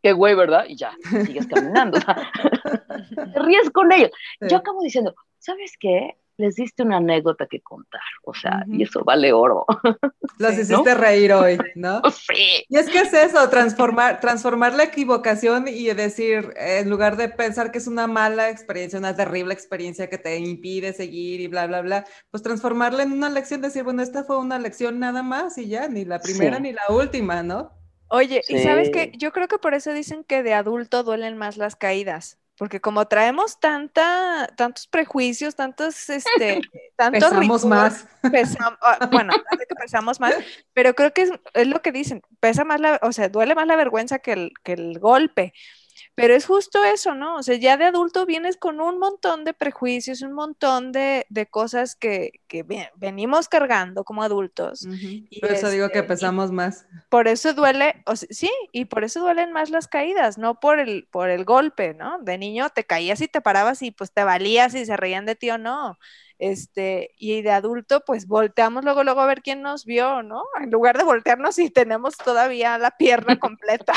qué 0.00 0.12
güey, 0.12 0.36
¿verdad? 0.36 0.64
Y 0.68 0.76
ya, 0.76 0.92
sigues 1.26 1.48
caminando. 1.48 1.98
te 3.34 3.40
ríes 3.40 3.68
con 3.70 3.90
ellos. 3.90 4.10
Yo 4.40 4.58
acabo 4.58 4.80
diciendo, 4.80 5.14
¿sabes 5.38 5.72
qué? 5.78 6.16
Les 6.40 6.56
diste 6.56 6.82
una 6.82 6.96
anécdota 6.96 7.46
que 7.46 7.60
contar, 7.60 8.00
o 8.24 8.34
sea, 8.34 8.64
y 8.66 8.82
eso 8.82 9.04
vale 9.04 9.32
oro. 9.32 9.66
Los 10.38 10.58
hiciste 10.58 10.94
reír 10.94 11.32
hoy, 11.32 11.58
¿no? 11.74 12.02
Sí. 12.10 12.64
Y 12.68 12.76
es 12.76 12.88
que 12.88 13.00
es 13.00 13.12
eso, 13.12 13.48
transformar, 13.48 14.20
transformar 14.20 14.74
la 14.74 14.84
equivocación 14.84 15.68
y 15.68 15.86
decir, 15.92 16.52
en 16.56 16.88
lugar 16.88 17.16
de 17.16 17.28
pensar 17.28 17.70
que 17.70 17.78
es 17.78 17.86
una 17.86 18.06
mala 18.06 18.50
experiencia, 18.50 18.98
una 18.98 19.14
terrible 19.14 19.52
experiencia 19.52 20.08
que 20.08 20.18
te 20.18 20.38
impide 20.38 20.92
seguir 20.92 21.40
y 21.40 21.46
bla, 21.46 21.66
bla, 21.66 21.82
bla, 21.82 22.04
pues 22.30 22.42
transformarla 22.42 23.02
en 23.02 23.12
una 23.12 23.30
lección, 23.30 23.60
decir, 23.60 23.84
bueno, 23.84 24.02
esta 24.02 24.24
fue 24.24 24.38
una 24.38 24.58
lección 24.58 24.98
nada 24.98 25.22
más 25.22 25.58
y 25.58 25.68
ya, 25.68 25.88
ni 25.88 26.04
la 26.04 26.20
primera 26.20 26.58
ni 26.58 26.72
la 26.72 26.82
última, 26.88 27.42
¿no? 27.42 27.72
Oye, 28.12 28.42
y 28.48 28.58
sabes 28.58 28.90
que 28.90 29.12
yo 29.16 29.30
creo 29.30 29.46
que 29.46 29.58
por 29.58 29.72
eso 29.74 29.92
dicen 29.92 30.24
que 30.24 30.42
de 30.42 30.52
adulto 30.52 31.04
duelen 31.04 31.36
más 31.36 31.56
las 31.56 31.76
caídas, 31.76 32.39
porque 32.60 32.78
como 32.78 33.06
traemos 33.06 33.58
tanta, 33.58 34.46
tantos 34.54 34.86
prejuicios, 34.86 35.56
tantos, 35.56 36.10
este, 36.10 36.60
tantos 36.94 37.30
pesamos 37.30 37.64
más. 37.64 38.06
Ah, 38.82 39.08
bueno, 39.10 39.32
que 39.66 39.74
pesamos 39.74 40.20
más, 40.20 40.34
pero 40.74 40.94
creo 40.94 41.10
que 41.14 41.22
es, 41.22 41.30
es, 41.54 41.66
lo 41.66 41.80
que 41.80 41.90
dicen, 41.90 42.20
pesa 42.38 42.64
más 42.66 42.78
la, 42.78 43.00
o 43.00 43.12
sea, 43.12 43.30
duele 43.30 43.54
más 43.54 43.66
la 43.66 43.76
vergüenza 43.76 44.18
que 44.18 44.32
el, 44.34 44.52
que 44.62 44.74
el 44.74 44.98
golpe. 44.98 45.54
Pero 46.14 46.34
es 46.34 46.46
justo 46.46 46.84
eso, 46.84 47.14
¿no? 47.14 47.36
O 47.36 47.42
sea, 47.42 47.56
ya 47.56 47.76
de 47.76 47.84
adulto 47.84 48.26
vienes 48.26 48.56
con 48.56 48.80
un 48.80 48.98
montón 48.98 49.44
de 49.44 49.54
prejuicios, 49.54 50.22
un 50.22 50.32
montón 50.32 50.92
de, 50.92 51.26
cosas 51.50 51.96
que, 51.96 52.32
venimos 52.96 53.48
cargando 53.48 54.04
como 54.04 54.22
adultos. 54.22 54.86
y 54.86 55.40
por 55.40 55.50
eso 55.50 55.70
digo 55.70 55.88
que 55.88 55.98
este, 55.98 56.08
pesamos 56.08 56.52
más. 56.52 56.86
Por 57.08 57.28
eso 57.28 57.54
duele, 57.54 58.02
o 58.06 58.16
sí, 58.16 58.50
y 58.72 58.86
por 58.86 59.04
eso 59.04 59.20
duelen 59.20 59.52
más 59.52 59.70
las 59.70 59.88
caídas, 59.88 60.38
no 60.38 60.60
por 60.60 60.78
el, 60.78 61.08
por 61.10 61.30
el 61.30 61.44
golpe, 61.44 61.94
¿no? 61.94 62.18
De 62.20 62.38
niño 62.38 62.68
te 62.70 62.84
caías 62.84 63.20
y 63.20 63.28
te 63.28 63.40
parabas 63.40 63.82
y 63.82 63.90
pues 63.90 64.12
te 64.12 64.24
valías 64.24 64.74
y 64.74 64.84
se 64.84 64.96
reían 64.96 65.26
de 65.26 65.36
ti 65.36 65.50
o 65.50 65.58
no. 65.58 65.98
Este, 66.40 67.14
y 67.18 67.42
de 67.42 67.50
adulto, 67.50 68.02
pues 68.06 68.26
volteamos 68.26 68.82
luego, 68.82 69.04
luego 69.04 69.20
a 69.20 69.26
ver 69.26 69.42
quién 69.42 69.60
nos 69.60 69.84
vio, 69.84 70.22
¿no? 70.22 70.42
En 70.60 70.70
lugar 70.70 70.96
de 70.96 71.04
voltearnos 71.04 71.58
y 71.58 71.68
tenemos 71.68 72.16
todavía 72.16 72.78
la 72.78 72.92
pierna 72.92 73.38
completa. 73.40 73.92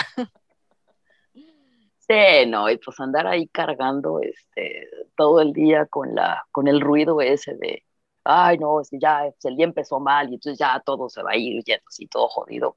Sí, 2.08 2.46
no, 2.48 2.70
y 2.70 2.78
pues 2.78 3.00
andar 3.00 3.28
ahí 3.28 3.48
cargando 3.48 4.20
este, 4.22 4.90
todo 5.16 5.40
el 5.40 5.54
día 5.54 5.86
con, 5.86 6.14
la, 6.14 6.44
con 6.52 6.68
el 6.68 6.82
ruido 6.82 7.22
ese 7.22 7.56
de, 7.56 7.84
ay, 8.26 8.58
no, 8.58 8.82
es 8.82 8.90
que 8.90 9.00
ya 9.00 9.22
pues, 9.22 9.46
el 9.46 9.56
día 9.56 9.66
empezó 9.66 10.00
mal 10.00 10.30
y 10.30 10.36
entonces 10.36 10.60
ya 10.60 10.82
todo 10.86 11.10
se 11.10 11.24
va 11.24 11.32
a 11.32 11.38
ir 11.38 11.64
yendo 11.64 11.84
así, 11.88 12.08
todo 12.08 12.28
jodido. 12.28 12.76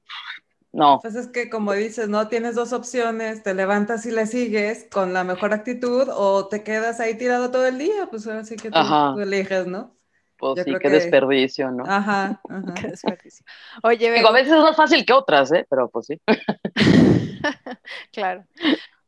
No. 0.73 1.01
Pues 1.01 1.17
es 1.17 1.29
que 1.29 1.49
como 1.51 1.73
dices, 1.73 2.09
¿no? 2.09 2.29
Tienes 2.29 2.55
dos 2.55 2.73
opciones, 2.73 3.43
te 3.43 3.55
levantas 3.55 4.05
y 4.07 4.13
le 4.13 4.27
sigues 4.27 4.87
con 4.93 5.13
la 5.13 5.25
mejor 5.25 5.53
actitud 5.55 6.09
o 6.15 6.49
te 6.49 6.63
quedas 6.63 7.01
ahí 7.01 7.17
tirado 7.17 7.51
todo 7.51 7.67
el 7.67 7.79
día, 7.79 8.07
pues 8.11 8.27
ahora 8.27 8.45
sí 8.45 8.57
que 8.57 8.71
tú, 8.71 8.79
eliges, 9.19 9.67
¿no? 9.67 9.97
Pues 10.39 10.63
sí, 10.65 10.75
qué 10.79 10.91
desperdicio, 10.91 11.71
¿no? 11.71 11.85
Ajá, 11.87 12.43
ajá. 12.49 12.75
Qué 12.75 12.89
desperdicio. 12.89 13.45
Oye, 13.83 14.13
Digo, 14.13 14.29
a 14.29 14.33
veces 14.33 14.53
es 14.53 14.61
más 14.61 14.77
fácil 14.77 15.05
que 15.07 15.15
otras, 15.15 15.51
¿eh? 15.53 15.67
Pero 15.69 15.89
pues 15.89 16.07
sí. 16.07 16.21
claro. 18.13 18.45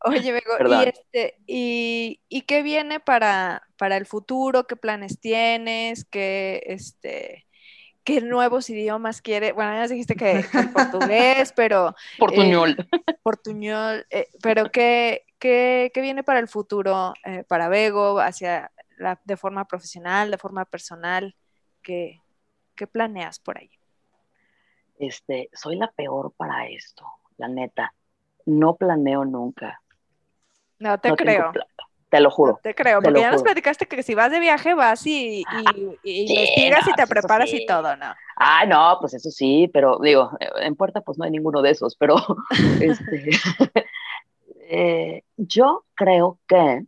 Oye, 0.05 0.33
Bego, 0.33 0.53
¿y, 0.69 0.89
este, 0.89 1.39
y, 1.47 2.43
qué 2.43 2.62
viene 2.62 3.01
para, 3.01 3.66
para 3.77 3.97
el 3.97 4.07
futuro? 4.07 4.66
¿Qué 4.66 4.77
planes 4.77 5.20
tienes? 5.20 6.05
¿Qué, 6.05 6.62
este, 6.66 7.47
qué 8.05 8.20
nuevos 8.20 8.70
idiomas 8.70 9.20
quieres? 9.20 9.55
Bueno, 9.55 9.73
ya 9.73 9.89
dijiste 9.89 10.15
que, 10.15 10.45
el 10.53 10.73
portugués, 10.73 11.53
pero... 11.57 11.97
Portuñol. 12.19 12.77
Eh, 12.79 13.15
portuñol, 13.23 14.07
eh, 14.11 14.29
pero 14.41 14.70
¿qué, 14.70 15.27
qué, 15.39 15.91
qué, 15.93 16.01
viene 16.01 16.23
para 16.23 16.39
el 16.39 16.49
futuro, 16.49 17.12
eh, 17.25 17.45
para 17.49 17.69
Bego, 17.69 18.20
hacia 18.20 18.70
la, 18.99 19.20
de 19.25 19.37
forma 19.37 19.66
profesional, 19.66 20.31
de 20.31 20.39
forma 20.39 20.65
personal? 20.65 21.35
¿Qué, 21.83 22.20
¿Qué 22.77 22.87
planeas 22.87 23.41
por 23.41 23.59
ahí? 23.59 23.70
Este, 24.99 25.49
soy 25.53 25.77
la 25.77 25.91
peor 25.91 26.33
para 26.37 26.69
esto, 26.69 27.05
la 27.37 27.49
neta. 27.49 27.95
No 28.47 28.77
planeo 28.77 29.25
nunca. 29.25 29.81
No 30.79 30.99
te 30.99 31.15
creo. 31.15 31.53
Te 32.11 32.21
lo 32.21 32.31
juro. 32.31 32.59
te 32.63 32.75
creo, 32.75 33.03
porque 33.03 33.21
ya 33.21 33.31
nos 33.31 33.43
platicaste 33.43 33.87
que 33.87 34.03
si 34.03 34.15
vas 34.15 34.31
de 34.31 34.41
viaje 34.41 34.73
vas 34.73 35.07
y, 35.07 35.45
y, 36.03 36.21
investigas 36.23 36.89
y 36.89 36.95
te 36.95 37.07
preparas 37.07 37.53
y 37.53 37.67
todo, 37.67 37.97
¿no? 37.97 38.15
Ah, 38.37 38.65
no, 38.65 38.97
pues 38.99 39.13
eso 39.13 39.31
sí, 39.31 39.69
pero 39.75 39.99
digo, 39.99 40.31
en 40.57 40.75
puerta 40.75 41.03
pues 41.03 41.19
no 41.19 41.27
hay 41.27 41.31
ninguno 41.31 41.61
de 41.61 41.71
esos, 41.71 41.97
pero 41.97 42.17
este, 42.81 43.29
eh, 44.71 45.23
yo 45.37 45.85
creo 45.95 46.39
que 46.49 46.87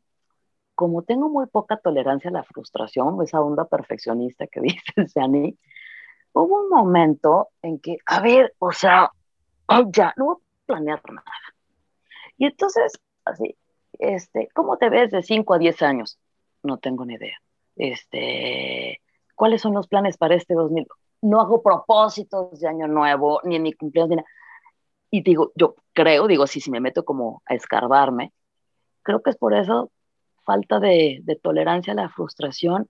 como 0.81 1.03
tengo 1.03 1.29
muy 1.29 1.47
poca 1.47 1.77
tolerancia 1.77 2.31
a 2.31 2.33
la 2.33 2.43
frustración, 2.43 3.23
esa 3.23 3.43
onda 3.43 3.67
perfeccionista 3.67 4.47
que 4.47 4.61
dice 4.63 5.09
Sani, 5.09 5.59
hubo 6.33 6.63
un 6.63 6.71
momento 6.71 7.49
en 7.61 7.79
que, 7.81 7.99
a 8.07 8.21
ver, 8.21 8.55
o 8.59 8.73
sea, 8.73 9.11
ya, 9.93 10.15
no 10.17 10.25
voy 10.25 10.37
a 10.37 10.65
planear 10.65 11.03
nada. 11.13 11.27
Y 12.39 12.47
entonces, 12.47 12.95
así, 13.27 13.59
este, 14.01 14.49
¿cómo 14.55 14.79
te 14.79 14.89
ves 14.89 15.11
de 15.11 15.23
5 15.23 15.55
a 15.55 15.59
10 15.59 15.83
años? 15.83 16.19
No 16.63 16.79
tengo 16.79 17.05
ni 17.05 17.15
idea. 17.15 17.37
Este, 17.77 19.01
¿cuáles 19.35 19.61
son 19.63 19.75
los 19.75 19.89
planes 19.89 20.17
para 20.17 20.35
este 20.35 20.55
2000? 20.55 20.87
No 21.23 21.41
hago 21.41 21.63
propósitos 21.63 22.59
de 22.59 22.69
año 22.69 22.89
nuevo, 22.89 23.41
ni 23.45 23.57
en 23.57 23.63
mi 23.63 23.73
cumpleaños, 23.75 24.11
ni 24.11 24.17
nada. 24.17 24.29
Y 25.11 25.23
digo, 25.23 25.53
yo 25.55 25.77
creo, 25.93 26.27
digo, 26.27 26.47
sí, 26.47 26.61
si 26.61 26.71
me 26.71 26.81
meto 26.81 27.05
como 27.05 27.43
a 27.47 27.55
escarbarme, 27.55 28.33
creo 29.03 29.23
que 29.23 29.31
es 29.31 29.37
por 29.37 29.55
eso 29.55 29.91
falta 30.45 30.81
de, 30.81 31.23
tolerancia 31.43 31.93
a 31.93 31.97
la 31.97 32.09
frustración. 32.09 32.89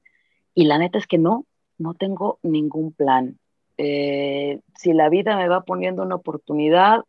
Y 0.54 0.64
la 0.64 0.78
neta 0.78 0.98
es 0.98 1.06
que 1.06 1.18
no, 1.18 1.44
no 1.78 1.94
tengo 1.94 2.38
ningún 2.42 2.92
plan. 2.92 3.38
Eh, 3.78 4.60
si 4.76 4.92
la 4.92 5.08
vida 5.08 5.36
me 5.36 5.48
va 5.48 5.62
poniendo 5.62 6.02
una 6.02 6.16
oportunidad, 6.16 7.00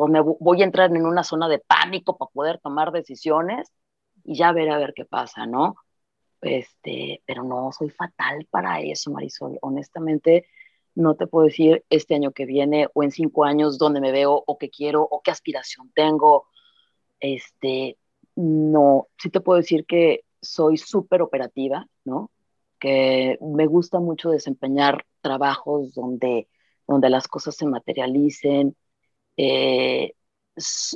o 0.00 0.08
me 0.08 0.20
voy 0.20 0.62
a 0.62 0.64
entrar 0.64 0.90
en 0.96 1.04
una 1.04 1.22
zona 1.22 1.46
de 1.46 1.58
pánico 1.58 2.16
para 2.16 2.30
poder 2.30 2.58
tomar 2.58 2.90
decisiones 2.90 3.70
y 4.24 4.34
ya 4.34 4.50
ver 4.52 4.70
a 4.70 4.78
ver 4.78 4.94
qué 4.94 5.04
pasa, 5.04 5.44
¿no? 5.46 5.76
Este, 6.40 7.22
pero 7.26 7.44
no, 7.44 7.70
soy 7.70 7.90
fatal 7.90 8.46
para 8.50 8.80
eso, 8.80 9.10
Marisol. 9.10 9.58
Honestamente, 9.60 10.46
no 10.94 11.16
te 11.16 11.26
puedo 11.26 11.46
decir 11.46 11.84
este 11.90 12.14
año 12.14 12.32
que 12.32 12.46
viene 12.46 12.88
o 12.94 13.02
en 13.02 13.10
cinco 13.10 13.44
años 13.44 13.76
dónde 13.76 14.00
me 14.00 14.10
veo 14.10 14.42
o 14.46 14.56
qué 14.56 14.70
quiero 14.70 15.02
o 15.02 15.20
qué 15.20 15.32
aspiración 15.32 15.90
tengo. 15.94 16.46
Este, 17.20 17.98
no, 18.36 19.08
sí 19.18 19.28
te 19.28 19.40
puedo 19.40 19.58
decir 19.58 19.84
que 19.84 20.24
soy 20.40 20.78
súper 20.78 21.20
operativa, 21.20 21.86
¿no? 22.06 22.30
Que 22.78 23.36
me 23.42 23.66
gusta 23.66 24.00
mucho 24.00 24.30
desempeñar 24.30 25.04
trabajos 25.20 25.92
donde, 25.92 26.48
donde 26.88 27.10
las 27.10 27.28
cosas 27.28 27.54
se 27.54 27.66
materialicen, 27.66 28.74
eh, 29.42 30.14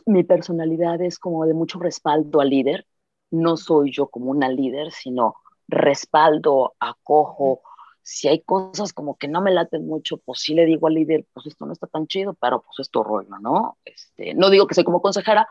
mi 0.04 0.22
personalidad 0.24 1.00
es 1.00 1.18
como 1.18 1.46
de 1.46 1.54
mucho 1.54 1.78
respaldo 1.78 2.40
al 2.40 2.50
líder. 2.50 2.86
No 3.30 3.56
soy 3.56 3.90
yo 3.90 4.08
como 4.08 4.30
una 4.30 4.50
líder, 4.50 4.92
sino 4.92 5.36
respaldo, 5.66 6.74
acojo. 6.78 7.62
Si 8.02 8.28
hay 8.28 8.42
cosas 8.42 8.92
como 8.92 9.16
que 9.16 9.28
no 9.28 9.40
me 9.40 9.50
laten 9.50 9.86
mucho, 9.86 10.18
pues 10.18 10.40
sí 10.40 10.54
le 10.54 10.66
digo 10.66 10.88
al 10.88 10.94
líder, 10.94 11.26
pues 11.32 11.46
esto 11.46 11.64
no 11.64 11.72
está 11.72 11.86
tan 11.86 12.06
chido, 12.06 12.34
pero 12.34 12.62
pues 12.62 12.80
esto 12.80 13.02
rollo, 13.02 13.38
¿no? 13.40 13.78
Este, 13.84 14.34
no 14.34 14.50
digo 14.50 14.66
que 14.66 14.74
soy 14.74 14.84
como 14.84 15.00
consejera, 15.00 15.48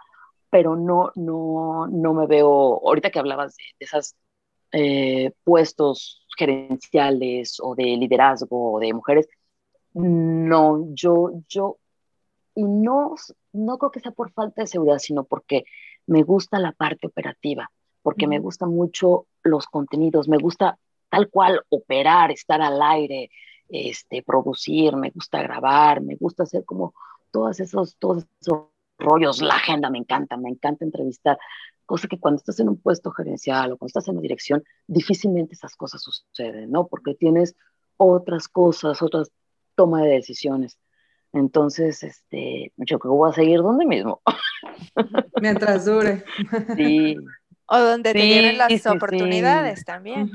pero 0.52 0.76
no, 0.76 1.12
no, 1.16 1.88
no 1.88 2.14
me 2.14 2.28
veo, 2.28 2.48
ahorita 2.88 3.10
que 3.10 3.18
hablabas 3.18 3.56
de, 3.56 3.64
esas 3.80 4.16
eh, 4.72 5.32
puestos 5.44 6.28
gerenciales 6.38 7.58
o 7.60 7.74
de 7.74 7.86
liderazgo 7.86 8.74
o 8.74 8.80
de 8.80 8.94
mujeres. 8.94 9.28
No, 9.94 10.88
yo, 10.94 11.32
yo, 11.48 11.78
y 12.56 12.64
no, 12.64 13.16
no 13.52 13.78
creo 13.78 13.92
que 13.92 14.00
sea 14.00 14.12
por 14.12 14.32
falta 14.32 14.62
de 14.62 14.68
seguridad, 14.68 15.00
sino 15.00 15.24
porque 15.24 15.64
me 16.06 16.24
gusta 16.24 16.60
la 16.60 16.72
parte 16.72 17.08
operativa, 17.08 17.72
porque 18.02 18.28
me 18.28 18.40
gusta 18.40 18.66
mucho 18.66 19.28
los 19.44 19.66
contenidos, 19.68 20.28
me 20.28 20.38
gusta 20.38 20.78
tal 21.10 21.30
cual 21.30 21.62
operar, 21.70 22.32
estar 22.32 22.62
al 22.62 22.82
aire, 22.82 23.30
este, 23.70 24.24
producir, 24.24 24.96
me 24.96 25.10
gusta 25.12 25.42
grabar, 25.42 26.02
me 26.02 26.16
gusta 26.16 26.44
hacer 26.44 26.66
como 26.66 26.94
todos 27.32 27.60
esos, 27.60 27.96
todos 27.98 28.26
esos 28.42 28.68
rollos, 29.00 29.42
la 29.42 29.56
agenda 29.56 29.90
me 29.90 29.98
encanta, 29.98 30.38
me 30.38 30.50
encanta 30.50 30.86
entrevistar, 30.86 31.38
cosa 31.86 32.08
que 32.08 32.20
cuando 32.20 32.38
estás 32.38 32.60
en 32.60 32.70
un 32.70 32.78
puesto 32.78 33.12
gerencial 33.12 33.72
o 33.72 33.78
cuando 33.78 33.90
estás 33.90 34.08
en 34.08 34.14
una 34.14 34.22
dirección, 34.22 34.64
difícilmente 34.88 35.56
esas 35.56 35.76
cosas 35.76 36.02
suceden, 36.02 36.72
¿no? 36.72 36.88
Porque 36.88 37.16
tienes 37.16 37.56
otras 37.98 38.48
cosas, 38.48 39.02
otras 39.02 39.32
toma 39.76 40.02
de 40.04 40.12
decisiones. 40.12 40.78
Entonces, 41.34 42.04
este, 42.04 42.72
yo 42.78 43.00
creo 43.00 43.14
que 43.14 43.18
voy 43.18 43.30
a 43.32 43.34
seguir 43.34 43.60
donde 43.60 43.86
mismo. 43.86 44.22
Mientras 45.42 45.86
dure. 45.86 46.24
Sí. 46.76 47.18
O 47.66 47.80
donde 47.80 48.14
te 48.14 48.22
vienen 48.22 48.58
las 48.58 48.86
oportunidades 48.86 49.84
también. 49.84 50.30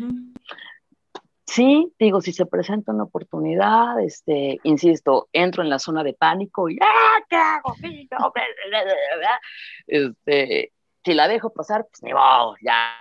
Sí, 1.47 1.93
digo, 1.99 2.21
si 2.21 2.33
se 2.33 2.45
presenta 2.45 2.93
una 2.93 3.05
oportunidad, 3.05 4.01
este, 4.01 4.59
insisto, 4.65 5.29
entro 5.33 5.63
en 5.63 5.71
la 5.71 5.79
zona 5.79 6.03
de 6.03 6.13
pánico 6.13 6.69
y 6.69 6.79
¡ah, 6.81 7.25
qué 7.29 7.37
hago! 7.37 7.75
Este, 9.87 10.73
si 11.05 11.15
la 11.15 11.27
dejo 11.27 11.51
pasar, 11.53 11.87
pues 11.91 12.03
ni 12.03 12.13
modo, 12.13 12.55
ya. 12.61 12.99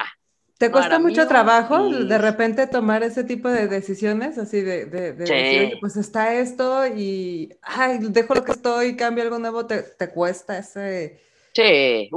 ¿Te 0.57 0.71
cuesta 0.71 0.97
mucho 0.97 1.27
trabajo 1.27 1.87
de 1.87 2.17
repente 2.17 2.65
tomar 2.65 3.03
ese 3.03 3.23
tipo 3.23 3.47
de 3.47 3.67
decisiones? 3.67 4.39
Así 4.39 4.61
de, 4.61 4.85
de, 4.85 5.13
decir, 5.13 5.77
pues 5.79 5.97
está 5.97 6.33
esto 6.33 6.87
y 6.87 7.53
ay, 7.61 7.99
dejo 8.01 8.33
lo 8.33 8.43
que 8.43 8.53
estoy, 8.53 8.95
cambio 8.95 9.23
algo 9.23 9.37
nuevo, 9.37 9.65
¿te, 9.65 9.83
te 9.83 10.09
cuesta 10.09 10.57
ese...? 10.57 11.21
Sí, 11.53 12.09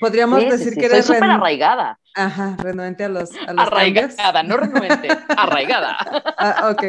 podríamos 0.00 0.40
decir 0.48 0.74
que 0.76 0.86
eres 0.86 1.04
súper 1.04 1.24
arraigada. 1.24 1.98
Ajá, 2.14 2.56
renuente 2.62 3.04
a 3.04 3.10
los, 3.10 3.30
a 3.46 3.52
los 3.52 3.66
Arraigada, 3.66 4.42
no 4.42 4.56
renuente, 4.56 5.08
arraigada. 5.36 5.98
ah, 6.38 6.70
ok. 6.70 6.82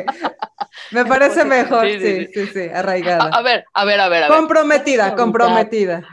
Me 0.92 1.04
parece 1.06 1.44
mejor, 1.44 1.86
sí, 1.86 2.28
sí, 2.34 2.48
sí, 2.48 2.70
arraigada. 2.74 3.32
A, 3.34 3.42
ver, 3.42 3.66
a 3.74 3.84
ver, 3.84 4.00
a 4.00 4.08
ver. 4.08 4.24
A 4.24 4.28
comprometida, 4.30 5.14
comprometida 5.16 6.04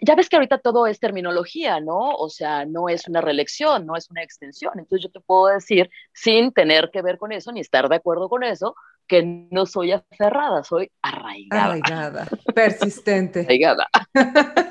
ya 0.00 0.14
ves 0.14 0.28
que 0.28 0.36
ahorita 0.36 0.58
todo 0.58 0.86
es 0.86 0.98
terminología, 0.98 1.80
¿no? 1.80 2.14
O 2.14 2.28
sea, 2.28 2.64
no 2.66 2.88
es 2.88 3.06
una 3.08 3.20
reelección, 3.20 3.86
no 3.86 3.96
es 3.96 4.10
una 4.10 4.22
extensión. 4.22 4.72
Entonces 4.78 5.04
yo 5.04 5.10
te 5.10 5.20
puedo 5.20 5.46
decir, 5.46 5.90
sin 6.12 6.52
tener 6.52 6.90
que 6.92 7.02
ver 7.02 7.18
con 7.18 7.32
eso, 7.32 7.52
ni 7.52 7.60
estar 7.60 7.88
de 7.88 7.96
acuerdo 7.96 8.28
con 8.28 8.42
eso, 8.42 8.74
que 9.06 9.22
no 9.50 9.66
soy 9.66 9.92
aferrada, 9.92 10.64
soy 10.64 10.90
arraigada. 11.02 11.64
Arraigada, 11.64 12.26
persistente. 12.54 13.40
arraigada, 13.44 13.88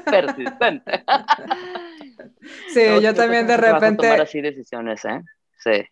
persistente. 0.06 1.04
sí, 2.74 2.82
yo 3.02 3.14
también 3.14 3.48
de 3.48 3.58
repente... 3.58 4.08
Tomar 4.08 4.22
así 4.22 4.42
decisiones, 4.42 5.06
¿eh? 5.06 5.22
Sí. 5.60 5.86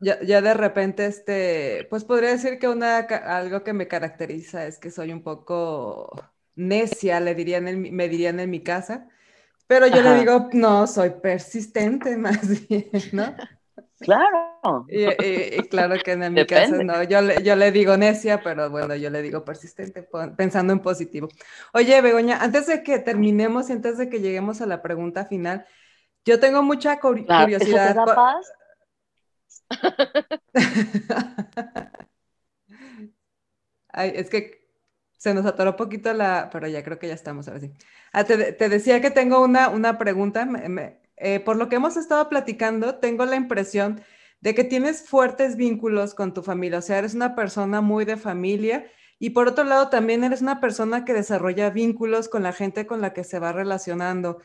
Ya, 0.00 0.20
ya, 0.22 0.42
de 0.42 0.54
repente, 0.54 1.06
este, 1.06 1.86
pues 1.88 2.04
podría 2.04 2.30
decir 2.30 2.58
que 2.58 2.68
una, 2.68 2.98
algo 2.98 3.62
que 3.62 3.72
me 3.72 3.86
caracteriza 3.86 4.66
es 4.66 4.78
que 4.78 4.90
soy 4.90 5.12
un 5.12 5.22
poco 5.22 6.10
necia, 6.54 7.20
le 7.20 7.34
dirían 7.34 7.64
me 7.64 8.08
dirían 8.08 8.40
en 8.40 8.50
mi 8.50 8.60
casa, 8.60 9.08
pero 9.72 9.86
yo 9.86 10.02
le 10.02 10.16
digo, 10.16 10.50
no, 10.52 10.86
soy 10.86 11.08
persistente 11.22 12.14
más 12.18 12.68
bien, 12.68 12.90
¿no? 13.12 13.34
Claro. 14.00 14.84
Y, 14.88 15.06
claro 15.68 15.94
que 16.04 16.12
en 16.12 16.34
mi 16.34 16.44
casa 16.44 16.82
no, 16.82 17.02
yo 17.04 17.22
le, 17.22 17.42
yo 17.42 17.56
le 17.56 17.72
digo 17.72 17.96
necia, 17.96 18.42
pero 18.42 18.68
bueno, 18.68 18.94
yo 18.96 19.08
le 19.08 19.22
digo 19.22 19.42
persistente, 19.44 20.06
pensando 20.36 20.74
en 20.74 20.80
positivo. 20.80 21.28
Oye, 21.72 22.02
Begoña, 22.02 22.42
antes 22.42 22.66
de 22.66 22.82
que 22.82 22.98
terminemos 22.98 23.70
y 23.70 23.72
antes 23.72 23.96
de 23.96 24.10
que 24.10 24.20
lleguemos 24.20 24.60
a 24.60 24.66
la 24.66 24.82
pregunta 24.82 25.24
final, 25.24 25.64
yo 26.24 26.38
tengo 26.38 26.62
mucha 26.62 27.00
curiosidad. 27.00 27.96
paz? 28.04 28.52
Ay, 33.88 34.12
es 34.16 34.28
que 34.28 34.61
se 35.22 35.34
nos 35.34 35.46
atoró 35.46 35.76
poquito 35.76 36.12
la, 36.12 36.50
pero 36.50 36.66
ya 36.66 36.82
creo 36.82 36.98
que 36.98 37.06
ya 37.06 37.14
estamos 37.14 37.46
ahora 37.46 37.60
sí. 37.60 37.70
Ah, 38.12 38.24
te, 38.24 38.68
decía 38.68 39.00
que 39.00 39.12
tengo 39.12 39.40
una, 39.40 39.68
una 39.68 39.96
pregunta. 39.96 40.48
Eh, 41.16 41.38
por 41.38 41.54
lo 41.56 41.68
que 41.68 41.76
hemos 41.76 41.96
estado 41.96 42.28
platicando, 42.28 42.96
tengo 42.96 43.24
la 43.24 43.36
impresión 43.36 44.02
de 44.40 44.52
que 44.56 44.64
tienes 44.64 45.08
fuertes 45.08 45.54
vínculos 45.54 46.14
con 46.14 46.34
tu 46.34 46.42
familia, 46.42 46.80
o 46.80 46.82
sea, 46.82 46.98
eres 46.98 47.14
una 47.14 47.36
persona 47.36 47.80
muy 47.80 48.04
de 48.04 48.16
familia 48.16 48.84
y 49.20 49.30
por 49.30 49.46
otro 49.46 49.62
lado 49.62 49.90
también 49.90 50.24
eres 50.24 50.42
una 50.42 50.60
persona 50.60 51.04
que 51.04 51.14
desarrolla 51.14 51.70
vínculos 51.70 52.28
con 52.28 52.42
la 52.42 52.52
gente 52.52 52.84
con 52.84 53.00
la 53.00 53.12
que 53.12 53.22
se 53.22 53.38
va 53.38 53.52
relacionando. 53.52 54.42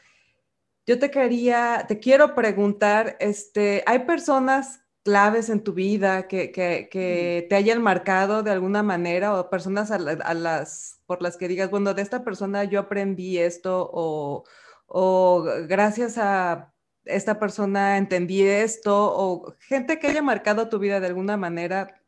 Yo 0.85 0.99
te 0.99 1.09
quería, 1.09 1.85
te 1.87 1.97
quiero 1.97 2.35
preguntar, 2.35 3.17
este, 3.19 3.83
¿hay 3.87 4.05
personas 4.05 4.81
claves 5.07 5.49
en 5.49 5.63
tu 5.63 5.71
vida 5.71 6.27
que, 6.27 7.47
te 7.49 7.55
hayan 7.55 7.81
marcado 7.81 8.43
de 8.43 8.51
alguna 8.51 8.83
manera 8.83 9.39
o 9.39 9.49
personas 9.49 9.89
a, 9.89 9.99
las 9.99 11.01
por 11.05 11.21
las 11.21 11.37
que 11.37 11.47
digas, 11.47 11.71
bueno, 11.71 11.93
de 11.93 12.01
esta 12.01 12.25
persona 12.25 12.65
yo 12.65 12.81
aprendí 12.81 13.37
esto 13.37 13.89
o, 13.93 14.43
o 14.85 15.45
gracias 15.65 16.17
a 16.17 16.73
esta 17.05 17.39
persona 17.39 17.95
entendí 17.95 18.41
esto 18.41 18.93
o 18.97 19.53
gente 19.59 19.97
que 19.97 20.07
haya 20.07 20.21
marcado 20.21 20.67
tu 20.67 20.77
vida 20.77 20.99
de 20.99 21.07
alguna 21.07 21.37
manera 21.37 22.01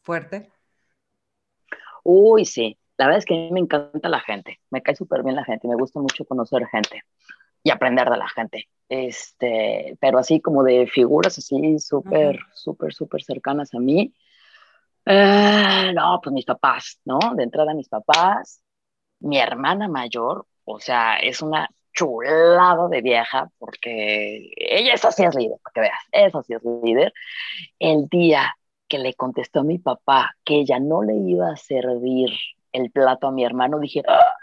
fuerte? 0.00 0.50
Uy, 2.02 2.44
sí. 2.44 2.76
La 2.98 3.06
verdad 3.06 3.18
es 3.20 3.24
que 3.24 3.34
a 3.34 3.36
mí 3.36 3.52
me 3.52 3.60
encanta 3.60 4.08
la 4.08 4.18
gente. 4.18 4.58
Me 4.68 4.82
cae 4.82 4.96
súper 4.96 5.22
bien 5.22 5.36
la 5.36 5.44
gente. 5.44 5.68
Me 5.68 5.76
gusta 5.76 6.00
mucho 6.00 6.24
conocer 6.24 6.66
gente 6.66 7.04
y 7.62 7.70
aprender 7.70 8.10
de 8.10 8.16
la 8.16 8.28
gente. 8.28 8.68
Este, 8.88 9.96
pero 10.00 10.18
así 10.18 10.40
como 10.40 10.62
de 10.62 10.86
figuras 10.86 11.38
así 11.38 11.78
súper, 11.78 12.38
súper, 12.54 12.92
súper 12.92 13.22
cercanas 13.22 13.72
a 13.74 13.78
mí. 13.78 14.12
Eh, 15.06 15.92
no, 15.94 16.20
pues 16.22 16.32
mis 16.32 16.44
papás, 16.44 17.00
¿no? 17.04 17.18
De 17.34 17.42
entrada 17.44 17.74
mis 17.74 17.88
papás, 17.88 18.62
mi 19.20 19.38
hermana 19.38 19.88
mayor, 19.88 20.46
o 20.64 20.78
sea, 20.78 21.16
es 21.16 21.42
una 21.42 21.68
chulada 21.92 22.88
de 22.88 23.02
vieja 23.02 23.50
porque 23.58 24.50
ella 24.56 24.94
es 24.94 25.04
así 25.04 25.24
es 25.24 25.34
líder, 25.34 25.58
para 25.62 25.72
que 25.74 25.80
veas, 25.80 25.98
es 26.12 26.34
así 26.34 26.54
es 26.54 26.62
líder. 26.82 27.12
El 27.78 28.08
día 28.08 28.54
que 28.88 28.98
le 28.98 29.14
contestó 29.14 29.60
a 29.60 29.64
mi 29.64 29.78
papá 29.78 30.34
que 30.44 30.56
ella 30.60 30.78
no 30.78 31.02
le 31.02 31.14
iba 31.16 31.50
a 31.50 31.56
servir 31.56 32.30
el 32.72 32.90
plato 32.90 33.28
a 33.28 33.32
mi 33.32 33.44
hermano, 33.44 33.78
dije, 33.78 34.02
¡Ah! 34.06 34.34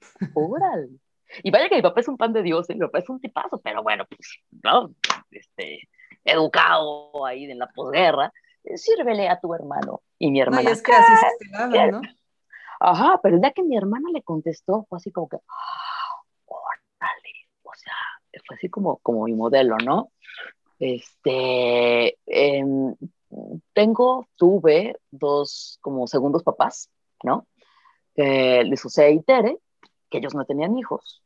¡órale! 0.34 0.98
Y 1.42 1.50
vaya 1.50 1.68
que 1.68 1.76
mi 1.76 1.82
papá 1.82 2.00
es 2.00 2.08
un 2.08 2.16
pan 2.16 2.32
de 2.32 2.42
Dios, 2.42 2.68
¿eh? 2.70 2.74
mi 2.74 2.80
papá 2.80 2.98
es 2.98 3.08
un 3.08 3.20
tipazo, 3.20 3.58
pero 3.58 3.82
bueno, 3.82 4.04
pues, 4.06 4.38
¿no? 4.62 4.90
Este, 5.30 5.88
educado 6.24 7.24
ahí 7.24 7.44
en 7.50 7.58
la 7.58 7.68
posguerra, 7.68 8.32
eh, 8.64 8.76
sírvele 8.76 9.28
a 9.28 9.38
tu 9.40 9.54
hermano. 9.54 10.02
Y 10.18 10.30
mi 10.30 10.40
hermana. 10.40 10.62
No, 10.62 10.70
es 10.70 10.82
que 10.82 10.92
así 10.92 11.12
se 11.16 11.26
estilaba, 11.26 11.86
¿no? 11.92 12.00
Ajá, 12.80 13.20
pero 13.22 13.36
el 13.36 13.40
día 13.40 13.52
que 13.52 13.62
mi 13.62 13.76
hermana 13.76 14.10
le 14.12 14.22
contestó, 14.22 14.86
fue 14.88 14.96
así 14.96 15.10
como 15.10 15.28
que, 15.28 15.36
¡ah! 15.36 16.22
órale, 16.46 17.32
o 17.62 17.72
sea, 17.74 17.94
fue 18.46 18.56
así 18.56 18.68
como, 18.68 18.98
como 18.98 19.24
mi 19.24 19.34
modelo, 19.34 19.76
¿no? 19.78 20.10
Este, 20.78 22.18
em, 22.26 22.94
tengo, 23.72 24.28
tuve 24.36 24.98
dos 25.10 25.78
como 25.80 26.06
segundos 26.06 26.42
papás, 26.42 26.90
¿no? 27.22 27.46
Eh, 28.14 28.64
Luis 28.64 28.82
José 28.82 29.10
y 29.12 29.22
Tere, 29.22 29.58
que 30.10 30.18
ellos 30.18 30.34
no 30.34 30.44
tenían 30.44 30.76
hijos, 30.76 31.22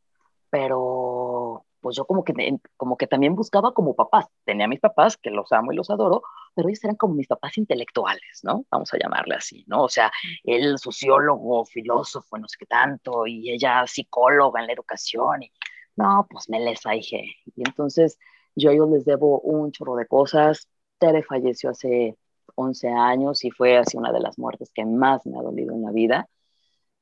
pero 0.51 1.65
pues 1.81 1.97
yo 1.97 2.05
como 2.05 2.25
que, 2.25 2.35
como 2.77 2.97
que 2.97 3.07
también 3.07 3.35
buscaba 3.35 3.73
como 3.73 3.95
papás. 3.95 4.27
Tenía 4.45 4.69
mis 4.69 4.81
papás, 4.81 5.17
que 5.17 5.31
los 5.31 5.51
amo 5.53 5.73
y 5.73 5.77
los 5.77 5.91
adoro, 5.91 6.23
pero 6.55 6.69
ellos 6.69 6.85
eran 6.85 6.97
como 6.97 7.15
mis 7.15 7.27
papás 7.27 7.57
intelectuales, 7.59 8.41
¿no? 8.43 8.67
Vamos 8.71 8.93
a 8.93 8.99
llamarle 8.99 9.37
así, 9.37 9.65
¿no? 9.67 9.85
O 9.85 9.89
sea, 9.89 10.13
él 10.45 10.79
sociólogo, 10.79 11.65
filósofo, 11.65 12.39
no 12.39 12.49
sé 12.49 12.57
qué 12.59 12.67
tanto, 12.67 13.27
y 13.27 13.51
ella 13.51 13.87
psicóloga 13.87 14.61
en 14.61 14.67
la 14.67 14.73
educación, 14.75 15.43
y 15.45 15.53
no, 15.97 16.27
pues 16.31 16.49
me 16.49 16.61
les 16.61 16.81
dije. 16.83 17.25
Y 17.57 17.63
entonces 17.67 18.19
yo 18.55 18.71
a 18.71 18.73
ellos 18.73 18.91
les 18.91 19.05
debo 19.05 19.41
un 19.41 19.73
chorro 19.73 19.97
de 19.97 20.07
cosas. 20.07 20.69
Tere 20.99 21.23
falleció 21.23 21.71
hace 21.71 22.17
11 22.55 22.89
años 22.89 23.45
y 23.45 23.51
fue 23.51 23.79
así 23.79 23.97
una 23.97 24.13
de 24.13 24.21
las 24.21 24.39
muertes 24.39 24.71
que 24.73 24.85
más 24.85 25.25
me 25.27 25.39
ha 25.39 25.43
dolido 25.43 25.75
en 25.75 25.83
la 25.83 25.93
vida. 25.93 26.29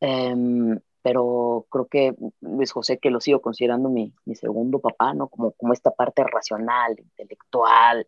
Um, 0.00 0.78
pero 1.08 1.66
creo 1.70 1.86
que 1.86 2.14
Luis 2.42 2.70
José, 2.70 2.98
que 2.98 3.08
lo 3.08 3.18
sigo 3.18 3.40
considerando 3.40 3.88
mi, 3.88 4.12
mi 4.26 4.34
segundo 4.34 4.78
papá, 4.78 5.14
¿no? 5.14 5.28
Como, 5.28 5.52
como 5.52 5.72
esta 5.72 5.90
parte 5.90 6.22
racional, 6.22 6.96
intelectual, 6.98 8.06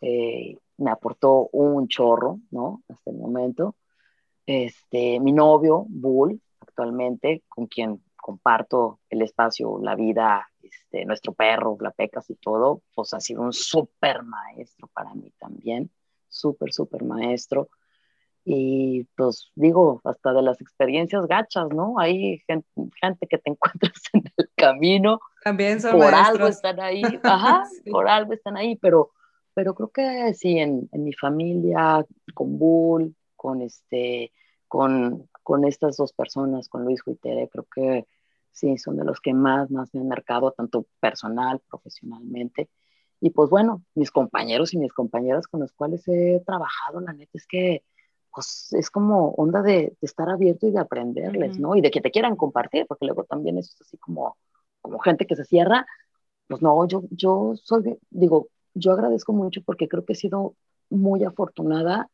eh, 0.00 0.56
me 0.78 0.90
aportó 0.90 1.50
un 1.52 1.88
chorro, 1.88 2.40
¿no? 2.50 2.82
Hasta 2.88 3.10
el 3.10 3.18
momento. 3.18 3.76
Este, 4.46 5.20
mi 5.20 5.32
novio, 5.32 5.84
Bull, 5.90 6.40
actualmente, 6.60 7.42
con 7.50 7.66
quien 7.66 8.02
comparto 8.16 9.00
el 9.10 9.20
espacio, 9.20 9.78
la 9.82 9.94
vida, 9.94 10.48
este, 10.62 11.04
nuestro 11.04 11.34
perro, 11.34 11.76
la 11.80 11.90
pecas 11.90 12.30
y 12.30 12.36
todo, 12.36 12.80
pues 12.94 13.12
ha 13.12 13.20
sido 13.20 13.42
un 13.42 13.52
súper 13.52 14.22
maestro 14.22 14.88
para 14.94 15.12
mí 15.12 15.30
también, 15.38 15.90
súper, 16.30 16.72
súper 16.72 17.04
maestro. 17.04 17.68
Y 18.44 19.04
pues 19.16 19.50
digo, 19.54 20.00
hasta 20.04 20.32
de 20.32 20.42
las 20.42 20.60
experiencias 20.60 21.26
gachas, 21.26 21.68
¿no? 21.70 21.98
Hay 21.98 22.38
gente, 22.46 22.66
gente 23.00 23.26
que 23.28 23.38
te 23.38 23.50
encuentras 23.52 24.02
en 24.12 24.24
el 24.36 24.50
camino. 24.56 25.20
También 25.44 25.80
son 25.80 25.92
Por 25.92 26.10
maestros. 26.12 26.28
algo 26.28 26.46
están 26.48 26.80
ahí, 26.80 27.02
ajá, 27.22 27.64
Sí. 27.66 27.90
por 27.90 28.08
algo 28.08 28.32
están 28.32 28.56
ahí, 28.56 28.76
pero, 28.76 29.10
pero 29.54 29.74
creo 29.74 29.90
que 29.90 30.34
sí, 30.34 30.58
en, 30.58 30.88
en 30.92 31.04
mi 31.04 31.12
familia, 31.12 32.04
con 32.34 32.58
Bull, 32.58 33.14
con 33.36 33.62
este, 33.62 34.32
con, 34.68 35.28
con 35.42 35.64
estas 35.64 35.96
dos 35.96 36.12
personas, 36.12 36.68
con 36.68 36.84
Luis 36.84 37.00
Huitere, 37.06 37.48
creo 37.48 37.66
que 37.74 38.06
sí, 38.50 38.76
son 38.76 38.96
de 38.96 39.04
los 39.04 39.20
que 39.20 39.34
más, 39.34 39.70
más 39.70 39.94
me 39.94 40.00
han 40.00 40.08
marcado, 40.08 40.52
tanto 40.52 40.86
personal, 41.00 41.60
profesionalmente. 41.70 42.70
Y 43.20 43.30
pues 43.30 43.50
bueno, 43.50 43.84
mis 43.94 44.10
compañeros 44.10 44.74
y 44.74 44.78
mis 44.78 44.92
compañeras 44.92 45.46
con 45.46 45.60
los 45.60 45.72
cuales 45.72 46.06
he 46.08 46.42
trabajado, 46.44 47.00
la 47.00 47.12
neta 47.12 47.30
es 47.34 47.46
que 47.46 47.84
pues 48.32 48.72
es 48.72 48.90
como 48.90 49.30
onda 49.32 49.62
de, 49.62 49.72
de 49.72 49.96
estar 50.00 50.28
abierto 50.28 50.66
y 50.66 50.72
de 50.72 50.80
aprenderles, 50.80 51.52
Ujú. 51.58 51.62
¿no? 51.62 51.76
Y 51.76 51.80
de 51.80 51.90
que 51.90 52.00
te 52.00 52.10
quieran 52.10 52.36
compartir, 52.36 52.86
porque 52.86 53.06
luego 53.06 53.24
también 53.24 53.58
eso 53.58 53.72
es 53.74 53.82
así 53.82 53.98
como, 53.98 54.36
como 54.80 54.98
gente 54.98 55.26
que 55.26 55.36
se 55.36 55.44
cierra. 55.44 55.86
Pues 56.48 56.62
no, 56.62 56.86
yo, 56.86 57.02
yo 57.10 57.54
soy, 57.56 57.98
digo, 58.10 58.48
yo 58.74 58.92
agradezco 58.92 59.32
mucho 59.32 59.62
porque 59.64 59.88
creo 59.88 60.04
que 60.04 60.14
he 60.14 60.16
sido 60.16 60.54
muy 60.90 61.24
afortunada 61.24 62.08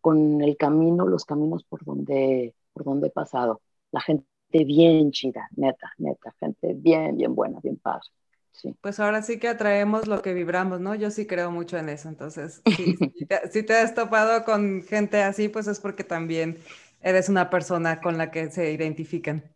con 0.00 0.40
el 0.42 0.56
camino, 0.56 1.06
los 1.06 1.24
caminos 1.24 1.64
por 1.64 1.84
donde, 1.84 2.54
por 2.72 2.84
donde 2.84 3.08
he 3.08 3.10
pasado. 3.10 3.60
La 3.92 4.00
gente 4.00 4.26
bien 4.52 5.10
chida, 5.12 5.48
neta, 5.56 5.92
neta, 5.98 6.34
gente 6.40 6.74
bien, 6.74 7.16
bien 7.16 7.34
buena, 7.34 7.60
bien 7.62 7.76
padre. 7.76 8.06
Sí. 8.52 8.76
Pues 8.80 9.00
ahora 9.00 9.22
sí 9.22 9.38
que 9.38 9.48
atraemos 9.48 10.06
lo 10.06 10.20
que 10.22 10.34
vibramos, 10.34 10.80
¿no? 10.80 10.94
Yo 10.94 11.10
sí 11.10 11.26
creo 11.26 11.50
mucho 11.50 11.78
en 11.78 11.88
eso. 11.88 12.08
Entonces, 12.08 12.62
si, 12.76 13.26
te, 13.26 13.48
si 13.50 13.62
te 13.62 13.76
has 13.76 13.94
topado 13.94 14.44
con 14.44 14.82
gente 14.82 15.22
así, 15.22 15.48
pues 15.48 15.66
es 15.66 15.80
porque 15.80 16.04
también 16.04 16.58
eres 17.00 17.28
una 17.28 17.48
persona 17.50 18.00
con 18.00 18.18
la 18.18 18.30
que 18.30 18.50
se 18.50 18.72
identifican. 18.72 19.50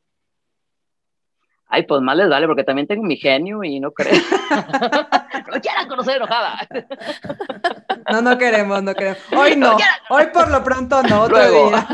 Ay, 1.67 1.85
pues 1.87 2.01
más 2.03 2.17
les 2.17 2.29
vale, 2.29 2.47
porque 2.47 2.63
también 2.63 2.87
tengo 2.87 3.03
mi 3.03 3.17
genio 3.17 3.65
y 3.65 3.81
no 3.81 3.93
creo. 3.93 4.13
no 5.53 5.61
quieran 5.61 5.89
conocer 5.89 6.17
enojada. 6.17 6.69
No, 8.11 8.23
no 8.23 8.39
queremos, 8.39 8.83
no 8.83 8.95
queremos. 8.95 9.19
Hoy 9.37 9.57
no, 9.57 9.77
hoy 10.11 10.27
por 10.33 10.51
lo 10.51 10.63
pronto 10.63 11.03
no, 11.03 11.23
otro 11.23 11.37
Luego. 11.37 11.71
día. 11.71 11.89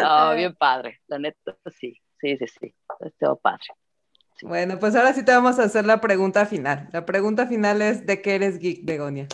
no, 0.00 0.34
bien 0.34 0.54
padre. 0.54 1.00
La 1.08 1.18
neta, 1.18 1.56
sí, 1.66 2.00
sí, 2.20 2.36
sí, 2.36 2.46
sí. 2.46 2.74
Estuvo 3.00 3.36
padre. 3.36 3.66
Bueno, 4.42 4.78
pues 4.80 4.96
ahora 4.96 5.12
sí 5.12 5.24
te 5.24 5.32
vamos 5.32 5.58
a 5.58 5.64
hacer 5.64 5.86
la 5.86 6.00
pregunta 6.00 6.46
final. 6.46 6.88
La 6.92 7.06
pregunta 7.06 7.46
final 7.46 7.80
es, 7.80 8.04
¿de 8.06 8.20
qué 8.20 8.34
eres 8.34 8.58
geek, 8.58 8.84
Begonia? 8.84 9.28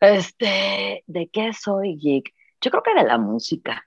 Este, 0.00 1.04
¿de 1.06 1.28
qué 1.28 1.52
soy 1.52 1.98
geek? 1.98 2.34
Yo 2.62 2.70
creo 2.70 2.82
que 2.82 2.94
de 2.94 3.04
la 3.04 3.18
música. 3.18 3.86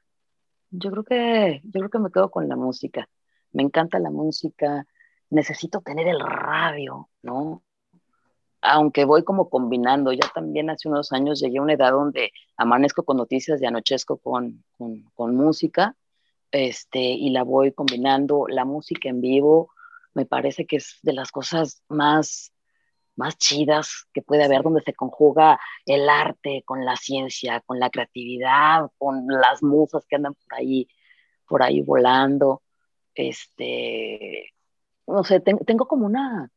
Yo 0.70 0.92
creo 0.92 1.04
que, 1.04 1.62
yo 1.64 1.80
creo 1.80 1.90
que 1.90 2.00
me 2.00 2.12
quedo 2.12 2.30
con 2.30 2.48
la 2.48 2.56
música. 2.56 3.10
Me 3.54 3.64
encanta 3.64 3.98
la 4.00 4.12
música. 4.12 4.86
Necesito 5.32 5.82
tener 5.82 6.08
el 6.08 6.20
radio, 6.20 7.10
¿no? 7.24 7.64
Aunque 8.62 9.06
voy 9.06 9.24
como 9.24 9.50
combinando. 9.50 10.14
Ya 10.14 10.30
también 10.34 10.70
hace 10.70 10.90
unos 10.90 11.12
años 11.12 11.40
llegué 11.40 11.58
a 11.58 11.64
una 11.64 11.74
edad 11.74 11.92
donde 11.92 12.32
amanezco 12.56 13.04
con 13.04 13.18
noticias 13.18 13.62
y 13.62 13.66
anochezco 13.66 14.18
con, 14.18 14.64
con, 14.78 15.02
con 15.16 15.36
música. 15.36 15.96
Este, 16.52 17.00
y 17.00 17.30
la 17.32 17.44
voy 17.44 17.72
combinando. 17.74 18.48
La 18.48 18.66
música 18.66 19.10
en 19.10 19.22
vivo 19.22 19.72
me 20.14 20.26
parece 20.26 20.66
que 20.66 20.78
es 20.78 21.00
de 21.04 21.14
las 21.14 21.32
cosas 21.32 21.84
más 21.90 22.56
más 23.16 23.38
chidas 23.38 24.08
que 24.14 24.22
puede 24.22 24.44
haber, 24.44 24.62
donde 24.62 24.82
se 24.82 24.94
conjuga 24.94 25.60
el 25.86 26.10
arte 26.10 26.64
con 26.66 26.86
la 26.86 26.96
ciencia, 26.96 27.62
con 27.62 27.80
la 27.80 27.90
creatividad, 27.90 28.92
con 28.98 29.28
las 29.28 29.64
musas 29.64 30.06
que 30.08 30.18
andan 30.18 30.36
por 30.36 30.56
ahí, 30.60 30.88
por 31.48 31.64
ahí 31.64 31.82
volando. 31.82 32.62
Este, 33.14 34.54
no 35.08 35.24
sé, 35.24 35.40
ten, 35.40 35.60
tengo 35.60 35.88
como 35.88 36.06
una, 36.06 36.52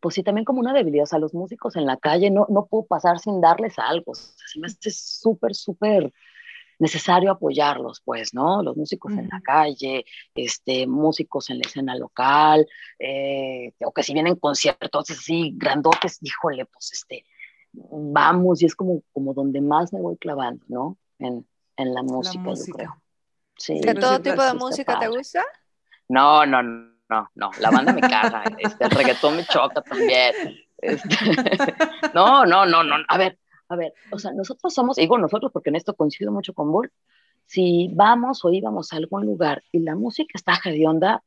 pues 0.00 0.14
sí, 0.16 0.22
también 0.22 0.44
como 0.44 0.60
una 0.60 0.74
debilidad. 0.74 1.04
O 1.04 1.06
sea, 1.06 1.18
los 1.18 1.34
músicos 1.34 1.76
en 1.76 1.86
la 1.86 1.96
calle 1.96 2.30
no, 2.30 2.46
no 2.50 2.66
puedo 2.66 2.86
pasar 2.86 3.18
sin 3.18 3.40
darles 3.40 3.78
algo. 3.78 4.12
O 4.12 4.14
sea, 4.14 4.46
se 4.46 4.60
me 4.60 4.66
hace 4.66 4.90
súper, 4.90 5.54
súper 5.54 6.12
necesario 6.78 7.32
apoyarlos, 7.32 8.00
pues, 8.04 8.34
¿no? 8.34 8.62
Los 8.62 8.76
músicos 8.76 9.12
en 9.12 9.28
la 9.28 9.40
calle, 9.40 10.04
este, 10.34 10.86
músicos 10.86 11.50
en 11.50 11.58
la 11.58 11.66
escena 11.66 11.96
local, 11.96 12.66
eh, 12.98 13.72
o 13.84 13.92
que 13.92 14.02
si 14.02 14.12
vienen 14.12 14.36
conciertos 14.36 15.10
así 15.10 15.52
grandotes, 15.56 16.18
híjole, 16.22 16.66
pues, 16.66 16.92
este, 16.92 17.24
vamos, 17.72 18.62
y 18.62 18.66
es 18.66 18.74
como, 18.74 19.02
como 19.12 19.34
donde 19.34 19.60
más 19.60 19.92
me 19.92 20.00
voy 20.00 20.16
clavando, 20.16 20.64
¿no? 20.68 20.98
En, 21.18 21.46
en 21.76 21.94
la 21.94 22.02
música, 22.02 22.42
yo 22.44 22.50
música. 22.50 22.76
creo. 22.76 23.02
Sí, 23.56 23.80
¿De 23.80 23.94
todo 23.94 24.20
tipo 24.20 24.42
de 24.42 24.54
música 24.54 24.98
te 24.98 25.08
gusta? 25.08 25.44
no, 26.08 26.46
no, 26.46 26.62
no, 26.62 27.30
no, 27.34 27.50
la 27.60 27.70
banda 27.70 27.92
me 27.92 28.00
caga, 28.00 28.44
este, 28.58 28.84
el 28.84 28.90
reggaetón 28.90 29.36
me 29.36 29.44
choca 29.44 29.82
también. 29.82 30.34
Este, 30.78 31.08
no, 32.14 32.46
no, 32.46 32.66
no, 32.66 32.84
no, 32.84 32.96
a 33.08 33.18
ver, 33.18 33.38
a 33.68 33.76
ver, 33.76 33.94
o 34.10 34.18
sea, 34.18 34.32
nosotros 34.32 34.72
somos, 34.72 34.96
digo 34.96 35.18
nosotros 35.18 35.52
porque 35.52 35.70
en 35.70 35.76
esto 35.76 35.94
coincido 35.94 36.32
mucho 36.32 36.54
con 36.54 36.72
Bull, 36.72 36.92
si 37.46 37.90
vamos 37.94 38.44
o 38.44 38.50
íbamos 38.50 38.92
a 38.92 38.96
algún 38.96 39.26
lugar 39.26 39.62
y 39.72 39.80
la 39.80 39.94
música 39.94 40.32
está 40.34 40.60
onda, 40.86 41.22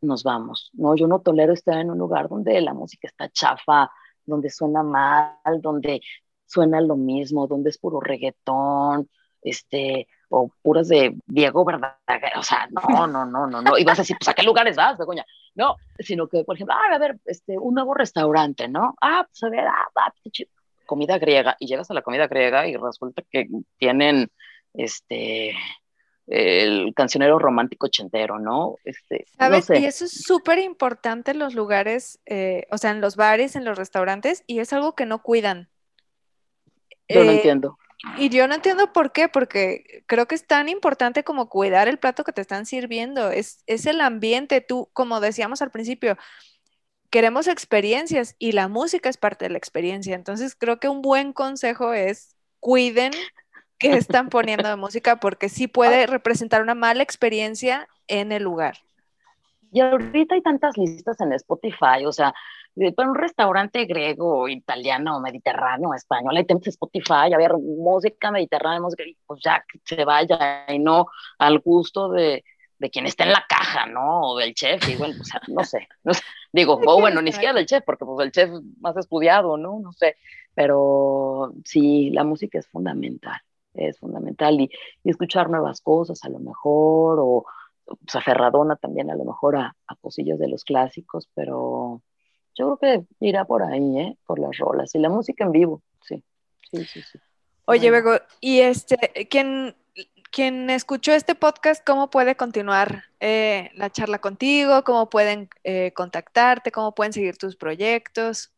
nos 0.00 0.22
vamos, 0.22 0.70
¿no? 0.74 0.96
Yo 0.96 1.06
no 1.06 1.20
tolero 1.20 1.52
estar 1.52 1.78
en 1.78 1.90
un 1.90 1.98
lugar 1.98 2.28
donde 2.28 2.60
la 2.60 2.72
música 2.74 3.08
está 3.08 3.28
chafa, 3.30 3.90
donde 4.24 4.50
suena 4.50 4.82
mal, 4.82 5.60
donde 5.60 6.00
suena 6.46 6.80
lo 6.80 6.96
mismo, 6.96 7.46
donde 7.46 7.70
es 7.70 7.78
puro 7.78 8.00
reggaetón, 8.00 9.08
este, 9.42 10.08
o 10.28 10.50
puras 10.62 10.88
de 10.88 11.16
Diego 11.26 11.64
Verdaguer, 11.64 12.38
o 12.38 12.42
sea, 12.42 12.68
no, 12.70 12.82
no, 13.06 13.26
no, 13.26 13.46
no, 13.46 13.62
no, 13.62 13.78
y 13.78 13.84
vas 13.84 13.98
a 13.98 14.02
decir, 14.02 14.16
pues, 14.18 14.28
¿a 14.28 14.34
qué 14.34 14.42
lugares 14.42 14.76
vas, 14.76 14.98
Begoña? 14.98 15.24
No, 15.54 15.76
sino 15.98 16.28
que, 16.28 16.44
por 16.44 16.56
ejemplo, 16.56 16.74
ah, 16.74 16.94
a 16.94 16.98
ver, 16.98 17.18
este, 17.24 17.58
un 17.58 17.74
nuevo 17.74 17.94
restaurante, 17.94 18.68
¿no? 18.68 18.94
Ah, 19.00 19.26
pues, 19.28 19.42
a 19.42 19.48
ver, 19.48 19.66
ah, 19.66 19.88
va, 19.96 20.14
qué 20.22 20.30
chido. 20.30 20.57
Comida 20.88 21.18
griega, 21.18 21.56
y 21.60 21.66
llegas 21.68 21.90
a 21.90 21.94
la 21.94 22.02
comida 22.02 22.26
griega 22.26 22.66
y 22.66 22.74
resulta 22.76 23.22
que 23.30 23.46
tienen, 23.78 24.28
este, 24.74 25.54
el 26.26 26.92
cancionero 26.94 27.38
romántico 27.38 27.86
ochentero, 27.86 28.38
¿no? 28.38 28.76
Este, 28.84 29.24
no 29.38 29.46
¿Sabes? 29.46 29.64
sé. 29.66 29.78
Y 29.80 29.84
eso 29.84 30.04
es 30.04 30.22
súper 30.24 30.58
importante 30.58 31.30
en 31.30 31.38
los 31.38 31.54
lugares, 31.54 32.20
eh, 32.26 32.66
o 32.70 32.76
sea, 32.78 32.90
en 32.90 33.00
los 33.00 33.16
bares, 33.16 33.56
en 33.56 33.64
los 33.64 33.78
restaurantes, 33.78 34.42
y 34.46 34.58
es 34.58 34.72
algo 34.72 34.94
que 34.94 35.06
no 35.06 35.22
cuidan. 35.22 35.68
Yo 37.08 37.24
no 37.24 37.30
Eh, 37.30 37.36
entiendo. 37.36 37.78
Y 38.16 38.28
yo 38.28 38.46
no 38.46 38.54
entiendo 38.54 38.92
por 38.92 39.10
qué, 39.10 39.28
porque 39.28 40.04
creo 40.06 40.26
que 40.26 40.36
es 40.36 40.46
tan 40.46 40.68
importante 40.68 41.24
como 41.24 41.48
cuidar 41.48 41.88
el 41.88 41.98
plato 41.98 42.22
que 42.22 42.32
te 42.32 42.42
están 42.42 42.64
sirviendo. 42.66 43.30
Es, 43.30 43.64
es 43.66 43.86
el 43.86 44.00
ambiente, 44.00 44.60
tú, 44.60 44.88
como 44.92 45.20
decíamos 45.20 45.62
al 45.62 45.70
principio, 45.72 46.16
queremos 47.10 47.48
experiencias 47.48 48.36
y 48.38 48.52
la 48.52 48.68
música 48.68 49.08
es 49.08 49.16
parte 49.18 49.46
de 49.46 49.50
la 49.52 49.58
experiencia. 49.58 50.14
Entonces 50.14 50.54
creo 50.56 50.80
que 50.80 50.88
un 50.88 51.02
buen 51.02 51.32
consejo 51.32 51.92
es 51.94 52.36
cuiden 52.60 53.32
qué 53.78 53.96
están 53.96 54.28
poniendo 54.30 54.68
de 54.68 54.76
música 54.76 55.20
porque 55.20 55.48
sí 55.48 55.68
puede 55.68 56.06
representar 56.06 56.62
una 56.62 56.74
mala 56.74 57.02
experiencia 57.02 57.88
en 58.08 58.32
el 58.32 58.42
lugar. 58.44 58.78
Y 59.70 59.80
ahorita 59.80 60.34
hay 60.34 60.42
tantas 60.42 60.76
listas 60.78 61.20
en 61.20 61.32
Spotify, 61.34 62.04
o 62.06 62.12
sea, 62.12 62.32
de- 62.74 62.92
para 62.92 63.10
un 63.10 63.14
restaurante 63.16 63.84
griego, 63.84 64.48
italiano, 64.48 65.20
mediterráneo, 65.20 65.92
español, 65.94 66.36
hay 66.36 66.46
temas 66.46 66.66
Spotify, 66.68 67.32
a 67.34 67.36
ver, 67.38 67.52
música 67.58 68.30
mediterránea, 68.30 68.80
música, 68.80 69.04
pues 69.26 69.40
ya 69.44 69.64
que 69.70 69.80
se 69.84 70.04
vaya 70.04 70.64
y 70.68 70.78
no 70.78 71.06
al 71.38 71.58
gusto 71.60 72.08
de, 72.10 72.44
de 72.78 72.90
quien 72.90 73.06
está 73.06 73.24
en 73.24 73.32
la 73.32 73.44
caja, 73.48 73.86
¿no? 73.86 74.32
O 74.32 74.38
del 74.38 74.54
chef, 74.54 74.88
y 74.88 74.96
bueno, 74.96 75.14
o 75.20 75.24
sea, 75.24 75.40
no 75.48 75.64
sé, 75.64 75.88
no 76.04 76.14
sé. 76.14 76.22
digo, 76.52 76.80
o 76.86 77.00
bueno, 77.00 77.20
ni 77.22 77.32
siquiera 77.32 77.54
del 77.54 77.66
chef, 77.66 77.84
porque 77.84 78.04
pues 78.04 78.24
el 78.24 78.32
chef 78.32 78.50
más 78.80 78.96
estudiado, 78.96 79.56
¿no? 79.56 79.80
No 79.80 79.92
sé, 79.92 80.16
pero 80.54 81.52
sí, 81.64 82.10
la 82.10 82.24
música 82.24 82.58
es 82.58 82.68
fundamental, 82.68 83.40
es 83.74 83.98
fundamental, 83.98 84.60
y, 84.60 84.70
y 85.04 85.10
escuchar 85.10 85.50
nuevas 85.50 85.80
cosas 85.80 86.22
a 86.24 86.28
lo 86.28 86.38
mejor, 86.38 87.18
o 87.20 87.44
pues, 87.84 88.14
aferradona 88.14 88.76
también 88.76 89.10
a 89.10 89.16
lo 89.16 89.24
mejor 89.24 89.56
a, 89.56 89.74
a 89.86 89.96
cosillas 89.96 90.38
de 90.38 90.48
los 90.48 90.64
clásicos, 90.64 91.28
pero 91.34 92.02
yo 92.54 92.76
creo 92.76 93.06
que 93.18 93.26
irá 93.26 93.44
por 93.44 93.62
ahí, 93.62 93.98
¿eh? 93.98 94.18
Por 94.26 94.38
las 94.38 94.56
rolas 94.58 94.94
y 94.94 94.98
la 94.98 95.08
música 95.08 95.44
en 95.44 95.52
vivo, 95.52 95.82
sí, 96.02 96.22
sí, 96.70 96.84
sí, 96.84 97.02
sí. 97.02 97.18
Oye. 97.70 97.90
Bego, 97.90 98.12
y 98.40 98.60
este, 98.60 99.28
quien, 99.30 99.76
quien 100.30 100.70
escuchó 100.70 101.12
este 101.12 101.34
podcast, 101.34 101.84
¿cómo 101.84 102.10
puede 102.10 102.36
continuar 102.36 103.04
eh, 103.20 103.70
la 103.74 103.90
charla 103.90 104.20
contigo? 104.20 104.84
¿Cómo 104.84 105.08
pueden 105.08 105.48
eh, 105.64 105.92
contactarte? 105.94 106.72
¿Cómo 106.72 106.94
pueden 106.94 107.12
seguir 107.12 107.36
tus 107.36 107.56
proyectos? 107.56 108.52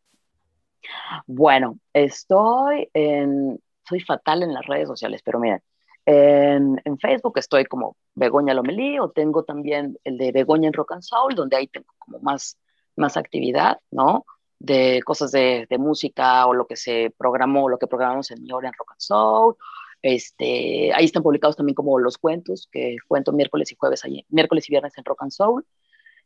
Bueno, 1.26 1.78
estoy 1.92 2.88
en, 2.94 3.60
soy 3.88 4.00
fatal 4.00 4.42
en 4.42 4.54
las 4.54 4.66
redes 4.66 4.88
sociales, 4.88 5.22
pero 5.24 5.38
miren, 5.38 5.62
En, 6.06 6.98
Facebook 6.98 7.38
estoy 7.38 7.64
como 7.64 7.96
Begoña 8.14 8.54
Lomelí 8.54 8.98
o 8.98 9.10
tengo 9.10 9.44
también 9.44 9.98
el 10.04 10.18
de 10.18 10.32
Begoña 10.32 10.68
en 10.68 10.72
Rock 10.72 10.92
and 10.92 11.02
Soul, 11.02 11.34
donde 11.34 11.56
ahí 11.56 11.66
tengo 11.68 11.86
como 11.98 12.18
más, 12.20 12.58
más 12.96 13.16
actividad, 13.16 13.78
¿no? 13.90 14.24
De 14.58 15.00
cosas 15.04 15.30
de, 15.30 15.66
de 15.70 15.78
música 15.78 16.46
o 16.46 16.54
lo 16.54 16.66
que 16.66 16.76
se 16.76 17.12
programó, 17.16 17.68
lo 17.68 17.78
que 17.78 17.86
programamos 17.86 18.30
en 18.30 18.42
mi 18.42 18.52
hora 18.52 18.72
Rock 18.76 18.92
and 18.92 19.00
Soul. 19.00 19.56
Este, 20.02 20.92
ahí 20.94 21.04
están 21.04 21.22
publicados 21.22 21.56
también 21.56 21.74
como 21.74 21.98
los 21.98 22.18
cuentos, 22.18 22.68
que 22.72 22.96
cuento 23.06 23.32
miércoles 23.32 23.70
y 23.72 23.76
jueves, 23.76 24.04
ahí, 24.04 24.24
miércoles 24.28 24.68
y 24.68 24.72
viernes 24.72 24.96
en 24.96 25.04
Rock 25.04 25.22
and 25.22 25.32
Soul. 25.32 25.66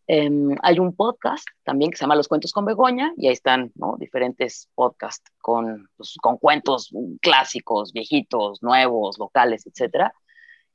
Eh, 0.06 0.30
hay 0.62 0.78
un 0.78 0.94
podcast 0.94 1.46
también 1.64 1.90
que 1.90 1.96
se 1.96 2.02
llama 2.02 2.14
Los 2.14 2.28
Cuentos 2.28 2.52
con 2.52 2.66
Begoña 2.66 3.14
y 3.16 3.26
ahí 3.26 3.32
están 3.32 3.72
¿no? 3.74 3.96
diferentes 3.98 4.68
podcasts 4.74 5.30
con, 5.40 5.88
pues, 5.96 6.16
con 6.20 6.36
cuentos 6.36 6.90
clásicos, 7.22 7.92
viejitos, 7.92 8.62
nuevos, 8.62 9.18
locales, 9.18 9.66
etc. 9.66 10.12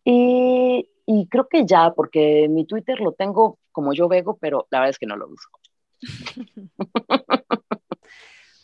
Y, 0.03 0.89
y, 1.05 1.27
creo 1.27 1.47
que 1.47 1.65
ya, 1.65 1.93
porque 1.93 2.47
mi 2.49 2.65
Twitter 2.65 2.99
lo 2.99 3.11
tengo 3.11 3.59
como 3.71 3.93
yo 3.93 4.07
vego, 4.07 4.37
pero 4.37 4.67
la 4.71 4.79
verdad 4.79 4.91
es 4.91 4.99
que 4.99 5.05
no 5.05 5.15
lo 5.15 5.29
uso. 5.29 5.47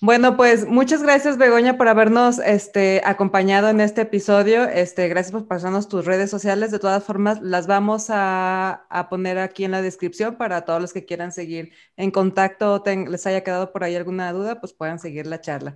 Bueno, 0.06 0.38
pues 0.38 0.68
muchas 0.68 1.02
gracias 1.02 1.40
Begoña 1.40 1.78
por 1.78 1.88
habernos 1.88 2.38
este, 2.38 3.02
acompañado 3.06 3.70
en 3.70 3.82
este 3.82 4.02
episodio. 4.02 4.66
Este, 4.66 5.08
gracias 5.08 5.32
por 5.32 5.48
pasarnos 5.48 5.90
tus 5.90 6.06
redes 6.06 6.30
sociales. 6.30 6.70
De 6.70 6.78
todas 6.78 7.04
formas, 7.04 7.42
las 7.42 7.66
vamos 7.66 8.12
a, 8.12 8.86
a 8.88 9.10
poner 9.10 9.40
aquí 9.40 9.66
en 9.66 9.72
la 9.72 9.82
descripción 9.82 10.36
para 10.36 10.64
todos 10.64 10.80
los 10.80 10.94
que 10.94 11.06
quieran 11.06 11.32
seguir 11.32 11.72
en 11.98 12.12
contacto 12.12 12.76
o 12.76 12.84
les 12.86 13.26
haya 13.26 13.44
quedado 13.44 13.74
por 13.74 13.84
ahí 13.84 13.96
alguna 13.96 14.32
duda, 14.32 14.60
pues 14.62 14.74
puedan 14.74 15.00
seguir 15.00 15.26
la 15.26 15.42
charla. 15.42 15.74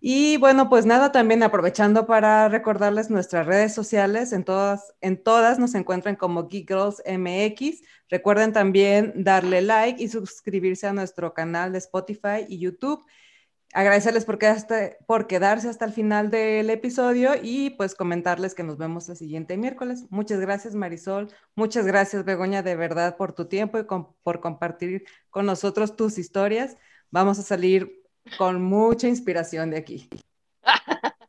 Y 0.00 0.38
bueno, 0.38 0.70
pues 0.70 0.86
nada, 0.86 1.12
también 1.12 1.42
aprovechando 1.42 2.06
para 2.06 2.48
recordarles 2.48 3.10
nuestras 3.10 3.44
redes 3.44 3.74
sociales, 3.74 4.32
en 4.32 4.44
todas, 4.44 4.94
en 5.02 5.22
todas 5.22 5.58
nos 5.58 5.74
encuentran 5.74 6.16
como 6.16 6.48
Geek 6.48 6.66
Girls 6.66 7.02
MX. 7.06 7.82
Recuerden 8.08 8.54
también 8.54 9.12
darle 9.16 9.60
like 9.60 10.02
y 10.02 10.08
suscribirse 10.08 10.86
a 10.86 10.94
nuestro 10.94 11.34
canal 11.34 11.72
de 11.72 11.78
Spotify 11.78 12.46
y 12.48 12.58
YouTube 12.58 13.04
agradecerles 13.76 14.24
por 14.24 14.38
por 15.06 15.26
quedarse 15.26 15.68
hasta 15.68 15.84
el 15.84 15.92
final 15.92 16.30
del 16.30 16.70
episodio 16.70 17.32
y 17.42 17.70
pues 17.70 17.94
comentarles 17.94 18.54
que 18.54 18.62
nos 18.62 18.78
vemos 18.78 19.06
el 19.10 19.16
siguiente 19.16 19.58
miércoles. 19.58 20.06
Muchas 20.08 20.40
gracias 20.40 20.74
Marisol, 20.74 21.28
muchas 21.54 21.84
gracias 21.86 22.24
Begoña 22.24 22.62
de 22.62 22.74
verdad 22.74 23.18
por 23.18 23.34
tu 23.34 23.48
tiempo 23.48 23.78
y 23.78 23.84
por 23.84 24.40
compartir 24.40 25.04
con 25.28 25.44
nosotros 25.44 25.94
tus 25.94 26.16
historias. 26.16 26.78
Vamos 27.10 27.38
a 27.38 27.42
salir 27.42 28.02
con 28.38 28.62
mucha 28.62 29.08
inspiración 29.08 29.70
de 29.70 29.76
aquí. 29.76 30.08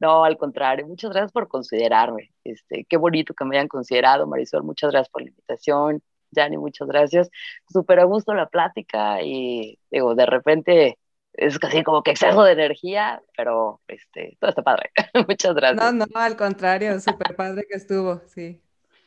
No, 0.00 0.24
al 0.24 0.36
contrario, 0.36 0.86
muchas 0.86 1.10
gracias 1.10 1.32
por 1.32 1.46
considerarme. 1.46 2.32
Este, 2.42 2.84
qué 2.88 2.96
bonito 2.96 3.34
que 3.34 3.44
me 3.44 3.56
hayan 3.56 3.68
considerado, 3.68 4.26
Marisol. 4.26 4.64
Muchas 4.64 4.90
gracias 4.90 5.10
por 5.10 5.22
la 5.22 5.28
invitación. 5.28 6.02
Yanni, 6.32 6.56
muchas 6.56 6.88
gracias. 6.88 7.30
Súper 7.68 8.00
a 8.00 8.04
gusto 8.04 8.34
la 8.34 8.48
plática 8.48 9.22
y 9.22 9.78
digo, 9.90 10.14
de 10.14 10.26
repente 10.26 10.98
es 11.40 11.58
casi 11.58 11.82
como 11.82 12.02
que 12.02 12.10
exceso 12.10 12.42
de 12.44 12.52
energía, 12.52 13.22
pero 13.36 13.80
este, 13.88 14.36
todo 14.38 14.50
está 14.50 14.62
padre. 14.62 14.90
Muchas 15.28 15.54
gracias. 15.54 15.76
No, 15.76 15.92
no, 15.92 16.06
al 16.14 16.36
contrario, 16.36 17.00
súper 17.00 17.34
padre 17.34 17.66
que 17.68 17.76
estuvo, 17.76 18.20
sí. 18.26 18.60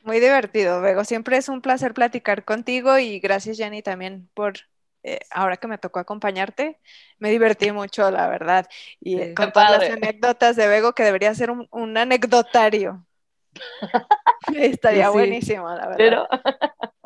Muy 0.04 0.20
divertido, 0.20 0.82
Bego. 0.82 1.06
Siempre 1.06 1.38
es 1.38 1.48
un 1.48 1.62
placer 1.62 1.94
platicar 1.94 2.44
contigo 2.44 2.98
y 2.98 3.20
gracias, 3.20 3.58
Jenny, 3.58 3.82
también 3.82 4.30
por 4.34 4.56
eh, 5.04 5.20
ahora 5.30 5.58
que 5.58 5.68
me 5.68 5.78
tocó 5.78 6.00
acompañarte. 6.00 6.80
Me 7.20 7.30
divertí 7.30 7.72
mucho, 7.72 8.10
la 8.10 8.28
verdad. 8.28 8.68
Y 9.00 9.18
sí, 9.18 9.34
con 9.36 9.52
todas 9.52 9.80
las 9.80 9.92
anécdotas 9.92 10.56
de 10.56 10.68
Bego, 10.68 10.94
que 10.94 11.04
debería 11.04 11.34
ser 11.36 11.52
un, 11.52 11.68
un 11.72 11.98
anecdotario. 11.98 13.06
Estaría 14.56 15.08
sí, 15.08 15.14
buenísimo, 15.14 15.70
la 15.70 15.88
verdad. 15.88 15.98
Pero... 15.98 16.28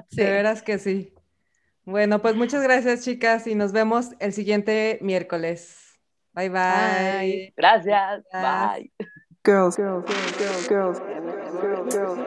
Sí. 0.09 0.21
De 0.21 0.31
veras 0.31 0.63
que 0.63 0.79
sí. 0.79 1.13
Bueno, 1.87 2.21
pues 2.21 2.35
muchas 2.35 2.61
gracias, 2.63 3.05
chicas, 3.05 3.47
y 3.47 3.55
nos 3.55 3.71
vemos 3.71 4.09
el 4.19 4.33
siguiente 4.33 4.99
miércoles. 5.01 5.97
Bye, 6.33 6.49
bye. 6.49 6.59
bye. 6.59 7.53
Gracias. 7.55 8.25
Bye. 8.33 8.91
Girls, 9.45 9.77
girls, 9.77 10.03
girls, 10.37 10.67
girls, 10.67 10.99
girls, 10.99 11.87
girls, 11.89 11.95
girls, 11.95 12.17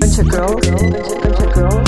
bunch 0.00 0.18
of 0.18 0.26
girls, 0.26 0.66
bunch 0.66 0.98
of 0.98 1.04
girls. 1.04 1.08
Geek 1.38 1.54
Girls 1.54 1.87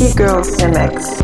MX. 0.00 1.20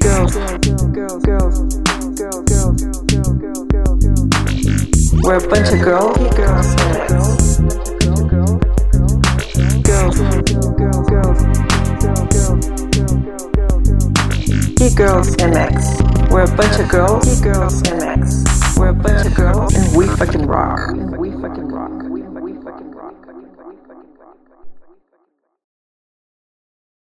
Girls, 0.00 0.32
girls, 0.32 1.22
girls, 1.22 1.58
girls, 2.14 2.40
girls, 2.48 2.82
We're 5.22 5.36
a 5.36 5.48
bunch 5.48 5.68
of 5.68 5.82
girls. 5.82 6.16
Girls 6.16 6.66
MX. 6.76 7.32
Girls, 14.96 15.36
MX. 15.36 16.30
We're 16.30 16.44
a 16.44 16.56
bunch 16.56 16.80
of 16.80 16.88
girls. 16.88 17.24
Geek 17.24 17.42
Girls 17.42 17.82
MX. 17.82 18.78
We're 18.78 18.88
a 18.88 18.94
bunch 18.94 19.26
of 19.26 19.34
girls, 19.34 19.74
and 19.74 19.94
we 19.94 20.06
fucking 20.06 20.46
rock. 20.46 20.90
And 20.92 21.18
we 21.18 21.32
fucking 21.32 21.68
rock. 21.68 22.01